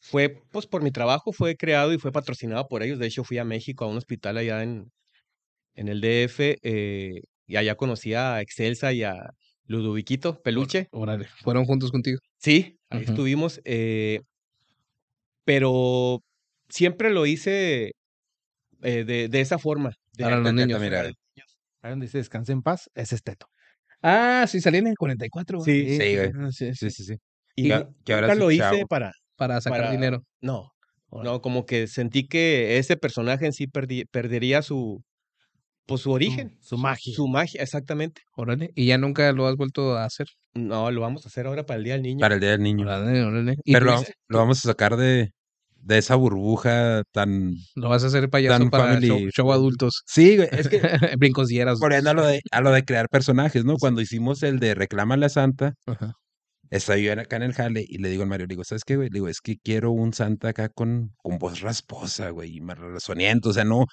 fue, 0.00 0.42
pues 0.50 0.66
por 0.66 0.82
mi 0.82 0.90
trabajo, 0.90 1.32
fue 1.32 1.56
creado 1.56 1.92
y 1.92 1.98
fue 1.98 2.12
patrocinado 2.12 2.66
por 2.68 2.82
ellos. 2.82 2.98
De 2.98 3.06
hecho, 3.06 3.24
fui 3.24 3.38
a 3.38 3.44
México 3.44 3.84
a 3.84 3.88
un 3.88 3.96
hospital 3.96 4.36
allá 4.38 4.62
en, 4.62 4.90
en 5.74 5.88
el 5.88 6.00
DF. 6.00 6.58
eh, 6.62 7.20
y 7.46 7.56
allá 7.56 7.76
conocí 7.76 8.14
a 8.14 8.40
Excelsa 8.40 8.92
y 8.92 9.02
a 9.02 9.14
Ludoviquito, 9.66 10.42
Peluche. 10.42 10.88
Órale. 10.92 11.26
¿Fueron 11.42 11.64
juntos 11.66 11.90
contigo? 11.90 12.18
Sí, 12.38 12.78
ahí 12.90 13.02
estuvimos. 13.02 13.60
eh, 13.64 14.20
pero 15.44 16.20
siempre 16.68 17.10
lo 17.10 17.26
hice 17.26 17.92
eh, 18.82 19.04
de, 19.04 19.28
de 19.28 19.40
esa 19.40 19.58
forma. 19.58 19.92
de- 20.16 20.24
Para 20.24 20.38
los 20.38 20.52
niños. 20.52 20.78
para 20.80 21.02
Mira. 21.04 21.12
Ahí 21.82 21.90
donde 21.90 22.06
dice 22.06 22.18
descanse 22.18 22.52
en 22.52 22.62
paz, 22.62 22.90
ese 22.94 23.14
es 23.14 23.22
Teto. 23.22 23.46
Ah, 24.02 24.46
sí, 24.48 24.60
salían 24.60 24.84
en 24.86 24.90
el 24.92 24.96
44. 24.96 25.60
Sí, 25.60 25.98
Sí, 25.98 26.16
güey. 26.16 26.30
Sí, 26.52 26.52
sí. 26.52 26.74
Sí, 26.74 26.90
sí, 26.90 27.04
sí. 27.04 27.14
Y 27.56 27.68
Que- 28.04 28.12
ahora 28.14 28.34
lo 28.34 28.50
hice 28.50 28.62
chavo. 28.62 28.86
para, 28.86 29.12
Para 29.36 29.60
sacar 29.60 29.80
para- 29.80 29.90
dinero. 29.92 30.22
No, 30.40 30.70
no, 31.10 31.40
como 31.40 31.64
que 31.66 31.86
sentí 31.86 32.26
que 32.26 32.78
ese 32.78 32.96
personaje 32.96 33.46
en 33.46 33.52
sí 33.52 33.66
perdi- 33.66 34.06
perdería 34.10 34.62
su, 34.62 35.02
pues 35.86 36.00
su 36.02 36.10
origen. 36.12 36.56
su 36.60 36.78
magia. 36.78 37.14
Su 37.14 37.28
magia, 37.28 37.62
exactamente. 37.62 38.22
Órale. 38.36 38.70
¿Y 38.74 38.86
ya 38.86 38.98
nunca 38.98 39.30
lo 39.32 39.46
has 39.46 39.56
vuelto 39.56 39.96
a 39.96 40.04
hacer? 40.04 40.26
No, 40.54 40.90
lo 40.90 41.00
vamos 41.00 41.24
a 41.24 41.28
hacer 41.28 41.46
ahora 41.46 41.66
para 41.66 41.78
el 41.78 41.84
Día 41.84 41.94
del 41.94 42.02
Niño. 42.02 42.20
Para 42.20 42.34
el 42.34 42.40
Día 42.40 42.50
del 42.50 42.62
Niño. 42.62 42.82
Órale, 42.84 43.22
órale. 43.22 43.56
¿Y 43.64 43.72
Pero 43.72 44.02
lo, 44.28 44.38
vamos 44.38 44.58
a 44.64 44.68
sacar 44.68 44.96
de, 44.96 45.30
de 45.76 45.98
esa 45.98 46.14
burbuja 46.14 47.02
tan... 47.12 47.54
lo 47.74 47.88
vas 47.88 48.04
a 48.04 48.06
hacer 48.06 48.30
payaso 48.30 48.70
para 48.70 48.98
show, 49.00 49.18
show 49.30 49.52
adultos. 49.52 50.02
Sí, 50.06 50.36
güey, 50.36 50.48
es 50.52 50.68
que 50.68 50.80
Brincosieras. 51.18 51.78
volviendo 51.78 52.10
a 52.10 52.14
lo 52.14 52.24
de, 52.26 52.40
a 52.50 52.60
lo 52.60 52.70
de 52.70 52.84
crear 52.84 53.08
personajes, 53.08 53.64
¿no? 53.64 53.76
Cuando 53.76 54.00
hicimos 54.00 54.42
el 54.42 54.60
de 54.60 54.74
Reclámale 54.74 55.26
a 55.26 55.28
Santa, 55.28 55.74
Ajá. 55.86 56.12
estaba 56.70 56.98
yo 56.98 57.12
acá 57.12 57.36
en 57.36 57.42
el 57.42 57.52
jale 57.52 57.84
y 57.86 57.98
le 57.98 58.08
digo 58.08 58.22
al 58.22 58.28
Mario, 58.28 58.46
le 58.46 58.52
digo, 58.52 58.64
¿sabes 58.64 58.84
qué, 58.84 58.96
güey? 58.96 59.08
Le 59.10 59.14
digo, 59.14 59.28
es 59.28 59.40
que 59.40 59.56
quiero 59.58 59.90
un 59.90 60.12
Santa 60.14 60.48
acá 60.50 60.68
con, 60.70 61.10
con 61.18 61.38
voz 61.38 61.60
rasposa, 61.60 62.30
güey, 62.30 62.56
y 62.56 62.60
más 62.60 62.78
soniento, 63.02 63.50
o 63.50 63.52
sea, 63.52 63.64
no, 63.64 63.84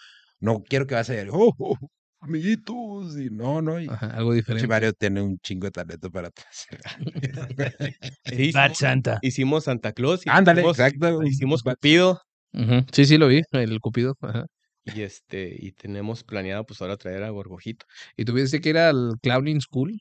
no 0.42 0.62
quiero 0.64 0.86
que 0.88 0.96
vas 0.96 1.10
a 1.10 1.16
ir, 1.22 1.30
oh, 1.32 1.54
oh, 1.58 1.78
amiguitos, 2.20 3.18
y 3.18 3.30
no, 3.30 3.62
no, 3.62 3.80
y 3.80 3.88
Ajá, 3.88 4.08
algo 4.08 4.34
diferente. 4.34 4.68
Mario 4.68 4.92
tiene 4.94 5.22
un 5.22 5.38
chingo 5.40 5.66
de 5.68 5.72
talento 5.72 6.12
para 6.12 6.30
Bad 7.56 8.32
hicimos, 8.38 8.78
Santa. 8.78 9.20
hicimos 9.22 9.64
Santa 9.64 9.94
Claus. 9.94 10.26
y 10.26 10.30
Ándale, 10.30 10.62
hicimos- 10.62 10.80
exacto. 10.80 11.24
Hicimos 11.24 11.64
Bad- 11.64 11.76
Cupido. 11.76 12.22
Ujú. 12.54 12.86
Sí, 12.92 13.06
sí, 13.06 13.18
lo 13.18 13.28
vi, 13.28 13.42
el 13.52 13.80
Cupido. 13.80 14.16
Ajá. 14.22 14.46
Y 14.84 15.02
este, 15.04 15.56
y 15.58 15.72
tenemos 15.74 16.24
planeado 16.24 16.66
pues 16.66 16.82
ahora 16.82 16.98
traer 16.98 17.24
a 17.24 17.30
Gorgojito. 17.30 17.86
¿Y 18.18 18.26
tú 18.26 18.34
viste 18.34 18.60
que 18.62 18.72
era 18.72 18.90
el 18.90 19.14
Clowning 19.22 19.62
School? 19.62 20.00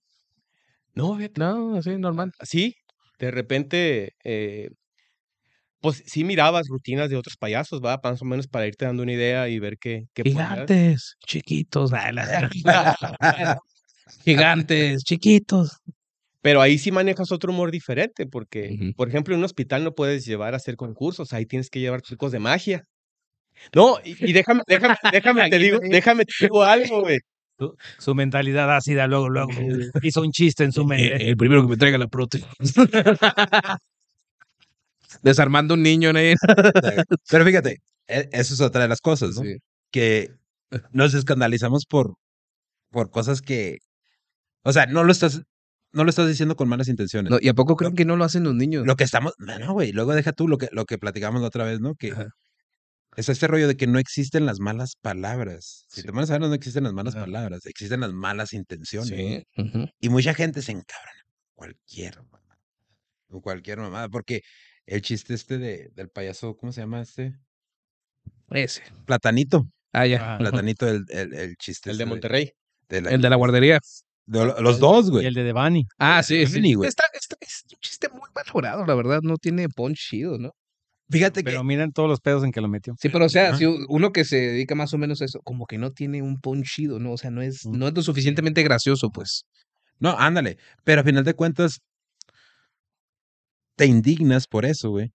No, 0.94 1.18
No, 1.36 1.76
así, 1.76 1.96
normal. 1.96 2.32
sí, 2.42 2.74
de 3.18 3.30
repente, 3.30 4.14
eh, 4.24 4.70
pues 5.80 6.02
sí 6.06 6.24
mirabas 6.24 6.68
rutinas 6.68 7.10
de 7.10 7.16
otros 7.16 7.36
payasos, 7.36 7.80
va, 7.80 8.00
más 8.02 8.20
o 8.22 8.24
menos 8.24 8.46
para 8.46 8.66
irte 8.66 8.84
dando 8.84 9.02
una 9.02 9.12
idea 9.12 9.48
y 9.48 9.58
ver 9.58 9.78
qué, 9.78 10.06
qué. 10.14 10.22
Gigantes, 10.22 11.16
chiquitos. 11.26 11.90
Gigantes, 14.24 15.02
chiquitos. 15.04 15.78
Pero 16.42 16.60
ahí 16.62 16.78
sí 16.78 16.90
manejas 16.90 17.32
otro 17.32 17.52
humor 17.52 17.70
diferente, 17.70 18.26
porque, 18.26 18.92
por 18.96 19.08
ejemplo, 19.08 19.34
en 19.34 19.40
un 19.40 19.44
hospital 19.44 19.84
no 19.84 19.92
puedes 19.92 20.24
llevar 20.24 20.54
a 20.54 20.56
hacer 20.56 20.76
concursos, 20.76 21.32
ahí 21.32 21.44
tienes 21.44 21.68
que 21.68 21.80
llevar 21.80 22.00
trucos 22.00 22.32
de 22.32 22.38
magia. 22.38 22.84
No, 23.74 23.98
y, 24.02 24.30
y 24.30 24.32
déjame, 24.32 24.62
déjame, 24.66 24.94
déjame 25.12 25.50
te 25.50 25.58
digo, 25.58 25.78
déjame 25.82 26.24
te 26.24 26.32
digo 26.40 26.62
algo, 26.62 27.02
güey. 27.02 27.18
Su 27.98 28.14
mentalidad 28.14 28.74
ácida, 28.74 29.06
luego, 29.06 29.28
luego 29.28 29.50
hizo 30.02 30.22
un 30.22 30.30
chiste 30.30 30.64
en 30.64 30.72
su 30.72 30.86
mente. 30.86 31.28
el 31.28 31.36
primero 31.36 31.62
que 31.62 31.68
me 31.68 31.76
traiga 31.76 31.98
la 31.98 32.08
prótesis. 32.08 32.48
Desarmando 35.22 35.74
un 35.74 35.82
niño, 35.82 36.12
¿no? 36.12 36.20
Pero 37.30 37.44
fíjate, 37.44 37.78
e- 38.06 38.28
eso 38.32 38.54
es 38.54 38.60
otra 38.60 38.82
de 38.82 38.88
las 38.88 39.00
cosas, 39.00 39.36
¿no? 39.36 39.42
Sí. 39.42 39.56
Que 39.90 40.30
nos 40.92 41.14
escandalizamos 41.14 41.84
por, 41.86 42.14
por 42.90 43.10
cosas 43.10 43.42
que, 43.42 43.78
o 44.62 44.72
sea, 44.72 44.86
no 44.86 45.04
lo 45.04 45.12
estás, 45.12 45.42
no 45.92 46.04
lo 46.04 46.10
estás 46.10 46.28
diciendo 46.28 46.56
con 46.56 46.68
malas 46.68 46.88
intenciones. 46.88 47.30
No, 47.30 47.38
¿Y 47.40 47.48
a 47.48 47.54
poco 47.54 47.76
creen 47.76 47.94
que 47.96 48.04
no 48.04 48.16
lo 48.16 48.24
hacen 48.24 48.44
los 48.44 48.54
niños? 48.54 48.86
Lo 48.86 48.96
que 48.96 49.04
estamos, 49.04 49.34
no, 49.38 49.72
güey, 49.72 49.92
luego 49.92 50.14
deja 50.14 50.32
tú 50.32 50.48
lo 50.48 50.58
que, 50.58 50.68
lo 50.72 50.84
que 50.86 50.98
platicamos 50.98 51.40
la 51.40 51.48
otra 51.48 51.64
vez, 51.64 51.80
¿no? 51.80 51.94
Que 51.96 52.12
Ajá. 52.12 52.28
es 53.16 53.28
este 53.28 53.46
rollo 53.48 53.66
de 53.68 53.76
que 53.76 53.86
no 53.88 53.98
existen 53.98 54.46
las 54.46 54.60
malas 54.60 54.94
palabras. 55.00 55.84
Si 55.88 56.00
Sí. 56.02 56.06
te 56.06 56.12
pones 56.12 56.30
a 56.30 56.38
ver, 56.38 56.42
no 56.48 56.54
existen 56.54 56.84
las 56.84 56.92
malas 56.92 57.16
Ajá. 57.16 57.24
palabras, 57.24 57.66
existen 57.66 58.00
las 58.00 58.12
malas 58.12 58.52
intenciones. 58.52 59.08
Sí. 59.08 59.44
Y 60.00 60.08
mucha 60.08 60.34
gente 60.34 60.62
se 60.62 60.72
encabrona. 60.72 61.24
Cualquier. 61.54 62.18
O 63.28 63.40
cualquier 63.40 63.78
mamada. 63.78 64.08
Porque 64.08 64.40
el 64.90 65.02
chiste 65.02 65.34
este 65.34 65.58
de, 65.58 65.90
del 65.94 66.08
payaso, 66.08 66.56
¿cómo 66.56 66.72
se 66.72 66.80
llama 66.80 67.00
este? 67.00 67.34
Ese. 68.50 68.82
Platanito. 69.06 69.68
Ah, 69.92 70.06
ya. 70.06 70.34
Ah. 70.34 70.38
Platanito, 70.38 70.88
el, 70.88 71.04
el, 71.08 71.32
el 71.34 71.56
chiste. 71.56 71.90
El 71.90 71.98
de 71.98 72.04
este 72.04 72.10
Monterrey. 72.10 72.50
de 72.88 73.02
la- 73.02 73.10
El 73.10 73.20
de 73.22 73.30
la 73.30 73.36
guardería. 73.36 73.78
de 74.26 74.44
lo- 74.46 74.60
los 74.60 74.78
dos, 74.78 75.06
Y 75.06 75.10
güey. 75.10 75.26
el 75.26 75.34
de 75.34 75.44
Devani. 75.44 75.84
Ah, 75.98 76.22
sí, 76.22 76.34
sí. 76.46 76.54
Disney, 76.54 76.74
güey. 76.74 76.88
Está, 76.88 77.04
está- 77.14 77.36
es 77.40 77.62
un 77.72 77.78
chiste 77.80 78.08
muy 78.10 78.28
mal 78.34 78.44
logrado, 78.52 78.84
la 78.86 78.94
verdad. 78.94 79.20
No 79.22 79.36
tiene 79.36 79.68
punch 79.68 79.96
chido, 80.10 80.38
¿no? 80.38 80.52
Fíjate 81.08 81.40
que. 81.42 81.50
Pero 81.50 81.64
miren 81.64 81.90
todos 81.92 82.08
los 82.08 82.20
pedos 82.20 82.44
en 82.44 82.52
que 82.52 82.60
lo 82.60 82.68
metió. 82.68 82.94
Sí, 83.00 83.08
pero 83.08 83.24
o 83.26 83.28
sea, 83.28 83.56
si 83.56 83.64
uno 83.66 84.12
que 84.12 84.24
se 84.24 84.36
dedica 84.36 84.76
más 84.76 84.94
o 84.94 84.98
menos 84.98 85.20
a 85.22 85.24
eso, 85.24 85.40
como 85.42 85.66
que 85.66 85.78
no 85.78 85.90
tiene 85.90 86.22
un 86.22 86.38
punch 86.40 86.66
chido, 86.68 87.00
¿no? 87.00 87.12
O 87.12 87.18
sea, 87.18 87.30
no 87.32 87.42
es, 87.42 87.66
no 87.66 87.88
es 87.88 87.94
lo 87.94 88.02
suficientemente 88.02 88.62
gracioso, 88.62 89.10
pues. 89.10 89.44
No, 89.98 90.16
ándale. 90.18 90.56
Pero 90.84 91.00
a 91.00 91.04
final 91.04 91.24
de 91.24 91.34
cuentas, 91.34 91.80
te 93.76 93.86
indignas 93.86 94.46
por 94.46 94.64
eso, 94.64 94.90
güey. 94.90 95.10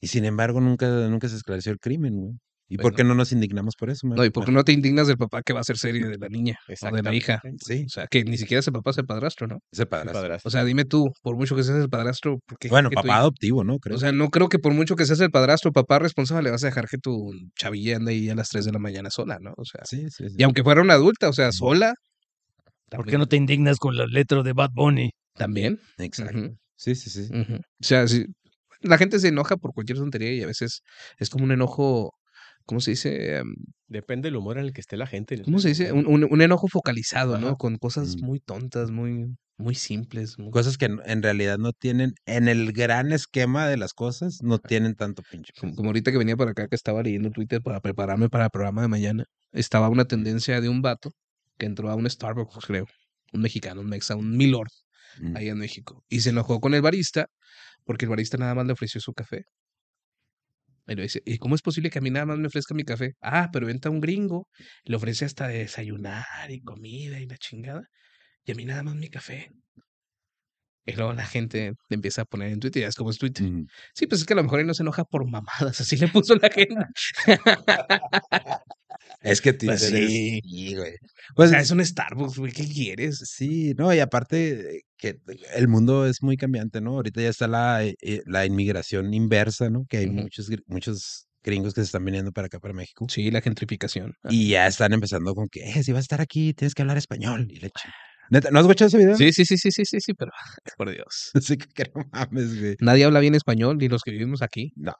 Y 0.00 0.08
sin 0.08 0.24
embargo, 0.24 0.60
nunca, 0.60 0.86
nunca 1.08 1.28
se 1.28 1.36
esclareció 1.36 1.72
el 1.72 1.78
crimen, 1.78 2.14
güey. 2.16 2.32
¿Y 2.70 2.76
por 2.76 2.82
Bueno. 2.84 2.96
qué 2.98 3.04
no 3.04 3.14
nos 3.14 3.32
indignamos 3.32 3.76
por 3.76 3.88
eso, 3.88 4.06
No, 4.06 4.22
y 4.26 4.28
porque 4.28 4.52
no 4.52 4.62
te 4.62 4.72
indignas 4.72 5.06
del 5.06 5.16
papá 5.16 5.40
que 5.42 5.54
va 5.54 5.60
a 5.60 5.64
ser 5.64 5.78
serie 5.78 6.06
de 6.06 6.18
la 6.18 6.28
niña 6.28 6.58
o 6.68 6.94
de 6.94 7.02
la 7.02 7.14
hija. 7.14 7.40
Sí, 7.64 7.84
O 7.86 7.88
sea, 7.88 8.06
que 8.08 8.24
ni 8.24 8.36
siquiera 8.36 8.60
es 8.60 8.66
el 8.66 8.74
papá, 8.74 8.90
es 8.90 8.98
el 8.98 9.06
padrastro, 9.06 9.46
¿no? 9.46 9.60
ese 9.72 9.84
El 9.84 9.88
padrastro. 9.88 10.20
padrastro. 10.20 10.48
O 10.48 10.50
sea, 10.50 10.64
dime 10.64 10.84
tú, 10.84 11.10
por 11.22 11.34
mucho 11.34 11.56
que 11.56 11.62
seas 11.62 11.78
el 11.82 11.88
padrastro, 11.88 12.36
¿por 12.46 12.58
qué? 12.58 12.68
Bueno, 12.68 12.90
papá 12.90 13.16
adoptivo, 13.16 13.64
¿no? 13.64 13.78
Creo. 13.78 13.96
O 13.96 13.98
sea, 13.98 14.12
no 14.12 14.28
creo 14.28 14.50
que 14.50 14.58
por 14.58 14.74
mucho 14.74 14.96
que 14.96 15.06
seas 15.06 15.20
el 15.20 15.30
padrastro, 15.30 15.72
papá 15.72 15.98
responsable, 15.98 16.50
vas 16.50 16.62
a 16.62 16.66
dejar 16.66 16.88
que 16.88 16.98
tu 16.98 17.30
chavilla 17.58 17.96
ande 17.96 18.12
ahí 18.12 18.28
a 18.28 18.34
las 18.34 18.50
3 18.50 18.66
de 18.66 18.72
la 18.72 18.78
mañana 18.78 19.08
sola, 19.08 19.38
¿no? 19.40 19.54
O 19.56 19.64
sea, 19.64 19.80
sí, 19.86 20.02
sí, 20.10 20.28
sí. 20.28 20.34
y 20.36 20.42
aunque 20.42 20.62
fuera 20.62 20.82
una 20.82 20.92
adulta, 20.92 21.30
o 21.30 21.32
sea, 21.32 21.52
sola. 21.52 21.94
¿Por 22.90 23.06
qué 23.06 23.16
no 23.16 23.26
te 23.26 23.36
indignas 23.36 23.78
con 23.78 23.96
la 23.96 24.04
letra 24.06 24.42
de 24.42 24.52
Bad 24.52 24.70
Bunny? 24.74 25.10
También. 25.34 25.80
Exacto. 25.96 26.50
Sí, 26.78 26.94
sí, 26.94 27.10
sí. 27.10 27.28
O 27.32 27.58
sea, 27.80 28.06
sí, 28.06 28.26
la 28.80 28.96
gente 28.98 29.18
se 29.18 29.28
enoja 29.28 29.56
por 29.56 29.74
cualquier 29.74 29.98
tontería 29.98 30.32
y 30.32 30.42
a 30.42 30.46
veces 30.46 30.82
es 31.18 31.28
como 31.28 31.44
un 31.44 31.50
enojo, 31.52 32.12
¿cómo 32.64 32.80
se 32.80 32.92
dice? 32.92 33.36
Em, 33.38 33.54
Depende 33.88 34.26
del 34.28 34.36
humor 34.36 34.58
en 34.58 34.66
el 34.66 34.72
que 34.72 34.80
esté 34.80 34.96
la 34.96 35.06
gente. 35.06 35.34
en 35.34 35.42
¿Cómo 35.44 35.58
se 35.58 35.68
dice? 35.68 35.92
Un, 35.92 36.06
un- 36.06 36.28
un 36.30 36.42
enojo 36.42 36.68
focalizado, 36.68 37.38
¿no? 37.38 37.56
Con 37.56 37.78
cosas 37.78 38.16
Mm. 38.16 38.24
muy 38.26 38.38
tontas, 38.38 38.90
muy, 38.90 39.34
muy 39.56 39.74
simples. 39.74 40.38
muy- 40.38 40.50
Cosas 40.52 40.76
que 40.78 40.84
en- 40.84 41.00
en 41.06 41.22
realidad 41.22 41.58
no 41.58 41.72
tienen, 41.72 42.12
en 42.26 42.46
el 42.48 42.72
gran 42.72 43.10
esquema 43.12 43.66
de 43.66 43.76
las 43.78 43.92
cosas, 43.94 44.40
no 44.42 44.58
tienen 44.58 44.94
tanto 44.94 45.22
pinche. 45.28 45.52
Como, 45.58 45.74
como 45.74 45.88
ahorita 45.88 46.12
que 46.12 46.18
venía 46.18 46.36
para 46.36 46.50
acá, 46.52 46.68
que 46.68 46.76
estaba 46.76 47.02
leyendo 47.02 47.30
Twitter 47.30 47.60
para 47.60 47.80
prepararme 47.80 48.28
para 48.28 48.44
el 48.44 48.50
programa 48.50 48.82
de 48.82 48.88
mañana, 48.88 49.24
estaba 49.52 49.88
una 49.88 50.04
tendencia 50.04 50.60
de 50.60 50.68
un 50.68 50.80
vato 50.82 51.10
que 51.56 51.66
entró 51.66 51.90
a 51.90 51.96
un 51.96 52.08
Starbucks, 52.08 52.66
creo, 52.66 52.86
un 53.32 53.40
mexicano, 53.40 53.80
un 53.80 53.88
mexa, 53.88 54.14
un 54.14 54.36
Milord, 54.36 54.68
Mm. 55.20 55.36
ahí 55.36 55.48
en 55.48 55.58
México, 55.58 56.04
y 56.08 56.20
se 56.20 56.30
enojó 56.30 56.60
con 56.60 56.74
el 56.74 56.82
barista 56.82 57.26
porque 57.84 58.04
el 58.04 58.10
barista 58.10 58.36
nada 58.36 58.54
más 58.54 58.66
le 58.66 58.72
ofreció 58.72 59.00
su 59.00 59.12
café. 59.14 59.44
Y 60.86 60.94
le 60.94 61.02
dice, 61.02 61.22
¿y 61.26 61.36
cómo 61.38 61.54
es 61.54 61.62
posible 61.62 61.90
que 61.90 61.98
a 61.98 62.02
mí 62.02 62.10
nada 62.10 62.26
más 62.26 62.38
me 62.38 62.46
ofrezca 62.46 62.74
mi 62.74 62.84
café? 62.84 63.12
Ah, 63.20 63.50
pero 63.52 63.68
entra 63.68 63.90
un 63.90 64.00
gringo, 64.00 64.48
le 64.84 64.96
ofrece 64.96 65.26
hasta 65.26 65.46
de 65.46 65.58
desayunar 65.58 66.50
y 66.50 66.62
comida 66.62 67.20
y 67.20 67.26
la 67.26 67.36
chingada, 67.36 67.82
y 68.44 68.52
a 68.52 68.54
mí 68.54 68.64
nada 68.64 68.82
más 68.82 68.94
mi 68.94 69.08
café. 69.10 69.50
Y 70.86 70.92
luego 70.92 71.12
la 71.12 71.26
gente 71.26 71.72
le 71.90 71.94
empieza 71.94 72.22
a 72.22 72.24
poner 72.24 72.50
en 72.50 72.60
Twitter, 72.60 72.80
ya 72.80 72.88
es 72.88 72.94
como 72.94 73.10
es 73.10 73.18
Twitter. 73.18 73.46
Mm. 73.46 73.66
Sí, 73.94 74.06
pues 74.06 74.22
es 74.22 74.26
que 74.26 74.32
a 74.32 74.36
lo 74.36 74.42
mejor 74.42 74.60
él 74.60 74.66
no 74.66 74.72
se 74.72 74.82
enoja 74.82 75.04
por 75.04 75.30
mamadas, 75.30 75.80
así 75.82 75.96
le 75.98 76.08
puso 76.08 76.34
la 76.36 76.48
gente. 76.50 76.76
Es 79.22 79.40
que 79.40 79.52
Twitter 79.52 79.78
Pues 79.78 79.82
es- 79.92 80.10
sí. 80.10 80.40
sí, 80.44 80.74
güey. 80.76 80.92
O 80.92 81.34
Pues 81.36 81.50
sea, 81.50 81.60
es 81.60 81.70
un 81.70 81.84
Starbucks, 81.84 82.38
güey, 82.38 82.52
¿qué 82.52 82.66
quieres? 82.66 83.18
Sí, 83.24 83.74
no, 83.76 83.92
y 83.92 83.98
aparte 84.00 84.82
que 84.96 85.18
el 85.54 85.68
mundo 85.68 86.06
es 86.06 86.22
muy 86.22 86.36
cambiante, 86.36 86.80
¿no? 86.80 86.92
Ahorita 86.96 87.20
ya 87.20 87.28
está 87.28 87.46
la, 87.48 87.84
eh, 87.84 87.94
eh, 88.02 88.22
la 88.26 88.46
inmigración 88.46 89.12
inversa, 89.14 89.70
¿no? 89.70 89.84
Que 89.88 89.98
hay 89.98 90.06
muchos, 90.08 90.48
muchos 90.66 91.26
gringos 91.42 91.74
que 91.74 91.80
se 91.82 91.86
están 91.86 92.04
viniendo 92.04 92.32
para 92.32 92.46
acá, 92.46 92.58
para 92.60 92.74
México. 92.74 93.06
Sí, 93.08 93.30
la 93.30 93.40
gentrificación. 93.40 94.14
Y 94.28 94.48
ya 94.50 94.66
están 94.66 94.92
empezando 94.92 95.34
con 95.34 95.48
que, 95.48 95.60
eh, 95.68 95.82
si 95.82 95.92
vas 95.92 96.00
a 96.00 96.02
estar 96.02 96.20
aquí, 96.20 96.52
tienes 96.54 96.74
que 96.74 96.82
hablar 96.82 96.98
español. 96.98 97.46
Y 97.50 97.56
le 97.60 97.70
chi- 97.70 97.88
Neta, 98.30 98.50
¿No 98.50 98.58
has 98.58 98.64
escuchado 98.66 98.88
ese 98.88 98.98
video? 98.98 99.16
Sí, 99.16 99.32
sí, 99.32 99.46
sí, 99.46 99.56
sí, 99.56 99.70
sí, 99.70 99.84
sí, 99.86 100.00
sí, 100.00 100.12
pero 100.14 100.30
por 100.76 100.90
Dios. 100.90 101.30
Sí, 101.42 101.56
que 101.56 101.66
que 101.68 101.90
no 101.94 102.02
mames, 102.12 102.60
güey. 102.60 102.76
Nadie 102.80 103.04
habla 103.04 103.20
bien 103.20 103.34
español, 103.34 103.78
ni 103.78 103.88
los 103.88 104.02
que 104.02 104.10
vivimos 104.10 104.42
aquí. 104.42 104.72
No. 104.76 104.94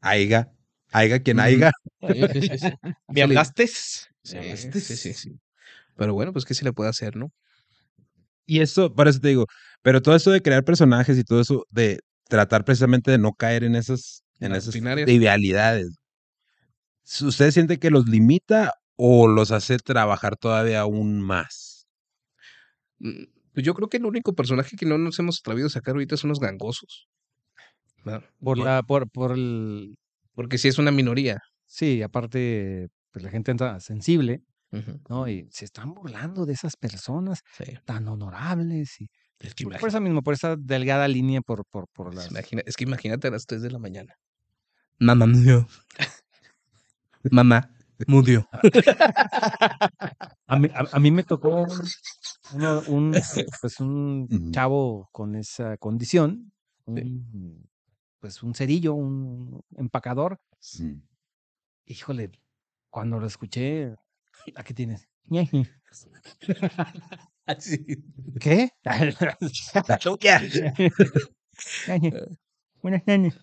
Aiga. 0.00 0.50
Aiga 0.94 1.18
quien 1.18 1.38
Ujú. 1.38 1.46
aiga. 1.46 1.72
Sí, 2.06 2.28
sí, 2.32 2.42
sí, 2.42 2.58
sí. 2.58 2.70
¿Me 3.08 3.22
hablaste? 3.22 3.66
Sí, 3.66 4.96
sí, 4.96 5.12
sí. 5.12 5.32
Pero 5.96 6.14
bueno, 6.14 6.32
pues 6.32 6.44
qué 6.44 6.54
se 6.54 6.64
le 6.64 6.72
puede 6.72 6.90
hacer, 6.90 7.16
¿no? 7.16 7.30
Y 8.46 8.60
eso, 8.60 8.94
por 8.94 9.08
eso 9.08 9.20
te 9.20 9.28
digo, 9.28 9.46
pero 9.82 10.02
todo 10.02 10.14
eso 10.14 10.30
de 10.30 10.40
crear 10.40 10.62
personajes 10.64 11.18
y 11.18 11.24
todo 11.24 11.40
eso 11.40 11.64
de 11.70 11.98
tratar 12.28 12.64
precisamente 12.64 13.10
de 13.10 13.18
no 13.18 13.32
caer 13.32 13.64
en 13.64 13.74
esas, 13.74 14.22
En 14.38 14.52
las 14.52 14.68
esas 14.68 14.80
trivialidades. 15.04 15.96
¿Usted 17.22 17.50
siente 17.50 17.78
que 17.78 17.90
los 17.90 18.06
limita 18.06 18.72
o 18.96 19.26
los 19.28 19.50
hace 19.50 19.78
trabajar 19.78 20.36
todavía 20.36 20.80
aún 20.80 21.20
más? 21.20 21.86
Mm, 22.98 23.24
Pues 23.52 23.64
yo 23.64 23.74
creo 23.74 23.88
que 23.88 23.96
el 23.98 24.06
único 24.06 24.34
personaje 24.34 24.76
que 24.76 24.86
no 24.86 24.98
nos 24.98 25.18
hemos 25.18 25.40
atrevido 25.40 25.66
a 25.66 25.70
sacar 25.70 25.94
ahorita 25.94 26.16
son 26.16 26.30
los 26.30 26.40
gangosos. 26.40 27.08
Por 28.40 28.58
la, 28.58 28.82
por, 28.82 29.08
por 29.10 29.32
el, 29.32 29.96
Porque 30.34 30.58
sí 30.58 30.68
es 30.68 30.78
una 30.78 30.90
minoría. 30.90 31.40
sí, 31.66 32.02
aparte, 32.02 32.88
pues 33.10 33.24
la 33.24 33.30
gente 33.30 33.50
entra 33.50 33.80
sensible, 33.80 34.42
¿no? 35.08 35.28
Y 35.28 35.48
se 35.50 35.64
están 35.64 35.94
burlando 35.94 36.44
de 36.46 36.52
esas 36.52 36.76
personas 36.76 37.42
Sí. 37.56 37.64
tan 37.84 38.06
honorables 38.08 39.00
y 39.00 39.08
Es 39.40 39.54
que, 39.54 39.64
por 39.64 39.88
eso 39.88 40.00
mismo, 40.00 40.22
por 40.22 40.34
esa 40.34 40.56
delgada 40.56 41.06
línea, 41.08 41.40
por, 41.40 41.64
por, 41.66 41.86
por 41.92 42.14
las... 42.14 42.30
imagina- 42.30 42.62
es 42.66 42.76
que 42.76 42.84
imagínate 42.84 43.28
a 43.28 43.30
las 43.30 43.46
3 43.46 43.62
de 43.62 43.70
la 43.70 43.78
mañana. 43.78 44.14
Mamá 44.98 45.26
murió. 45.26 45.66
Mamá 47.30 47.70
murió. 48.06 48.48
A 50.46 50.58
mí, 50.58 50.68
a, 50.74 50.84
a 50.96 51.00
mí 51.00 51.10
me 51.10 51.22
tocó 51.24 51.66
uno- 52.52 52.82
un, 52.88 53.12
pues 53.62 53.80
un 53.80 54.50
chavo 54.52 55.08
con 55.12 55.34
esa 55.36 55.76
condición, 55.78 56.52
un, 56.84 57.66
pues 58.24 58.42
un 58.42 58.54
cerillo, 58.54 58.94
un 58.94 59.60
empacador. 59.76 60.40
Híjole, 61.84 62.30
cuando 62.88 63.20
lo 63.20 63.26
escuché, 63.26 63.94
¿a 64.54 64.64
qué 64.64 64.72
tienes? 64.72 65.06
Así. 67.44 67.84
¿Qué? 68.40 68.70
Ñeji. 71.86 72.12
Buenas 72.80 73.04
tardes. 73.04 73.34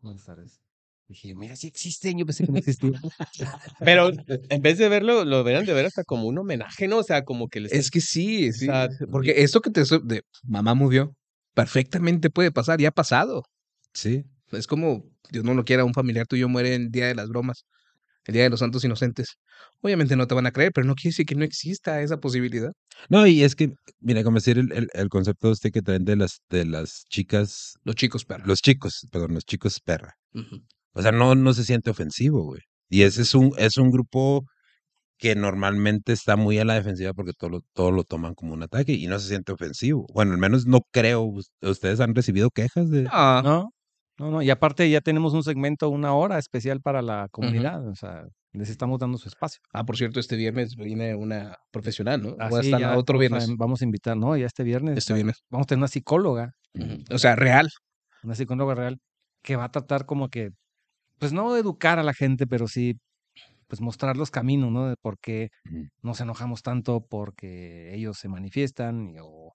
Buenas 0.00 0.26
tardes. 0.26 0.60
Dije, 1.08 1.34
mira, 1.34 1.56
sí 1.56 1.68
existen, 1.68 2.18
yo 2.18 2.26
pensé 2.26 2.44
que 2.44 2.52
no 2.52 2.58
existían. 2.58 3.00
Pero 3.80 4.10
en 4.28 4.60
vez 4.60 4.76
de 4.76 4.90
verlo, 4.90 5.24
lo 5.24 5.38
deberían 5.38 5.64
de 5.64 5.72
ver 5.72 5.86
hasta 5.86 6.04
como 6.04 6.28
un 6.28 6.36
homenaje, 6.36 6.86
¿no? 6.86 6.98
O 6.98 7.02
sea, 7.02 7.24
como 7.24 7.48
que 7.48 7.60
les 7.60 7.72
Es 7.72 7.90
que 7.90 8.02
sí, 8.02 8.52
sí. 8.52 8.66
sea, 8.66 8.90
Porque 9.10 9.42
esto 9.42 9.62
que 9.62 9.70
te 9.70 9.84
de 10.02 10.20
mamá 10.42 10.74
murió, 10.74 11.14
perfectamente 11.54 12.28
puede 12.28 12.52
pasar, 12.52 12.78
ya 12.78 12.88
ha 12.88 12.92
pasado. 12.92 13.42
Sí. 13.96 14.24
Es 14.52 14.66
como, 14.66 15.04
Dios 15.30 15.44
no 15.44 15.54
lo 15.54 15.64
quiera, 15.64 15.84
un 15.84 15.94
familiar 15.94 16.26
tuyo 16.26 16.48
muere 16.48 16.74
el 16.74 16.90
día 16.90 17.06
de 17.08 17.14
las 17.14 17.28
bromas, 17.28 17.64
el 18.26 18.34
día 18.34 18.44
de 18.44 18.50
los 18.50 18.60
santos 18.60 18.84
inocentes. 18.84 19.36
Obviamente 19.80 20.16
no 20.16 20.26
te 20.26 20.34
van 20.34 20.46
a 20.46 20.52
creer, 20.52 20.72
pero 20.74 20.86
no 20.86 20.94
quiere 20.94 21.10
decir 21.10 21.26
que 21.26 21.34
no 21.34 21.44
exista 21.44 22.00
esa 22.02 22.18
posibilidad. 22.18 22.72
No, 23.08 23.26
y 23.26 23.42
es 23.42 23.56
que, 23.56 23.72
mira, 24.00 24.22
como 24.24 24.36
decir 24.36 24.58
el, 24.58 24.72
el, 24.72 24.88
el 24.92 25.08
concepto 25.08 25.50
este 25.50 25.70
que 25.70 25.82
traen 25.82 26.04
de 26.04 26.16
las, 26.16 26.40
de 26.50 26.64
las 26.66 27.04
chicas, 27.08 27.74
Los 27.84 27.96
chicos 27.96 28.24
perros. 28.24 28.46
los 28.46 28.60
chicos, 28.62 29.06
perdón, 29.10 29.34
los 29.34 29.44
chicos 29.44 29.80
perra. 29.80 30.14
O 30.92 31.02
sea, 31.02 31.12
no, 31.12 31.34
no 31.34 31.52
se 31.54 31.64
siente 31.64 31.90
ofensivo, 31.90 32.44
güey. 32.44 32.60
Y 32.88 33.02
ese 33.02 33.22
es 33.22 33.34
un, 33.34 33.52
es 33.58 33.76
un 33.78 33.90
grupo 33.90 34.44
que 35.18 35.34
normalmente 35.34 36.12
está 36.12 36.36
muy 36.36 36.58
a 36.58 36.64
la 36.64 36.74
defensiva 36.74 37.14
porque 37.14 37.32
todo 37.32 37.50
lo, 37.50 37.60
todo 37.72 37.90
lo 37.90 38.04
toman 38.04 38.34
como 38.34 38.52
un 38.54 38.62
ataque 38.62 38.92
y 38.92 39.06
no 39.06 39.18
se 39.18 39.28
siente 39.28 39.52
ofensivo. 39.52 40.06
Bueno, 40.12 40.32
al 40.32 40.38
menos 40.38 40.66
no 40.66 40.80
creo. 40.92 41.22
us- 41.22 41.50
¿Ustedes 41.62 42.00
han 42.00 42.14
recibido 42.14 42.50
quejas 42.50 42.90
de...? 42.90 43.04
No, 43.04 43.42
No, 43.42 43.70
no, 44.18 44.30
no. 44.30 44.42
Y 44.42 44.50
aparte 44.50 44.88
ya 44.90 45.00
tenemos 45.00 45.34
un 45.34 45.42
segmento, 45.42 45.88
una 45.88 46.14
hora 46.14 46.38
especial 46.38 46.80
para 46.80 47.02
la 47.02 47.28
comunidad. 47.30 47.86
O 47.88 47.94
sea, 47.94 48.24
les 48.52 48.70
estamos 48.70 48.98
dando 48.98 49.18
su 49.18 49.28
espacio. 49.28 49.60
Ah, 49.72 49.84
por 49.84 49.96
cierto, 49.96 50.18
este 50.20 50.36
viernes 50.36 50.76
viene 50.76 51.14
una 51.14 51.56
profesional, 51.70 52.22
¿no? 52.22 52.36
Así 52.38 52.50
Voy 52.50 52.58
a 52.58 52.62
estar 52.62 52.80
ya 52.80 52.96
otro 52.96 53.18
viernes. 53.18 53.48
vamos 53.56 53.82
a 53.82 53.84
invitar, 53.84 54.16
¿no? 54.16 54.36
Ya 54.36 54.46
este 54.46 54.62
viernes. 54.62 54.96
Este 54.98 55.12
viernes. 55.14 55.42
Vamos 55.50 55.64
a 55.64 55.68
tener 55.68 55.80
una 55.80 55.88
psicóloga. 55.88 56.52
O 57.10 57.18
sea, 57.18 57.36
real. 57.36 57.68
una 58.22 58.34
psicóloga 58.34 58.74
real, 58.74 58.98
que 59.42 59.56
va 59.56 59.64
a 59.64 59.70
tratar 59.70 60.04
como 60.06 60.28
que, 60.28 60.50
pues 61.18 61.32
no 61.32 61.56
educar 61.56 61.98
a 61.98 62.02
la 62.02 62.12
gente, 62.14 62.46
pero 62.46 62.66
sí, 62.68 62.98
pues 63.68 63.80
mostrar 63.80 64.16
los 64.16 64.30
caminos, 64.30 64.70
¿no? 64.72 64.88
De 64.88 64.96
por 65.00 65.18
qué 65.18 65.50
Ujú. 65.70 65.88
nos 66.02 66.20
enojamos 66.20 66.62
tanto 66.62 67.06
porque 67.08 67.94
ellos 67.94 68.16
se 68.18 68.28
manifiestan 68.28 69.08
y- 69.10 69.18
o, 69.20 69.52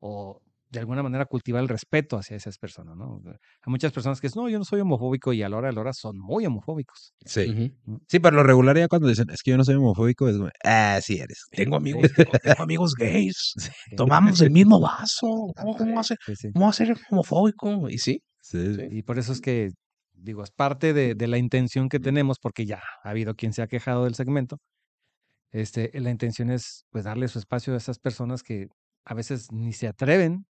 o 0.00 0.40
de 0.70 0.80
alguna 0.80 1.02
manera 1.02 1.24
cultivar 1.24 1.62
el 1.62 1.68
respeto 1.68 2.18
hacia 2.18 2.36
esas 2.36 2.58
personas, 2.58 2.96
¿no? 2.96 3.22
Hay 3.24 3.70
muchas 3.70 3.92
personas 3.92 4.20
que 4.20 4.26
dicen, 4.28 4.42
no, 4.42 4.48
yo 4.50 4.58
no 4.58 4.64
soy 4.64 4.80
homofóbico 4.80 5.32
y 5.32 5.42
a 5.42 5.48
la 5.48 5.56
hora 5.56 5.68
de 5.68 5.74
la 5.74 5.80
hora 5.80 5.92
son 5.94 6.18
muy 6.18 6.44
homofóbicos. 6.44 7.14
Sí. 7.24 7.72
Ujú. 7.86 8.00
Sí, 8.06 8.18
pero 8.18 8.36
lo 8.36 8.42
regular 8.42 8.76
ya 8.76 8.86
cuando 8.88 9.08
dicen, 9.08 9.30
es 9.30 9.42
que 9.42 9.52
yo 9.52 9.56
no 9.56 9.64
soy 9.64 9.76
homofóbico, 9.76 10.28
es 10.28 10.36
como, 10.36 10.50
ah, 10.64 10.98
sí 11.02 11.18
eres. 11.18 11.44
Tengo 11.50 11.76
amigos, 11.76 12.02
tengo, 12.16 12.32
tengo 12.42 12.62
amigos 12.62 12.94
gays. 12.94 13.54
Tomamos 13.96 14.40
el 14.42 14.50
mismo 14.50 14.78
vaso. 14.80 15.26
¿Cómo, 15.56 15.76
cómo 15.76 15.94
va 15.94 16.00
a 16.00 16.04
ser, 16.04 16.18
Sí, 16.26 16.36
sí. 16.36 16.52
cómo 16.52 16.66
va 16.66 16.70
a 16.70 16.74
ser 16.74 16.94
homofóbico? 17.10 17.88
Y 17.88 17.98
sí. 17.98 18.22
Sí. 18.42 18.74
Sí. 18.74 18.82
Y 18.90 19.02
por 19.02 19.18
eso 19.18 19.32
es 19.32 19.40
que, 19.40 19.70
digo, 20.12 20.42
es 20.42 20.50
parte 20.50 20.92
de, 20.92 21.14
de 21.14 21.26
la 21.28 21.38
intención 21.38 21.88
que 21.88 21.98
tenemos, 22.00 22.38
porque 22.38 22.66
ya 22.66 22.82
ha 23.04 23.10
habido 23.10 23.34
quien 23.34 23.52
se 23.54 23.62
ha 23.62 23.66
quejado 23.68 24.04
del 24.04 24.14
segmento. 24.14 24.58
Este, 25.50 25.90
la 25.98 26.10
intención 26.10 26.50
es 26.50 26.84
pues 26.90 27.04
darle 27.04 27.26
su 27.28 27.38
espacio 27.38 27.72
a 27.72 27.78
esas 27.78 27.98
personas 27.98 28.42
que 28.42 28.68
a 29.10 29.14
veces 29.14 29.50
ni 29.52 29.72
se 29.72 29.88
atreven 29.88 30.46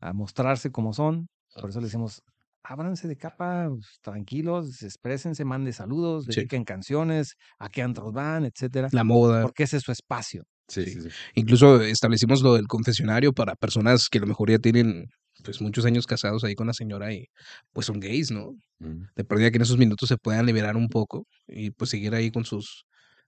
a 0.00 0.12
mostrarse 0.12 0.70
como 0.70 0.92
son. 0.92 1.28
Por 1.60 1.70
eso 1.70 1.80
le 1.80 1.86
decimos, 1.86 2.22
ábranse 2.62 3.08
de 3.08 3.16
capa, 3.16 3.68
pues, 3.70 3.98
tranquilos, 4.02 4.82
exprésense, 4.82 5.44
mande 5.44 5.72
saludos, 5.72 6.26
Sí. 6.28 6.32
dediquen 6.40 6.64
canciones, 6.64 7.34
a 7.58 7.68
qué 7.70 7.82
antros 7.82 8.12
van, 8.12 8.44
etcétera. 8.44 8.88
La 8.92 9.04
moda. 9.04 9.42
Porque 9.42 9.64
ese 9.64 9.78
es 9.78 9.82
su 9.82 9.92
espacio. 9.92 10.44
Sí, 10.68 10.84
sí. 10.86 11.08
Incluso 11.34 11.80
establecimos 11.82 12.42
lo 12.42 12.54
del 12.54 12.66
confesionario 12.68 13.32
para 13.32 13.54
personas 13.56 14.08
que 14.10 14.18
a 14.18 14.20
lo 14.22 14.26
mejor 14.26 14.50
ya 14.50 14.58
tienen 14.58 15.06
pues 15.44 15.60
muchos 15.60 15.84
años 15.86 16.06
casados 16.06 16.44
ahí 16.44 16.54
con 16.54 16.66
la 16.68 16.72
señora 16.74 17.12
y 17.12 17.26
pues 17.72 17.86
son 17.86 17.98
gays, 17.98 18.30
¿no? 18.30 18.50
Ujú. 18.80 19.06
De 19.16 19.24
perdida 19.24 19.50
que 19.50 19.56
en 19.56 19.62
esos 19.62 19.78
minutos 19.78 20.08
se 20.08 20.16
puedan 20.18 20.46
liberar 20.46 20.76
un 20.76 20.88
poco 20.88 21.26
y 21.48 21.70
pues 21.72 21.90
seguir 21.90 22.14
ahí 22.14 22.30
con 22.30 22.44
sus 22.44 22.84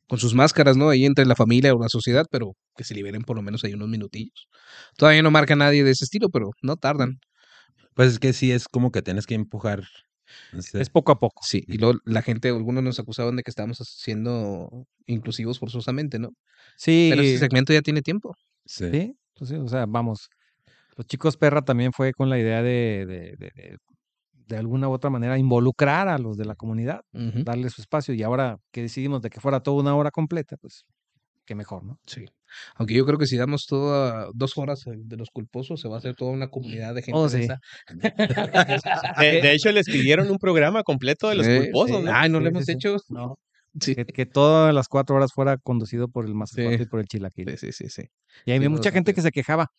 con 0.08 0.18
sus 0.18 0.34
máscaras, 0.34 0.76
¿no? 0.76 0.88
Ahí 0.90 1.04
entre 1.04 1.26
la 1.26 1.34
familia 1.34 1.74
o 1.74 1.78
la 1.80 1.88
sociedad, 1.88 2.26
pero 2.30 2.54
que 2.76 2.84
se 2.84 2.94
liberen 2.94 3.22
por 3.22 3.36
lo 3.36 3.42
menos 3.42 3.64
ahí 3.64 3.74
unos 3.74 3.88
minutillos. 3.88 4.48
Todavía 4.96 5.22
no 5.22 5.30
marca 5.30 5.56
nadie 5.56 5.84
de 5.84 5.90
ese 5.90 6.04
estilo, 6.04 6.28
pero 6.30 6.50
no 6.62 6.76
tardan. 6.76 7.18
Pues 7.94 8.12
es 8.12 8.18
que 8.18 8.32
sí 8.32 8.52
es 8.52 8.68
como 8.68 8.90
que 8.90 9.02
tienes 9.02 9.26
que 9.26 9.34
empujar. 9.34 9.84
no 10.52 10.62
sé. 10.62 10.80
Es 10.80 10.90
poco 10.90 11.12
a 11.12 11.18
poco. 11.18 11.42
Sí, 11.44 11.64
y 11.66 11.78
luego 11.78 11.98
la 12.04 12.22
gente, 12.22 12.48
algunos 12.48 12.82
nos 12.82 12.98
acusaban 12.98 13.36
de 13.36 13.42
que 13.42 13.50
estábamos 13.50 13.78
siendo 13.78 14.86
inclusivos 15.06 15.58
forzosamente, 15.58 16.18
¿no? 16.18 16.30
Sí, 16.76 17.08
Pero 17.10 17.22
ese 17.22 17.38
segmento 17.38 17.72
ya 17.72 17.82
tiene 17.82 18.02
tiempo. 18.02 18.34
Sí. 18.64 18.90
Sí, 18.90 19.16
pues 19.34 19.50
sí, 19.50 19.56
o 19.56 19.68
sea, 19.68 19.86
vamos. 19.86 20.28
Los 20.96 21.06
chicos 21.06 21.36
perra 21.36 21.62
también 21.62 21.92
fue 21.92 22.12
con 22.12 22.30
la 22.30 22.38
idea 22.38 22.62
de, 22.62 23.04
de, 23.06 23.36
de, 23.36 23.78
de- 24.46 24.56
alguna 24.56 24.88
u 24.88 24.92
otra 24.92 25.10
manera 25.10 25.38
involucrar 25.38 26.08
a 26.08 26.18
los 26.18 26.36
de 26.36 26.44
la 26.44 26.54
comunidad, 26.54 27.02
darle 27.12 27.70
su 27.70 27.80
espacio. 27.82 28.14
Y 28.14 28.22
ahora 28.22 28.58
que 28.72 28.82
decidimos 28.82 29.22
de 29.22 29.30
que 29.30 29.40
fuera 29.40 29.60
toda 29.60 29.80
una 29.82 29.94
hora 29.94 30.10
completa, 30.10 30.56
pues 30.56 30.84
qué 31.46 31.54
mejor, 31.54 31.84
¿no? 31.84 31.98
Sí. 32.06 32.24
Aunque 32.76 32.94
yo 32.94 33.04
creo 33.04 33.18
que 33.18 33.26
si 33.26 33.36
damos 33.36 33.66
toda 33.66 34.28
dos 34.32 34.56
horas 34.56 34.84
de 34.86 35.16
los 35.16 35.30
culposos, 35.30 35.80
se 35.80 35.88
va 35.88 35.96
a 35.96 35.98
hacer 35.98 36.14
toda 36.14 36.30
una 36.30 36.48
comunidad 36.48 36.94
de 36.94 37.02
gente. 37.02 37.18
Oh, 37.18 37.28
de 37.28 37.38
sí. 37.38 37.44
esa. 37.44 37.60
De, 39.20 39.40
de 39.42 39.52
hecho, 39.52 39.70
les 39.72 39.86
pidieron 39.86 40.30
un 40.30 40.38
programa 40.38 40.82
completo 40.82 41.28
de 41.28 41.34
los 41.36 41.46
Sí, 41.46 41.56
culposos, 41.58 41.98
sí. 41.98 42.02
¿no? 42.04 42.12
Ay, 42.14 42.30
no 42.30 42.38
Sí, 42.38 42.44
lo 42.44 42.50
sí, 42.50 42.54
hemos 42.54 42.64
sí. 42.64 42.72
hecho. 42.72 42.96
No. 43.08 43.38
Sí. 43.80 43.94
Que, 43.96 44.04
que 44.06 44.24
todas 44.26 44.72
las 44.72 44.88
cuatro 44.88 45.16
horas 45.16 45.32
fuera 45.32 45.56
conducido 45.58 46.08
por 46.08 46.26
el 46.26 46.34
mazacuate 46.34 46.76
Sí. 46.78 46.82
y 46.84 46.86
por 46.86 47.00
el 47.00 47.06
chilaquil. 47.06 47.50
Sí, 47.50 47.56
sí, 47.58 47.72
sí, 47.72 47.88
sí. 47.88 48.08
Y 48.46 48.52
hay 48.52 48.68
mucha 48.68 48.90
gente 48.92 49.14
que 49.14 49.20
se 49.22 49.32
quejaba. 49.32 49.70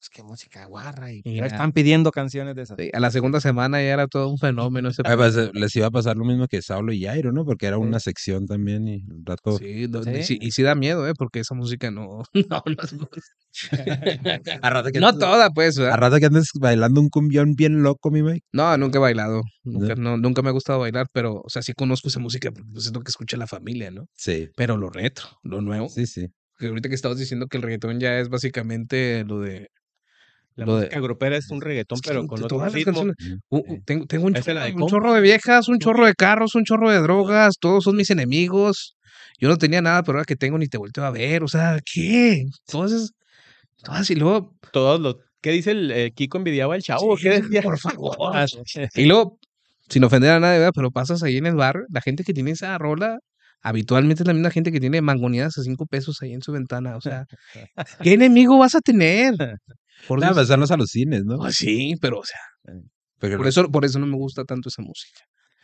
Pues 0.00 0.10
qué 0.10 0.22
música 0.22 0.64
guarra. 0.66 1.12
Y 1.12 1.22
Y 1.24 1.40
están 1.40 1.72
pidiendo 1.72 2.12
canciones 2.12 2.54
de 2.54 2.62
esas. 2.62 2.76
Sí, 2.78 2.88
A 2.92 3.00
la 3.00 3.10
segunda 3.10 3.40
semana 3.40 3.82
ya 3.82 3.92
era 3.94 4.06
todo 4.06 4.28
un 4.28 4.38
fenómeno. 4.38 4.90
Ese 4.90 5.02
les 5.54 5.74
iba 5.74 5.86
a 5.88 5.90
pasar 5.90 6.16
lo 6.16 6.24
mismo 6.24 6.46
que 6.46 6.62
Saulo 6.62 6.92
y 6.92 7.02
Jairo, 7.04 7.32
¿no? 7.32 7.44
Porque 7.44 7.66
era 7.66 7.76
Sí. 7.78 7.82
una 7.82 7.98
sección 7.98 8.46
también 8.46 8.86
y 8.86 9.02
un 9.10 9.26
rato. 9.26 9.58
Sí, 9.58 9.88
Sí. 10.22 10.38
y 10.40 10.52
sí 10.52 10.62
da 10.62 10.76
miedo, 10.76 11.08
¿eh? 11.08 11.14
Porque 11.18 11.40
esa 11.40 11.54
música 11.56 11.90
no. 11.90 12.22
No, 12.48 12.62
no, 12.64 13.08
es- 13.16 13.32
A 14.62 14.70
rato 14.70 14.90
que 14.92 15.00
no 15.00 15.08
andes- 15.08 15.18
toda, 15.18 15.50
pues. 15.50 15.78
A 15.80 15.96
rato 15.96 16.18
que 16.18 16.26
andes 16.26 16.50
bailando 16.60 17.00
un 17.00 17.08
cumbión 17.08 17.54
bien 17.54 17.82
loco, 17.82 18.10
mi 18.12 18.22
Mike. 18.22 18.46
No, 18.52 18.76
nunca 18.78 18.98
he 18.98 19.00
bailado. 19.00 19.42
Nunca, 19.64 19.96
no, 19.96 20.16
nunca 20.16 20.42
me 20.42 20.50
ha 20.50 20.52
gustado 20.52 20.78
bailar, 20.78 21.06
pero, 21.12 21.42
o 21.44 21.48
sea, 21.48 21.62
sí 21.62 21.72
conozco 21.72 22.06
esa 22.08 22.20
música 22.20 22.52
porque 22.52 22.68
pues, 22.72 22.86
es 22.86 22.92
lo 22.94 23.00
que 23.00 23.10
escucha 23.10 23.36
la 23.36 23.48
familia, 23.48 23.90
¿no? 23.90 24.06
Sí. 24.14 24.48
Pero 24.56 24.76
lo 24.76 24.90
retro, 24.90 25.26
lo 25.42 25.60
nuevo. 25.60 25.88
Sí, 25.88 26.06
sí. 26.06 26.28
Que 26.58 26.68
ahorita 26.68 26.88
que 26.88 26.94
estabas 26.94 27.18
diciendo 27.18 27.46
que 27.46 27.56
el 27.56 27.62
reggaetón 27.62 27.98
ya 28.00 28.18
es 28.20 28.28
básicamente 28.28 29.24
lo 29.24 29.40
de. 29.40 29.68
La 30.58 30.66
lo 30.66 30.74
de- 30.76 30.80
música 30.86 31.00
grupera 31.00 31.36
es 31.36 31.50
un 31.50 31.60
reggaetón, 31.60 31.96
Es 31.96 32.02
que 32.02 32.08
pero 32.10 32.22
de 32.22 32.28
con 32.28 32.42
otro 32.42 32.64
ritmo. 32.68 33.00
Uh, 33.50 33.56
uh, 33.58 33.64
Sí. 33.76 33.82
tengo, 33.86 34.06
tengo 34.06 34.26
un, 34.26 34.34
chorro, 34.34 34.60
de 34.60 34.72
un 34.74 34.86
chorro 34.88 35.14
de 35.14 35.20
viejas, 35.20 35.68
un 35.68 35.78
chorro 35.78 36.04
de 36.06 36.14
carros, 36.14 36.54
un 36.54 36.64
chorro 36.64 36.90
de 36.90 36.98
drogas, 36.98 37.54
todos 37.60 37.84
son 37.84 37.96
mis 37.96 38.10
enemigos. 38.10 38.96
Yo 39.40 39.48
no 39.48 39.56
tenía 39.56 39.80
nada, 39.80 40.02
pero 40.02 40.18
ahora 40.18 40.24
que 40.24 40.36
tengo 40.36 40.58
ni 40.58 40.66
te 40.66 40.76
volteo 40.78 41.04
a 41.04 41.10
ver. 41.10 41.44
O 41.44 41.48
sea, 41.48 41.78
¿qué? 41.84 42.44
Esas. 42.66 43.12
Todas 43.82 44.10
y 44.10 44.16
luego. 44.16 44.54
Todos 44.72 45.00
los. 45.00 45.16
¿Qué 45.40 45.52
dice 45.52 45.70
el 45.70 45.90
eh, 45.92 46.10
Kiko 46.12 46.38
envidiaba 46.38 46.74
al 46.74 46.82
chavo? 46.82 47.16
Sí, 47.16 47.22
¿Qué 47.22 47.40
decía? 47.40 47.62
por 47.62 47.78
favor. 47.78 48.16
Ah, 48.34 48.46
Y 48.96 49.04
luego, 49.04 49.38
sin 49.88 50.02
ofender 50.02 50.32
a 50.32 50.40
nadie, 50.40 50.58
¿verdad? 50.58 50.72
pero 50.74 50.90
pasas 50.90 51.22
ahí 51.22 51.36
en 51.36 51.46
el 51.46 51.54
barrio, 51.54 51.84
la 51.90 52.00
gente 52.00 52.24
que 52.24 52.34
tiene 52.34 52.50
esa 52.50 52.76
rola, 52.78 53.20
habitualmente 53.62 54.24
es 54.24 54.26
la 54.26 54.34
misma 54.34 54.50
gente 54.50 54.72
que 54.72 54.80
tiene 54.80 55.00
mangoneadas 55.00 55.56
a 55.58 55.62
cinco 55.62 55.86
pesos 55.86 56.20
ahí 56.22 56.32
en 56.32 56.42
su 56.42 56.50
ventana. 56.50 56.96
O 56.96 57.00
sea, 57.00 57.26
¿qué 58.02 58.14
enemigo 58.14 58.58
vas 58.58 58.74
a 58.74 58.80
tener? 58.80 59.34
Por 60.06 60.20
Nada, 60.20 60.56
los 60.56 60.70
alucines, 60.70 61.24
¿no? 61.24 61.42
Ah, 61.44 61.52
sí, 61.52 61.94
pero 62.00 62.20
o 62.20 62.24
sea, 62.24 62.38
Porque 63.18 63.36
por 63.36 63.46
eso, 63.48 63.70
por 63.70 63.84
eso 63.84 63.98
no 63.98 64.06
me 64.06 64.16
gusta 64.16 64.44
tanto 64.44 64.68
esa 64.68 64.82
música. 64.82 65.20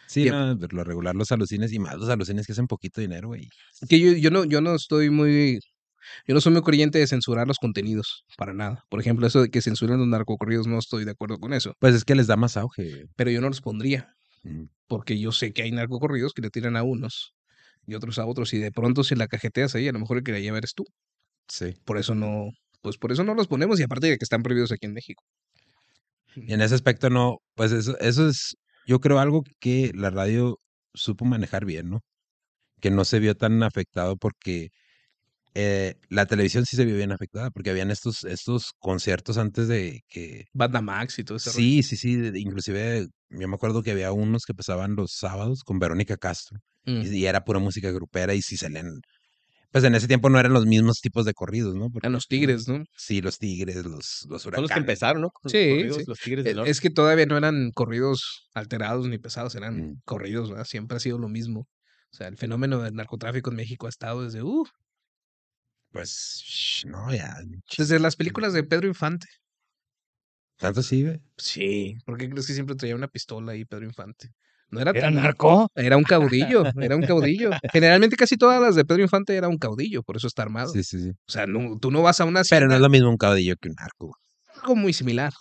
Sí, 0.07 0.29
no, 0.29 0.57
pero 0.59 0.77
lo 0.77 0.85
regular 0.85 1.15
los 1.15 1.33
alucines 1.33 1.73
y 1.73 1.79
más 1.79 1.97
los 1.97 2.09
alucines 2.09 2.47
que 2.47 2.53
hacen 2.53 2.67
poquito 2.67 3.01
dinero, 3.01 3.29
güey. 3.29 3.49
Que 3.89 3.99
yo, 3.99 4.13
yo 4.13 4.31
no, 4.31 4.45
yo 4.45 4.61
no 4.61 4.75
estoy 4.75 5.09
muy 5.11 5.61
Yo 6.29 6.35
no 6.35 6.41
soy 6.43 6.53
muy 6.53 6.63
creyente 6.63 6.99
de 6.99 7.07
censurar 7.07 7.49
los 7.49 7.59
contenidos, 7.59 8.25
para 8.37 8.53
nada. 8.53 8.85
Por 8.91 9.01
ejemplo, 9.01 9.27
eso 9.27 9.41
de 9.41 9.49
que 9.51 9.63
censuren 9.63 9.99
los 9.99 10.07
narcocorridos, 10.09 10.67
no 10.67 10.79
estoy 10.79 11.05
de 11.07 11.13
acuerdo 11.13 11.39
con 11.39 11.55
eso. 11.55 11.73
Pues 11.81 11.95
es 11.95 12.05
que 12.05 12.15
les 12.15 12.27
da 12.27 12.37
más 12.37 12.57
auge. 12.59 13.07
Pero 13.17 13.31
yo 13.31 13.41
no 13.41 13.49
los 13.49 13.61
pondría, 13.63 14.15
Mm. 14.43 14.65
porque 14.89 15.19
yo 15.19 15.33
sé 15.33 15.55
que 15.55 15.63
hay 15.63 15.73
narcocorridos 15.73 16.35
que 16.35 16.43
le 16.43 16.51
tiran 16.51 16.77
a 16.77 16.83
unos 16.83 17.33
y 17.87 17.95
otros 17.95 18.19
a 18.19 18.27
otros. 18.27 18.53
Y 18.53 18.59
de 18.59 18.71
pronto, 18.73 19.03
si 19.05 19.15
la 19.15 19.27
cajeteas 19.27 19.75
ahí, 19.75 19.89
a 19.89 19.93
lo 19.93 20.01
mejor 20.01 20.19
el 20.19 20.23
que 20.23 20.33
la 20.33 20.41
lleva 20.41 20.59
eres 20.59 20.75
tú. 20.75 20.85
Sí. 21.49 21.75
Por 21.87 21.97
eso 21.97 22.15
no, 22.15 22.51
pues 22.85 22.99
por 22.99 23.11
eso 23.11 23.25
no 23.25 23.35
los 23.35 23.49
ponemos. 23.49 23.81
Y 23.81 23.83
aparte 23.83 24.09
de 24.09 24.19
que 24.19 24.25
están 24.25 24.43
prohibidos 24.43 24.71
aquí 24.71 24.87
en 24.87 24.93
México. 24.93 25.25
Y 26.37 26.53
en 26.53 26.61
ese 26.61 26.75
aspecto 26.75 27.09
no, 27.09 27.39
pues 27.55 27.73
eso, 27.73 27.99
eso 27.99 28.29
es, 28.29 28.57
yo 28.87 29.01
creo 29.01 29.19
algo 29.19 29.43
que 29.59 29.91
la 29.95 30.11
radio 30.11 30.59
supo 30.93 31.25
manejar 31.25 31.65
bien, 31.65 31.89
¿no? 31.89 32.01
Que 32.81 32.91
no 32.91 33.07
se 33.07 33.21
vio 33.21 33.35
tan 33.35 33.63
afectado 33.63 34.17
porque 34.19 34.69
eh, 35.55 35.95
la 36.11 36.27
televisión 36.27 36.67
sí 36.67 36.77
se 36.77 36.85
vio 36.85 36.97
bien 36.97 37.11
afectada, 37.11 37.51
porque 37.51 37.71
habían 37.71 37.91
estos, 37.91 38.25
estos 38.25 38.73
conciertos 38.79 39.39
antes 39.39 39.67
de 39.67 40.03
que... 40.09 40.45
Banda 40.53 40.83
Max 40.83 41.19
y 41.19 41.25
todo 41.25 41.39
eso. 41.39 41.53
Sí, 41.53 41.83
sí, 41.83 41.97
sí, 41.97 42.21
inclusive 42.35 43.07
yo 43.31 43.49
me 43.49 43.55
acuerdo 43.55 43.83
que 43.83 43.93
había 43.93 44.13
unos 44.13 44.45
que 44.45 44.53
pasaban 44.53 44.95
los 44.95 45.13
sábados 45.13 45.63
con 45.65 45.79
Verónica 45.79 46.19
Castro 46.19 46.59
Mm. 46.87 47.03
y, 47.03 47.19
y 47.19 47.27
era 47.27 47.45
pura 47.45 47.59
música 47.59 47.91
grupera 47.91 48.35
y 48.35 48.43
si 48.43 48.57
salían... 48.57 49.01
Pues 49.75 49.83
en 49.83 49.97
ese 49.97 50.07
tiempo 50.07 50.31
no 50.31 50.39
eran 50.39 50.53
los 50.53 50.67
mismos 50.67 51.01
tipos 51.01 51.25
de 51.25 51.35
corridos, 51.35 51.75
¿no? 51.75 51.91
Porque, 51.91 52.07
Eran 52.07 52.13
los 52.13 52.29
Tigres, 52.29 52.69
¿no? 52.69 52.85
Sí, 52.97 53.21
los 53.21 53.41
tigres, 53.41 53.75
los, 53.85 53.85
los 53.91 54.07
Son 54.23 54.31
los 54.31 54.43
que 54.43 54.49
huracanes. 54.49 54.77
empezaron, 54.79 55.23
¿no? 55.23 55.31
Los 55.43 55.51
Sí, 55.51 55.69
corridos, 55.69 55.97
sí. 55.97 56.05
Los 56.07 56.21
Tigres 56.21 56.45
del 56.45 56.53
Eh, 56.53 56.55
Norte. 56.59 56.71
Es 56.71 56.81
que 56.81 56.91
todavía 56.91 57.27
no 57.27 57.37
eran 57.37 57.73
corridos 57.73 58.49
alterados 58.55 59.09
ni 59.09 59.19
pesados, 59.19 59.57
eran 59.57 59.75
Mm. 59.77 60.01
corridos, 60.05 60.49
¿verdad? 60.51 60.65
Siempre 60.65 60.97
ha 60.97 61.01
sido 61.01 61.19
lo 61.19 61.29
mismo. 61.29 61.63
O 62.13 62.17
sea, 62.17 62.29
el 62.29 62.37
fenómeno 62.37 62.81
del 62.83 62.95
narcotráfico 62.95 63.51
en 63.51 63.57
México 63.57 63.87
ha 63.87 63.89
estado 63.89 64.23
desde, 64.23 64.45
uh, 64.45 64.65
Pues, 65.93 66.83
no, 66.87 67.13
ya. 67.13 67.37
desde 67.79 67.99
las 68.01 68.15
películas 68.17 68.53
de 68.53 68.63
Pedro 68.65 68.87
Infante. 68.89 69.27
Tanto 70.59 70.83
sí, 70.83 71.03
güey. 71.05 71.21
Sí. 71.37 71.97
¿Por 72.05 72.17
qué 72.19 72.29
crees 72.31 72.47
que 72.47 72.53
siempre 72.55 72.77
traía 72.77 72.95
una 72.95 73.09
pistola 73.09 73.53
ahí 73.53 73.65
Pedro 73.65 73.85
Infante? 73.87 74.29
No 74.75 74.81
era, 74.81 74.91
¿Era 74.91 75.01
tan- 75.01 75.15
narco? 75.15 75.69
Era 75.75 75.97
un 75.97 76.03
caudillo, 76.05 76.65
era 76.81 76.97
un 76.97 77.03
caudillo. 77.03 77.51
Generalmente 77.73 78.17
casi 78.17 78.37
todas 78.37 78.61
las 78.61 78.75
de 78.75 78.85
Pedro 78.85 79.03
Infante 79.03 79.35
era 79.37 79.49
un 79.49 79.57
caudillo, 79.59 80.03
por 80.03 80.17
eso 80.17 80.27
está 80.27 80.43
armado. 80.43 80.69
Sí, 80.73 80.83
sí, 80.85 81.01
sí. 81.01 81.11
O 81.11 81.33
sea, 81.33 81.47
no, 81.47 81.79
tú 81.79 81.91
no 81.91 82.03
vas 82.03 82.21
a 82.21 82.25
una 82.25 82.43
Pero 82.49 82.67
no 82.69 82.75
es 82.75 82.81
lo 82.81 82.89
mismo 82.91 83.09
un 83.09 83.17
caudillo 83.17 83.55
que 83.61 83.69
un 83.69 83.77
narco. 83.79 84.17
algo 84.63 84.77
muy 84.77 84.93
similar. 84.93 85.33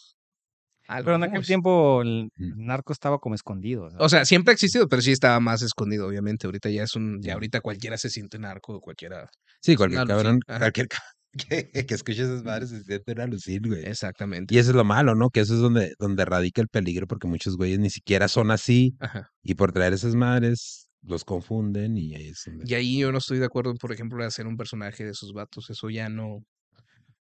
Algo 0.87 1.05
Pero 1.05 1.15
en 1.15 1.23
aquel 1.23 1.39
muy- 1.39 1.45
tiempo 1.47 2.01
el 2.01 2.29
Mm. 2.35 2.65
narco 2.65 2.91
estaba 2.91 3.17
como 3.19 3.35
escondido. 3.35 3.89
¿no? 3.89 3.97
O 3.99 4.09
sea, 4.09 4.25
siempre 4.25 4.51
ha 4.51 4.53
existido, 4.53 4.87
pero 4.89 5.01
sí 5.01 5.11
estaba 5.11 5.39
más 5.39 5.61
escondido, 5.61 6.07
obviamente. 6.07 6.45
Ahorita 6.45 6.69
ya 6.69 6.83
es 6.83 6.95
un, 6.95 7.21
ya 7.21 7.31
Mm. 7.31 7.35
ahorita 7.35 7.61
cualquiera 7.61 7.97
se 7.97 8.09
siente 8.09 8.37
narco, 8.37 8.81
cualquiera. 8.81 9.29
Sí, 9.61 9.75
cualquier 9.77 10.05
cabrón, 10.05 10.39
cualquier 10.45 10.87
ca- 10.89 11.01
que, 11.37 11.85
que 11.85 11.93
escuche 11.93 12.23
esas 12.23 12.43
madres 12.43 12.69
se 12.69 12.83
siente 12.83 13.11
una 13.13 13.27
lucir, 13.27 13.67
güey. 13.67 13.85
Exactamente. 13.85 14.53
Y 14.53 14.57
eso 14.59 14.69
es 14.71 14.75
lo 14.75 14.83
malo, 14.83 15.15
¿no? 15.15 15.29
Que 15.29 15.39
eso 15.41 15.53
es 15.55 15.59
donde, 15.59 15.93
donde 15.99 16.25
radica 16.25 16.61
el 16.61 16.67
peligro, 16.67 17.07
porque 17.07 17.27
muchos 17.27 17.57
güeyes 17.57 17.79
ni 17.79 17.89
siquiera 17.89 18.27
son 18.27 18.51
así, 18.51 18.95
Ajá. 18.99 19.29
y 19.41 19.55
por 19.55 19.71
traer 19.71 19.93
esas 19.93 20.15
madres 20.15 20.89
los 21.01 21.25
confunden 21.25 21.97
y 21.97 22.15
ahí 22.15 22.27
es 22.29 22.43
donde... 22.45 22.65
Y 22.67 22.73
ahí 22.75 22.99
yo 22.99 23.11
no 23.11 23.17
estoy 23.17 23.39
de 23.39 23.45
acuerdo, 23.45 23.73
por 23.75 23.91
ejemplo, 23.91 24.21
de 24.21 24.27
hacer 24.27 24.47
un 24.47 24.55
personaje 24.57 25.03
de 25.03 25.11
esos 25.11 25.33
vatos. 25.33 25.69
Eso 25.69 25.89
ya 25.89 26.07
no, 26.09 26.39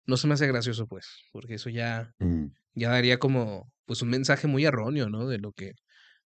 no 0.06 0.16
se 0.16 0.26
me 0.28 0.34
hace 0.34 0.46
gracioso, 0.46 0.86
pues, 0.86 1.06
porque 1.32 1.54
eso 1.54 1.70
ya, 1.70 2.12
Mm, 2.20 2.46
ya 2.74 2.90
daría 2.90 3.18
como, 3.18 3.72
pues, 3.86 4.02
un 4.02 4.10
mensaje 4.10 4.46
muy 4.46 4.64
erróneo, 4.64 5.08
¿no? 5.08 5.26
De 5.26 5.38
lo 5.38 5.52
que, 5.52 5.72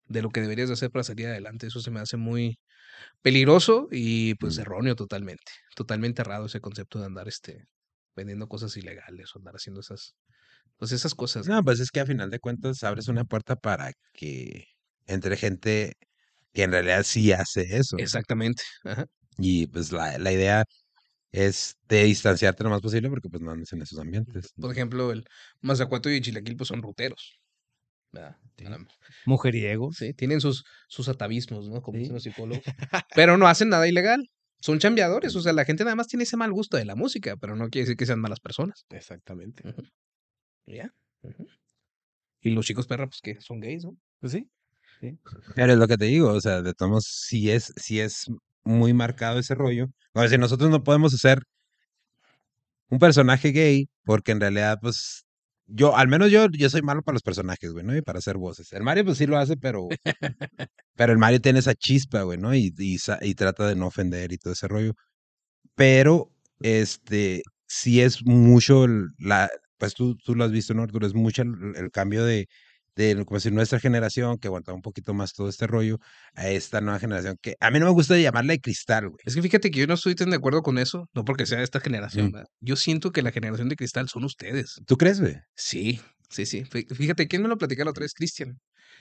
de 0.08 0.22
lo 0.22 0.30
que 0.30 0.40
deberías 0.42 0.68
de 0.68 0.74
hacer 0.74 0.90
para 0.90 1.04
salir 1.04 1.26
adelante. 1.28 1.66
Eso 1.68 1.80
se 1.80 1.90
me 1.90 2.00
hace 2.00 2.16
muy 2.18 2.58
peligroso 3.22 3.88
y, 3.90 4.34
pues, 4.36 4.58
Mm. 4.58 4.60
erróneo 4.62 4.94
totalmente. 4.96 5.52
Totalmente 5.74 6.22
errado 6.22 6.46
ese 6.46 6.60
concepto 6.60 6.98
de 7.00 7.06
andar, 7.06 7.28
este, 7.28 7.64
vendiendo 8.16 8.48
cosas 8.48 8.76
ilegales 8.76 9.30
o 9.34 9.38
andar 9.38 9.54
haciendo 9.54 9.80
esas, 9.80 10.14
pues, 10.78 10.92
esas 10.92 11.14
cosas. 11.14 11.46
No, 11.46 11.62
pues 11.62 11.80
es 11.80 11.90
que 11.90 12.00
a 12.00 12.06
final 12.06 12.30
de 12.30 12.40
cuentas 12.40 12.82
abres 12.82 13.08
una 13.08 13.24
puerta 13.24 13.56
para 13.56 13.92
que 14.12 14.64
entre 15.06 15.36
gente 15.36 15.92
que 16.52 16.62
en 16.64 16.72
realidad 16.72 17.02
sí 17.04 17.32
hace 17.32 17.76
eso. 17.76 17.96
Exactamente. 17.98 18.62
Ajá. 18.84 19.06
Y 19.38 19.66
pues 19.66 19.92
la, 19.92 20.18
la 20.18 20.32
idea 20.32 20.64
es 21.30 21.74
de 21.88 22.04
distanciarte 22.04 22.64
lo 22.64 22.70
más 22.70 22.80
posible 22.80 23.10
porque 23.10 23.28
pues 23.28 23.42
no 23.42 23.50
andes 23.50 23.72
en 23.74 23.82
esos 23.82 23.98
ambientes. 23.98 24.52
Por 24.56 24.72
ejemplo, 24.72 25.12
el 25.12 25.24
Mazacuato 25.60 26.10
y 26.10 26.16
el 26.16 26.22
Chilaquil, 26.22 26.56
pues, 26.56 26.68
son 26.68 26.82
ruteros. 26.82 27.38
Sí. 28.56 28.64
Mujeriegos. 29.26 29.96
Sí, 29.96 30.14
tienen 30.14 30.40
sus, 30.40 30.64
sus 30.88 31.08
atavismos, 31.08 31.68
¿no? 31.68 31.82
Como 31.82 31.96
Sí. 31.96 32.00
dicen 32.00 32.14
los 32.14 32.22
psicólogos. 32.22 32.64
Pero 33.14 33.36
no 33.36 33.46
hacen 33.46 33.68
nada 33.68 33.86
ilegal. 33.86 34.26
Son 34.60 34.78
chambeadores. 34.78 35.34
O 35.36 35.40
sea, 35.40 35.52
la 35.52 35.64
gente 35.64 35.84
nada 35.84 35.96
más 35.96 36.08
tiene 36.08 36.24
ese 36.24 36.36
mal 36.36 36.52
gusto 36.52 36.76
de 36.76 36.84
la 36.84 36.96
música, 36.96 37.36
pero 37.36 37.56
no 37.56 37.68
quiere 37.68 37.84
decir 37.84 37.96
que 37.96 38.06
sean 38.06 38.20
malas 38.20 38.40
personas. 38.40 38.86
Exactamente. 38.90 39.62
¿Ya? 40.66 40.92
Y 42.40 42.50
los 42.50 42.66
chicos 42.66 42.86
perra, 42.86 43.06
pues 43.06 43.20
que 43.20 43.40
son 43.40 43.60
gays, 43.60 43.84
¿no? 43.84 43.96
Pues 44.20 44.32
sí. 44.32 44.48
Pero 45.54 45.72
es 45.72 45.78
lo 45.78 45.88
que 45.88 45.96
te 45.96 46.06
digo, 46.06 46.30
o 46.30 46.40
sea, 46.40 46.62
de 46.62 46.72
todos 46.74 46.90
modos, 46.90 47.06
sí 47.06 47.50
es, 47.50 47.72
sí 47.76 48.00
es 48.00 48.26
muy 48.64 48.94
marcado 48.94 49.38
ese 49.38 49.54
rollo. 49.54 49.86
O 50.12 50.20
sea, 50.20 50.28
si 50.28 50.38
nosotros 50.38 50.70
no 50.70 50.82
podemos 50.82 51.12
hacer 51.14 51.40
un 52.88 52.98
personaje 52.98 53.50
gay, 53.50 53.88
porque 54.04 54.32
en 54.32 54.40
realidad, 54.40 54.78
pues, 54.80 55.25
yo, 55.66 55.96
al 55.96 56.08
menos 56.08 56.30
yo, 56.30 56.48
yo 56.50 56.70
soy 56.70 56.82
malo 56.82 57.02
para 57.02 57.14
los 57.14 57.22
personajes, 57.22 57.72
güey, 57.72 57.84
¿no? 57.84 57.96
Y 57.96 58.02
para 58.02 58.18
hacer 58.20 58.36
voces. 58.36 58.72
El 58.72 58.82
Mario, 58.82 59.04
pues 59.04 59.18
sí 59.18 59.26
lo 59.26 59.36
hace, 59.38 59.56
pero, 59.56 59.88
pero 60.96 61.12
el 61.12 61.18
Mario 61.18 61.40
tiene 61.40 61.58
esa 61.58 61.74
chispa, 61.74 62.22
güey, 62.22 62.38
¿no? 62.38 62.54
Y, 62.54 62.72
y, 62.78 63.34
trata 63.34 63.66
de 63.68 63.76
no 63.76 63.86
ofender 63.88 64.32
y 64.32 64.38
todo 64.38 64.52
ese 64.52 64.68
rollo. 64.68 64.94
Pero, 65.74 66.32
este, 66.60 67.42
sí 67.66 68.00
es 68.00 68.24
mucho 68.24 68.86
la, 69.18 69.50
pues 69.78 69.94
tú, 69.94 70.16
tú 70.16 70.34
lo 70.34 70.44
has 70.44 70.52
visto, 70.52 70.74
¿no, 70.74 70.82
Arturo? 70.82 71.06
Es 71.06 71.14
mucho 71.14 71.42
el 71.42 71.90
cambio 71.92 72.24
de, 72.24 72.48
de 72.96 73.14
como 73.26 73.36
decir, 73.36 73.52
nuestra 73.52 73.78
generación, 73.78 74.38
que 74.38 74.48
aguantaba 74.48 74.74
un 74.74 74.82
poquito 74.82 75.12
más 75.14 75.32
todo 75.34 75.48
este 75.48 75.66
rollo, 75.66 75.98
a 76.34 76.48
esta 76.48 76.80
nueva 76.80 76.98
generación, 76.98 77.36
que 77.40 77.54
a 77.60 77.70
mí 77.70 77.78
no 77.78 77.84
me 77.86 77.92
gusta 77.92 78.16
llamarla 78.18 78.54
de 78.54 78.60
cristal, 78.60 79.10
güey. 79.10 79.20
Es 79.24 79.34
que 79.34 79.42
fíjate 79.42 79.70
que 79.70 79.80
yo 79.80 79.86
no 79.86 79.94
estoy 79.94 80.14
tan 80.14 80.30
de 80.30 80.36
acuerdo 80.36 80.62
con 80.62 80.78
eso, 80.78 81.08
no 81.14 81.24
porque 81.24 81.46
sea 81.46 81.58
de 81.58 81.64
esta 81.64 81.80
generación. 81.80 82.28
Mm. 82.28 82.32
¿verdad? 82.32 82.48
Yo 82.60 82.74
siento 82.76 83.12
que 83.12 83.22
la 83.22 83.30
generación 83.32 83.68
de 83.68 83.76
cristal 83.76 84.08
son 84.08 84.24
ustedes. 84.24 84.80
¿Tú 84.86 84.96
crees, 84.96 85.20
güey? 85.20 85.36
Sí, 85.54 86.00
sí, 86.30 86.46
sí. 86.46 86.62
Fí- 86.64 86.86
Fíjate, 86.94 87.28
¿quién 87.28 87.42
me 87.42 87.48
lo 87.48 87.58
platicaba 87.58 87.84
la 87.84 87.90
otra 87.90 88.02
vez? 88.04 88.14
Cristian. 88.14 88.58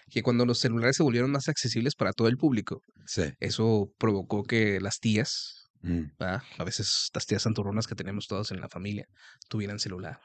Que 0.10 0.22
cuando 0.22 0.46
los 0.46 0.60
celulares 0.60 0.98
se 0.98 1.04
volvieron 1.04 1.32
más 1.32 1.48
accesibles 1.48 1.96
para 1.96 2.12
todo 2.14 2.28
el 2.28 2.38
público, 2.38 2.82
Sí. 3.08 3.24
eso 3.40 3.90
provocó 3.98 4.44
que 4.44 4.80
las 4.82 5.00
tías, 5.00 5.62
Mm. 5.82 6.06
A 6.20 6.64
veces 6.64 7.10
las 7.14 7.28
tías 7.28 7.44
santurronas 7.44 7.86
que 7.86 7.94
tenemos 7.94 8.26
todos 8.26 8.50
en 8.52 8.60
la 8.60 8.68
familia 8.70 9.06
tuvieran 9.50 9.78
celular. 9.78 10.18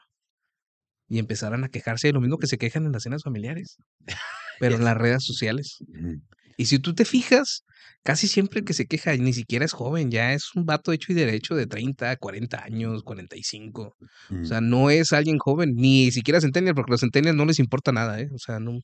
Y 1.11 1.19
empezaran 1.19 1.65
a 1.65 1.67
quejarse 1.67 2.07
de 2.07 2.13
lo 2.13 2.21
mismo 2.21 2.37
que 2.37 2.47
se 2.47 2.57
quejan 2.57 2.85
en 2.85 2.93
las 2.93 3.03
cenas 3.03 3.23
familiares, 3.23 3.79
pero 4.61 4.77
en 4.77 4.85
las 4.85 4.95
redes 4.95 5.25
sociales. 5.25 5.79
Mm. 5.89 6.21
Y 6.55 6.65
si 6.67 6.79
tú 6.79 6.95
te 6.95 7.03
fijas, 7.03 7.65
casi 8.01 8.29
siempre 8.29 8.59
el 8.59 8.65
que 8.65 8.73
se 8.73 8.85
queja 8.85 9.13
ni 9.17 9.33
siquiera 9.33 9.65
es 9.65 9.73
joven, 9.73 10.09
ya 10.09 10.31
es 10.31 10.55
un 10.55 10.65
vato 10.65 10.93
hecho 10.93 11.11
y 11.11 11.15
derecho 11.15 11.53
de 11.53 11.67
30, 11.67 12.15
40 12.15 12.63
años, 12.63 13.03
45. 13.03 13.93
Mm. 14.29 14.41
O 14.41 14.45
sea, 14.45 14.61
no 14.61 14.89
es 14.89 15.11
alguien 15.11 15.37
joven, 15.37 15.73
ni 15.75 16.11
siquiera 16.11 16.39
centennial, 16.39 16.75
porque 16.75 16.91
a 16.91 16.93
los 16.93 17.01
centennials 17.01 17.35
no 17.35 17.43
les 17.43 17.59
importa 17.59 17.91
nada, 17.91 18.21
¿eh? 18.21 18.29
O 18.33 18.39
sea, 18.39 18.61
no, 18.61 18.79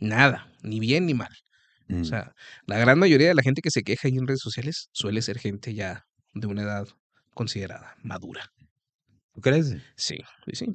nada, 0.00 0.50
ni 0.62 0.80
bien 0.80 1.04
ni 1.04 1.12
mal. 1.12 1.36
Mm. 1.88 2.00
O 2.00 2.04
sea, 2.06 2.32
la 2.64 2.78
gran 2.78 2.98
mayoría 2.98 3.28
de 3.28 3.34
la 3.34 3.42
gente 3.42 3.60
que 3.60 3.70
se 3.70 3.82
queja 3.82 4.08
ahí 4.08 4.16
en 4.16 4.26
redes 4.26 4.40
sociales 4.40 4.88
suele 4.92 5.20
ser 5.20 5.38
gente 5.38 5.74
ya 5.74 6.06
de 6.32 6.46
una 6.46 6.62
edad 6.62 6.88
considerada 7.34 7.94
madura. 8.02 8.50
¿Tú 9.34 9.42
crees? 9.42 9.76
sí, 9.96 10.18
sí. 10.52 10.66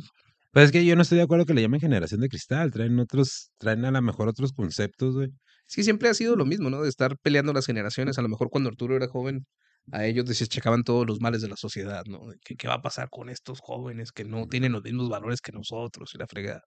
Pues 0.54 0.66
es 0.66 0.72
que 0.72 0.86
yo 0.86 0.96
no 0.96 1.02
estoy 1.02 1.18
de 1.18 1.24
acuerdo 1.24 1.46
que 1.48 1.56
le 1.56 1.64
llamen 1.64 1.80
generación 1.82 2.22
de 2.22 2.30
cristal, 2.30 2.70
traen 2.72 3.00
otros, 3.00 3.50
traen 3.58 3.86
a 3.86 3.92
lo 3.92 4.02
mejor 4.04 4.28
otros 4.28 4.54
conceptos, 4.54 5.16
güey. 5.16 5.30
Sí, 5.66 5.84
siempre 5.84 6.10
ha 6.10 6.14
sido 6.14 6.36
lo 6.36 6.46
mismo, 6.46 6.70
¿no? 6.70 6.84
De 6.84 6.90
estar 6.90 7.18
peleando 7.24 7.54
las 7.54 7.66
generaciones. 7.66 8.20
A 8.20 8.22
lo 8.22 8.30
mejor 8.30 8.52
cuando 8.52 8.70
Arturo 8.70 8.96
era 8.96 9.08
joven, 9.08 9.48
a 9.92 10.06
ellos 10.06 10.26
desechaban 10.26 10.84
todos 10.84 11.08
los 11.08 11.20
males 11.22 11.42
de 11.42 11.48
la 11.50 11.56
sociedad, 11.56 12.04
¿no? 12.08 12.20
Que, 12.46 12.56
¿Qué 12.56 12.68
va 12.68 12.76
a 12.76 12.82
pasar 12.84 13.10
con 13.10 13.30
estos 13.30 13.62
jóvenes 13.62 14.12
que 14.12 14.26
no 14.26 14.46
tienen 14.48 14.74
los 14.74 14.84
mismos 14.84 15.10
valores 15.10 15.42
que 15.42 15.52
nosotros 15.52 16.12
y 16.14 16.20
la 16.20 16.28
fregada? 16.28 16.62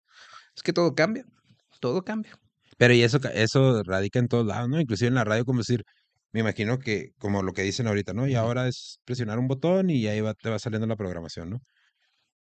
Es 0.57 0.65
que 0.65 0.73
todo 0.73 0.97
cambia, 0.97 1.25
todo 1.81 2.03
cambia. 2.03 2.37
Pero 2.79 2.93
y 2.93 3.03
eso, 3.03 3.21
eso 3.35 3.85
radica 3.85 4.19
en 4.19 4.27
todos 4.27 4.47
lados, 4.47 4.69
¿no? 4.69 4.81
Inclusive 4.81 5.09
en 5.09 5.15
la 5.15 5.25
radio, 5.25 5.45
como 5.45 5.61
decir, 5.61 5.85
me 6.33 6.41
imagino 6.41 6.81
que, 6.81 7.11
como 7.19 7.43
lo 7.45 7.53
que 7.53 7.63
dicen 7.63 7.87
ahorita, 7.87 8.15
¿no? 8.15 8.27
Y 8.27 8.35
ahora 8.35 8.67
es 8.67 8.99
presionar 9.05 9.39
un 9.39 9.47
botón 9.47 9.91
y 9.91 10.09
ahí 10.09 10.21
va, 10.21 10.35
te 10.35 10.51
va 10.51 10.59
saliendo 10.59 10.89
la 10.89 10.97
programación, 10.97 11.51
¿no? 11.51 11.61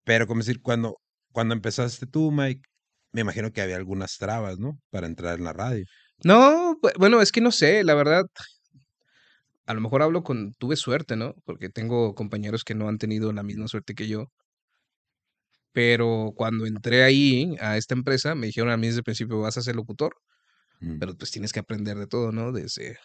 Pero 0.03 0.28
como 0.28 0.40
decir, 0.41 0.62
cuando, 0.62 0.98
cuando 1.32 1.53
empezaste 1.53 2.06
tú, 2.08 2.32
Mike, 2.32 2.62
me 3.14 3.22
imagino 3.22 3.52
que 3.52 3.62
había 3.62 3.76
algunas 3.78 4.18
trabas, 4.18 4.60
¿no? 4.60 4.80
Para 4.90 5.08
entrar 5.08 5.38
en 5.38 5.45
la 5.45 5.53
radio. 5.53 5.86
No, 6.24 6.76
bu- 6.82 6.94
bueno, 6.98 7.22
es 7.22 7.32
que 7.32 7.41
no 7.41 7.52
sé, 7.52 7.84
la 7.84 7.94
verdad. 7.95 8.26
A 9.66 9.74
lo 9.74 9.82
mejor 9.82 10.02
hablo 10.02 10.24
con, 10.24 10.53
tuve 10.56 10.76
suerte, 10.76 11.16
¿no? 11.16 11.34
Porque 11.45 11.70
tengo 11.70 12.14
compañeros 12.16 12.64
que 12.64 12.76
no 12.76 12.88
han 12.90 12.98
tenido 12.98 13.32
la 13.34 13.44
misma 13.44 13.68
suerte 13.68 13.95
que 13.95 14.08
yo. 14.08 14.28
Pero 15.74 16.34
cuando 16.36 16.66
entré 16.66 17.03
ahí, 17.03 17.56
a 17.62 17.78
esta 17.78 17.94
empresa, 17.94 18.36
me 18.36 18.48
dijeron 18.48 18.70
a 18.72 18.78
mí 18.78 18.88
desde 18.88 18.99
el 18.99 19.03
principio, 19.03 19.40
vas 19.40 19.58
a 19.58 19.62
ser 19.62 19.76
locutor, 19.76 20.14
Mm. 20.80 20.99
pero 20.99 21.16
pues 21.16 21.32
tienes 21.32 21.53
que 21.53 21.60
aprender 21.60 21.98
de 21.98 22.08
todo, 22.08 22.32
¿no? 22.32 22.52
Desde, 22.52 22.98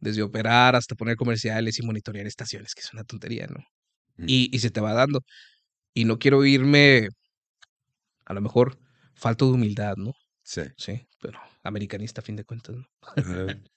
desde 0.00 0.22
operar 0.22 0.76
hasta 0.76 0.94
poner 0.96 1.16
comerciales 1.16 1.78
y 1.78 1.82
monitorear 1.86 2.26
estaciones, 2.26 2.74
que 2.74 2.82
es 2.82 2.92
una 2.94 3.04
tontería, 3.04 3.46
¿no? 3.48 3.60
Mm. 4.18 4.24
y, 4.28 4.50
y 4.56 4.58
se 4.60 4.70
te 4.70 4.80
va 4.80 4.94
dando. 4.94 5.22
Y 5.94 6.04
no 6.06 6.18
quiero 6.18 6.44
irme, 6.44 7.08
a 8.26 8.34
lo 8.34 8.40
mejor, 8.40 8.78
falto 9.14 9.46
de 9.46 9.52
humildad, 9.52 9.96
¿no? 9.96 10.12
Sí. 10.42 10.62
Sí, 10.76 11.08
pero 11.20 11.38
americanista 11.62 12.20
a 12.20 12.24
fin 12.24 12.36
de 12.36 12.44
cuentas, 12.44 12.76
¿no? 12.76 12.84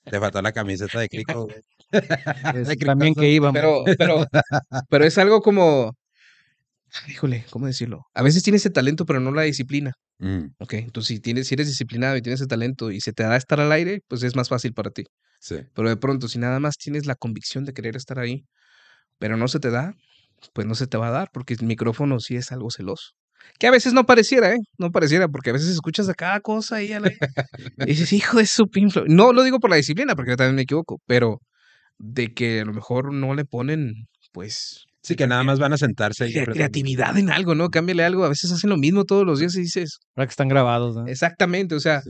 Te 0.03 0.19
faltó 0.19 0.41
la 0.41 0.52
camiseta 0.52 0.99
de 0.99 1.07
Crico, 1.07 1.48
De 1.91 2.76
también 2.86 3.14
que 3.15 3.30
íbamos. 3.30 3.53
Pero, 3.53 3.84
pero, 3.98 4.26
pero 4.90 5.06
es 5.06 5.18
algo 5.18 5.41
como, 5.41 5.94
híjole, 7.07 7.45
¿cómo 7.49 7.68
decirlo? 7.68 8.02
A 8.14 8.22
veces 8.24 8.44
tienes 8.44 8.61
ese 8.61 8.69
talento, 8.69 9.06
pero 9.06 9.19
no 9.19 9.32
la 9.32 9.44
disciplina. 9.44 9.94
Mm, 10.19 10.48
Ok, 10.60 10.74
entonces 10.74 11.07
si 11.15 11.19
tienes, 11.22 11.48
si 11.48 11.53
eres 11.56 11.68
disciplinado 11.68 12.18
y 12.18 12.22
tienes 12.22 12.41
ese 12.41 12.48
talento 12.48 12.91
y 12.91 12.99
se 13.02 13.14
te 13.14 13.24
da 13.24 13.36
estar 13.38 13.60
al 13.60 13.72
aire, 13.72 14.02
pues 14.07 14.24
es 14.24 14.36
más 14.36 14.49
fácil 14.49 14.74
para 14.74 14.90
ti. 14.91 15.06
sí. 15.40 15.57
Pero 15.74 15.90
de 15.90 15.98
pronto, 15.98 16.28
si 16.28 16.40
nada 16.40 16.60
más 16.60 16.76
tienes 16.78 17.06
la 17.06 17.15
convicción 17.15 17.65
de 17.65 17.74
querer 17.74 17.95
estar 17.95 18.19
ahí, 18.19 18.45
pero 19.19 19.38
no 19.38 19.48
se 19.48 19.60
te 19.60 19.72
da, 19.72 19.94
pues 20.53 20.68
no 20.68 20.76
se 20.76 20.88
te 20.88 20.98
va 20.98 21.07
a 21.10 21.11
dar, 21.11 21.30
porque 21.32 21.53
el 21.53 21.65
micrófono 21.65 22.19
sí 22.19 22.36
es 22.36 22.52
algo 22.52 22.72
celoso. 22.72 23.11
Que 23.59 23.68
a 23.68 23.72
veces 23.72 23.93
no 23.93 24.05
pareciera, 24.05 24.53
¿eh? 24.53 24.57
No 24.77 24.91
pareciera, 24.91 25.27
porque 25.27 25.49
a 25.49 25.53
veces 25.53 25.69
escuchas 25.69 26.07
a 26.09 26.14
cada 26.14 26.39
cosa 26.41 26.77
a 26.77 26.81
la... 26.99 27.11
y 27.80 27.85
dices, 27.85 28.14
hijo 28.14 28.38
de 28.38 28.45
su 28.45 28.68
pinflo. 28.68 29.03
No 29.07 29.34
lo 29.34 29.43
digo 29.43 29.59
por 29.59 29.69
la 29.69 29.76
disciplina, 29.77 30.15
porque 30.15 30.31
yo 30.31 30.38
también 30.38 30.55
me 30.55 30.61
equivoco, 30.64 30.99
pero 31.07 31.39
de 31.97 32.34
que 32.34 32.61
a 32.61 32.65
lo 32.65 32.73
mejor 32.73 33.11
no 33.14 33.34
le 33.34 33.45
ponen, 33.45 33.93
pues, 34.31 34.84
Sí, 35.01 35.15
que 35.15 35.26
nada 35.26 35.43
más 35.43 35.57
van 35.57 35.72
a 35.73 35.77
sentarse 35.77 36.26
ahí. 36.26 36.34
crea- 36.34 36.45
creatividad 36.45 37.18
en 37.18 37.30
algo, 37.31 37.55
¿no? 37.55 37.69
Cámbiale 37.69 38.03
algo. 38.03 38.26
A 38.26 38.30
veces 38.30 38.51
hacen 38.51 38.69
lo 38.69 38.77
mismo 38.77 39.05
todos 39.05 39.26
los 39.26 39.39
días 39.39 39.55
y 39.55 39.61
dices, 39.61 39.99
Ahora 40.15 40.27
que 40.27 40.31
están 40.31 40.49
grabados, 40.49 40.95
¿no? 40.97 41.07
exactamente, 41.07 41.76
o 41.76 41.80
sea, 41.80 42.01
Sí. 42.01 42.09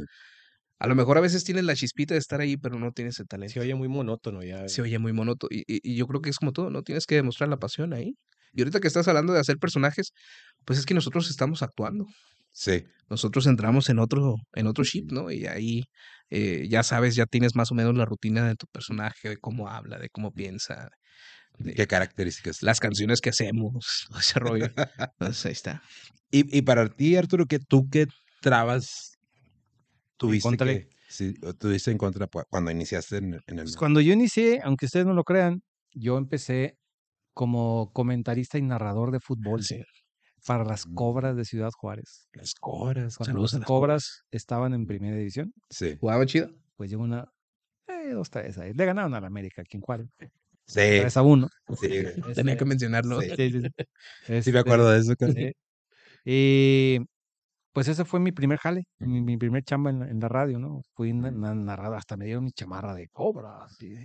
a 0.80 0.88
lo 0.88 0.96
mejor 0.96 1.18
a 1.18 1.22
veces 1.22 1.44
tienes 1.44 1.64
la 1.64 1.76
chispita 1.76 2.16
de 2.16 2.20
estar 2.20 2.42
ahí, 2.42 2.58
pero 2.58 2.80
no 2.80 2.92
tienes 2.92 3.20
el 3.20 3.28
talento. 3.28 3.54
Se 3.54 3.60
oye 3.60 3.76
muy 3.76 3.88
monótono 3.88 4.42
ya. 4.44 4.68
se 4.68 4.82
oye 4.82 4.98
muy 5.00 5.14
monótono. 5.14 5.50
Y, 5.52 5.60
y- 5.68 5.80
y 5.94 5.96
yo 5.96 6.08
creo 6.08 6.22
que 6.22 6.32
es 6.32 6.38
como 6.38 6.52
todo, 6.54 6.72
¿no? 6.72 6.82
Tienes 6.82 7.06
que 7.06 7.16
demostrar 7.16 7.50
la 7.50 7.58
pasión 7.58 7.94
ahí. 7.94 8.16
Y 8.54 8.62
ahorita 8.62 8.80
que 8.80 8.88
estás 8.88 9.08
hablando 9.08 9.34
de 9.34 9.40
hacer 9.40 9.58
personajes, 9.58 10.12
pues 10.66 10.80
es 10.80 10.86
que 10.86 10.94
nosotros 10.94 11.30
estamos 11.30 11.62
actuando. 11.62 12.06
Sí. 12.52 12.84
Nosotros 13.10 13.46
entramos 13.48 13.90
en 13.90 14.00
otro, 14.00 14.36
en 14.54 14.68
otro 14.68 14.84
chip, 14.84 15.12
¿no? 15.12 15.32
Y 15.32 15.46
ahí 15.46 15.84
eh, 16.30 16.68
ya 16.70 16.84
sabes, 16.84 17.16
ya 17.16 17.26
tienes 17.26 17.56
más 17.56 17.72
o 17.72 17.76
menos 17.76 17.96
la 17.96 18.06
rutina 18.06 18.48
de 18.48 18.56
tu 18.56 18.66
personaje, 18.68 19.30
de 19.30 19.38
cómo 19.38 19.70
habla, 19.70 19.98
de 20.00 20.10
cómo 20.10 20.32
piensa, 20.32 20.90
de 21.60 21.74
¿Qué 21.74 21.88
características? 21.88 22.62
las 22.62 22.80
canciones 22.80 23.22
que 23.22 23.30
hacemos, 23.30 24.08
ese 24.20 24.40
rollo. 24.40 24.68
Entonces 25.20 25.46
ahí 25.46 25.52
está. 25.52 25.82
Y, 26.32 26.58
y 26.58 26.62
para 26.64 26.90
ti, 26.90 27.16
Arturo, 27.16 27.46
que 27.46 27.60
tú 27.60 27.88
qué 27.90 28.08
trabas 28.42 29.14
tuviste 30.18 30.48
Encontré. 30.48 30.88
que, 30.88 30.96
sí, 31.10 31.34
o 31.44 31.54
tuviste 31.54 31.92
en 31.92 31.98
contra 31.98 32.28
cuando 32.50 32.72
iniciaste 32.72 33.18
en, 33.18 33.34
en 33.48 33.60
el 33.60 33.64
Pues, 33.64 33.76
cuando 33.78 34.02
yo 34.02 34.14
inicié, 34.14 34.62
aunque 34.64 34.88
ustedes 34.88 35.06
no 35.06 35.14
lo 35.14 35.24
crean, 35.24 35.62
yo 35.94 36.18
empecé 36.18 36.76
como 37.38 37.92
comentarista 37.94 38.58
y 38.58 38.64
narrador 38.64 39.12
de 39.12 39.20
fútbol 39.20 39.62
Sí. 39.64 39.80
para 40.48 40.64
las 40.66 40.86
cobras 40.86 41.36
de 41.38 41.46
Ciudad 41.46 41.70
Juárez. 41.78 42.28
las 42.34 42.56
coras? 42.56 43.16
Cuando 43.18 43.42
las 43.44 43.54
las 43.54 43.64
cobras 43.64 44.24
estaban 44.32 44.74
en 44.74 44.88
primera 44.88 45.16
división, 45.16 45.54
Sí. 45.70 45.98
¿Jugaba 46.00 46.26
chido? 46.26 46.50
pues 46.78 46.90
llegó 46.90 47.04
una, 47.04 47.32
eh, 47.88 48.10
dos, 48.12 48.30
tres 48.32 48.58
ahí. 48.58 48.74
Le 48.74 48.86
ganaron 48.86 49.14
a 49.14 49.22
la 49.22 49.28
América 49.28 49.62
aquí 49.62 49.78
en 49.78 49.82
Juárez. 49.82 50.08
Sí. 50.66 50.82
3 51.02 51.16
a 51.16 51.22
1. 51.22 51.48
Sí. 51.80 51.88
Tenía 52.36 52.54
Este, 52.54 52.58
que 52.58 52.66
mencionarlo. 52.66 53.22
Sí. 53.22 53.30
Sí, 53.38 53.52
sí, 53.52 53.62
sí. 53.62 53.70
Sí, 54.26 54.32
me 54.32 54.38
Este, 54.40 54.58
acuerdo 54.60 54.90
de 54.90 55.00
eso. 55.00 55.14
sí. 55.34 55.52
Y 56.26 57.00
pues 57.72 57.88
ese 57.88 58.04
fue 58.06 58.20
mi 58.20 58.32
primer 58.32 58.58
jale, 58.58 58.86
mi, 59.00 59.22
mi 59.22 59.38
primer 59.38 59.64
chamba 59.64 59.92
en 59.92 60.00
la, 60.00 60.10
en 60.10 60.20
la 60.20 60.28
radio, 60.28 60.58
¿no? 60.60 60.82
Fui 60.96 61.14
na- 61.14 61.30
na- 61.32 61.54
narrado, 61.54 61.96
hasta 61.96 62.18
me 62.18 62.26
dieron 62.26 62.46
mi 62.46 62.52
chamarra 62.52 62.96
de 62.96 63.08
cobras. 63.10 63.80
y, 63.82 63.96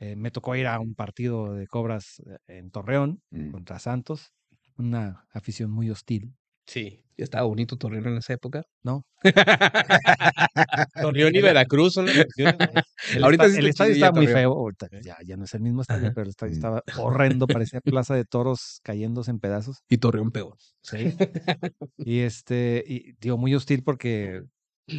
eh, 0.00 0.16
me 0.16 0.30
tocó 0.30 0.56
ir 0.56 0.66
a 0.66 0.78
un 0.80 0.94
partido 0.94 1.54
de 1.54 1.66
cobras 1.66 2.22
eh, 2.26 2.38
en 2.58 2.70
Torreón 2.70 3.20
Mm. 3.30 3.50
contra 3.52 3.78
Santos, 3.78 4.32
una 4.78 5.26
afición 5.32 5.70
muy 5.70 5.90
hostil. 5.90 6.34
Sí. 6.66 7.02
Estaba 7.16 7.44
bonito 7.46 7.76
Torreón 7.78 8.06
en 8.08 8.16
esa 8.18 8.34
época. 8.34 8.64
No. 8.82 9.04
Torreón 11.00 11.34
y 11.34 11.40
Veracruz 11.40 11.94
son 11.94 12.06
las 12.06 12.14
Ahorita 13.22 13.46
el 13.46 13.66
estadio 13.66 13.94
estaba 13.94 14.12
muy 14.12 14.26
feo, 14.26 14.52
ahorita 14.52 14.88
ya, 15.02 15.16
ya 15.24 15.36
no 15.36 15.44
es 15.44 15.54
el 15.54 15.62
mismo 15.62 15.82
estadio, 15.82 16.10
pero 16.14 16.24
el 16.24 16.30
estadio 16.30 16.52
Mm. 16.52 16.56
estaba 16.56 16.82
horrendo, 16.98 17.46
parecía 17.46 17.80
plaza 17.80 18.14
de 18.14 18.24
toros 18.24 18.80
cayéndose 18.82 19.30
en 19.30 19.38
pedazos. 19.40 19.78
Y 19.88 19.98
Torreón 19.98 20.30
peor. 20.30 20.56
Sí. 20.82 21.14
y 21.98 22.20
este, 22.20 22.84
y 22.86 23.12
digo, 23.20 23.38
muy 23.38 23.54
hostil 23.54 23.82
porque 23.82 24.42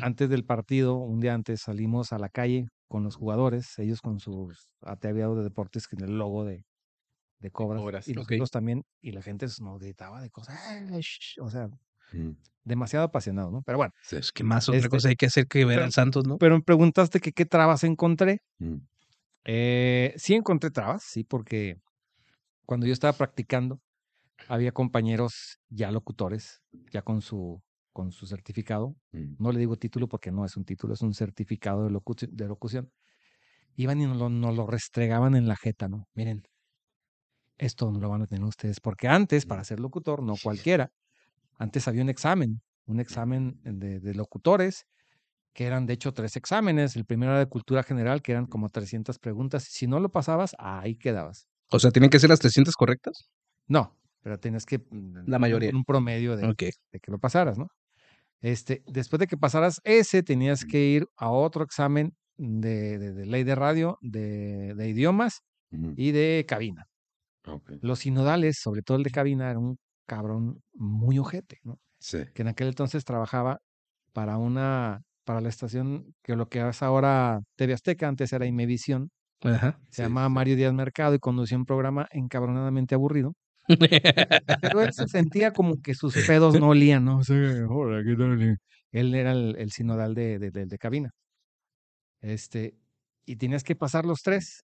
antes 0.02 0.30
del 0.30 0.44
partido, 0.46 0.96
un 0.96 1.20
día 1.20 1.34
antes, 1.34 1.62
salimos 1.62 2.12
a 2.14 2.20
la 2.20 2.30
calle 2.30 2.68
con 2.88 3.04
los 3.04 3.16
jugadores, 3.16 3.78
ellos 3.80 4.02
con 4.02 4.20
sus 4.20 4.70
ataviados 4.82 5.38
de 5.38 5.44
deportes 5.44 5.88
con 5.88 6.04
el 6.04 6.18
logo 6.18 6.46
de, 6.46 6.66
de 7.40 7.52
cobras, 7.52 7.82
Cobras, 7.82 8.08
y 8.08 8.12
ok. 8.12 8.18
nosotros 8.18 8.52
también, 8.52 8.84
y 9.02 9.12
la 9.12 9.22
gente 9.22 9.48
nos 9.62 9.80
gritaba 9.80 10.22
de 10.22 10.30
cosas, 10.32 10.60
o 11.42 11.50
sea, 11.50 11.70
Mm, 12.14 12.32
demasiado 12.64 13.04
apasionado, 13.06 13.52
¿no? 13.52 13.62
Pero 13.64 13.78
bueno. 13.80 13.94
Es 14.12 14.32
que 14.32 14.44
más 14.46 14.70
otra 14.70 14.78
Este, 14.78 14.90
cosa 14.90 15.10
hay 15.10 15.18
que 15.18 15.26
hacer 15.26 15.46
que 15.48 15.66
ver 15.66 15.76
pero- 15.78 15.86
al 15.88 15.92
Santos, 15.92 16.26
¿no? 16.26 16.38
pero 16.38 16.56
me 16.56 16.64
preguntaste 16.64 17.20
que 17.20 17.34
qué 17.34 17.46
trabas 17.46 17.84
encontré. 17.84 18.40
Mm, 18.60 18.78
Eh, 19.46 20.14
sí 20.18 20.36
encontré 20.36 20.72
trabas, 20.72 21.04
sí, 21.04 21.24
porque 21.24 21.78
cuando 22.66 22.88
yo 22.88 22.94
estaba 22.94 23.14
practicando, 23.14 23.82
había 24.48 24.72
compañeros 24.74 25.60
ya 25.70 25.92
locutores, 25.92 26.62
ya 26.92 27.02
con 27.02 27.22
su, 27.22 27.62
con 27.98 28.12
su 28.12 28.28
certificado. 28.28 28.96
mm. 29.12 29.38
No 29.40 29.52
le 29.52 29.58
digo 29.58 29.76
título 29.76 30.08
porque 30.08 30.32
no 30.32 30.46
es 30.46 30.56
un 30.56 30.66
título, 30.66 30.94
es 30.94 31.02
un 31.02 31.16
certificado 31.16 31.90
de, 31.90 32.00
de 32.30 32.48
locución. 32.48 32.92
Iban 33.76 34.00
y 34.00 34.06
nos 34.06 34.18
lo, 34.18 34.30
nos 34.30 34.56
lo 34.56 34.68
restregaban 34.68 35.36
en 35.36 35.48
la 35.48 35.56
jeta, 35.56 35.88
¿no? 35.88 36.08
Miren, 36.14 36.44
esto 37.58 37.92
no 37.92 38.00
lo 38.00 38.08
van 38.10 38.22
a 38.22 38.28
tener 38.28 38.44
ustedes, 38.44 38.80
porque 38.80 39.08
antes, 39.08 39.48
para 39.48 39.64
ser 39.64 39.80
locutor, 39.80 40.22
no 40.22 40.36
cualquiera, 40.44 40.92
antes 41.58 41.88
había 41.88 42.04
un 42.04 42.10
examen, 42.10 42.62
un 42.86 43.00
examen 43.00 43.60
de, 43.64 44.00
de 44.00 44.14
locutores, 44.14 44.86
que 45.54 45.66
eran 45.66 45.88
de 45.88 45.94
hecho 45.94 46.14
tres 46.14 46.36
exámenes. 46.36 46.96
El 46.96 47.06
primero 47.06 47.32
era 47.32 47.40
de 47.40 47.48
cultura 47.50 47.82
general, 47.82 48.22
que 48.22 48.32
eran 48.34 48.46
como 48.46 48.70
300 48.70 49.18
preguntas. 49.18 49.64
Si 49.64 49.88
no 49.88 50.00
lo 50.00 50.10
pasabas, 50.10 50.56
ahí 50.60 50.96
quedabas. 50.98 51.48
O 51.72 51.80
sea, 51.80 51.90
¿tienen 51.90 52.12
que 52.12 52.20
ser 52.20 52.30
las 52.30 52.40
300 52.40 52.76
correctas? 52.76 53.32
No, 53.68 53.98
pero 54.22 54.38
tenías 54.38 54.66
que... 54.66 54.78
mm, 54.78 55.24
La 55.26 55.40
mayoría. 55.40 55.72
Un 55.74 55.84
promedio 55.84 56.36
de, 56.38 56.46
de 56.92 57.00
que 57.00 57.12
lo 57.12 57.18
pasaras, 57.18 57.58
¿no? 57.58 57.70
Este, 58.42 58.84
después 58.88 59.20
de 59.20 59.28
que 59.28 59.38
pasaras 59.38 59.82
ese, 59.84 60.24
tenías 60.24 60.66
que 60.66 60.80
ir 60.88 61.08
a 61.18 61.32
otro 61.32 61.64
examen 61.64 62.14
de, 62.38 62.98
de- 63.00 63.14
de 63.14 63.26
ley 63.26 63.44
de 63.44 63.56
radio, 63.56 63.98
de, 64.02 64.74
de 64.76 64.90
idiomas 64.90 65.42
y 65.72 66.12
de 66.12 66.46
cabina. 66.48 66.86
Los 67.82 68.00
sinodales, 68.00 68.58
sobre 68.62 68.82
todo 68.82 68.98
el 68.98 69.04
de 69.04 69.12
cabina, 69.12 69.50
era 69.50 69.60
un 69.60 69.78
cabrón 70.08 70.62
muy 70.74 71.20
ojete, 71.20 71.60
¿no? 71.64 71.78
Sí. 72.00 72.20
Que 72.34 72.42
en 72.44 72.50
aquel 72.50 72.68
entonces 72.70 73.06
trabajaba 73.06 73.60
para 74.14 74.38
una, 74.38 75.02
para 75.26 75.42
la 75.42 75.50
estación 75.50 76.16
que 76.24 76.36
lo 76.36 76.50
que 76.50 76.68
es 76.68 76.84
ahora 76.84 77.42
TV 77.58 77.74
Azteca, 77.74 78.08
antes 78.08 78.34
era 78.34 78.46
Imevisión, 78.46 79.10
Ajá. 79.44 79.80
se 79.92 80.04
Sí, 80.04 80.04
llamaba. 80.04 80.30
Mario 80.30 80.56
Díaz 80.58 80.74
Mercado 80.74 81.16
y 81.16 81.20
conducía 81.20 81.58
un 81.58 81.66
programa 81.66 82.08
encabronadamente 82.12 82.96
aburrido. 82.96 83.34
Pero 83.68 84.82
él 84.82 84.94
se 84.94 85.08
sentía 85.08 85.52
como 85.52 85.82
que 85.82 85.94
sus 85.94 86.14
pedos 86.26 86.60
no 86.60 86.70
olían, 86.70 87.06
¿no? 87.06 87.22
Él 88.92 89.14
era 89.16 89.32
el, 89.34 89.56
el 89.58 89.72
sinodal 89.72 90.16
de, 90.16 90.40
de, 90.40 90.52
de- 90.52 90.66
de 90.66 90.78
cabina. 90.78 91.12
Este, 92.22 92.76
y 93.26 93.36
tenías 93.36 93.64
que 93.64 93.76
pasar 93.76 94.06
los 94.06 94.22
tres 94.22 94.64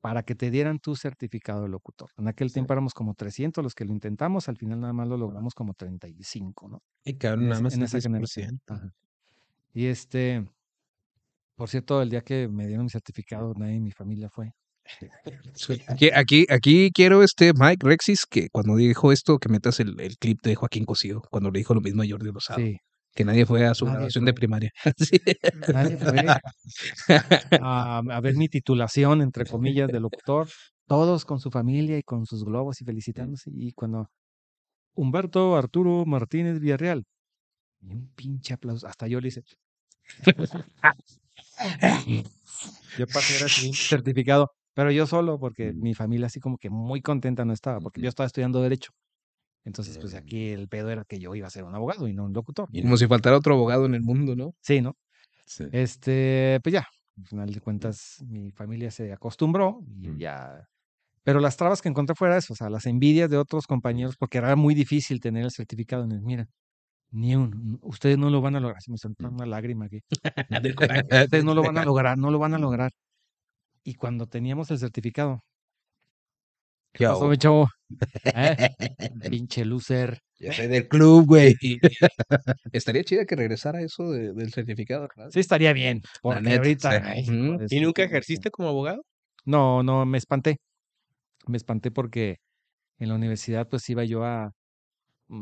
para 0.00 0.22
que 0.22 0.34
te 0.34 0.50
dieran 0.50 0.78
tu 0.78 0.96
certificado 0.96 1.62
de 1.64 1.68
locutor. 1.68 2.10
En 2.16 2.28
aquel 2.28 2.52
tiempo 2.52 2.72
éramos 2.72 2.94
como 2.94 3.14
300 3.14 3.62
los 3.62 3.74
que 3.74 3.84
lo 3.84 3.92
intentamos, 3.92 4.48
al 4.48 4.56
final 4.56 4.80
nada 4.80 4.92
más 4.92 5.08
lo 5.08 5.16
logramos 5.18 5.54
como 5.54 5.74
35, 5.74 6.68
¿no? 6.68 6.82
Y 7.04 7.14
cabrón, 7.18 7.48
nada 7.48 7.60
más 7.60 7.74
en 7.74 7.82
esa 7.82 7.98
10%. 7.98 8.02
generación. 8.02 8.60
Ajá. 8.68 8.92
Y 9.74 9.86
este, 9.86 10.46
por 11.54 11.68
cierto, 11.68 12.00
el 12.02 12.10
día 12.10 12.22
que 12.22 12.48
me 12.48 12.66
dieron 12.66 12.84
mi 12.84 12.90
certificado, 12.90 13.52
nadie 13.54 13.76
en 13.76 13.84
mi 13.84 13.92
familia 13.92 14.28
fue. 14.30 14.52
Aquí, 15.88 16.10
aquí, 16.14 16.46
aquí 16.48 16.90
quiero 16.92 17.22
este 17.22 17.52
Mike 17.54 17.86
Rexis 17.86 18.24
que 18.28 18.48
cuando 18.50 18.76
dijo 18.76 19.12
esto, 19.12 19.38
que 19.38 19.48
metas 19.48 19.80
el, 19.80 19.98
el 20.00 20.16
clip 20.16 20.40
de 20.42 20.54
Joaquín 20.54 20.84
Cosío, 20.84 21.22
cuando 21.30 21.50
le 21.50 21.58
dijo 21.58 21.74
lo 21.74 21.80
mismo 21.80 22.02
a 22.02 22.06
Jordi 22.08 22.30
Rosado, 22.30 22.60
Sí, 22.60 22.76
que 23.14 23.24
nadie 23.24 23.46
fue 23.46 23.66
a 23.66 23.74
su 23.74 23.84
Nadie 23.84 23.96
graduación 23.96 24.24
de 24.24 24.34
primaria. 24.34 24.70
Sí. 24.98 25.20
nadie 25.72 25.96
fue 25.96 26.24
a, 27.60 27.98
a 28.10 28.20
ver 28.20 28.36
mi 28.36 28.48
titulación, 28.48 29.22
entre 29.22 29.46
comillas, 29.46 29.88
de 29.88 30.00
locutor. 30.00 30.48
Todos 30.86 31.24
con 31.24 31.38
su 31.38 31.50
familia 31.50 31.98
y 31.98 32.02
con 32.02 32.26
sus 32.26 32.44
globos 32.44 32.80
y 32.80 32.84
felicitándose. 32.84 33.50
Y 33.52 33.72
cuando 33.72 34.08
Humberto 34.94 35.56
Arturo 35.56 36.04
Martínez 36.04 36.60
Villarreal, 36.60 37.04
y 37.80 37.92
un 37.92 38.12
pinche 38.14 38.54
aplauso, 38.54 38.86
hasta 38.86 39.06
yo 39.06 39.20
le 39.20 39.28
hice. 39.28 39.42
yo 42.98 43.06
pasé 43.06 43.36
a 43.36 43.44
recibir 43.44 43.70
mi 43.70 43.76
certificado, 43.76 44.50
pero 44.80 44.92
yo 44.92 45.06
solo, 45.06 45.38
porque 45.38 45.74
mi 45.74 45.92
familia 45.92 46.26
así 46.28 46.40
como 46.40 46.56
que 46.56 46.70
muy 46.70 47.02
contenta 47.02 47.44
no 47.44 47.52
estaba, 47.52 47.80
porque 47.80 48.00
yo 48.00 48.08
estaba 48.08 48.26
estudiando 48.26 48.62
Derecho. 48.62 48.92
Entonces, 49.66 49.98
pues 49.98 50.14
Mm. 50.14 50.16
aquí 50.16 50.48
el 50.48 50.68
pedo 50.68 50.88
era 50.88 51.04
que 51.04 51.18
yo 51.18 51.34
iba 51.34 51.46
a 51.46 51.50
ser 51.50 51.64
un 51.64 51.74
abogado 51.74 52.08
y 52.08 52.14
no 52.14 52.24
un 52.24 52.32
locutor. 52.32 52.66
Y 52.72 52.80
Como 52.80 52.96
si 52.96 53.06
faltara 53.06 53.36
otro 53.36 53.52
abogado 53.56 53.84
en 53.84 53.94
el 53.94 54.00
mundo, 54.00 54.34
¿no? 54.34 54.54
Sí, 54.62 54.80
¿no? 54.80 54.96
Sí. 55.44 55.64
Este, 55.70 56.60
pues 56.62 56.72
ya, 56.72 56.86
al 57.18 57.26
final 57.26 57.52
de 57.52 57.60
cuentas 57.60 58.24
mi 58.26 58.52
familia 58.52 58.90
se 58.90 59.12
acostumbró 59.12 59.80
y 60.00 60.16
ya 60.18 60.64
Pero 61.24 61.40
las 61.40 61.58
trabas 61.58 61.82
que 61.82 61.90
encontré 61.90 62.14
fuera 62.16 62.38
eso, 62.38 62.54
o 62.54 62.56
sea, 62.56 62.70
las 62.70 62.86
envidias 62.86 63.28
de 63.28 63.36
otros 63.36 63.66
compañeros, 63.66 64.16
porque 64.16 64.38
era 64.38 64.56
muy 64.56 64.74
difícil 64.74 65.20
tener 65.20 65.44
el 65.44 65.50
certificado. 65.50 66.04
en 66.04 66.12
el- 66.12 66.22
Mira, 66.22 66.46
ni 67.10 67.36
uno, 67.36 67.78
ustedes 67.82 68.16
no 68.16 68.30
lo 68.30 68.40
van 68.40 68.56
a 68.56 68.60
lograr. 68.60 68.80
Se 68.80 68.90
me 68.90 68.96
saltó 68.96 69.28
una 69.28 69.44
lágrima 69.44 69.84
aquí. 69.84 70.00
Ustedes 71.30 71.44
no 71.44 71.54
lo 71.54 71.62
van 71.62 71.76
a 71.76 71.84
lograr, 71.84 72.16
no 72.16 72.30
lo 72.30 72.38
van 72.38 72.54
a 72.54 72.58
lograr. 72.58 72.90
Y 73.84 73.94
cuando 73.94 74.26
teníamos 74.26 74.70
el 74.70 74.78
certificado, 74.78 75.42
¿qué 76.92 77.06
pasó, 77.06 77.28
mi 77.28 77.36
chavo? 77.38 77.68
¿Eh? 78.24 78.68
Pinche 79.30 79.64
loser. 79.64 80.18
Yo 80.38 80.52
soy 80.52 80.68
del 80.68 80.88
club, 80.88 81.26
güey. 81.26 81.54
Estaría 82.72 83.04
chida 83.04 83.24
que 83.26 83.36
regresara 83.36 83.82
eso 83.82 84.10
de- 84.10 84.32
del 84.32 84.52
certificado, 84.52 85.02
¿verdad? 85.02 85.30
Sí, 85.30 85.40
estaría 85.40 85.72
bien. 85.72 86.02
Porque 86.22 86.40
neta, 86.42 86.56
ahorita. 86.56 86.90
sí. 87.22 87.30
ay, 87.30 87.66
¿Y 87.70 87.80
nunca 87.80 88.02
ejerciste 88.02 88.50
como 88.50 88.68
abogado? 88.68 89.02
No, 89.44 89.82
no, 89.82 90.06
me 90.06 90.18
espanté. 90.18 90.56
Me 91.46 91.56
espanté 91.56 91.90
porque 91.90 92.36
en 92.98 93.08
la 93.08 93.14
universidad 93.14 93.68
pues 93.68 93.88
iba 93.90 94.04
yo 94.04 94.24
a, 94.24 94.52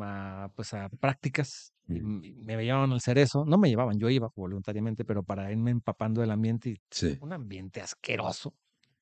a, 0.03 0.51
pues 0.55 0.75
a 0.75 0.89
prácticas 1.01 1.73
Mm. 1.91 2.45
me 2.45 2.63
llevaban 2.63 2.93
al 2.93 3.01
cerezo. 3.01 3.45
No 3.47 3.57
me 3.59 3.69
llevaban, 3.71 3.99
yo 3.99 4.11
iba 4.11 4.29
voluntariamente, 4.37 5.05
pero 5.07 5.23
para 5.25 5.51
irme 5.51 5.71
empapando 5.71 6.21
del 6.21 6.31
ambiente 6.31 6.71
y 6.71 6.77
Sí, 6.91 7.19
un 7.21 7.33
ambiente 7.33 7.81
asqueroso. 7.81 8.55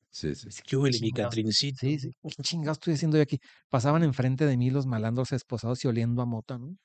sí, 0.09 0.33
sí. 0.35 0.49
¿Qué 0.65 0.75
huele, 0.77 0.99
mi? 0.99 1.11
Catrincito? 1.11 1.79
Sí, 1.81 1.99
sí. 1.99 2.11
¿Qué 2.23 2.43
chingados 2.43 2.77
estoy 2.77 2.93
haciendo 2.95 3.17
yo 3.17 3.23
aquí? 3.23 3.39
Pasaban 3.69 4.03
enfrente 4.03 4.45
de 4.45 4.57
mí 4.57 4.69
los 4.69 4.85
malandros 4.87 5.31
esposados 5.33 5.83
y 5.85 5.87
oliendo 5.87 6.21
a 6.21 6.25
mota, 6.25 6.57
¿no? 6.57 6.77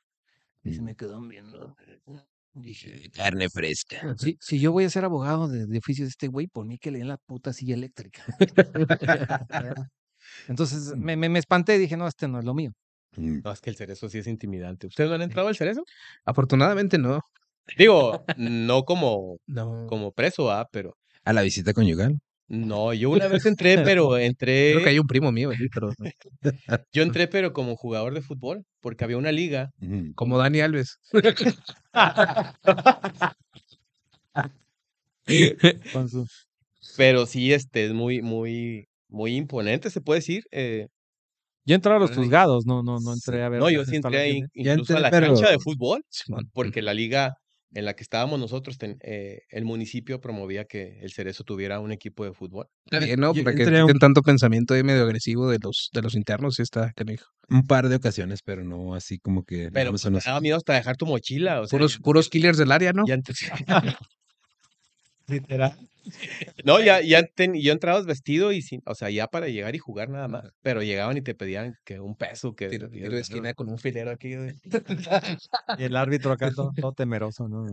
Y 0.64 0.72
se 0.74 0.82
Mm. 0.82 0.84
me 0.86 0.96
quedaban 0.96 1.28
viendo. 1.28 1.76
Dije, 2.54 3.10
Carne 3.12 3.48
fresca. 3.50 4.14
si, 4.18 4.36
si 4.40 4.60
yo 4.60 4.72
voy 4.72 4.84
a 4.84 4.90
ser 4.90 5.04
abogado 5.04 5.48
de, 5.48 5.66
de 5.66 5.78
oficio 5.78 6.04
de 6.04 6.10
este 6.10 6.28
güey, 6.28 6.48
por 6.48 6.66
mí 6.66 6.78
que 6.78 6.90
le 6.90 6.98
den 6.98 7.08
la 7.08 7.16
puta 7.18 7.52
silla 7.52 7.74
eléctrica. 7.74 8.24
Entonces 10.48 10.94
me, 10.96 11.16
me, 11.16 11.28
me 11.28 11.38
espanté 11.38 11.76
y 11.76 11.78
dije, 11.78 11.96
no, 11.96 12.06
este 12.08 12.28
no 12.28 12.38
es 12.40 12.44
lo 12.44 12.54
mío. 12.54 12.72
Mm. 13.16 13.40
No, 13.44 13.52
es 13.52 13.60
que 13.60 13.70
el 13.70 13.76
cerezo 13.76 14.08
sí 14.08 14.18
es 14.18 14.26
intimidante. 14.26 14.86
¿Ustedes 14.86 15.08
no 15.10 15.16
han 15.16 15.22
entrado 15.22 15.48
al 15.48 15.56
cerezo? 15.56 15.84
Afortunadamente 16.24 16.98
no. 16.98 17.20
Digo, 17.78 18.24
no 18.36 18.84
como, 18.84 19.38
No. 19.46 19.86
como 19.88 20.12
preso, 20.12 20.50
ah, 20.50 20.66
pero 20.72 20.96
A 21.24 21.32
la 21.32 21.42
visita 21.42 21.72
conyugal. 21.72 22.18
no, 22.48 22.92
yo 22.92 23.10
una 23.10 23.28
vez 23.28 23.46
entré, 23.46 23.78
pero 23.78 24.18
entré, 24.18 24.72
Creo 24.72 24.82
que 24.84 24.90
hay 24.90 24.98
un 24.98 25.06
primo 25.06 25.30
mío 25.32 25.50
ahí, 25.50 25.68
pero 25.72 25.90
yo 26.92 27.02
entré, 27.02 27.28
pero 27.28 27.52
como 27.52 27.76
jugador 27.76 28.14
de 28.14 28.20
fútbol, 28.22 28.64
porque 28.80 29.04
había 29.04 29.16
una 29.18 29.30
liga. 29.32 29.70
Mm. 29.78 30.12
como 30.14 30.38
Dani 30.38 30.60
Alves. 30.60 30.98
Pero 36.96 37.26
sí, 37.26 37.52
este, 37.52 37.86
es 37.86 37.92
muy, 37.92 38.22
muy, 38.22 38.86
muy 39.08 39.36
imponente, 39.36 39.90
se 39.90 40.00
puede 40.00 40.20
decir. 40.20 40.42
eh, 40.50 40.88
Yo 41.64 41.74
entré 41.76 41.92
a 41.92 41.98
los 41.98 42.10
juzgados, 42.12 42.66
no, 42.66 42.82
no, 42.82 42.98
no 43.00 43.12
entré 43.12 43.42
a 43.42 43.48
ver. 43.48 43.60
no, 43.60 43.70
yo 43.70 43.84
sí 43.84 43.96
entré 43.96 44.18
ahí, 44.18 44.40
incluso 44.54 44.96
a 44.96 45.00
la 45.00 45.10
pero- 45.10 45.28
cancha 45.28 45.50
de 45.50 45.58
fútbol, 45.58 46.02
porque 46.52 46.82
la 46.82 46.94
liga 46.94 47.34
en 47.74 47.86
la 47.86 47.94
que 47.94 48.02
estábamos 48.02 48.38
nosotros, 48.38 48.76
ten- 48.76 48.98
eh, 49.02 49.38
el 49.48 49.64
municipio 49.64 50.20
promovía 50.20 50.64
que 50.66 50.98
el 51.00 51.10
cerezo 51.10 51.42
tuviera 51.42 51.80
un 51.80 51.90
equipo 51.90 52.22
de 52.24 52.34
fútbol. 52.34 52.66
Bien, 52.90 53.18
¿no? 53.18 53.32
Para 53.32 53.54
que 53.56 53.82
un- 53.84 53.98
tanto 53.98 54.20
pensamiento 54.20 54.74
ahí 54.74 54.82
medio 54.82 55.04
agresivo 55.04 55.48
de 55.48 55.58
los, 55.62 55.88
de 55.94 56.02
los 56.02 56.14
internos, 56.14 56.56
sí 56.56 56.62
está 56.62 56.92
canijo. 56.94 57.26
Un 57.48 57.66
par 57.66 57.88
de 57.88 57.96
ocasiones, 57.96 58.40
pero 58.44 58.62
no 58.64 58.94
así 58.94 59.18
como 59.18 59.44
que. 59.44 59.70
Pero 59.72 59.90
pues, 59.90 60.04
nos- 60.10 60.24
daba 60.24 60.40
miedo 60.42 60.56
hasta 60.58 60.74
dejar 60.74 60.96
tu 60.98 61.06
mochila. 61.06 61.60
O 61.62 61.66
sea, 61.66 61.78
Puros, 61.78 61.98
puros 61.98 62.28
killers 62.28 62.58
del 62.58 62.72
área, 62.72 62.92
¿no? 62.92 63.04
ya 63.06 63.14
entré- 63.16 63.34
Literal. 65.28 65.76
No, 66.64 66.80
ya, 66.80 67.00
ya 67.00 67.22
ten- 67.24 67.54
yo 67.54 67.72
entrabas 67.72 68.06
vestido 68.06 68.50
y 68.50 68.60
sin, 68.60 68.82
o 68.86 68.94
sea, 68.96 69.08
ya 69.10 69.28
para 69.28 69.46
llegar 69.48 69.74
y 69.76 69.78
jugar 69.78 70.08
nada 70.08 70.26
más. 70.26 70.50
Pero 70.62 70.82
llegaban 70.82 71.16
y 71.16 71.22
te 71.22 71.34
pedían 71.34 71.74
que 71.84 72.00
un 72.00 72.16
peso, 72.16 72.54
que 72.54 72.68
Tiro, 72.68 72.88
tiro 72.88 73.10
de 73.12 73.20
esquina 73.20 73.54
con 73.54 73.68
un 73.68 73.78
filero 73.78 74.10
aquí. 74.10 74.30
de- 74.30 74.54
Y 75.78 75.84
el 75.84 75.96
árbitro 75.96 76.32
acá 76.32 76.50
todo, 76.50 76.72
todo 76.78 76.92
temeroso, 76.92 77.48
¿no? 77.48 77.66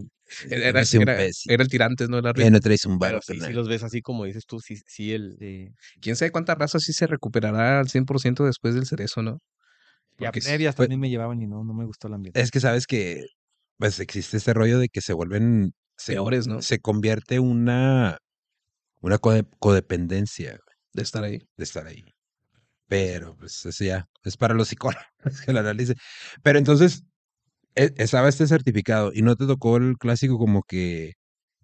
Era, 0.49 0.71
Dame 0.83 0.87
un 0.97 1.01
era, 1.09 1.23
era 1.47 1.63
el 1.63 1.69
tirantes, 1.69 2.07
¿no? 2.07 2.17
El 2.19 2.23
Ya 2.25 2.29
árbitro. 2.29 2.51
no 2.51 2.59
traes 2.59 2.85
un 2.85 2.99
Pero 2.99 3.13
bar. 3.15 3.23
sí, 3.23 3.39
sí 3.39 3.51
los 3.53 3.67
ves 3.67 3.83
así 3.83 4.01
como 4.01 4.25
dices 4.25 4.45
tú, 4.45 4.59
sí, 4.59 4.75
sí 4.85 5.11
el... 5.11 5.35
Sí. 5.39 5.69
¿Quién 5.99 6.15
sabe 6.15 6.31
cuánta 6.31 6.53
raza 6.55 6.77
sí 6.79 6.93
se 6.93 7.07
recuperará 7.07 7.79
al 7.79 7.89
100% 7.89 8.45
después 8.45 8.75
del 8.75 8.85
cerezo, 8.85 9.23
no? 9.23 9.39
Y 10.19 10.25
a 10.25 10.27
Porque 10.31 10.41
previas 10.41 10.75
fue- 10.75 10.85
también 10.85 10.99
me 10.99 11.09
llevaban 11.09 11.41
y 11.41 11.47
no, 11.47 11.63
no 11.63 11.73
me 11.73 11.85
gustó 11.85 12.07
el 12.07 12.13
ambiente. 12.13 12.39
Es 12.39 12.51
que 12.51 12.59
sabes 12.59 12.85
que 12.85 13.25
pues 13.77 13.99
existe 13.99 14.37
este 14.37 14.53
rollo 14.53 14.77
de 14.77 14.89
que 14.89 15.01
se 15.01 15.13
vuelven 15.13 15.71
se, 15.99 16.13
Peores, 16.13 16.47
¿no? 16.47 16.61
se 16.61 16.79
convierte 16.79 17.39
una 17.39 18.17
una 19.01 19.17
code- 19.19 19.47
codependencia 19.59 20.59
De 20.93 21.03
estar 21.03 21.23
ahí. 21.23 21.39
de 21.57 21.63
estar 21.63 21.85
ahí. 21.87 22.03
Pero 22.87 23.35
pues 23.37 23.65
eso 23.65 23.83
ya 23.83 24.05
es 24.23 24.35
para 24.37 24.53
los 24.55 24.69
psicólogos 24.69 25.05
que 25.45 25.53
lo 25.53 25.59
analicen. 25.59 25.95
Pero 26.43 26.57
entonces 26.59 27.03
e- 27.75 27.93
estaba 27.97 28.29
este 28.29 28.47
certificado 28.47 29.11
y 29.13 29.21
no 29.21 29.35
te 29.35 29.45
tocó 29.45 29.77
el 29.77 29.97
clásico 29.97 30.37
como 30.37 30.63
que 30.63 31.13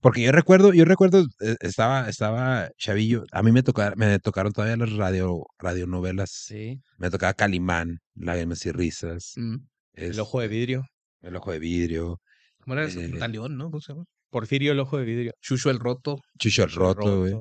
porque 0.01 0.21
yo 0.21 0.31
recuerdo, 0.31 0.71
yo 0.71 0.85
recuerdo 0.85 1.25
eh, 1.41 1.55
estaba 1.61 2.07
estaba 2.07 2.69
chavillo, 2.77 3.23
a 3.31 3.41
mí 3.41 3.51
me 3.51 3.63
tocaron 3.63 3.97
me 3.97 4.19
tocaron 4.19 4.53
todavía 4.53 4.77
las 4.77 4.91
radio 4.93 5.45
radionovelas. 5.57 6.29
Sí. 6.31 6.79
Me 6.99 7.09
tocaba 7.09 7.33
Calimán, 7.33 7.97
Lágrimas 8.13 8.63
y 8.67 8.71
risas, 8.71 9.33
Mm. 9.35 9.55
El 9.93 10.19
ojo 10.19 10.41
de 10.41 10.47
vidrio. 10.47 10.83
el 11.21 11.35
ojo 11.37 11.51
de 11.51 11.57
vidrio, 11.59 12.19
¿Cómo 12.61 12.75
era 12.75 12.85
eso? 12.85 12.99
Eh, 13.01 13.09
Talión, 13.17 13.57
¿no? 13.57 13.65
¿Cómo 13.71 13.81
se 13.81 13.93
llama? 13.93 14.05
Porfirio 14.35 14.73
el 14.73 14.79
ojo 14.81 14.97
de 14.97 15.05
vidrio. 15.05 15.31
Chucho 15.39 15.69
el 15.69 15.79
roto. 15.79 16.17
Chucho 16.37 16.63
el 16.65 16.71
roto, 16.71 17.19
güey. 17.21 17.35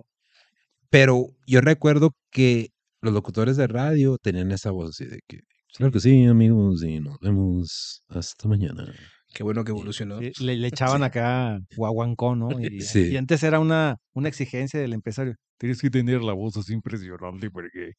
Pero 0.90 1.26
yo 1.44 1.60
recuerdo 1.60 2.12
que 2.30 2.68
los 3.00 3.12
locutores 3.12 3.56
de 3.56 3.66
radio 3.66 4.16
tenían 4.16 4.52
esa 4.52 4.70
voz 4.70 4.90
así 4.90 5.04
de 5.06 5.18
que, 5.26 5.40
claro 5.76 5.90
que 5.90 5.98
sí, 5.98 6.24
amigos, 6.24 6.84
y 6.84 7.00
nos 7.00 7.18
vemos 7.18 8.04
hasta 8.06 8.46
mañana. 8.48 8.94
Qué 9.34 9.42
bueno 9.42 9.64
que 9.64 9.72
evolucionó. 9.72 10.20
Sí, 10.20 10.30
Le, 10.38 10.54
le 10.54 10.68
echaban 11.00 11.02
acá 11.02 11.58
guaguancó, 11.76 12.36
¿no? 12.36 12.50
Y, 12.60 12.80
Sí. 12.80 13.08
y 13.10 13.16
antes 13.16 13.42
era 13.42 13.58
una, 13.58 13.96
una 14.12 14.28
exigencia 14.28 14.78
del 14.78 14.92
empresario. 14.92 15.34
Tienes 15.58 15.80
que 15.80 15.90
tener 15.90 16.22
la 16.22 16.32
voz 16.32 16.56
así 16.56 16.74
impresionante 16.74 17.50
para 17.50 17.68
que, 17.72 17.94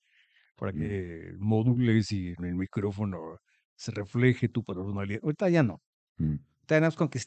para 0.56 0.72
Mm. 0.72 0.80
que 0.80 1.32
modules 1.38 2.14
y 2.14 2.30
en 2.30 2.46
el 2.46 2.56
micrófono 2.56 3.18
se 3.76 3.92
refleje 3.92 4.48
tu 4.48 4.64
personalidad. 4.64 5.20
Ahorita 5.22 5.50
ya 5.50 5.64
no. 5.64 5.82
Mm. 6.16 6.36
Tenemos 6.66 6.96
con 6.96 7.10
que 7.10 7.20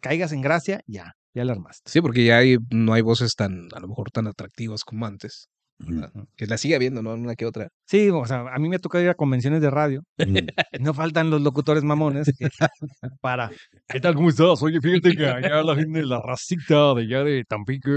caigas 0.00 0.32
en 0.32 0.40
gracia, 0.40 0.82
ya, 0.86 1.14
ya 1.34 1.44
la 1.44 1.52
armaste. 1.52 1.90
Sí, 1.90 2.00
porque 2.00 2.24
ya 2.24 2.38
hay, 2.38 2.56
no 2.70 2.92
hay 2.92 3.02
voces 3.02 3.34
tan, 3.34 3.68
a 3.74 3.80
lo 3.80 3.88
mejor 3.88 4.10
tan 4.10 4.26
atractivas 4.26 4.84
como 4.84 5.06
antes. 5.06 5.48
Mm. 5.80 6.00
¿verdad? 6.00 6.24
Que 6.36 6.46
la 6.46 6.58
sigue 6.58 6.74
habiendo, 6.74 7.02
¿no? 7.02 7.14
Una 7.14 7.34
que 7.34 7.46
otra. 7.46 7.68
Sí, 7.86 8.10
o 8.10 8.26
sea, 8.26 8.44
a 8.52 8.58
mí 8.58 8.68
me 8.68 8.76
ha 8.76 8.78
tocado 8.78 9.02
ir 9.02 9.10
a 9.10 9.14
convenciones 9.14 9.60
de 9.60 9.70
radio. 9.70 10.02
Mm. 10.18 10.36
No 10.80 10.94
faltan 10.94 11.30
los 11.30 11.42
locutores 11.42 11.84
mamones 11.84 12.30
que 12.38 12.48
para. 13.20 13.50
¿Qué 13.88 14.00
tal? 14.00 14.14
¿Cómo 14.14 14.28
estás? 14.30 14.62
Oye, 14.62 14.80
fíjate 14.80 15.16
que 15.16 15.26
allá 15.26 15.62
la 15.62 15.74
gente 15.74 16.00
de 16.00 16.06
la 16.06 16.20
racita 16.22 16.94
de 16.94 17.02
allá 17.02 17.24
de 17.24 17.44
Tampico. 17.44 17.90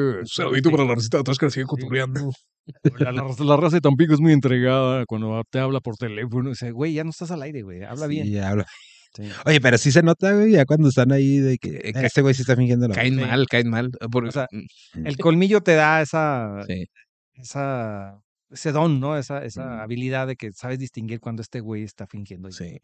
para 0.71 0.85
la 0.85 0.95
receta 0.95 1.17
de 1.17 1.21
atrás 1.21 1.37
que 1.37 1.45
la 1.61 1.67
cotorreando. 1.67 2.31
La, 2.99 3.11
la, 3.11 3.23
la 3.37 3.57
raza 3.57 3.77
de 3.77 3.81
Tampico 3.81 4.13
es 4.13 4.19
muy 4.19 4.33
entregada 4.33 5.05
cuando 5.05 5.41
te 5.49 5.59
habla 5.59 5.79
por 5.79 5.95
teléfono. 5.95 6.49
Dice, 6.49 6.71
güey, 6.71 6.93
ya 6.93 7.03
no 7.03 7.11
estás 7.11 7.31
al 7.31 7.41
aire, 7.41 7.61
güey. 7.61 7.83
Habla 7.83 8.07
bien. 8.07 8.27
Sí, 8.27 8.37
habla. 8.37 8.65
Sí. 9.15 9.29
Oye, 9.45 9.61
pero 9.61 9.77
sí 9.77 9.91
se 9.91 10.01
nota, 10.01 10.33
güey, 10.33 10.53
ya 10.53 10.65
cuando 10.65 10.89
están 10.89 11.11
ahí 11.11 11.37
de 11.37 11.57
que 11.59 11.69
Eh, 11.83 11.91
"Ah, 11.95 12.01
este 12.01 12.21
güey 12.21 12.33
sí 12.33 12.41
está 12.41 12.55
fingiendo 12.55 12.87
la 12.87 12.95
Caen 12.95 13.15
mal, 13.15 13.47
caen 13.47 13.69
mal. 13.69 13.91
Por- 14.11 14.25
O 14.25 14.31
sea, 14.31 14.47
mm, 14.51 15.05
El 15.07 15.17
colmillo 15.17 15.61
te 15.61 15.75
da 15.75 16.01
esa, 16.01 16.63
sí. 16.67 16.87
esa, 17.35 18.19
ese 18.49 18.71
don, 18.71 18.99
¿no? 18.99 19.17
Esa, 19.17 19.43
esa 19.45 19.65
Mm. 19.65 19.79
habilidad 19.81 20.27
de 20.27 20.35
que 20.35 20.51
sabes 20.51 20.79
distinguir 20.79 21.19
cuando 21.19 21.41
este 21.43 21.59
güey 21.59 21.83
está 21.83 22.07
fingiendo 22.07 22.49
y 22.49 22.53
Sí. 22.53 22.79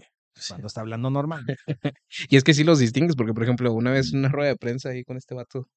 cuando 0.49 0.67
está 0.67 0.81
hablando 0.81 1.09
normal. 1.09 1.43
Y 2.29 2.37
es 2.37 2.43
que 2.43 2.53
sí 2.53 2.63
los 2.63 2.79
distingues, 2.79 3.15
porque 3.15 3.33
por 3.33 3.43
ejemplo, 3.43 3.73
una 3.73 3.91
vez 3.91 4.13
una 4.13 4.29
rueda 4.29 4.49
de 4.49 4.55
prensa 4.57 4.89
ahí 4.89 5.03
con 5.03 5.17
este 5.17 5.33
vato 5.35 5.67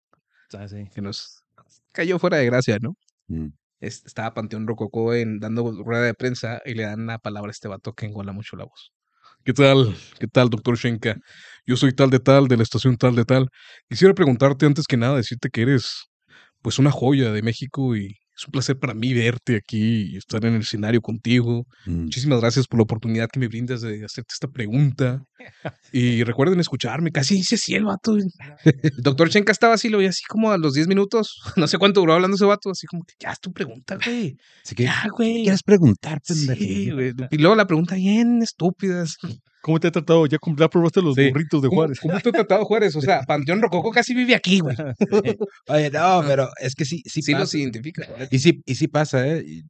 sí. 0.69 0.85
que 0.95 1.01
nos 1.01 1.43
cayó 1.93 2.19
fuera 2.19 2.37
de 2.37 2.47
gracia, 2.47 2.79
¿no? 2.81 2.95
Mm. 3.29 3.49
Es- 3.81 4.05
estaba 4.05 4.35
Panteón 4.35 4.67
Rococó 4.67 5.15
en, 5.15 5.41
dando 5.41 5.83
rueda 5.83 6.03
de 6.05 6.15
prensa 6.15 6.61
y 6.65 6.75
le 6.75 6.83
dan 6.85 7.07
la 7.07 7.19
palabra 7.19 7.49
a 7.49 7.53
este 7.53 7.69
vato 7.69 7.95
que 7.95 8.07
engola 8.07 8.33
mucho 8.33 8.57
la 8.57 8.65
voz. 8.65 8.93
¿Qué 9.45 9.53
tal? 9.53 9.97
¿Qué 10.21 10.29
tal, 10.29 10.51
doctor 10.51 10.77
Shenka? 10.77 11.17
Yo 11.67 11.77
soy 11.77 11.93
tal 11.93 12.11
de 12.11 12.21
tal, 12.21 12.47
de 12.49 12.57
la 12.57 12.63
estación 12.63 12.97
tal 12.97 13.17
de 13.17 13.25
tal. 13.25 13.49
Quisiera 13.89 14.15
preguntarte 14.15 14.67
antes 14.67 14.87
que 14.87 14.97
nada, 14.97 15.17
decirte 15.17 15.51
que 15.51 15.63
eres 15.63 16.07
pues 16.63 16.79
una 16.79 16.93
joya 16.93 17.33
de 17.33 17.43
México 17.43 17.97
y 17.97 18.19
es 18.43 18.49
un 18.49 18.53
placer 18.53 18.77
para 18.79 18.93
mí 18.95 19.15
verte 19.15 19.57
aquí 19.57 20.13
y 20.13 20.17
estar 20.17 20.45
en 20.45 20.55
el 20.55 20.63
escenario 20.63 21.01
contigo. 21.01 21.65
Mm. 21.87 22.03
Muchísimas 22.05 22.41
gracias 22.41 22.67
por 22.67 22.81
la 22.81 22.83
oportunidad 22.83 23.29
que 23.33 23.39
me 23.39 23.47
brindas 23.47 23.83
de 23.83 24.05
hacerte 24.05 24.33
esta 24.33 24.49
pregunta. 24.49 25.23
Y 25.93 26.25
recuerden 26.25 26.59
escucharme, 26.59 27.13
casi 27.13 27.37
dice 27.37 27.55
así 27.55 27.75
el 27.75 27.85
vato. 27.85 28.17
El 28.17 28.33
doctor 28.99 29.29
Chenka 29.31 29.53
estaba 29.53 29.75
así, 29.75 29.89
lo 29.89 29.99
vi 29.99 30.07
así 30.07 30.23
como 30.29 30.51
a 30.51 30.59
los 30.59 30.75
10 30.75 30.89
minutos. 30.89 31.41
No 31.57 31.69
sé 31.69 31.79
cuánto 31.79 32.01
duró 32.01 32.15
hablando 32.15 32.35
ese 32.35 32.45
vato, 32.45 32.71
así 32.71 32.87
como 32.89 33.05
que 33.05 33.15
ya 33.21 33.31
es 33.31 33.39
tu 33.41 33.53
pregunta, 33.53 33.97
güey. 34.05 34.37
Así 34.65 34.75
que, 34.75 34.85
Ya, 34.85 35.01
¿qué 35.05 35.09
güey. 35.11 35.43
quieres 35.43 35.63
preguntar, 35.63 36.21
Sí, 36.25 36.91
güey. 36.91 37.13
Y 37.31 37.39
luego 37.39 37.55
la 37.55 37.67
pregunta 37.67 37.95
bien 37.95 38.43
estúpidas. 38.43 39.17
¿Cómo 39.63 39.79
te 39.81 39.89
ha 39.89 39.91
tratado? 39.93 40.27
¿Ya, 40.27 40.39
ya 40.59 40.69
probaste 40.69 41.01
los 41.01 41.15
Sí. 41.15 41.31
burritos 41.31 41.63
de 41.63 41.69
¿Cómo, 41.69 41.81
Juárez? 41.83 42.01
¿Cómo 42.01 42.21
te 42.21 42.29
ha 42.29 42.33
tratado 42.33 42.65
Juárez? 42.65 42.97
O 42.97 43.01
sea, 43.01 43.23
Panteón 43.29 43.63
Rococó 43.63 43.91
casi 43.93 44.13
vive 44.15 44.35
aquí, 44.35 44.59
güey. 44.61 44.77
Oye, 45.69 45.91
no, 45.91 46.23
pero 46.27 46.49
es 46.61 46.75
que 46.75 46.85
sí, 46.85 47.03
sí, 47.07 47.23
Sí 47.23 47.33
pasa. 47.33 47.41
los 47.43 47.55
identifica. 47.55 48.07
Y 48.31 48.39
sí, 48.41 48.61
y 48.67 48.75
sí 48.75 48.89
pasa, 48.89 49.27
¿eh? 49.27 49.43
Y 49.47 49.63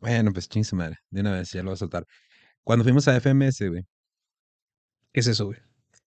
Bueno, 0.00 0.32
pues 0.32 0.48
ching 0.48 0.64
su 0.64 0.74
madre. 0.76 0.96
De 1.10 1.20
una 1.20 1.32
vez 1.32 1.50
ya 1.52 1.60
lo 1.62 1.66
voy 1.70 1.74
a 1.74 1.76
soltar. 1.76 2.04
Cuando 2.64 2.82
fuimos 2.84 3.06
a 3.08 3.16
FMS, 3.20 3.68
güey. 3.68 3.82
¿Qué 5.12 5.20
es 5.20 5.26
eso, 5.28 5.46
güey? 5.46 5.58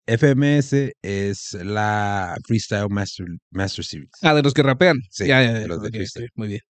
FMS 0.06 0.92
es 1.02 1.52
la 1.54 2.36
Freestyle 2.46 2.88
Master, 2.90 3.26
Master 3.50 3.84
Series. 3.84 4.10
Ah, 4.22 4.34
de 4.34 4.42
los 4.42 4.52
que 4.52 4.62
rapean. 4.62 4.96
Sí, 5.10 5.26
ya, 5.28 5.42
ya, 5.42 5.52
de 5.54 5.66
los 5.68 5.80
de 5.82 5.88
ok, 5.88 5.94
freestyle. 5.94 6.30
Muy 6.34 6.48
bien. 6.48 6.60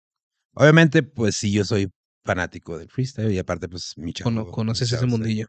Obviamente, 0.54 1.02
pues 1.02 1.36
sí, 1.36 1.50
yo 1.52 1.64
soy 1.64 1.88
fanático 2.24 2.78
del 2.78 2.88
freestyle 2.90 3.32
y 3.32 3.38
aparte, 3.38 3.68
pues 3.68 3.92
mi 3.96 4.12
chavo. 4.12 4.30
Cono- 4.30 4.50
conoces 4.50 4.92
ese 4.92 5.06
mundillo. 5.06 5.46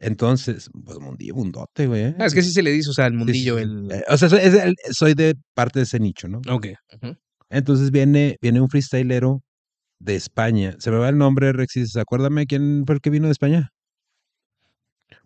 Entonces, 0.00 0.68
pues 0.84 0.98
mundillo, 0.98 1.34
mundote, 1.34 1.86
güey. 1.86 2.02
¿eh? 2.04 2.16
Ah, 2.18 2.26
es 2.26 2.34
que 2.34 2.42
sí 2.42 2.52
se 2.52 2.62
le 2.62 2.70
dice, 2.72 2.90
o 2.90 2.92
sea, 2.92 3.06
el 3.06 3.14
mundillo, 3.14 3.56
sí. 3.56 3.62
el. 3.62 3.90
Eh, 3.92 4.04
o 4.08 4.18
sea, 4.18 4.28
soy, 4.28 4.40
es 4.40 4.54
el- 4.54 4.74
soy 4.92 5.14
de 5.14 5.34
parte 5.54 5.78
de 5.78 5.84
ese 5.84 5.98
nicho, 6.00 6.28
¿no? 6.28 6.40
Ok. 6.50 6.66
Entonces 7.50 7.90
viene, 7.90 8.36
viene 8.42 8.60
un 8.60 8.68
freestylero 8.68 9.42
de 10.00 10.16
España. 10.16 10.74
Se 10.78 10.90
me 10.90 10.98
va 10.98 11.08
el 11.08 11.16
nombre, 11.16 11.52
Rexis. 11.52 11.96
Acuérdame 11.96 12.46
quién 12.46 12.82
fue 12.86 12.96
el 12.96 13.00
que 13.00 13.10
vino 13.10 13.26
de 13.26 13.32
España. 13.32 13.70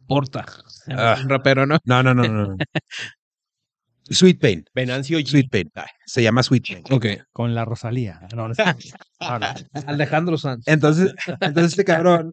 Porta. 0.07 0.45
Ah. 0.89 1.17
Un 1.23 1.29
rapero, 1.29 1.67
¿no? 1.67 1.79
No, 1.85 2.03
no, 2.03 2.15
no, 2.15 2.25
no. 2.29 2.57
Sweet 4.11 4.41
Pain. 4.41 4.65
Venancio 4.75 5.19
G. 5.19 5.27
Sweet 5.27 5.51
Pain. 5.51 5.71
Se 6.07 6.23
llama 6.23 6.43
Sweet 6.43 6.67
Pain. 6.67 6.85
Ok. 6.91 7.07
Con 7.33 7.55
la 7.55 7.65
Rosalía. 7.65 8.21
No, 8.35 8.49
no, 8.49 8.55
no, 8.57 8.75
no. 8.87 8.99
Alejandro 9.87 10.39
Sanz. 10.39 10.67
Entonces, 10.67 11.15
entonces 11.41 11.73
este 11.73 11.85
cabrón, 11.85 12.33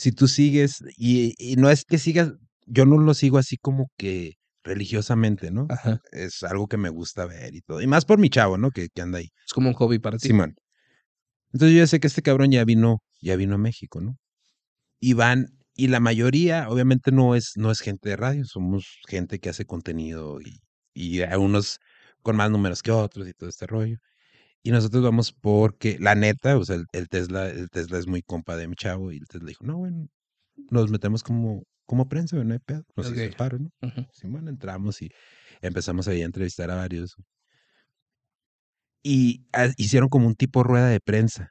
si 0.00 0.12
tú 0.12 0.28
sigues, 0.28 0.82
y, 0.96 1.34
y 1.36 1.56
no 1.56 1.68
es 1.68 1.84
que 1.84 1.98
sigas, 1.98 2.32
yo 2.64 2.86
no 2.86 2.96
lo 2.96 3.12
sigo 3.12 3.36
así 3.36 3.58
como 3.58 3.90
que 3.98 4.36
religiosamente, 4.64 5.50
¿no? 5.50 5.66
Ajá. 5.68 6.00
Es 6.10 6.42
algo 6.42 6.68
que 6.68 6.78
me 6.78 6.88
gusta 6.88 7.26
ver 7.26 7.54
y 7.54 7.60
todo. 7.60 7.82
Y 7.82 7.86
más 7.86 8.06
por 8.06 8.18
mi 8.18 8.30
chavo, 8.30 8.56
¿no? 8.56 8.70
Que, 8.70 8.88
que 8.88 9.02
anda 9.02 9.18
ahí. 9.18 9.28
Es 9.46 9.52
como 9.52 9.68
un 9.68 9.74
hobby 9.74 9.98
para 9.98 10.16
ti. 10.16 10.28
Simón. 10.28 10.54
Entonces 11.52 11.74
yo 11.76 11.82
ya 11.82 11.86
sé 11.86 12.00
que 12.00 12.06
este 12.06 12.22
cabrón 12.22 12.50
ya 12.50 12.64
vino, 12.64 13.02
ya 13.20 13.36
vino 13.36 13.56
a 13.56 13.58
México, 13.58 14.00
¿no? 14.00 14.16
Y 15.00 15.12
van, 15.12 15.48
y 15.74 15.88
la 15.88 16.00
mayoría, 16.00 16.70
obviamente, 16.70 17.12
no 17.12 17.34
es, 17.34 17.52
no 17.56 17.70
es 17.70 17.80
gente 17.80 18.08
de 18.08 18.16
radio, 18.16 18.46
somos 18.46 18.86
gente 19.06 19.38
que 19.38 19.50
hace 19.50 19.66
contenido 19.66 20.40
y, 20.40 20.60
y 20.94 21.20
hay 21.20 21.36
unos 21.36 21.78
con 22.22 22.36
más 22.36 22.50
números 22.50 22.82
que 22.82 22.90
otros 22.90 23.28
y 23.28 23.34
todo 23.34 23.50
este 23.50 23.66
rollo. 23.66 23.98
Y 24.64 24.72
nosotros 24.72 25.02
vamos 25.02 25.32
porque, 25.32 25.96
la 26.00 26.14
neta, 26.14 26.58
o 26.58 26.64
sea, 26.64 26.76
el, 26.76 26.86
el 26.92 27.08
Tesla, 27.08 27.48
el 27.48 27.70
Tesla 27.70 27.98
es 27.98 28.06
muy 28.06 28.22
compa 28.22 28.56
de 28.56 28.68
mi 28.68 28.74
chavo, 28.76 29.10
y 29.12 29.16
el 29.18 29.26
Tesla 29.26 29.48
dijo, 29.48 29.64
no, 29.64 29.78
bueno, 29.78 30.06
nos 30.70 30.90
metemos 30.90 31.22
como, 31.22 31.64
como 31.86 32.08
prensa, 32.08 32.36
no 32.44 32.52
hay 32.54 32.60
pedo. 32.60 32.84
Nos 32.96 33.10
hizo 33.10 33.22
el 33.24 33.30
Ok. 33.30 33.36
paro, 33.36 33.58
¿no? 33.58 33.70
Ujú. 33.82 34.06
Simón, 34.12 34.48
entramos 34.48 35.02
y 35.02 35.10
empezamos 35.62 36.08
ahí 36.08 36.22
a 36.22 36.26
entrevistar 36.26 36.70
a 36.70 36.76
varios. 36.76 37.16
Y 39.04 39.46
hicieron 39.78 40.08
como 40.08 40.26
un 40.26 40.34
tipo 40.34 40.62
rueda 40.62 40.88
de 40.88 41.00
prensa. 41.00 41.48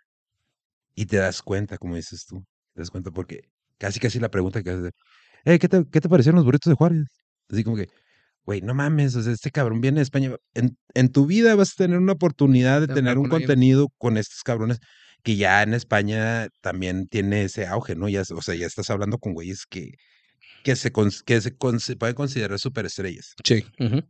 Y 0.96 1.06
te 1.08 1.18
das 1.18 1.42
cuenta, 1.42 1.78
como 1.78 1.96
dices 1.96 2.26
tú, 2.28 2.46
te 2.74 2.82
das 2.82 2.92
cuenta 2.92 3.12
porque 3.12 3.42
casi 3.78 4.00
casi 4.00 4.20
la 4.20 4.30
pregunta 4.32 4.64
que 4.64 4.72
haces, 4.72 4.92
"Eh, 5.46 5.60
¿qué, 5.60 5.70
te, 5.70 5.86
¿qué 5.92 6.02
te 6.02 6.10
parecieron 6.10 6.38
los 6.38 6.46
burritos 6.46 6.72
de 6.72 6.76
Juárez? 6.76 7.06
Así 7.50 7.64
como 7.64 7.78
que, 7.78 7.90
güey, 8.50 8.62
no 8.62 8.74
mames, 8.74 9.16
o 9.16 9.22
sea, 9.22 9.32
este 9.32 9.52
cabrón 9.52 9.80
viene 9.80 9.98
de 10.00 10.04
España. 10.04 10.36
En, 10.56 10.76
en 10.96 11.12
tu 11.12 11.28
vida 11.28 11.54
vas 11.54 11.74
a 11.74 11.84
tener 11.84 12.00
una 12.00 12.14
oportunidad 12.14 12.82
de 12.82 12.88
De 12.88 12.96
tener 12.96 13.20
un 13.20 13.26
con 13.30 13.38
ellos. 13.38 13.48
contenido 13.48 13.90
con 14.00 14.18
estos 14.18 14.42
cabrones 14.42 14.80
que 15.22 15.36
ya 15.36 15.62
en 15.62 15.76
España 15.76 16.48
también 16.62 17.06
tiene 17.08 17.44
ese 17.44 17.68
auge, 17.68 17.94
¿no? 17.96 18.10
Ya, 18.10 18.24
o 18.34 18.42
sea, 18.42 18.56
ya 18.56 18.66
estás 18.66 18.90
hablando 18.90 19.20
con 19.20 19.34
güeyes 19.34 19.66
que, 19.70 19.92
que 20.64 20.76
se, 20.76 20.92
que 20.92 21.42
se, 21.42 21.56
cons- 21.60 21.80
se 21.80 21.96
pueden 21.96 22.16
considerar 22.16 22.58
superestrellas. 22.58 23.36
Sí. 23.44 23.64
ujú. 23.80 24.02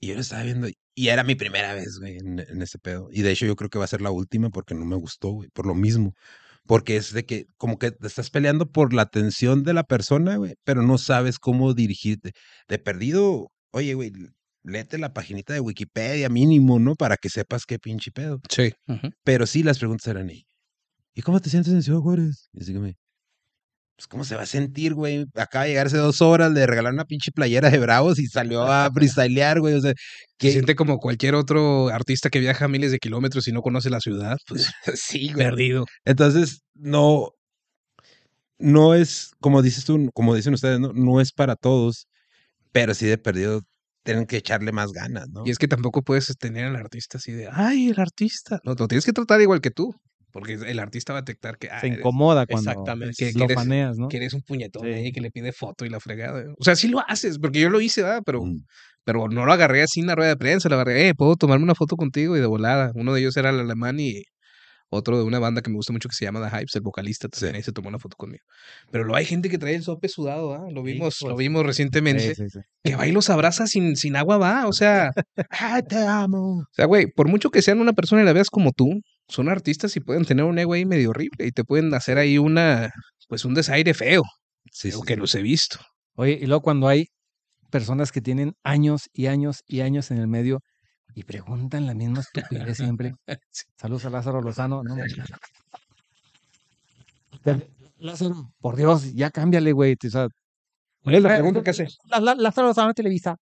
Y 0.00 0.08
yo 0.08 0.14
lo 0.14 0.20
estaba 0.20 0.42
viendo 0.42 0.68
y 0.96 1.08
era 1.08 1.22
mi 1.22 1.36
primera 1.36 1.74
vez, 1.74 1.98
güey, 2.00 2.16
en, 2.16 2.40
en 2.40 2.60
ese 2.62 2.78
pedo. 2.80 3.08
Y 3.12 3.22
de 3.22 3.30
hecho 3.30 3.46
yo 3.46 3.54
creo 3.54 3.70
que 3.70 3.78
va 3.78 3.84
a 3.84 3.88
ser 3.88 4.00
la 4.00 4.10
última 4.10 4.50
porque 4.50 4.74
no 4.74 4.84
me 4.84 4.96
gustó, 4.96 5.30
güey, 5.30 5.48
por 5.50 5.64
lo 5.66 5.74
mismo. 5.76 6.12
Porque 6.68 6.96
es 6.96 7.12
de 7.14 7.24
que 7.24 7.46
como 7.56 7.78
que 7.78 7.90
te 7.90 8.06
estás 8.06 8.30
peleando 8.30 8.70
por 8.70 8.92
la 8.92 9.02
atención 9.02 9.64
de 9.64 9.72
la 9.72 9.84
persona, 9.84 10.36
güey, 10.36 10.54
pero 10.64 10.82
no 10.82 10.98
sabes 10.98 11.38
cómo 11.38 11.72
dirigirte. 11.72 12.32
De 12.68 12.78
perdido, 12.78 13.48
oye, 13.72 13.94
güey, 13.94 14.12
léete 14.62 14.98
la 14.98 15.14
paginita 15.14 15.54
de 15.54 15.60
Wikipedia 15.60 16.28
mínimo, 16.28 16.78
¿no? 16.78 16.94
Para 16.94 17.16
que 17.16 17.30
sepas 17.30 17.64
qué 17.64 17.78
pinche 17.78 18.10
pedo. 18.12 18.40
Sí. 18.50 18.72
Pero 19.24 19.46
sí, 19.46 19.62
las 19.62 19.78
preguntas 19.78 20.06
eran, 20.08 20.28
¿y 20.28 20.44
¿y 21.14 21.22
cómo 21.22 21.40
te 21.40 21.50
sientes 21.50 21.72
en 21.72 21.82
Ciudad 21.82 22.00
Juárez? 22.00 22.48
Y 22.52 22.60
así 22.60 22.72
que 22.74 22.78
me, 22.78 22.96
pues, 23.98 24.06
¿cómo 24.06 24.22
se 24.22 24.36
va 24.36 24.42
a 24.42 24.46
sentir, 24.46 24.94
güey? 24.94 25.26
Acaba 25.34 25.64
de 25.64 25.70
llegar 25.70 25.88
hace 25.88 25.96
dos 25.96 26.22
horas, 26.22 26.52
le 26.52 26.64
regalaron 26.68 26.94
una 26.94 27.04
pinche 27.04 27.32
playera 27.32 27.68
de 27.68 27.80
Bravos 27.80 28.20
y 28.20 28.28
salió 28.28 28.62
a 28.62 28.88
freestylear, 28.92 29.58
güey. 29.58 29.74
O 29.74 29.80
sea, 29.80 29.92
Se 30.38 30.52
siente 30.52 30.76
como 30.76 30.98
cualquier 30.98 31.34
otro 31.34 31.88
artista 31.88 32.30
que 32.30 32.38
viaja 32.38 32.68
miles 32.68 32.92
de 32.92 33.00
kilómetros 33.00 33.48
y 33.48 33.52
no 33.52 33.60
conoce 33.60 33.90
la 33.90 33.98
ciudad. 33.98 34.38
Pues 34.46 34.70
sí, 34.94 35.32
güey. 35.32 35.46
perdido. 35.46 35.84
Entonces, 36.04 36.62
no, 36.74 37.32
no 38.58 38.94
es, 38.94 39.32
como 39.40 39.62
dices 39.62 39.84
tú, 39.84 40.08
como 40.14 40.32
dicen 40.36 40.54
ustedes, 40.54 40.78
no, 40.78 40.92
no 40.92 41.20
es 41.20 41.32
para 41.32 41.56
todos, 41.56 42.06
pero 42.70 42.94
sí 42.94 43.06
de 43.06 43.18
perdido 43.18 43.62
tienen 44.04 44.26
que 44.26 44.36
echarle 44.36 44.70
más 44.70 44.92
ganas, 44.92 45.28
¿no? 45.28 45.42
Y 45.44 45.50
es 45.50 45.58
que 45.58 45.66
tampoco 45.66 46.02
puedes 46.02 46.32
tener 46.38 46.66
al 46.66 46.76
artista 46.76 47.18
así 47.18 47.32
de, 47.32 47.48
ay, 47.50 47.88
el 47.88 47.98
artista. 47.98 48.60
No, 48.62 48.74
lo 48.78 48.86
tienes 48.86 49.04
que 49.04 49.12
tratar 49.12 49.40
igual 49.40 49.60
que 49.60 49.72
tú. 49.72 49.92
Porque 50.30 50.54
el 50.54 50.78
artista 50.78 51.12
va 51.14 51.20
a 51.20 51.22
detectar 51.22 51.56
que, 51.58 51.70
ah, 51.70 51.80
Se 51.80 51.86
eres- 51.86 51.98
incomoda 52.00 52.46
cuando 52.46 52.70
Exactamente. 52.70 53.14
que, 53.16 53.32
que 53.32 53.38
lo 53.38 53.44
eres, 53.46 53.54
faneas, 53.56 53.96
¿no? 53.96 54.08
que 54.08 54.18
eres 54.18 54.34
un 54.34 54.42
puñetón 54.42 54.82
Sí. 54.84 54.88
ahí 54.92 55.12
que 55.12 55.20
le 55.22 55.30
pide 55.30 55.52
foto 55.52 55.84
y 55.86 55.88
la 55.88 56.00
fregada. 56.00 56.44
O 56.58 56.64
sea, 56.64 56.76
sí 56.76 56.88
lo 56.88 57.00
haces, 57.08 57.38
porque 57.38 57.60
yo 57.60 57.70
lo 57.70 57.80
hice, 57.80 58.02
¿verdad? 58.02 58.22
Pero, 58.26 58.44
Mm. 58.44 58.64
pero 59.04 59.28
no 59.28 59.46
lo 59.46 59.52
agarré 59.52 59.82
así 59.82 60.00
en 60.00 60.06
la 60.06 60.14
rueda 60.14 60.28
de 60.30 60.36
prensa, 60.36 60.68
lo 60.68 60.74
agarré, 60.74 61.08
eh, 61.08 61.14
puedo 61.14 61.36
tomarme 61.36 61.64
una 61.64 61.74
foto 61.74 61.96
contigo 61.96 62.36
y 62.36 62.40
de 62.40 62.46
volada. 62.46 62.92
Uno 62.94 63.14
de 63.14 63.20
ellos 63.20 63.36
era 63.38 63.48
el 63.50 63.60
alemán 63.60 63.98
y 64.00 64.22
otro 64.90 65.18
de 65.18 65.24
una 65.24 65.38
banda 65.38 65.60
que 65.60 65.68
me 65.70 65.76
gusta 65.76 65.92
mucho 65.92 66.08
que 66.08 66.14
se 66.14 66.24
llama 66.24 66.40
The 66.48 66.56
Hypes, 66.56 66.74
el 66.76 66.80
vocalista 66.82 67.28
también 67.28 67.56
Sí. 67.56 67.62
se 67.62 67.72
tomó 67.72 67.88
una 67.90 67.98
foto 67.98 68.16
conmigo. 68.16 68.42
Pero 68.90 69.04
luego 69.04 69.16
hay 69.16 69.24
gente 69.26 69.50
que 69.50 69.58
trae 69.58 69.74
el 69.74 69.82
sope 69.82 70.08
sudado, 70.08 70.54
¿ah? 70.54 70.66
Lo 70.70 70.82
vimos, 70.82 71.20
lo 71.22 71.28
Hijos. 71.28 71.38
vimos 71.38 71.64
recientemente, 71.66 72.34
Sí, 72.34 72.44
sí, 72.44 72.48
sí. 72.50 72.58
que 72.84 72.96
va 72.96 73.06
y 73.06 73.12
los 73.12 73.28
abraza 73.30 73.66
sin, 73.66 73.96
sin 73.96 74.16
agua, 74.16 74.38
va. 74.38 74.66
O 74.66 74.72
sea, 74.72 75.10
¡Ay, 75.50 75.82
te 75.88 75.96
amo! 76.06 76.60
o 76.60 76.66
sea, 76.72 76.86
güey, 76.86 77.06
por 77.06 77.28
mucho 77.28 77.50
que 77.50 77.60
sean 77.62 77.80
una 77.80 77.92
persona 77.94 78.22
y 78.22 78.24
la 78.24 78.32
veas 78.32 78.48
como 78.50 78.72
tú, 78.72 79.00
son 79.28 79.48
artistas 79.48 79.94
y 79.96 80.00
pueden 80.00 80.24
tener 80.24 80.44
un 80.44 80.58
ego 80.58 80.72
ahí 80.72 80.84
medio 80.86 81.10
horrible 81.10 81.46
y 81.46 81.52
te 81.52 81.64
pueden 81.64 81.92
hacer 81.94 82.18
ahí 82.18 82.38
una, 82.38 82.90
pues 83.28 83.44
un 83.44 83.54
desaire 83.54 83.92
feo, 83.94 84.22
Sí, 84.72 84.90
sí, 84.90 84.98
que 85.06 85.14
sí. 85.14 85.20
los 85.20 85.34
he 85.34 85.42
visto. 85.42 85.78
Oye, 86.14 86.38
y 86.40 86.46
luego 86.46 86.62
cuando 86.62 86.88
hay 86.88 87.06
personas 87.70 88.10
que 88.12 88.20
tienen 88.22 88.54
años 88.64 89.08
y 89.12 89.26
años 89.26 89.62
y 89.66 89.80
años 89.82 90.10
en 90.10 90.18
el 90.18 90.26
medio 90.28 90.60
y 91.14 91.24
preguntan 91.24 91.86
la 91.86 91.94
misma 91.94 92.20
estupidez 92.20 92.78
siempre. 92.78 93.12
Saludos 93.76 94.06
a 94.06 94.10
Lázaro 94.10 94.40
Lozano. 94.40 94.82
No, 94.82 94.96
Te- 97.44 97.68
Lázaro, 97.98 98.52
por 98.60 98.76
Dios, 98.76 99.12
ya 99.14 99.30
cámbiale, 99.30 99.72
güey. 99.72 99.96
O 100.06 100.10
sea, 100.10 100.28
¿Cuál 101.02 101.14
es 101.16 101.22
la 101.22 101.34
Eh, 101.34 101.38
pregunta 101.38 101.62
que 101.62 101.70
hace? 101.70 101.88
La- 102.04 102.20
la- 102.20 102.34
Lázaro 102.34 102.68
Lozano 102.68 102.94
Televisa. 102.94 103.36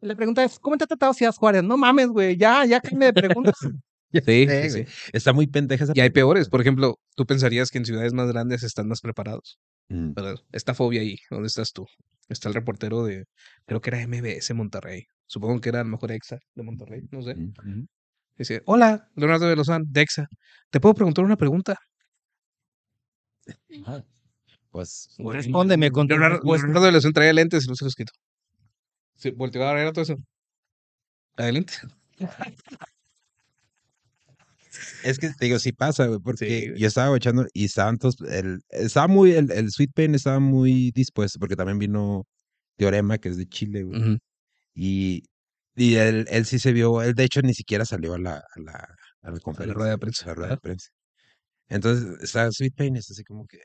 La 0.00 0.14
pregunta 0.14 0.44
es, 0.44 0.58
¿cómo 0.58 0.76
te 0.76 0.84
ha 0.84 0.86
tratado 0.86 1.14
Ciudad 1.14 1.34
Juárez? 1.34 1.62
No 1.62 1.76
mames, 1.76 2.08
güey, 2.08 2.36
ya, 2.36 2.64
ya 2.66 2.80
cambia 2.80 3.12
de 3.12 3.22
preguntas. 3.22 3.54
Sí, 4.12 4.20
Sí, 4.24 4.46
sí, 4.48 4.70
sí. 4.70 4.84
Está 5.12 5.32
muy 5.32 5.46
pendeja 5.48 5.84
esa 5.84 5.92
Y 5.96 6.00
hay 6.00 6.10
peores, 6.10 6.48
por 6.48 6.60
ejemplo, 6.60 6.98
tú 7.16 7.26
pensarías 7.26 7.70
que 7.70 7.78
en 7.78 7.84
ciudades 7.84 8.12
más 8.12 8.28
grandes 8.28 8.62
están 8.62 8.86
más 8.88 9.00
preparados, 9.00 9.58
Mm. 9.88 10.14
¿verdad? 10.14 10.36
Esta 10.52 10.72
fobia 10.74 11.00
ahí, 11.00 11.16
¿dónde 11.30 11.48
estás 11.48 11.72
tú? 11.72 11.86
Está 12.28 12.48
el 12.48 12.54
reportero 12.54 13.04
de, 13.04 13.24
creo 13.66 13.80
que 13.80 13.90
era 13.90 14.00
MBS 14.06 14.54
Monterrey, 14.54 15.04
supongo 15.26 15.60
que 15.60 15.68
era 15.68 15.80
a 15.80 15.84
lo 15.84 15.90
mejor 15.90 16.12
EXA 16.12 16.38
de 16.54 16.62
Monterrey, 16.62 17.02
no 17.10 17.22
sé. 17.22 17.34
Mm. 17.34 17.86
Dice, 18.38 18.62
hola, 18.66 19.08
Leonardo 19.14 19.46
de 19.46 19.56
Lozán, 19.56 19.84
de 19.88 20.00
EXA, 20.02 20.26
¿te 20.70 20.80
puedo 20.80 20.94
preguntar 20.94 21.24
una 21.24 21.36
pregunta? 21.36 21.76
Pues, 24.70 25.14
Respóndeme 25.18 25.90
con 25.90 26.06
Leonardo. 26.08 26.40
Leonardo 26.42 26.86
de 26.86 26.92
Lozán 26.92 27.12
traía 27.12 27.32
lentes 27.32 27.64
y 27.64 27.68
no 27.68 27.74
se 27.74 27.84
los 27.84 27.94
quitó. 27.94 28.12
Se 29.16 29.30
volteó 29.30 29.66
a 29.66 29.74
ver 29.74 29.92
todo 29.92 30.02
eso. 30.02 30.16
Adelante. 31.36 31.74
es 35.02 35.18
que 35.18 35.30
te 35.30 35.46
digo, 35.46 35.58
sí 35.58 35.72
pasa, 35.72 36.06
güey, 36.06 36.20
porque 36.20 36.74
yo 36.76 36.88
estaba 36.88 37.16
echando 37.16 37.46
y 37.52 37.64
estaban 37.66 37.98
todos, 37.98 38.16
el, 38.22 38.60
estaba 38.70 39.08
muy, 39.08 39.32
el, 39.32 39.50
el 39.52 39.70
Sweet 39.70 39.92
Pain 39.94 40.14
estaba 40.14 40.40
muy 40.40 40.90
dispuesto, 40.92 41.38
porque 41.38 41.56
también 41.56 41.78
vino 41.78 42.26
Teorema, 42.76 43.18
que 43.18 43.28
es 43.30 43.36
de 43.36 43.46
Chile, 43.46 43.82
güey. 43.84 44.02
Y, 44.74 45.24
y 45.76 45.96
él, 45.96 46.26
él 46.30 46.46
sí 46.46 46.58
se 46.58 46.72
vio, 46.72 47.02
él 47.02 47.14
de 47.14 47.24
hecho 47.24 47.42
ni 47.42 47.54
siquiera 47.54 47.84
salió 47.84 48.14
a 48.14 48.18
la, 48.18 48.36
a 48.38 48.60
la, 48.60 48.96
a 49.22 49.30
la 49.30 49.40
conferencia. 49.40 49.74
rueda 49.74 49.90
de 49.92 49.96
güey, 49.96 49.98
prensa, 49.98 50.24
a 50.26 50.28
la 50.28 50.34
rueda 50.34 50.48
de 50.50 50.54
ajá. 50.54 50.60
prensa. 50.60 50.90
Entonces, 51.68 52.22
está 52.22 52.50
Sweet 52.52 52.74
Pain, 52.76 52.96
es 52.96 53.10
así 53.10 53.24
como 53.24 53.46
que, 53.46 53.58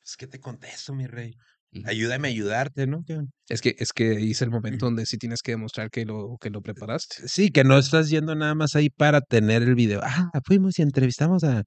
pues, 0.00 0.16
¿qué 0.16 0.26
te 0.26 0.40
contesto, 0.40 0.94
mi 0.94 1.06
rey? 1.06 1.36
Ayúdame 1.84 2.28
a 2.28 2.30
ayudarte, 2.30 2.86
¿no? 2.86 3.04
Es 3.48 3.60
que, 3.60 3.76
es 3.78 3.92
que 3.92 4.30
es 4.30 4.42
el 4.42 4.50
momento 4.50 4.86
donde 4.86 5.06
sí 5.06 5.18
tienes 5.18 5.42
que 5.42 5.52
demostrar 5.52 5.90
que 5.90 6.04
lo, 6.04 6.36
que 6.40 6.50
lo 6.50 6.62
preparaste. 6.62 7.28
Sí, 7.28 7.50
que 7.50 7.64
no 7.64 7.78
estás 7.78 8.08
yendo 8.10 8.34
nada 8.34 8.54
más 8.54 8.74
ahí 8.76 8.90
para 8.90 9.20
tener 9.20 9.62
el 9.62 9.74
video. 9.74 10.00
Ah, 10.02 10.30
fuimos 10.44 10.78
y 10.78 10.82
entrevistamos 10.82 11.44
a... 11.44 11.64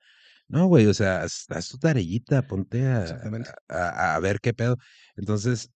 No, 0.47 0.65
güey, 0.65 0.87
o 0.87 0.93
sea, 0.93 1.21
haz, 1.21 1.45
haz 1.49 1.67
tu 1.69 1.77
tarellita, 1.77 2.41
ponte 2.47 2.85
a, 2.87 3.05
a, 3.67 4.15
a 4.15 4.19
ver 4.19 4.39
qué 4.39 4.53
pedo. 4.53 4.77
Entonces, 5.15 5.69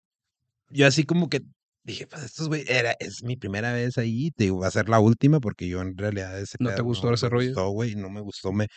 yo 0.70 0.86
así 0.86 1.04
como 1.04 1.28
que 1.28 1.42
dije, 1.82 2.06
pues 2.06 2.24
estos 2.24 2.48
güey, 2.48 2.64
era, 2.68 2.92
es 3.00 3.22
mi 3.22 3.36
primera 3.36 3.72
vez 3.72 3.98
ahí, 3.98 4.30
te 4.30 4.44
digo, 4.44 4.60
va 4.60 4.68
a 4.68 4.70
ser 4.70 4.88
la 4.88 5.00
última 5.00 5.40
porque 5.40 5.68
yo 5.68 5.80
en 5.80 5.96
realidad 5.96 6.38
ese 6.40 6.56
¿No 6.60 6.72
te 6.72 6.82
gustó 6.82 7.08
no 7.08 7.14
ese 7.14 7.26
me 7.26 7.30
rollo? 7.30 7.48
gustó, 7.48 7.68
güey, 7.70 7.94
no 7.96 8.10
me 8.10 8.20
gustó, 8.20 8.52
me, 8.52 8.68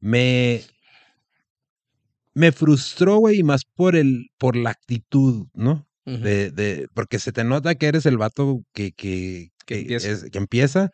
me, 0.00 0.62
me 2.34 2.52
frustró, 2.52 3.16
güey, 3.18 3.40
y 3.40 3.42
más 3.42 3.62
por 3.74 3.96
el, 3.96 4.26
por 4.38 4.56
la 4.56 4.70
actitud, 4.70 5.46
¿no? 5.54 5.86
De, 6.04 6.50
de, 6.50 6.88
porque 6.94 7.18
se 7.20 7.30
te 7.30 7.44
nota 7.44 7.76
que 7.76 7.86
eres 7.86 8.06
el 8.06 8.18
vato 8.18 8.62
que, 8.74 8.90
que, 8.92 9.50
Que 9.66 9.74
que 9.76 9.80
empieza. 9.82 10.10
es- 10.10 10.24
que 10.32 10.38
empieza, 10.38 10.88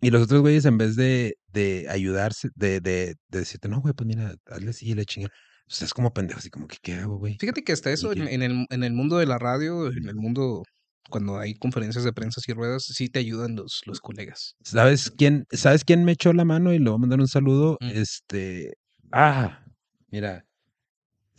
y 0.00 0.10
los 0.10 0.22
otros 0.22 0.40
güeyes, 0.40 0.64
en 0.66 0.78
vez 0.78 0.94
de, 0.96 1.34
de 1.48 1.86
ayudarse, 1.90 2.48
de, 2.54 2.80
de, 2.80 3.16
de 3.28 3.38
decirte, 3.40 3.68
no, 3.68 3.80
güey, 3.80 3.92
pues 3.92 4.06
mira, 4.06 4.34
hazle 4.46 4.70
así, 4.70 4.94
le 4.94 5.04
chinga. 5.04 5.28
Pues 5.66 5.82
es 5.82 5.92
como 5.94 6.12
pendejo, 6.12 6.38
así 6.38 6.48
como 6.50 6.66
que, 6.68 6.76
¿qué 6.82 6.94
hago, 6.94 7.18
güey? 7.18 7.36
Fíjate 7.40 7.62
que 7.64 7.72
hasta 7.72 7.90
eso 7.90 8.12
en, 8.12 8.42
el, 8.42 8.66
en 8.70 8.84
el 8.84 8.92
mundo 8.92 9.18
de 9.18 9.26
la 9.26 9.38
radio, 9.38 9.88
en 9.88 10.08
el 10.08 10.14
mundo, 10.16 10.62
cuando 11.10 11.38
hay 11.38 11.54
conferencias 11.54 12.04
de 12.04 12.12
prensa 12.12 12.40
y 12.46 12.52
ruedas, 12.52 12.84
sí 12.84 13.08
te 13.08 13.18
ayudan 13.18 13.56
los, 13.56 13.80
los 13.86 14.00
colegas. 14.00 14.54
¿Sabes 14.62 15.10
quién, 15.16 15.44
¿Sabes 15.50 15.84
quién 15.84 16.04
me 16.04 16.12
echó 16.12 16.32
la 16.32 16.44
mano? 16.44 16.72
Y 16.72 16.78
le 16.78 16.84
voy 16.88 16.94
a 16.96 16.98
mandar 16.98 17.20
un 17.20 17.28
saludo. 17.28 17.76
Mm. 17.80 17.88
Este. 17.90 18.72
Ah, 19.12 19.64
mira. 20.10 20.44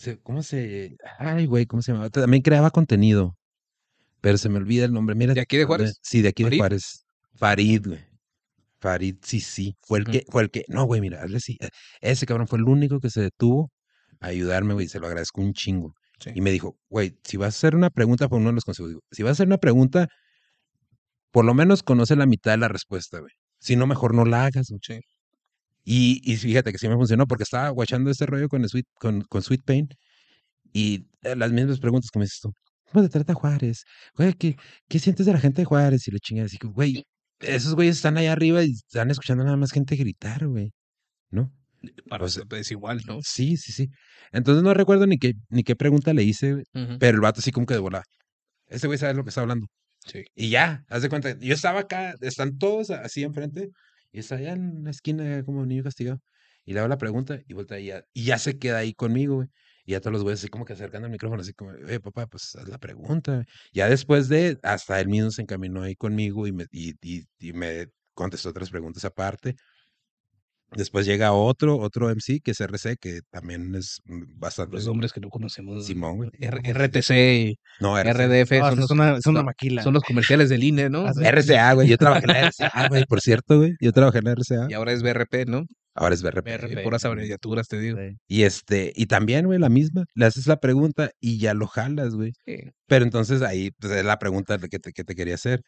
Se- 0.02 0.20
¿Cómo 0.22 0.44
se.? 0.44 0.98
Ay, 1.20 1.46
güey, 1.46 1.66
¿cómo 1.66 1.82
se 1.82 1.92
llamaba? 1.92 2.10
También 2.10 2.44
creaba 2.44 2.70
contenido. 2.72 3.36
Pero 4.22 4.38
se 4.38 4.50
me 4.50 4.58
olvida 4.58 4.86
el 4.86 4.94
nombre. 4.94 5.16
Mira. 5.16 5.34
¿De 5.34 5.42
aquí 5.42 5.58
de. 5.58 5.66
Juárez? 5.66 5.98
Sí, 6.04 6.22
de 6.22 6.30
aquí 6.30 6.44
¿Farid? 6.44 6.58
de 6.58 6.60
Juárez. 6.60 7.06
Farid, 7.36 7.88
güey. 7.88 8.00
Farid, 8.80 9.16
sí, 9.24 9.40
sí. 9.40 9.76
Fue 9.82 10.00
el 10.00 10.04
Ujú. 10.04 10.12
que, 10.12 10.24
fue 10.30 10.42
el 10.44 10.50
que. 10.52 10.64
No, 10.68 10.86
güey, 10.86 11.02
mira, 11.02 11.22
hazle 11.24 11.38
así. 11.38 11.58
eh, 11.62 11.70
Ese 12.02 12.26
cabrón 12.26 12.48
fue 12.48 12.60
el 12.60 12.66
único 12.66 13.00
que 13.00 13.10
se 13.10 13.22
detuvo 13.22 13.72
a 14.20 14.28
ayudarme, 14.28 14.74
güey. 14.74 14.88
Se 14.88 15.00
lo 15.00 15.08
agradezco 15.08 15.42
un 15.42 15.54
chingo. 15.54 15.94
Sí. 16.20 16.32
Y 16.36 16.42
me 16.42 16.52
dijo, 16.52 16.78
güey, 16.90 17.18
si 17.24 17.38
vas 17.38 17.48
a 17.56 17.58
hacer 17.58 17.76
una 17.76 17.90
pregunta, 17.90 18.28
por 18.30 18.40
uno 18.40 18.50
de 18.50 18.56
los 18.56 18.64
consejos, 18.66 18.94
si 19.12 19.24
vas 19.24 19.30
a 19.32 19.34
hacer 19.34 19.48
una 19.48 19.58
pregunta, 19.58 20.08
por 21.32 21.46
lo 21.46 21.54
menos 21.54 21.84
conoce 21.84 22.16
la 22.16 22.26
mitad 22.26 22.52
de 22.52 22.58
la 22.58 22.68
respuesta, 22.68 23.20
güey. 23.20 23.32
Si 23.60 23.76
no, 23.76 23.88
mejor 23.88 24.14
no 24.14 24.26
la 24.26 24.46
hagas, 24.46 24.68
güey. 24.70 24.80
Sí. 24.84 25.00
Y, 25.84 26.22
y 26.24 26.38
fíjate 26.38 26.72
que 26.72 26.78
sí 26.78 26.88
me 26.88 26.96
funcionó 26.96 27.28
porque 27.28 27.44
estaba 27.44 27.70
guachando 27.70 28.12
este 28.12 28.26
rollo 28.26 28.50
con, 28.50 28.64
el 28.64 28.70
Sweet, 28.70 28.86
con, 29.00 29.22
con 29.22 29.42
Sweet 29.42 29.64
Pain 29.66 29.90
y 30.74 31.08
eh, 31.24 31.36
las 31.36 31.52
mismas 31.52 31.80
preguntas 31.80 32.10
que 32.12 32.20
me 32.20 32.26
dices 32.26 32.40
tú. 32.42 32.54
¿Cómo 32.92 33.04
te 33.04 33.10
trata 33.10 33.34
Juárez? 33.34 33.84
Güey, 34.16 34.34
¿qué, 34.34 34.58
¿qué 34.88 35.00
sientes 35.00 35.26
de 35.26 35.34
la 35.34 35.40
gente 35.40 35.62
de 35.62 35.66
Juárez? 35.66 36.08
Y 36.08 36.12
le 36.12 36.20
chingas 36.20 36.48
así, 36.48 36.58
que, 36.58 36.68
güey, 36.68 37.06
esos 37.40 37.74
güeyes 37.76 37.96
están 37.98 38.18
allá 38.18 38.34
arriba 38.34 38.64
y 38.64 38.72
están 38.72 39.10
escuchando 39.12 39.44
nada 39.44 39.58
más 39.58 39.72
gente 39.72 39.96
gritar, 39.96 40.48
güey. 40.48 40.72
¿No? 41.30 41.52
Para 42.10 42.28
sea, 42.30 42.44
es 42.52 42.72
igual, 42.72 43.02
¿no? 43.08 43.20
Sí, 43.24 43.58
sí, 43.58 43.72
sí. 43.72 43.90
Entonces 44.32 44.64
no 44.64 44.74
recuerdo 44.74 45.08
ni 45.08 45.18
qué, 45.18 45.34
ni 45.50 45.64
qué 45.64 45.76
pregunta 45.76 46.14
le 46.14 46.24
hice, 46.24 46.54
güey, 46.54 46.66
Ujú. 46.74 47.00
pero 47.00 47.16
el 47.16 47.22
vato 47.22 47.40
así 47.40 47.52
como 47.52 47.66
que 47.66 47.74
de 47.74 47.80
volada. 47.80 48.04
Ese 48.68 48.88
güey 48.88 49.00
sabe 49.00 49.14
lo 49.14 49.24
que 49.24 49.30
está 49.30 49.42
hablando. 49.42 49.68
Sí. 50.06 50.24
Y 50.36 50.50
ya, 50.50 50.84
haz 50.90 51.02
de 51.02 51.10
cuenta, 51.10 51.38
yo 51.40 51.54
estaba 51.54 51.82
acá, 51.82 52.16
están 52.22 52.58
todos 52.58 52.90
así 52.92 53.24
enfrente, 53.24 53.70
y 54.12 54.20
está 54.20 54.36
allá 54.36 54.54
en 54.54 54.84
la 54.84 54.92
esquina 54.92 55.44
como 55.44 55.66
niño 55.66 55.84
castigado. 55.84 56.22
Y 56.66 56.74
le 56.74 56.80
hago 56.80 56.88
la 56.90 56.98
pregunta 56.98 57.40
y 57.48 57.54
voltea 57.54 57.80
y 57.80 57.88
ya, 57.88 58.06
y 58.14 58.26
ya 58.26 58.38
se 58.38 58.60
queda 58.60 58.78
ahí 58.80 58.94
conmigo, 58.94 59.36
güey. 59.38 59.48
Y 59.86 59.94
ya 59.94 60.00
todos 60.00 60.14
los 60.14 60.24
güeyes 60.24 60.40
así 60.42 60.48
como 60.50 60.64
que 60.66 60.74
acercando 60.74 61.08
el 61.08 61.12
micrófono, 61.12 61.42
así 61.42 61.54
como, 61.54 61.72
eh, 61.74 62.00
papá, 62.00 62.28
pues 62.28 62.56
haz 62.56 62.68
la 62.70 62.78
pregunta. 62.78 63.34
güey". 63.36 63.46
Ya 63.74 63.90
después 63.90 64.30
de, 64.30 64.60
hasta 64.64 65.00
él 65.00 65.08
mismo 65.08 65.32
se 65.32 65.42
encaminó 65.42 65.82
ahí 65.84 65.96
conmigo 65.96 66.46
y 66.48 66.52
me, 66.52 66.66
y- 66.72 66.94
y 67.40 67.54
me 67.54 67.88
contestó 68.14 68.50
otras 68.50 68.70
preguntas 68.70 69.04
aparte. 69.06 69.56
Después 70.76 71.06
llega 71.06 71.34
otro, 71.34 71.78
otro 71.78 72.10
MC 72.10 72.40
que 72.42 72.52
es 72.52 72.62
RC, 72.62 72.96
que 72.98 73.20
también 73.30 73.76
es 73.76 74.00
mm, 74.06 74.40
bastante. 74.40 74.76
Los 74.78 74.88
hombres 74.88 75.12
que 75.12 75.20
no 75.20 75.30
conocemos. 75.30 75.86
Simón, 75.86 76.32
RTC 76.40 77.12
y 77.12 77.60
No. 77.80 78.02
RDF 78.02 78.52
No, 78.60 78.70
son, 78.70 78.80
los, 78.80 78.92
una, 78.92 79.18
es 79.18 79.26
una 79.26 79.40
son- 79.40 79.46
maquila. 79.46 79.84
son 79.84 79.94
los 79.94 80.04
comerciales 80.04 80.50
del 80.50 80.64
INE, 80.64 80.90
¿no? 80.90 81.06
Ah. 81.08 81.12
RCA, 81.22 81.74
güey. 81.74 81.88
Yo 81.90 81.98
trabajé 81.98 82.26
en 82.26 82.34
la 82.34 82.40
RCA, 82.48 82.88
güey, 82.90 83.06
por 83.06 83.20
cierto, 83.22 83.58
güey. 83.58 83.74
Yo 83.82 83.92
trabajé 83.92 84.20
en 84.20 84.26
la 84.26 84.32
RCA. 84.32 84.68
Y 84.70 84.74
ahora 84.74 84.94
es 84.94 85.04
BRP, 85.04 85.46
¿no? 85.48 85.66
Ahora 85.94 86.16
es 86.16 86.22
BRP. 86.24 86.48
Y 86.48 86.52
BRP. 86.52 86.84
puras 86.84 87.04
abreviaturas, 87.04 87.68
te 87.68 87.78
digo. 87.78 87.98
Sí. 87.98 88.16
Y 88.30 88.44
este, 88.44 88.94
y 88.96 89.08
también, 89.08 89.46
güey, 89.48 89.60
la 89.60 89.68
misma. 89.68 90.06
Le 90.16 90.26
haces 90.26 90.48
la 90.48 90.58
pregunta 90.62 91.12
y 91.20 91.38
ya 91.38 91.54
lo 91.54 91.68
jalas, 91.68 92.16
güey. 92.16 92.32
Sí. 92.46 92.56
Pero 92.88 93.04
entonces 93.04 93.42
ahí, 93.42 93.72
pues 93.78 93.92
es 93.92 94.06
la 94.06 94.18
pregunta 94.18 94.58
que 94.58 94.80
te, 94.80 94.94
que 94.94 95.04
te 95.04 95.16
quería 95.16 95.36
hacer. 95.36 95.62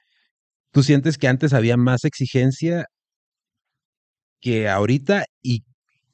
¿Tú 0.71 0.81
sientes 0.81 1.17
que 1.17 1.27
antes 1.27 1.51
había 1.53 1.75
más 1.75 2.05
exigencia 2.05 2.85
que 4.43 4.67
ahorita 4.67 5.25
y 5.41 5.63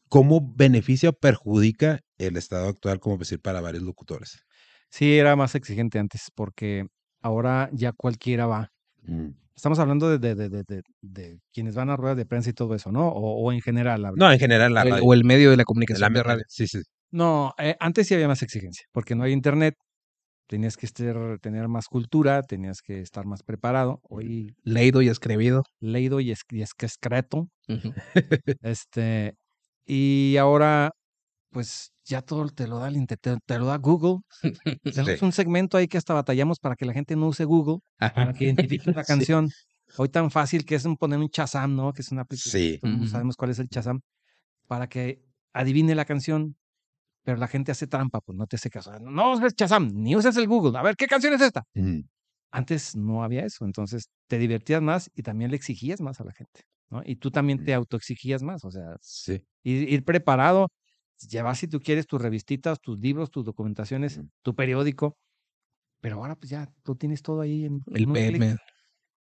cómo 0.07 0.53
beneficia 0.56 1.10
o 1.10 1.14
perjudica 1.14 2.01
el 2.19 2.38
estado 2.38 2.69
actual, 2.69 2.99
como 2.99 3.18
decir, 3.18 3.41
para 3.41 3.60
varios 3.60 3.81
locutores? 3.84 4.45
Sí, 4.91 5.18
era 5.18 5.35
más 5.35 5.56
exigente 5.56 5.97
antes, 5.97 6.30
porque 6.35 6.85
ahora 7.22 7.72
ya 7.73 7.91
cualquiera 7.91 8.45
va. 8.45 8.72
Mm. 9.01 9.30
Estamos 9.56 9.80
hablando 9.80 10.15
de, 10.15 10.35
de, 10.35 10.47
de, 10.47 10.84
de, 11.01 11.39
quienes 11.51 11.73
van 11.73 11.89
a 11.89 11.97
ruedas 11.97 12.18
de 12.18 12.26
prensa 12.27 12.51
y 12.51 12.53
todo 12.53 12.76
eso, 12.76 12.91
¿no? 12.91 13.07
O, 13.07 13.43
o 13.43 13.51
en 13.51 13.61
general. 13.61 14.06
hablo. 14.06 14.23
No, 14.23 14.31
en 14.31 14.39
general 14.39 14.76
la 14.76 14.81
O 14.81 14.85
el, 14.85 14.91
radio. 14.91 15.03
o 15.06 15.14
el 15.15 15.23
medio 15.23 15.49
de 15.49 15.57
la 15.57 15.61
la 15.61 15.65
comunicación 15.65 16.14
de 16.14 16.23
radio. 16.23 16.45
Sí, 16.47 16.68
sí. 16.68 16.80
No, 17.11 17.56
eh, 17.57 17.76
antes 17.80 18.07
sí 18.07 18.14
había 18.14 18.27
más 18.27 18.43
exigencia, 18.43 18.85
porque 18.91 19.15
no 19.15 19.23
hay 19.23 19.34
internet, 19.34 19.76
tenías 20.50 20.76
que 20.78 20.86
tener 21.40 21.68
más 21.68 21.86
cultura, 21.88 22.42
tenías 22.42 22.82
que 22.82 23.02
estar 23.02 23.26
más 23.26 23.44
preparado. 23.44 24.02
Hoy 24.04 24.56
Leído 24.64 25.02
y 25.04 25.08
escribido. 25.08 25.64
leído 25.80 26.20
y, 26.20 26.32
es, 26.32 26.42
y 26.50 26.62
es 26.64 26.74
que. 26.74 26.88
Este, 28.62 29.36
y 29.86 30.38
ahora, 30.38 30.92
pues 31.52 31.92
ya 32.04 32.24
todo 32.24 32.48
te 32.50 32.68
lo 32.68 32.80
da 32.80 32.88
el 32.88 33.06
te, 33.06 33.16
te 33.46 33.60
lo 33.60 33.66
da 33.68 33.78
Google. 33.78 34.22
Tenemos 34.84 35.20
Sí. 35.20 35.26
un 35.26 35.32
segmento 35.32 35.78
ahí 35.78 35.88
que 35.88 35.98
hasta 36.00 36.16
batallamos 36.16 36.58
para 36.60 36.76
que 36.76 36.86
la 36.86 36.94
gente 36.94 37.16
no 37.16 37.28
use 37.28 37.46
Google, 37.46 37.78
para 38.00 38.34
que 38.34 38.46
identifique 38.46 38.92
la 38.92 39.04
Sí. 39.06 39.08
canción. 39.08 39.50
Hoy 39.98 40.10
tan 40.10 40.32
fácil 40.32 40.66
que 40.66 40.76
es 40.76 40.86
un- 40.86 40.98
poner 40.98 41.20
un 41.20 41.30
Shazam, 41.32 41.76
¿no? 41.76 41.94
Que 41.94 42.02
es 42.02 42.12
una 42.12 42.22
aplicación. 42.24 42.52
Sí. 42.52 42.80
Ujú. 42.84 43.08
sabemos 43.08 43.36
cuál 43.36 43.52
es 43.52 43.60
el 43.60 43.68
Shazam. 43.68 44.02
Para 44.68 44.88
que 44.90 45.24
adivine 45.54 45.94
la 45.96 46.06
canción, 46.06 46.56
pero 47.30 47.38
la 47.38 47.47
gente 47.47 47.72
hace 47.72 47.85
trampa, 47.85 48.22
pues 48.22 48.35
no 48.35 48.47
te 48.47 48.56
hace 48.56 48.72
caso. 48.72 48.91
No 48.99 49.34
uses 49.34 49.53
Shazam, 49.56 49.91
ni 49.93 50.15
uses 50.15 50.35
el 50.35 50.47
Google. 50.47 50.76
A 50.80 50.81
ver, 50.81 50.95
¿qué 50.95 51.06
canción 51.06 51.31
es 51.35 51.41
esta? 51.41 51.64
Mm. 51.76 51.99
Antes 52.49 52.95
no 52.95 53.23
había 53.23 53.45
eso, 53.45 53.65
entonces 53.65 54.10
te 54.27 54.39
divertías 54.39 54.81
más 54.81 55.11
y 55.14 55.22
también 55.22 55.51
le 55.51 55.57
exigías 55.57 56.01
más 56.01 56.19
a 56.19 56.23
la 56.23 56.34
gente, 56.34 56.61
¿no? 56.89 57.03
Y 57.06 57.18
tú 57.18 57.30
también 57.30 57.64
te 57.64 57.76
autoexigías 57.76 58.41
más, 58.41 58.65
o 58.65 58.72
sea, 58.72 58.95
Sí. 59.01 59.43
ir, 59.61 59.88
ir 59.88 60.03
preparado, 60.03 60.69
llevar 61.30 61.56
si 61.56 61.68
tú 61.68 61.80
quieres 61.80 62.07
tus 62.07 62.19
revistitas, 62.19 62.80
tus 62.81 62.97
libros, 62.99 63.30
tus 63.30 63.45
documentaciones, 63.45 64.19
tu 64.41 64.56
periódico, 64.56 65.15
pero 66.01 66.15
ahora 66.15 66.35
pues 66.35 66.49
ya 66.49 66.68
tú 66.81 66.95
tienes 66.95 67.22
todo 67.22 67.41
ahí 67.41 67.65
en 67.65 67.84
El 67.93 68.03
en. 68.06 68.14
PM. 68.14 68.57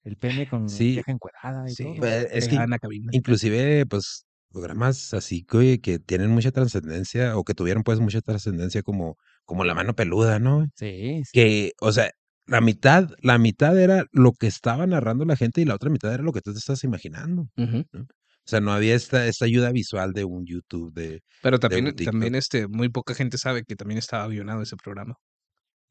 el 0.04 0.16
PM 0.16 0.48
con 0.48 0.66
Sí. 0.70 0.92
vieja 0.92 1.12
encuerada 1.12 1.66
y 1.68 1.74
Sí. 1.74 1.84
todo. 1.84 1.96
Pues, 1.96 2.28
es 2.32 2.48
que 2.48 2.56
cabina. 2.56 3.10
inclusive, 3.12 3.84
pues, 3.84 4.24
programas 4.50 5.14
así 5.14 5.44
que, 5.44 5.80
que 5.80 5.98
tienen 5.98 6.30
mucha 6.30 6.50
trascendencia 6.50 7.36
o 7.36 7.44
que 7.44 7.54
tuvieron 7.54 7.82
pues 7.82 8.00
mucha 8.00 8.20
trascendencia 8.20 8.82
como, 8.82 9.16
como 9.44 9.64
La 9.64 9.74
Mano 9.74 9.94
Peluda, 9.94 10.38
¿no? 10.38 10.66
Sí, 10.74 11.22
sí. 11.24 11.30
Que, 11.32 11.72
o 11.80 11.92
sea, 11.92 12.10
la 12.46 12.60
mitad, 12.60 13.10
la 13.20 13.38
mitad 13.38 13.78
era 13.78 14.06
lo 14.12 14.32
que 14.32 14.46
estaba 14.46 14.86
narrando 14.86 15.24
la 15.24 15.36
gente 15.36 15.60
y 15.60 15.64
la 15.64 15.74
otra 15.74 15.90
mitad 15.90 16.12
era 16.12 16.22
lo 16.22 16.32
que 16.32 16.40
tú 16.40 16.52
te 16.52 16.58
estás 16.58 16.82
imaginando. 16.84 17.48
Ujú. 17.56 17.84
O 17.94 18.50
sea, 18.50 18.60
no 18.60 18.72
había 18.72 18.94
esta, 18.94 19.26
esta 19.26 19.44
ayuda 19.44 19.70
visual 19.72 20.14
de 20.14 20.24
un 20.24 20.46
YouTube, 20.46 20.94
de, 20.94 21.20
Pero 21.42 21.58
también, 21.58 21.94
también 21.94 22.34
este, 22.34 22.66
muy 22.66 22.88
poca 22.88 23.14
gente 23.14 23.36
sabe 23.36 23.62
que 23.64 23.76
también 23.76 23.98
estaba 23.98 24.24
avionado 24.24 24.62
ese 24.62 24.76
programa. 24.76 25.16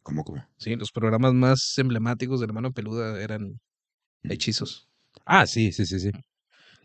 ¿cómo, 0.07 0.23
cómo? 0.23 0.43
Sí, 0.57 0.75
los 0.75 0.91
programas 0.91 1.33
más 1.33 1.77
emblemáticos 1.77 2.39
de 2.39 2.47
la 2.47 2.53
mano 2.53 2.71
peluda 2.71 3.21
eran 3.21 3.59
hechizos. 4.23 4.87
Ah, 5.25 5.45
sí, 5.45 5.71
sí, 5.71 5.85
sí, 5.85 5.99
sí. 5.99 6.11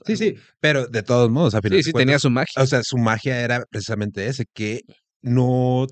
Sí, 0.07 0.16
sí, 0.16 0.35
pero 0.61 0.87
de 0.87 1.03
todos 1.03 1.31
modos, 1.31 1.55
a 1.55 1.61
final 1.62 1.79
Sí, 1.79 1.85
sí, 1.85 1.93
cuentas, 1.93 2.07
tenía 2.07 2.19
su 2.19 2.31
magia. 2.31 2.62
O 2.62 2.66
sea, 2.66 2.83
su 2.83 2.99
magia 2.99 3.41
era 3.41 3.65
precisamente 3.70 4.27
ese, 4.27 4.47
que 4.53 4.83
no, 5.20 5.87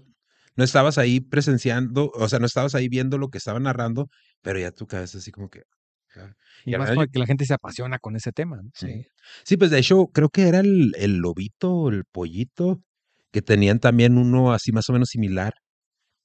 no 0.57 0.65
estabas 0.65 0.99
ahí 0.99 1.21
presenciando, 1.21 2.11
o 2.15 2.29
sea, 2.29 2.39
no 2.39 2.47
estabas 2.47 2.75
ahí 2.75 2.89
viendo 2.89 3.19
lo 3.19 3.29
que 3.29 3.39
estaba 3.39 3.61
narrando, 3.61 4.09
pero 4.43 4.59
ya 4.59 4.71
tu 4.73 4.87
cabeza 4.87 5.19
así 5.19 5.31
como 5.31 5.49
que... 5.49 5.63
ah. 6.17 6.33
Y 6.65 6.75
y 6.75 6.79
más 6.79 6.89
ahora 6.91 7.03
porque 7.03 7.19
la 7.19 7.27
gente 7.27 7.47
se 7.47 7.55
apasiona 7.55 7.99
con 7.99 8.17
ese 8.17 8.33
tema. 8.33 8.57
¿no? 8.63 8.71
Sí. 8.75 9.07
Sí, 9.45 9.57
pues 9.57 9.71
de 9.71 9.79
hecho, 9.79 10.07
creo 10.09 10.29
que 10.29 10.49
era 10.49 10.61
el, 10.61 10.93
el 10.99 11.17
lobito, 11.17 11.89
el 11.89 12.05
pollito, 12.05 12.83
que 13.33 13.43
tenían 13.43 13.79
también 13.79 14.19
uno 14.19 14.53
así 14.53 14.73
más 14.73 14.89
o 14.91 14.93
menos 14.93 15.09
similar, 15.09 15.55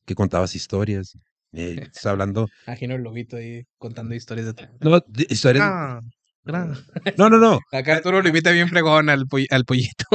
que 0.06 0.16
contabas 0.16 0.56
historias. 0.56 1.18
Eh, 1.54 1.76
estás 1.94 2.08
hablando... 2.08 2.48
Imagino 2.68 2.96
el 2.96 3.04
lobito 3.04 3.38
ahí 3.38 3.64
contando 3.78 4.16
historias 4.16 4.54
de... 4.56 4.70
No, 4.82 5.00
de- 5.00 5.28
historias... 5.30 5.64
Ah, 5.66 6.00
No, 7.18 7.30
no, 7.30 7.38
no. 7.38 7.60
Acá 7.72 7.98
Arturo 7.98 8.22
lo 8.22 8.28
invita 8.28 8.52
bien 8.52 8.70
fregón 8.70 9.10
al, 9.10 9.26
poll- 9.28 9.48
al 9.52 9.66
pollito. 9.66 10.06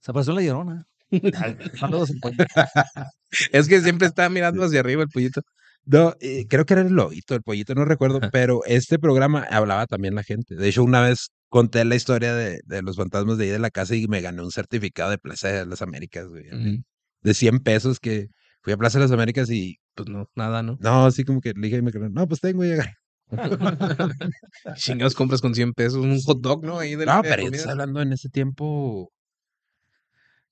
Se 0.00 0.12
pasó 0.12 0.32
la 0.32 0.42
llorona. 0.42 0.86
Es 3.52 3.68
que 3.68 3.80
siempre 3.80 4.06
está 4.06 4.28
mirando 4.28 4.64
hacia 4.64 4.80
arriba 4.80 5.02
el 5.02 5.08
pollito. 5.08 5.42
No, 5.86 6.14
eh, 6.20 6.46
creo 6.48 6.64
que 6.64 6.74
era 6.74 6.82
el 6.82 6.94
lobito, 6.94 7.34
el 7.34 7.42
pollito, 7.42 7.74
no 7.74 7.84
recuerdo, 7.84 8.20
pero 8.32 8.62
este 8.64 8.98
programa 8.98 9.46
hablaba 9.50 9.86
también 9.86 10.14
la 10.14 10.22
gente. 10.22 10.54
De 10.54 10.68
hecho, 10.68 10.82
una 10.82 11.02
vez 11.02 11.28
conté 11.50 11.84
la 11.84 11.94
historia 11.96 12.34
de, 12.34 12.60
de 12.64 12.82
los 12.82 12.96
fantasmas 12.96 13.36
de 13.38 13.44
ahí 13.44 13.50
de 13.50 13.58
la 13.58 13.70
casa 13.70 13.94
y 13.94 14.06
me 14.08 14.22
gané 14.22 14.42
un 14.42 14.50
certificado 14.50 15.10
de 15.10 15.18
Plaza 15.18 15.48
de 15.48 15.66
las 15.66 15.82
Américas, 15.82 16.26
güey, 16.28 16.44
Mm, 16.52 16.84
de 17.22 17.34
100 17.34 17.58
pesos 17.60 18.00
que 18.00 18.28
fui 18.64 18.72
a 18.72 18.76
Plaza 18.76 18.98
de 18.98 19.04
las 19.04 19.12
Américas 19.12 19.48
y 19.50 19.78
Pues 19.94 20.08
no, 20.08 20.28
nada, 20.34 20.62
¿no? 20.64 20.76
no, 20.80 21.06
así 21.06 21.22
como 21.24 21.40
que 21.40 21.52
le 21.54 21.66
dije 21.68 21.76
y 21.78 21.82
me 21.82 21.92
quedé, 21.92 22.10
no, 22.10 22.26
pues 22.26 22.40
tengo 22.40 22.64
ya. 22.64 22.92
Chingados 24.76 25.14
compras 25.14 25.40
con 25.40 25.54
100 25.54 25.72
pesos 25.74 26.04
un 26.04 26.20
hot 26.22 26.40
dog, 26.40 26.64
¿no? 26.64 26.78
Ahí 26.78 26.96
de 26.96 27.06
No, 27.06 27.22
pero 27.22 27.42
estoy 27.42 27.70
hablando 27.70 28.00
en 28.02 28.12
ese 28.12 28.28
tiempo. 28.28 28.64
o 29.04 29.12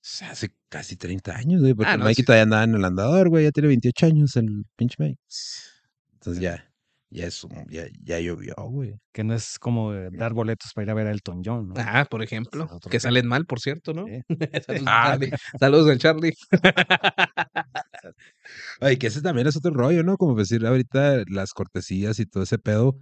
sea, 0.01 0.31
hace 0.31 0.55
casi 0.69 0.97
30 0.97 1.37
años, 1.37 1.61
güey. 1.61 1.75
Porque 1.75 1.91
Ah, 1.93 1.97
no, 1.97 2.05
Mikey 2.05 2.23
sí. 2.23 2.25
todavía 2.25 2.43
andaba 2.45 2.65
en 2.65 2.75
el 2.75 2.85
andador, 2.85 3.29
güey. 3.29 3.45
Ya 3.45 3.51
tiene 3.53 3.69
28 3.69 4.07
años 4.07 4.37
el 4.37 4.65
pinche 4.77 4.97
Mike. 4.99 5.21
Entonces 6.15 6.43
ya, 6.43 6.72
ya 7.13 7.27
es 7.27 7.45
un- 7.45 7.67
ya, 7.69 7.85
ya 8.03 8.19
llovió, 8.21 8.55
güey. 8.57 8.95
Que 9.13 9.23
no 9.25 9.35
es 9.35 9.59
como 9.59 9.93
dar 9.93 10.33
boletos 10.33 10.73
para 10.75 10.85
ir 10.87 10.91
a 10.91 10.95
ver 10.95 11.07
a 11.07 11.11
Elton 11.13 11.43
John, 11.45 11.69
¿no? 11.69 11.75
Ah, 11.79 12.07
por 12.11 12.23
ejemplo. 12.23 12.69
Que 12.91 12.99
salen 13.01 13.27
mal, 13.29 13.47
por 13.47 13.61
cierto, 13.61 13.93
¿no? 13.95 14.05
Saludos, 14.67 14.85
Ah, 14.87 15.05
Charlie. 15.11 15.31
Saludos 15.61 15.91
al 15.91 15.99
Charlie. 15.99 16.33
Ay, 18.81 18.97
que 18.97 19.07
ese 19.09 19.23
también 19.23 19.47
es 19.47 19.57
otro 19.57 19.73
rollo, 19.73 20.03
¿no? 20.03 20.17
Como 20.17 20.35
decir 20.35 20.65
ahorita 20.67 21.25
las 21.29 21.53
cortesías 21.53 22.19
y 22.19 22.27
todo 22.27 22.43
ese 22.43 22.59
pedo. 22.59 22.99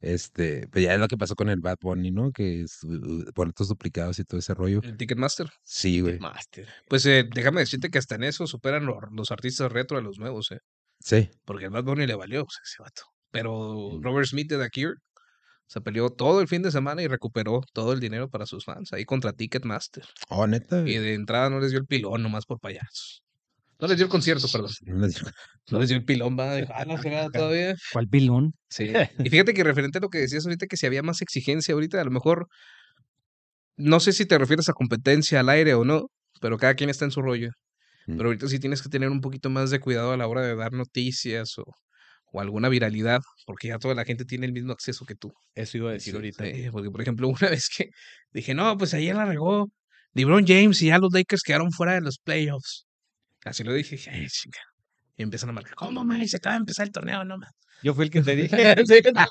Este, 0.00 0.68
pues 0.68 0.84
ya 0.84 0.92
es 0.92 1.00
lo 1.00 1.08
que 1.08 1.16
pasó 1.16 1.34
con 1.34 1.48
el 1.48 1.60
Bad 1.60 1.78
Bunny, 1.80 2.10
¿no? 2.10 2.30
Que 2.30 2.60
es 2.62 2.82
uh, 2.84 3.24
boletos 3.34 3.68
duplicados 3.68 4.18
y 4.18 4.24
todo 4.24 4.38
ese 4.38 4.52
rollo. 4.52 4.80
El 4.82 4.98
Ticketmaster. 4.98 5.48
Sí, 5.62 6.00
güey. 6.02 6.18
Master. 6.18 6.68
Pues 6.88 7.06
eh, 7.06 7.24
déjame 7.34 7.60
decirte 7.60 7.88
que 7.88 7.96
hasta 7.98 8.16
en 8.16 8.24
eso 8.24 8.46
superan 8.46 8.84
lo- 8.84 9.00
los 9.12 9.30
artistas 9.30 9.72
retro 9.72 9.96
a 9.96 10.02
los 10.02 10.18
nuevos, 10.18 10.50
¿eh? 10.52 10.58
Sí. 11.00 11.30
Porque 11.46 11.66
el 11.66 11.70
Bad 11.70 11.84
Bunny 11.84 12.06
le 12.06 12.16
valió 12.16 12.42
ese 12.42 12.82
vato. 12.82 13.02
Pero 13.34 13.90
Mm. 13.98 14.02
Robert 14.02 14.26
Smith 14.28 14.48
de 14.48 14.56
The 14.58 14.70
Cure 14.70 14.94
se 15.66 15.80
peleó 15.80 16.08
todo 16.10 16.40
el 16.40 16.46
fin 16.48 16.62
de 16.62 16.70
semana 16.70 17.02
y 17.02 17.08
recuperó 17.08 17.60
todo 17.72 17.92
el 17.92 17.98
dinero 18.00 18.28
para 18.30 18.46
sus 18.46 18.64
fans 18.64 18.92
ahí 18.92 19.04
contra 19.04 19.32
Ticketmaster. 19.32 20.04
Oh, 20.28 20.46
neta. 20.46 20.80
Y 20.86 20.96
de 20.98 21.14
entrada 21.14 21.50
no 21.50 21.58
les 21.58 21.70
dio 21.70 21.80
el 21.80 21.86
pilón 21.86 22.22
nomás 22.22 22.46
por 22.46 22.60
payasos. 22.60 23.22
No 23.80 23.88
les 23.88 23.96
dio 23.96 24.04
el 24.06 24.10
concierto, 24.10 24.46
perdón. 24.52 24.70
No 24.82 24.98
les 25.06 25.14
digo- 25.16 25.30
No 25.70 25.80
les 25.80 25.88
dio 25.88 25.98
el 25.98 26.04
pilón, 26.06 26.38
va. 26.38 26.54
Dijo, 26.54 26.72
ah, 26.76 26.84
no 26.84 26.96
se 26.96 27.10
va 27.10 27.28
todavía. 27.28 27.74
¿Cuál 27.92 28.08
pilón? 28.08 28.52
Sí. 28.70 28.92
Y 29.18 29.28
fíjate 29.30 29.52
que 29.52 29.64
referente 29.64 29.98
a 29.98 30.00
lo 30.00 30.08
que 30.10 30.18
decías 30.18 30.46
ahorita, 30.46 30.66
que 30.66 30.76
si 30.76 30.86
había 30.86 31.02
más 31.02 31.20
exigencia 31.22 31.74
ahorita, 31.74 32.00
a 32.00 32.04
lo 32.04 32.10
mejor, 32.12 32.46
no 33.76 33.98
sé 34.00 34.12
si 34.12 34.26
te 34.26 34.38
refieres 34.38 34.68
a 34.68 34.72
competencia 34.74 35.40
al 35.40 35.48
aire 35.48 35.74
o 35.74 35.84
no, 35.84 36.06
pero 36.40 36.56
cada 36.58 36.74
quien 36.74 36.88
está 36.90 37.04
en 37.04 37.10
su 37.10 37.20
rollo. 37.22 37.50
Mm. 38.06 38.16
Pero 38.18 38.28
ahorita 38.28 38.48
sí 38.48 38.58
tienes 38.60 38.80
que 38.82 38.88
tener 38.90 39.08
un 39.10 39.20
poquito 39.20 39.50
más 39.50 39.70
de 39.70 39.80
cuidado 39.80 40.12
a 40.12 40.16
la 40.16 40.26
hora 40.28 40.42
de 40.42 40.54
dar 40.54 40.72
noticias 40.72 41.58
o, 41.58 41.64
o 42.34 42.40
alguna 42.40 42.68
viralidad, 42.68 43.20
porque 43.46 43.68
ya 43.68 43.78
toda 43.78 43.94
la 43.94 44.04
gente 44.04 44.24
tiene 44.24 44.44
el 44.46 44.52
mismo 44.52 44.72
acceso 44.72 45.04
que 45.06 45.14
tú. 45.14 45.32
Eso 45.54 45.78
iba 45.78 45.90
a 45.90 45.92
decir 45.94 46.10
Sí, 46.12 46.16
ahorita. 46.16 46.44
sí, 46.44 46.68
porque, 46.72 46.90
por 46.90 47.00
ejemplo, 47.00 47.28
una 47.40 47.48
vez 47.48 47.68
que 47.74 47.90
dije, 48.32 48.54
no, 48.54 48.76
pues 48.76 48.92
ayer 48.94 49.14
la 49.14 49.24
regó 49.24 49.68
LeBron 50.14 50.44
James 50.46 50.82
y 50.82 50.86
ya 50.88 50.98
los 50.98 51.12
Lakers 51.12 51.42
quedaron 51.42 51.70
fuera 51.72 51.94
de 51.94 52.00
los 52.00 52.18
playoffs. 52.18 52.86
Así 53.44 53.62
lo 53.64 53.72
dije, 53.72 53.96
ay, 54.10 54.26
chinga. 54.28 54.58
Y 55.16 55.22
empiezan 55.22 55.50
a 55.50 55.52
marcar, 55.52 55.74
¿cómo, 55.76 56.04
man? 56.04 56.26
Se 56.26 56.36
acaba 56.38 56.54
de 56.56 56.60
empezar 56.60 56.86
el 56.86 56.92
torneo, 56.92 57.24
no, 57.24 57.38
man. 57.38 57.50
Yo 57.82 57.94
fui 57.94 58.04
el 58.06 58.10
que 58.10 58.22
te 58.22 58.34
dije. 58.36 58.74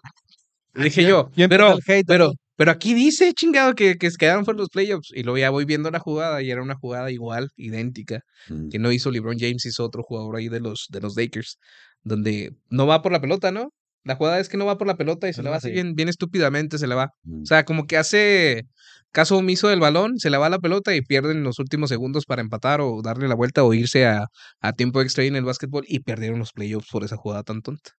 Dije 0.76 1.04
yo, 1.04 1.30
Y 1.36 1.44
empezó 1.44 1.78
pero, 1.86 2.04
pero, 2.08 2.32
pero 2.56 2.72
aquí 2.72 2.94
dice, 2.96 3.32
chingado, 3.34 3.76
que, 3.76 3.96
que 3.96 4.10
se 4.10 4.18
quedaron 4.18 4.44
fuera 4.44 4.56
de 4.58 4.62
los 4.64 4.70
playoffs. 4.70 5.10
Y 5.14 5.22
luego 5.24 5.38
ya 5.38 5.50
voy 5.52 5.66
viendo 5.66 5.92
la 5.92 6.00
jugada 6.00 6.42
y 6.42 6.50
era 6.50 6.64
una 6.64 6.76
jugada 6.76 7.12
igual, 7.12 7.50
idéntica, 7.58 8.22
Mm. 8.50 8.70
que 8.70 8.80
no 8.80 8.92
hizo 8.92 9.10
LeBron 9.12 9.38
James, 9.40 9.66
hizo 9.66 9.86
otro 9.86 10.04
jugador 10.04 10.36
ahí 10.38 10.50
de 10.50 10.60
los, 10.60 10.88
de 10.90 11.00
los 11.00 11.16
Lakers, 11.16 11.58
donde 12.04 12.54
no 12.70 12.88
va 12.88 13.02
por 13.02 13.12
la 13.12 13.22
pelota, 13.22 13.52
¿no? 13.52 13.70
La 14.04 14.16
jugada 14.16 14.40
es 14.40 14.50
que 14.50 14.58
no 14.58 14.66
va 14.66 14.78
por 14.78 14.88
la 14.88 14.98
pelota 14.98 15.30
y 15.30 15.34
se 15.34 15.42
le 15.44 15.50
va 15.50 15.58
así 15.58 15.72
bien, 15.72 15.96
bien 15.96 16.10
estúpidamente, 16.10 16.78
se 16.78 16.88
le 16.88 16.96
va. 16.96 17.10
Mm. 17.24 17.44
O 17.44 17.46
sea, 17.46 17.64
como 17.64 17.86
que 17.86 17.96
hace 17.98 18.64
caso 19.12 19.38
omiso 19.38 19.70
del 19.70 19.80
balón, 19.80 20.18
se 20.18 20.30
le 20.30 20.38
va 20.38 20.50
la 20.50 20.60
pelota 20.60 20.94
y 20.94 21.02
pierden 21.02 21.44
los 21.44 21.60
últimos 21.60 21.90
segundos 21.90 22.26
para 22.26 22.42
empatar 22.42 22.82
o 22.82 23.02
darle 23.02 23.28
la 23.30 23.36
vuelta 23.36 23.64
o 23.64 23.74
irse 23.74 24.06
a, 24.06 24.26
a 24.60 24.74
tiempo 24.74 25.02
extra 25.02 25.24
en 25.24 25.36
el 25.38 25.46
básquetbol 25.46 25.86
y 25.88 26.00
perdieron 26.00 26.40
los 26.40 26.52
playoffs 26.52 26.90
por 26.92 27.04
esa 27.06 27.16
jugada 27.16 27.44
tan 27.44 27.62
tonta. 27.62 27.92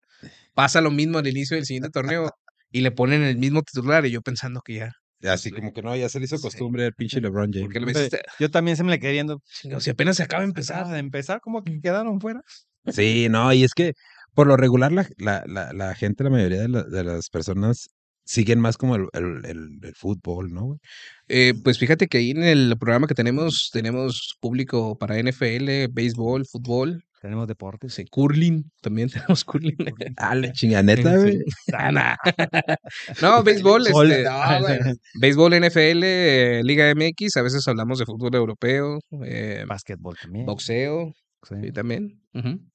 Pasa 0.54 0.82
lo 0.82 0.92
mismo 0.92 1.20
al 1.20 1.28
inicio 1.28 1.56
del 1.56 1.66
siguiente 1.66 1.90
torneo 1.90 2.30
y 2.72 2.82
le 2.82 2.92
ponen 2.92 3.24
el 3.24 3.38
mismo 3.38 3.62
titular 3.62 4.06
y 4.06 4.12
yo 4.12 4.22
pensando 4.22 4.62
que 4.62 4.76
ya, 4.76 4.92
Así 5.30 5.52
como 5.52 5.72
que 5.72 5.82
no, 5.82 5.96
ya 5.96 6.10
se 6.10 6.20
le 6.20 6.26
hizo 6.26 6.40
costumbre 6.40 6.86
el 6.86 6.94
pinche 6.94 7.22
LeBron 7.22 7.50
James. 7.54 7.66
porque 7.68 7.80
lo 7.80 7.88
Hombre, 7.88 8.04
metiste, 8.04 8.24
Yo 8.40 8.52
también 8.52 8.76
se 8.76 8.84
me 8.84 8.92
le 8.92 9.00
quedé 9.00 9.14
viendo. 9.14 9.42
si 9.80 9.90
apenas 9.90 10.18
se 10.18 10.24
acaba 10.24 10.42
de 10.42 10.50
empezar. 10.50 10.80
Empezar 10.80 10.94
de 10.94 11.00
empezar, 11.00 11.40
como 11.42 11.64
que 11.64 11.80
quedaron 11.80 12.20
fuera. 12.20 12.42
Sí, 12.88 13.28
no, 13.30 13.52
y 13.54 13.64
es 13.64 13.74
que 13.74 13.94
por 14.34 14.48
lo 14.48 14.58
regular 14.58 14.92
la, 14.92 15.08
la, 15.18 15.44
la, 15.48 15.74
la 15.74 15.96
gente, 15.96 16.24
la 16.24 16.30
mayoría 16.30 16.62
de, 16.62 16.70
la- 16.70 16.84
de 16.84 17.04
las 17.04 17.30
personas 17.30 17.90
siguen 18.26 18.60
más 18.60 18.78
como 18.78 18.96
el, 18.96 19.08
el, 19.14 19.46
el, 19.46 19.80
el 19.84 19.96
fútbol, 19.96 20.54
¿no? 20.54 20.78
Eh, 21.28 21.54
pues 21.64 21.78
fíjate 21.78 22.08
que 22.08 22.18
ahí 22.20 22.32
en 22.32 22.44
el 22.44 22.76
programa 22.80 23.06
que 23.08 23.14
tenemos, 23.16 23.70
tenemos 23.74 24.36
público 24.40 24.98
para 24.98 25.18
NFL, 25.22 25.88
béisbol, 25.92 26.46
fútbol, 26.46 27.04
Tenemos 27.22 27.48
deportes. 27.48 27.94
sí, 27.94 28.06
curling, 28.06 28.64
también 28.82 29.10
tenemos 29.38 29.44
curling. 29.44 29.76
Ah, 30.18 30.36
la 30.36 30.52
chinganeta, 30.54 31.18
güey. 31.18 31.40
Ah. 31.74 32.18
No, 33.22 33.44
béisbol, 33.44 33.88
este, 33.88 34.24
no, 34.24 34.94
béisbol 35.20 35.54
NFL, 35.54 36.04
eh, 36.04 36.62
Liga 36.64 36.90
MX, 36.96 37.38
a 37.38 37.42
veces 37.42 37.68
hablamos 37.68 38.00
de 38.00 38.06
fútbol 38.06 38.34
europeo, 38.36 39.00
eh, 39.26 39.66
Básquetbol 39.68 40.16
también. 40.22 40.46
boxeo, 40.46 41.14
sí. 41.48 41.56
sí, 41.62 41.72
también. 41.72 42.22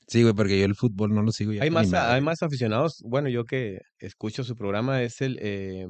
Sí, 0.06 0.22
güey, 0.22 0.34
porque 0.34 0.58
yo 0.58 0.64
el 0.64 0.74
fútbol 0.74 1.14
no 1.14 1.22
lo 1.22 1.32
sigo 1.32 1.52
ya. 1.52 1.62
Hay 1.62 1.70
más, 1.70 1.92
hay 1.92 2.20
más 2.20 2.42
aficionados. 2.42 3.02
Bueno, 3.04 3.28
yo 3.28 3.44
que 3.44 3.78
escucho 3.98 4.44
su 4.44 4.54
programa 4.54 5.02
es 5.02 5.20
el, 5.20 5.38
eh, 5.42 5.86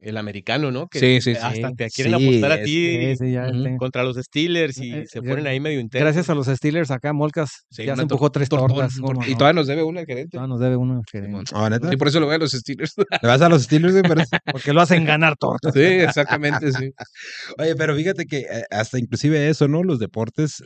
el 0.00 0.16
americano, 0.16 0.70
¿no? 0.70 0.86
Que 0.86 1.00
Sí, 1.00 1.20
sí, 1.20 1.32
hasta 1.32 1.70
sí. 1.70 1.74
te 1.76 1.88
quieren 1.90 2.16
Sí, 2.16 2.28
apostar 2.28 2.52
a 2.52 2.62
ti 2.62 2.70
Sí, 2.70 3.16
sí, 3.16 3.32
ya 3.32 3.50
contra 3.78 4.04
los 4.04 4.16
Steelers 4.16 4.78
y 4.78 4.92
Eh, 4.92 5.04
se 5.08 5.20
ponen 5.20 5.48
ahí 5.48 5.58
medio 5.58 5.80
intensos. 5.80 6.04
Gracias 6.04 6.30
a 6.30 6.36
los 6.36 6.46
Steelers 6.46 6.92
acá, 6.92 7.12
Molcas 7.12 7.64
Sí, 7.68 7.84
ya 7.84 7.94
una 7.94 7.96
se 7.96 8.02
empujó 8.02 8.30
tres 8.30 8.48
tortas. 8.48 8.94
un 8.94 9.00
¿cómo 9.02 9.14
tortón. 9.14 9.28
Y 9.28 9.32
no? 9.32 9.38
todavía 9.38 9.58
nos 9.60 9.66
debe 9.66 9.82
una 9.82 10.00
el 10.00 10.06
gerente. 10.06 10.30
Todavía 10.36 10.48
nos 10.54 10.60
debe 10.60 10.76
uno. 10.76 11.02
que- 11.10 11.22
Simón. 11.22 11.44
Ah, 11.52 11.68
¿neta? 11.68 11.92
Y 11.92 11.96
por 11.96 12.06
eso 12.06 12.20
lo 12.20 12.28
veo 12.28 12.36
a 12.36 12.38
los 12.38 12.52
Steelers. 12.52 12.94
¿Le 13.22 13.28
vas 13.28 13.42
a 13.42 13.48
los 13.48 13.64
Steelers, 13.64 13.92
güey? 13.94 14.04
Pero- 14.04 14.22
Porque 14.52 14.72
lo 14.72 14.80
hacen 14.80 15.04
ganar 15.04 15.36
tortas. 15.36 15.74
sí, 15.74 15.80
exactamente, 15.82 16.70
sí. 16.72 16.92
Oye, 17.58 17.74
pero 17.74 17.96
fíjate 17.96 18.24
que 18.26 18.38
eh, 18.42 18.62
hasta 18.70 19.00
inclusive 19.00 19.48
eso, 19.48 19.66
¿no? 19.66 19.82
Los 19.82 19.98
deportes, 19.98 20.62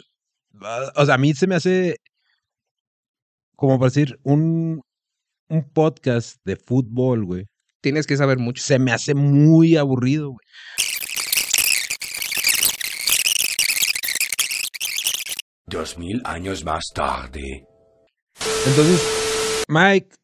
o 0.96 1.06
sea, 1.06 1.14
a 1.14 1.18
mí 1.18 1.34
se 1.34 1.46
me 1.46 1.54
hace 1.54 1.96
como 3.62 3.78
por 3.78 3.90
decir 3.90 4.18
un, 4.24 4.82
un 5.48 5.70
podcast 5.72 6.38
de 6.44 6.56
fútbol, 6.56 7.24
güey. 7.24 7.46
Tienes 7.80 8.08
que 8.08 8.16
saber 8.16 8.38
mucho. 8.38 8.60
Se 8.60 8.80
me 8.80 8.90
hace 8.90 9.14
muy 9.14 9.76
aburrido, 9.76 10.30
güey. 10.30 10.44
Dos 15.66 15.96
mil 15.96 16.20
años 16.24 16.64
más 16.64 16.84
tarde. 16.92 17.64
Entonces, 18.66 19.64
Mike, 19.68 20.14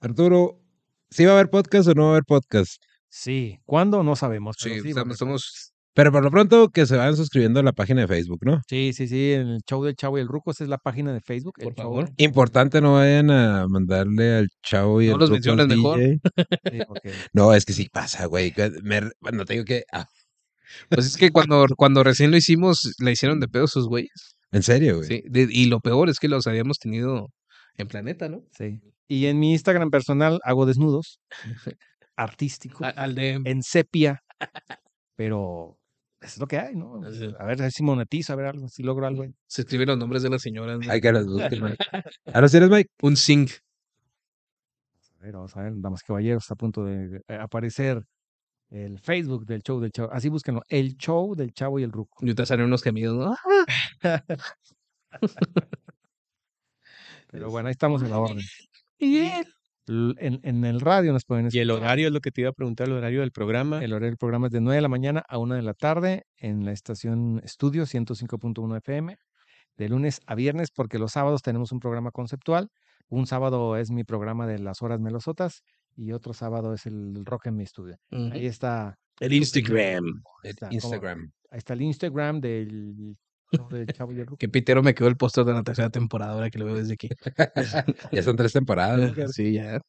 Arturo, 0.00 0.60
¿sí 1.08 1.24
va 1.24 1.32
a 1.32 1.34
haber 1.36 1.48
podcast 1.48 1.88
o 1.88 1.94
no 1.94 2.02
va 2.02 2.08
a 2.08 2.12
haber 2.12 2.24
podcast? 2.24 2.82
Sí, 3.08 3.58
¿cuándo? 3.64 4.02
No 4.02 4.16
sabemos. 4.16 4.56
Sí, 4.58 4.68
pero 4.94 5.14
sí, 5.14 5.72
Pero 5.94 6.10
por 6.10 6.24
lo 6.24 6.30
pronto 6.30 6.70
que 6.70 6.86
se 6.86 6.96
vayan 6.96 7.16
suscribiendo 7.16 7.60
a 7.60 7.62
la 7.62 7.72
página 7.72 8.00
de 8.00 8.08
Facebook, 8.08 8.40
¿no? 8.42 8.60
Sí, 8.68 8.92
sí, 8.92 9.06
sí, 9.06 9.32
en 9.32 9.48
el 9.48 9.60
show 9.62 9.84
del 9.84 9.94
Chavo 9.94 10.18
y 10.18 10.22
el 10.22 10.28
Ruco, 10.28 10.50
esa 10.50 10.64
es 10.64 10.70
la 10.70 10.78
página 10.78 11.12
de 11.12 11.20
Facebook. 11.20 11.54
el 11.58 11.64
Por 11.66 11.74
show, 11.74 11.82
favor. 11.84 12.10
Importante, 12.16 12.80
no 12.80 12.94
vayan 12.94 13.30
a 13.30 13.66
mandarle 13.68 14.38
al 14.38 14.48
chavo 14.62 15.00
y 15.00 15.06
No 15.06 15.12
el 15.14 15.18
los 15.20 15.30
Ruco 15.30 15.50
al 15.50 15.56
menciones 15.56 15.76
mejor. 15.76 16.00
Sí, 16.00 16.20
No, 17.32 17.54
es 17.54 17.64
que 17.64 17.72
sí 17.72 17.88
pasa, 17.92 18.26
güey. 18.26 18.52
Me, 18.82 19.02
bueno, 19.20 19.44
tengo 19.44 19.64
que. 19.64 19.84
ah, 19.92 20.06
Pues 20.88 21.06
es 21.06 21.16
que 21.16 21.30
cuando, 21.30 21.64
cuando 21.76 22.02
recién 22.02 22.32
lo 22.32 22.36
hicimos, 22.36 22.92
la 22.98 23.12
hicieron 23.12 23.38
de 23.38 23.46
pedo 23.48 23.68
sus 23.68 23.86
güeyes. 23.86 24.36
en 24.50 24.62
serio, 24.64 24.96
güey. 24.96 25.06
Sí, 25.08 25.22
de- 25.26 25.48
y 25.48 25.66
lo 25.66 25.78
peor 25.80 26.08
es 26.08 26.18
que 26.18 26.26
los 26.28 26.46
habíamos 26.48 26.78
tenido 26.80 27.28
en 27.76 27.86
Planeta, 27.88 28.28
¿no? 28.28 28.42
sí. 28.56 28.80
Y 29.06 29.26
en 29.26 29.38
mi 29.38 29.52
Instagram 29.52 29.90
personal 29.90 30.40
hago 30.44 30.64
desnudos 30.66 31.20
artísticos 32.16 32.82
A- 32.82 32.88
Al 32.90 33.14
de... 33.14 33.40
en 33.44 33.62
sepia, 33.62 34.22
pero 35.16 35.76
es 36.24 36.38
lo 36.38 36.46
que 36.46 36.58
hay, 36.58 36.74
¿no? 36.74 37.02
Así 37.04 37.24
es. 37.24 37.34
A 37.38 37.44
ver 37.44 37.70
si 37.70 37.82
monetizo, 37.82 38.32
a 38.32 38.36
ver 38.36 38.46
algo, 38.46 38.68
si 38.68 38.82
logro 38.82 39.06
algo. 39.06 39.24
Se 39.46 39.62
escriben 39.62 39.88
los 39.88 39.98
nombres 39.98 40.22
de 40.22 40.30
las 40.30 40.42
señoras. 40.42 40.80
Hay 40.88 41.00
que 41.00 41.12
las 41.12 41.26
busquen. 41.26 41.62
¿Ahora 42.34 42.48
sí 42.48 42.56
eres 42.56 42.70
Mike? 42.70 42.90
Un 43.02 43.16
zinc. 43.16 43.50
A 45.20 45.24
ver, 45.24 45.32
vamos 45.34 45.56
a 45.56 45.62
ver, 45.62 45.72
damas 45.76 46.02
y 46.02 46.06
caballeros, 46.06 46.44
está 46.44 46.54
a 46.54 46.56
punto 46.56 46.84
de 46.84 47.22
eh, 47.28 47.38
aparecer 47.40 48.04
el 48.70 48.98
Facebook 48.98 49.46
del 49.46 49.62
show 49.62 49.80
del 49.80 49.90
Chavo. 49.92 50.12
Así 50.12 50.28
búsquenlo, 50.28 50.62
el 50.68 50.96
show 50.96 51.34
del 51.34 51.52
Chavo 51.52 51.78
y 51.78 51.82
el 51.82 51.92
Ruco. 51.92 52.18
Y 52.26 52.34
te 52.34 52.44
salen 52.44 52.66
unos 52.66 52.82
gemidos, 52.82 53.16
¿no? 53.16 53.34
Pero 57.30 57.50
bueno, 57.50 57.68
ahí 57.68 57.72
estamos 57.72 58.02
en 58.02 58.10
la 58.10 58.18
orden. 58.18 58.40
L- 58.98 59.44
En, 59.86 60.40
en 60.42 60.64
el 60.64 60.80
radio 60.80 61.12
nos 61.12 61.24
pueden 61.24 61.48
Y 61.52 61.58
el 61.58 61.68
escuchar. 61.70 61.84
horario 61.86 62.06
es 62.08 62.12
lo 62.12 62.20
que 62.20 62.30
te 62.30 62.40
iba 62.40 62.50
a 62.50 62.54
preguntar, 62.54 62.88
el 62.88 62.94
horario 62.94 63.20
del 63.20 63.32
programa. 63.32 63.84
El 63.84 63.92
horario 63.92 64.08
del 64.10 64.16
programa 64.18 64.46
es 64.46 64.52
de 64.52 64.60
9 64.60 64.76
de 64.76 64.82
la 64.82 64.88
mañana 64.88 65.22
a 65.28 65.38
1 65.38 65.54
de 65.56 65.62
la 65.62 65.74
tarde 65.74 66.24
en 66.38 66.64
la 66.64 66.72
estación 66.72 67.40
Estudio 67.44 67.84
105.1 67.84 68.76
FM, 68.78 69.16
de 69.76 69.88
lunes 69.88 70.20
a 70.26 70.34
viernes, 70.34 70.70
porque 70.70 70.98
los 70.98 71.12
sábados 71.12 71.42
tenemos 71.42 71.72
un 71.72 71.80
programa 71.80 72.10
conceptual. 72.10 72.68
Un 73.08 73.26
sábado 73.26 73.76
es 73.76 73.90
mi 73.90 74.04
programa 74.04 74.46
de 74.46 74.58
las 74.58 74.80
horas 74.80 75.00
melosotas 75.00 75.62
y 75.94 76.12
otro 76.12 76.32
sábado 76.32 76.72
es 76.72 76.86
el 76.86 77.24
rock 77.24 77.46
en 77.46 77.56
mi 77.56 77.64
estudio. 77.64 77.96
Ahí 78.10 78.46
está, 78.46 78.96
El 79.20 79.32
Instagram. 79.34 80.04
¿cómo? 80.22 80.72
Instagram. 80.72 81.30
Ahí 81.50 81.58
está 81.58 81.74
el 81.74 81.82
Instagram 81.82 82.40
del, 82.40 83.16
show 83.52 83.68
del 83.68 83.86
Chavo 83.86 84.12
y 84.12 84.20
el 84.20 84.26
Ruco. 84.26 84.36
Que 84.38 84.48
pitero 84.48 84.82
me 84.82 84.94
quedó 84.94 85.08
el 85.08 85.16
póster 85.16 85.44
de 85.44 85.52
la 85.52 85.62
tercera 85.62 85.90
temporada 85.90 86.32
ahora 86.32 86.50
que 86.50 86.58
lo 86.58 86.66
veo 86.66 86.74
desde 86.76 86.94
aquí. 86.94 87.08
Ya 88.12 88.22
son 88.22 88.36
tres 88.36 88.52
temporadas. 88.52 89.12
sí, 89.34 89.52
ya. 89.54 89.80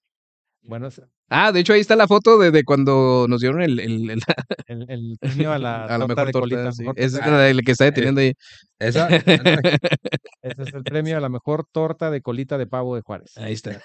Bueno, 0.68 0.90
Ah, 1.30 1.52
de 1.52 1.60
hecho 1.60 1.74
ahí 1.74 1.80
está 1.80 1.96
la 1.96 2.08
foto 2.08 2.40
de, 2.40 2.50
de 2.50 2.64
cuando 2.64 3.28
nos 3.30 3.40
dieron 3.42 3.62
el, 3.62 3.80
el- 3.80 4.10
el- 4.10 4.22
el, 4.68 4.86
el 4.90 5.18
premio 5.20 5.52
a 5.54 5.60
la, 5.60 5.86
a 5.86 5.98
la 5.98 6.06
torta 6.08 6.08
mejor 6.08 6.26
de 6.26 6.32
torta. 6.32 6.40
colita. 6.42 6.72
sí. 6.72 6.82
mejor 6.84 6.96
torta- 6.96 7.46
es 7.48 7.52
el 7.58 7.64
que 7.64 7.72
está 7.72 7.86
deteniendo 7.86 8.22
ahí. 8.22 8.34
Esa, 8.80 9.08
Ese 9.10 10.62
es 10.64 10.74
el 10.74 10.84
premio 10.84 11.18
a 11.18 11.20
la 11.20 11.30
mejor 11.30 11.66
torta 11.72 12.10
de 12.10 12.22
colita 12.22 12.58
de 12.58 12.66
pavo 12.68 12.96
de 12.96 13.02
Juárez. 13.02 13.38
Ahí 13.38 13.54
está. 13.54 13.80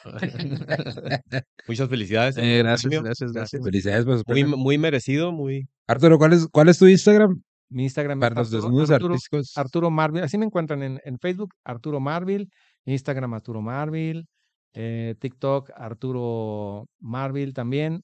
Muchas 1.68 1.88
felicidades. 1.88 2.36
Eh, 2.38 2.58
gracias, 2.58 2.82
premio. 2.82 3.02
gracias, 3.02 3.32
gracias. 3.32 3.62
felicidades, 3.64 4.04
pues. 4.04 4.22
Muy, 4.26 4.44
muy 4.44 4.78
merecido, 4.78 5.32
muy. 5.32 5.68
Arturo, 5.86 6.18
¿cuál 6.18 6.32
es, 6.34 6.46
¿cuál 6.50 6.68
es 6.70 6.78
tu 6.78 6.86
Instagram? 6.86 7.42
Mi 7.70 7.84
Instagram 7.84 8.22
es 8.22 8.30
los 8.30 8.38
Arturo, 8.38 8.62
desnudos 8.62 8.90
Arturo, 8.90 9.14
artísticos. 9.14 9.56
Arturo 9.56 9.90
Marville. 9.90 10.24
Así 10.24 10.36
me 10.38 10.44
encuentran 10.46 10.82
en, 10.82 11.00
en 11.04 11.18
Facebook, 11.18 11.54
Arturo 11.64 12.00
Marville, 12.00 12.48
Instagram 12.84 13.34
Arturo 13.34 13.62
Marville, 13.62 14.26
eh, 14.74 15.14
TikTok 15.18 15.70
Arturo 15.76 16.88
Marville 16.98 17.52
también. 17.52 18.02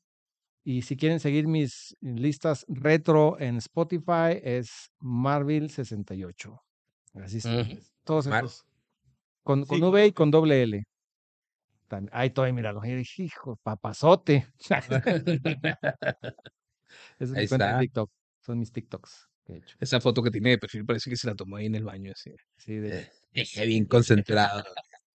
Y 0.65 0.83
si 0.83 0.97
quieren 0.97 1.21
seguir 1.21 1.47
mis 1.47 1.97
listas 2.01 2.65
retro 2.69 3.39
en 3.41 3.57
Spotify, 3.57 4.41
es 4.43 4.91
Marville68. 5.01 6.61
Así 7.23 7.39
es. 7.39 7.45
Ujú. 7.45 7.79
Todos 8.05 8.27
Mar- 8.27 8.45
estos. 8.45 8.65
Con, 9.43 9.65
con. 9.65 9.83
V 9.83 10.07
y 10.07 10.13
con 10.13 10.31
doble 10.31 10.63
L. 10.63 10.85
Tam- 11.89 12.09
Ahí 12.13 12.29
estoy, 12.29 12.53
míralo. 12.53 12.81
Hijo, 12.85 13.57
papazote. 13.63 14.47
Es 17.19 17.33
Ahí 17.33 17.45
está. 17.45 17.79
TikTok. 17.79 18.11
Son 18.41 18.59
mis 18.59 18.71
TikToks 18.73 19.29
hecho. 19.49 19.77
Esa 19.81 20.01
foto 20.01 20.23
que 20.23 20.31
tiene 20.31 20.51
de 20.51 20.59
perfil 20.59 20.85
parece 20.85 21.11
que 21.11 21.17
se 21.17 21.27
la 21.27 21.35
tomó 21.35 21.57
ahí 21.57 21.67
en 21.67 21.75
el 21.75 21.85
baño. 21.85 22.13
Así. 22.13 22.33
Sí, 22.57 22.75
de, 22.77 23.09
Eje, 23.33 23.67
bien 23.67 23.85
concentrado. 23.87 24.65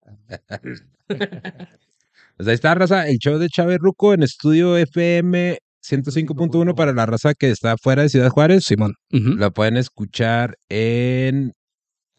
pues 1.07 2.47
ahí 2.47 2.53
está, 2.53 2.75
raza. 2.75 3.07
El 3.07 3.17
show 3.17 3.37
de 3.37 3.49
Chávez 3.49 3.79
Ruco 3.79 4.13
en 4.13 4.23
estudio 4.23 4.77
FM 4.77 5.57
105.1 5.83 6.75
para 6.75 6.93
la 6.93 7.05
raza 7.05 7.33
que 7.33 7.49
está 7.49 7.75
fuera 7.77 8.03
de 8.03 8.09
Ciudad 8.09 8.29
Juárez. 8.29 8.63
Simón. 8.63 8.93
Ujú. 9.11 9.29
Lo 9.29 9.51
pueden 9.51 9.77
escuchar 9.77 10.55
en 10.69 11.53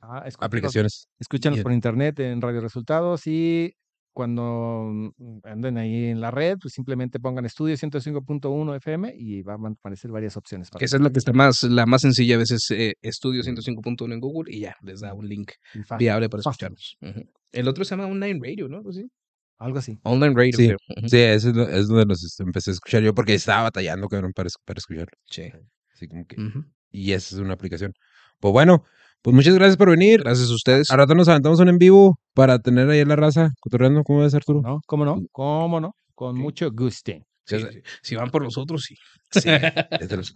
Ah, 0.04 0.28
aplicaciones. 0.40 1.06
Escúchanos 1.20 1.60
por 1.60 1.72
internet 1.72 2.18
en 2.18 2.40
Radio 2.40 2.60
Resultados 2.60 3.24
y 3.28 3.72
cuando 4.12 4.90
mm, 5.16 5.38
anden 5.44 5.78
ahí 5.78 6.06
en 6.06 6.20
la 6.20 6.30
red, 6.30 6.58
pues 6.60 6.74
simplemente 6.74 7.18
pongan 7.20 7.44
estudio 7.46 7.76
105.1 7.76 8.76
FM 8.76 9.14
y 9.16 9.42
van 9.42 9.64
a 9.64 9.68
aparecer 9.70 10.10
varias 10.10 10.36
opciones. 10.36 10.70
Para 10.70 10.84
esa 10.84 10.96
es 10.96 11.02
la 11.02 11.10
que 11.10 11.18
está 11.18 11.32
más, 11.32 11.62
la 11.64 11.86
más 11.86 12.02
sencilla 12.02 12.34
a 12.34 12.38
veces, 12.38 12.70
eh, 12.70 12.94
estudio 13.02 13.42
105.1 13.42 14.12
en 14.12 14.20
Google 14.20 14.54
y 14.54 14.60
ya, 14.60 14.76
les 14.82 15.00
da 15.00 15.14
un 15.14 15.28
link 15.28 15.52
fácil, 15.86 15.98
viable 15.98 16.28
para 16.28 16.40
escucharnos. 16.40 16.96
Ujú. 17.00 17.24
El 17.52 17.68
otro 17.68 17.84
se 17.84 17.90
llama 17.96 18.06
Online 18.06 18.38
Radio, 18.42 18.68
¿no? 18.68 18.78
Algo 18.78 18.90
así. 18.90 19.10
Algo 19.58 19.78
así. 19.78 19.98
Online 20.02 20.34
Radio. 20.34 20.52
Sí. 20.56 20.72
Sí, 21.08 21.18
ese 21.18 21.50
es, 21.50 21.88
donde 21.88 22.06
los 22.06 22.24
est- 22.24 22.40
empecé 22.40 22.70
a 22.70 22.74
escuchar 22.74 23.02
yo 23.02 23.14
porque 23.14 23.34
estaba 23.34 23.62
batallando, 23.64 24.08
cabrón, 24.08 24.32
para, 24.32 24.48
para 24.64 24.78
escucharlo. 24.78 25.12
Sí. 25.26 25.50
Así 25.94 26.08
como 26.08 26.26
que, 26.26 26.40
Ujú. 26.40 26.64
y 26.90 27.12
esa 27.12 27.36
es 27.36 27.40
una 27.40 27.54
aplicación. 27.54 27.92
Pues 28.40 28.52
bueno, 28.52 28.84
pues 29.22 29.34
muchas 29.34 29.54
gracias 29.54 29.76
por 29.76 29.90
venir. 29.90 30.22
Gracias 30.22 30.50
a 30.50 30.54
ustedes. 30.54 30.90
A 30.90 30.96
rato 30.96 31.14
nos 31.14 31.28
aventamos 31.28 31.60
un 31.60 31.68
en 31.68 31.78
vivo 31.78 32.18
para 32.34 32.58
tener 32.58 32.88
ahí 32.90 33.00
a 33.00 33.04
la 33.06 33.16
raza 33.16 33.50
cotorreando. 33.60 34.02
¿Cómo 34.02 34.20
ves, 34.20 34.34
Arturo? 34.34 34.60
¿No? 34.62 34.80
¿Cómo 34.86 35.04
no? 35.04 35.22
¿Cómo 35.32 35.80
no? 35.80 35.94
Con 36.14 36.38
mucho 36.38 36.70
gusto. 36.72 37.12
Sí, 37.44 37.58
sí. 37.58 37.82
Si 38.02 38.14
van 38.16 38.30
por 38.30 38.42
nosotros, 38.42 38.82
sí. 38.82 38.94
Sí, 39.30 39.48
eso 40.00 40.16
los, 40.16 40.34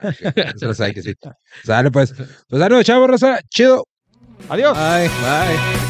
los 0.60 0.80
hay 0.80 0.92
que 0.92 1.02
sí. 1.02 1.14
Sale 1.64 1.90
pues. 1.90 2.14
Pues 2.48 2.62
ánimo, 2.62 2.82
chavo, 2.82 3.06
raza. 3.06 3.40
Chido. 3.48 3.84
Adiós. 4.48 4.76
Bye, 4.76 5.08
bye. 5.08 5.85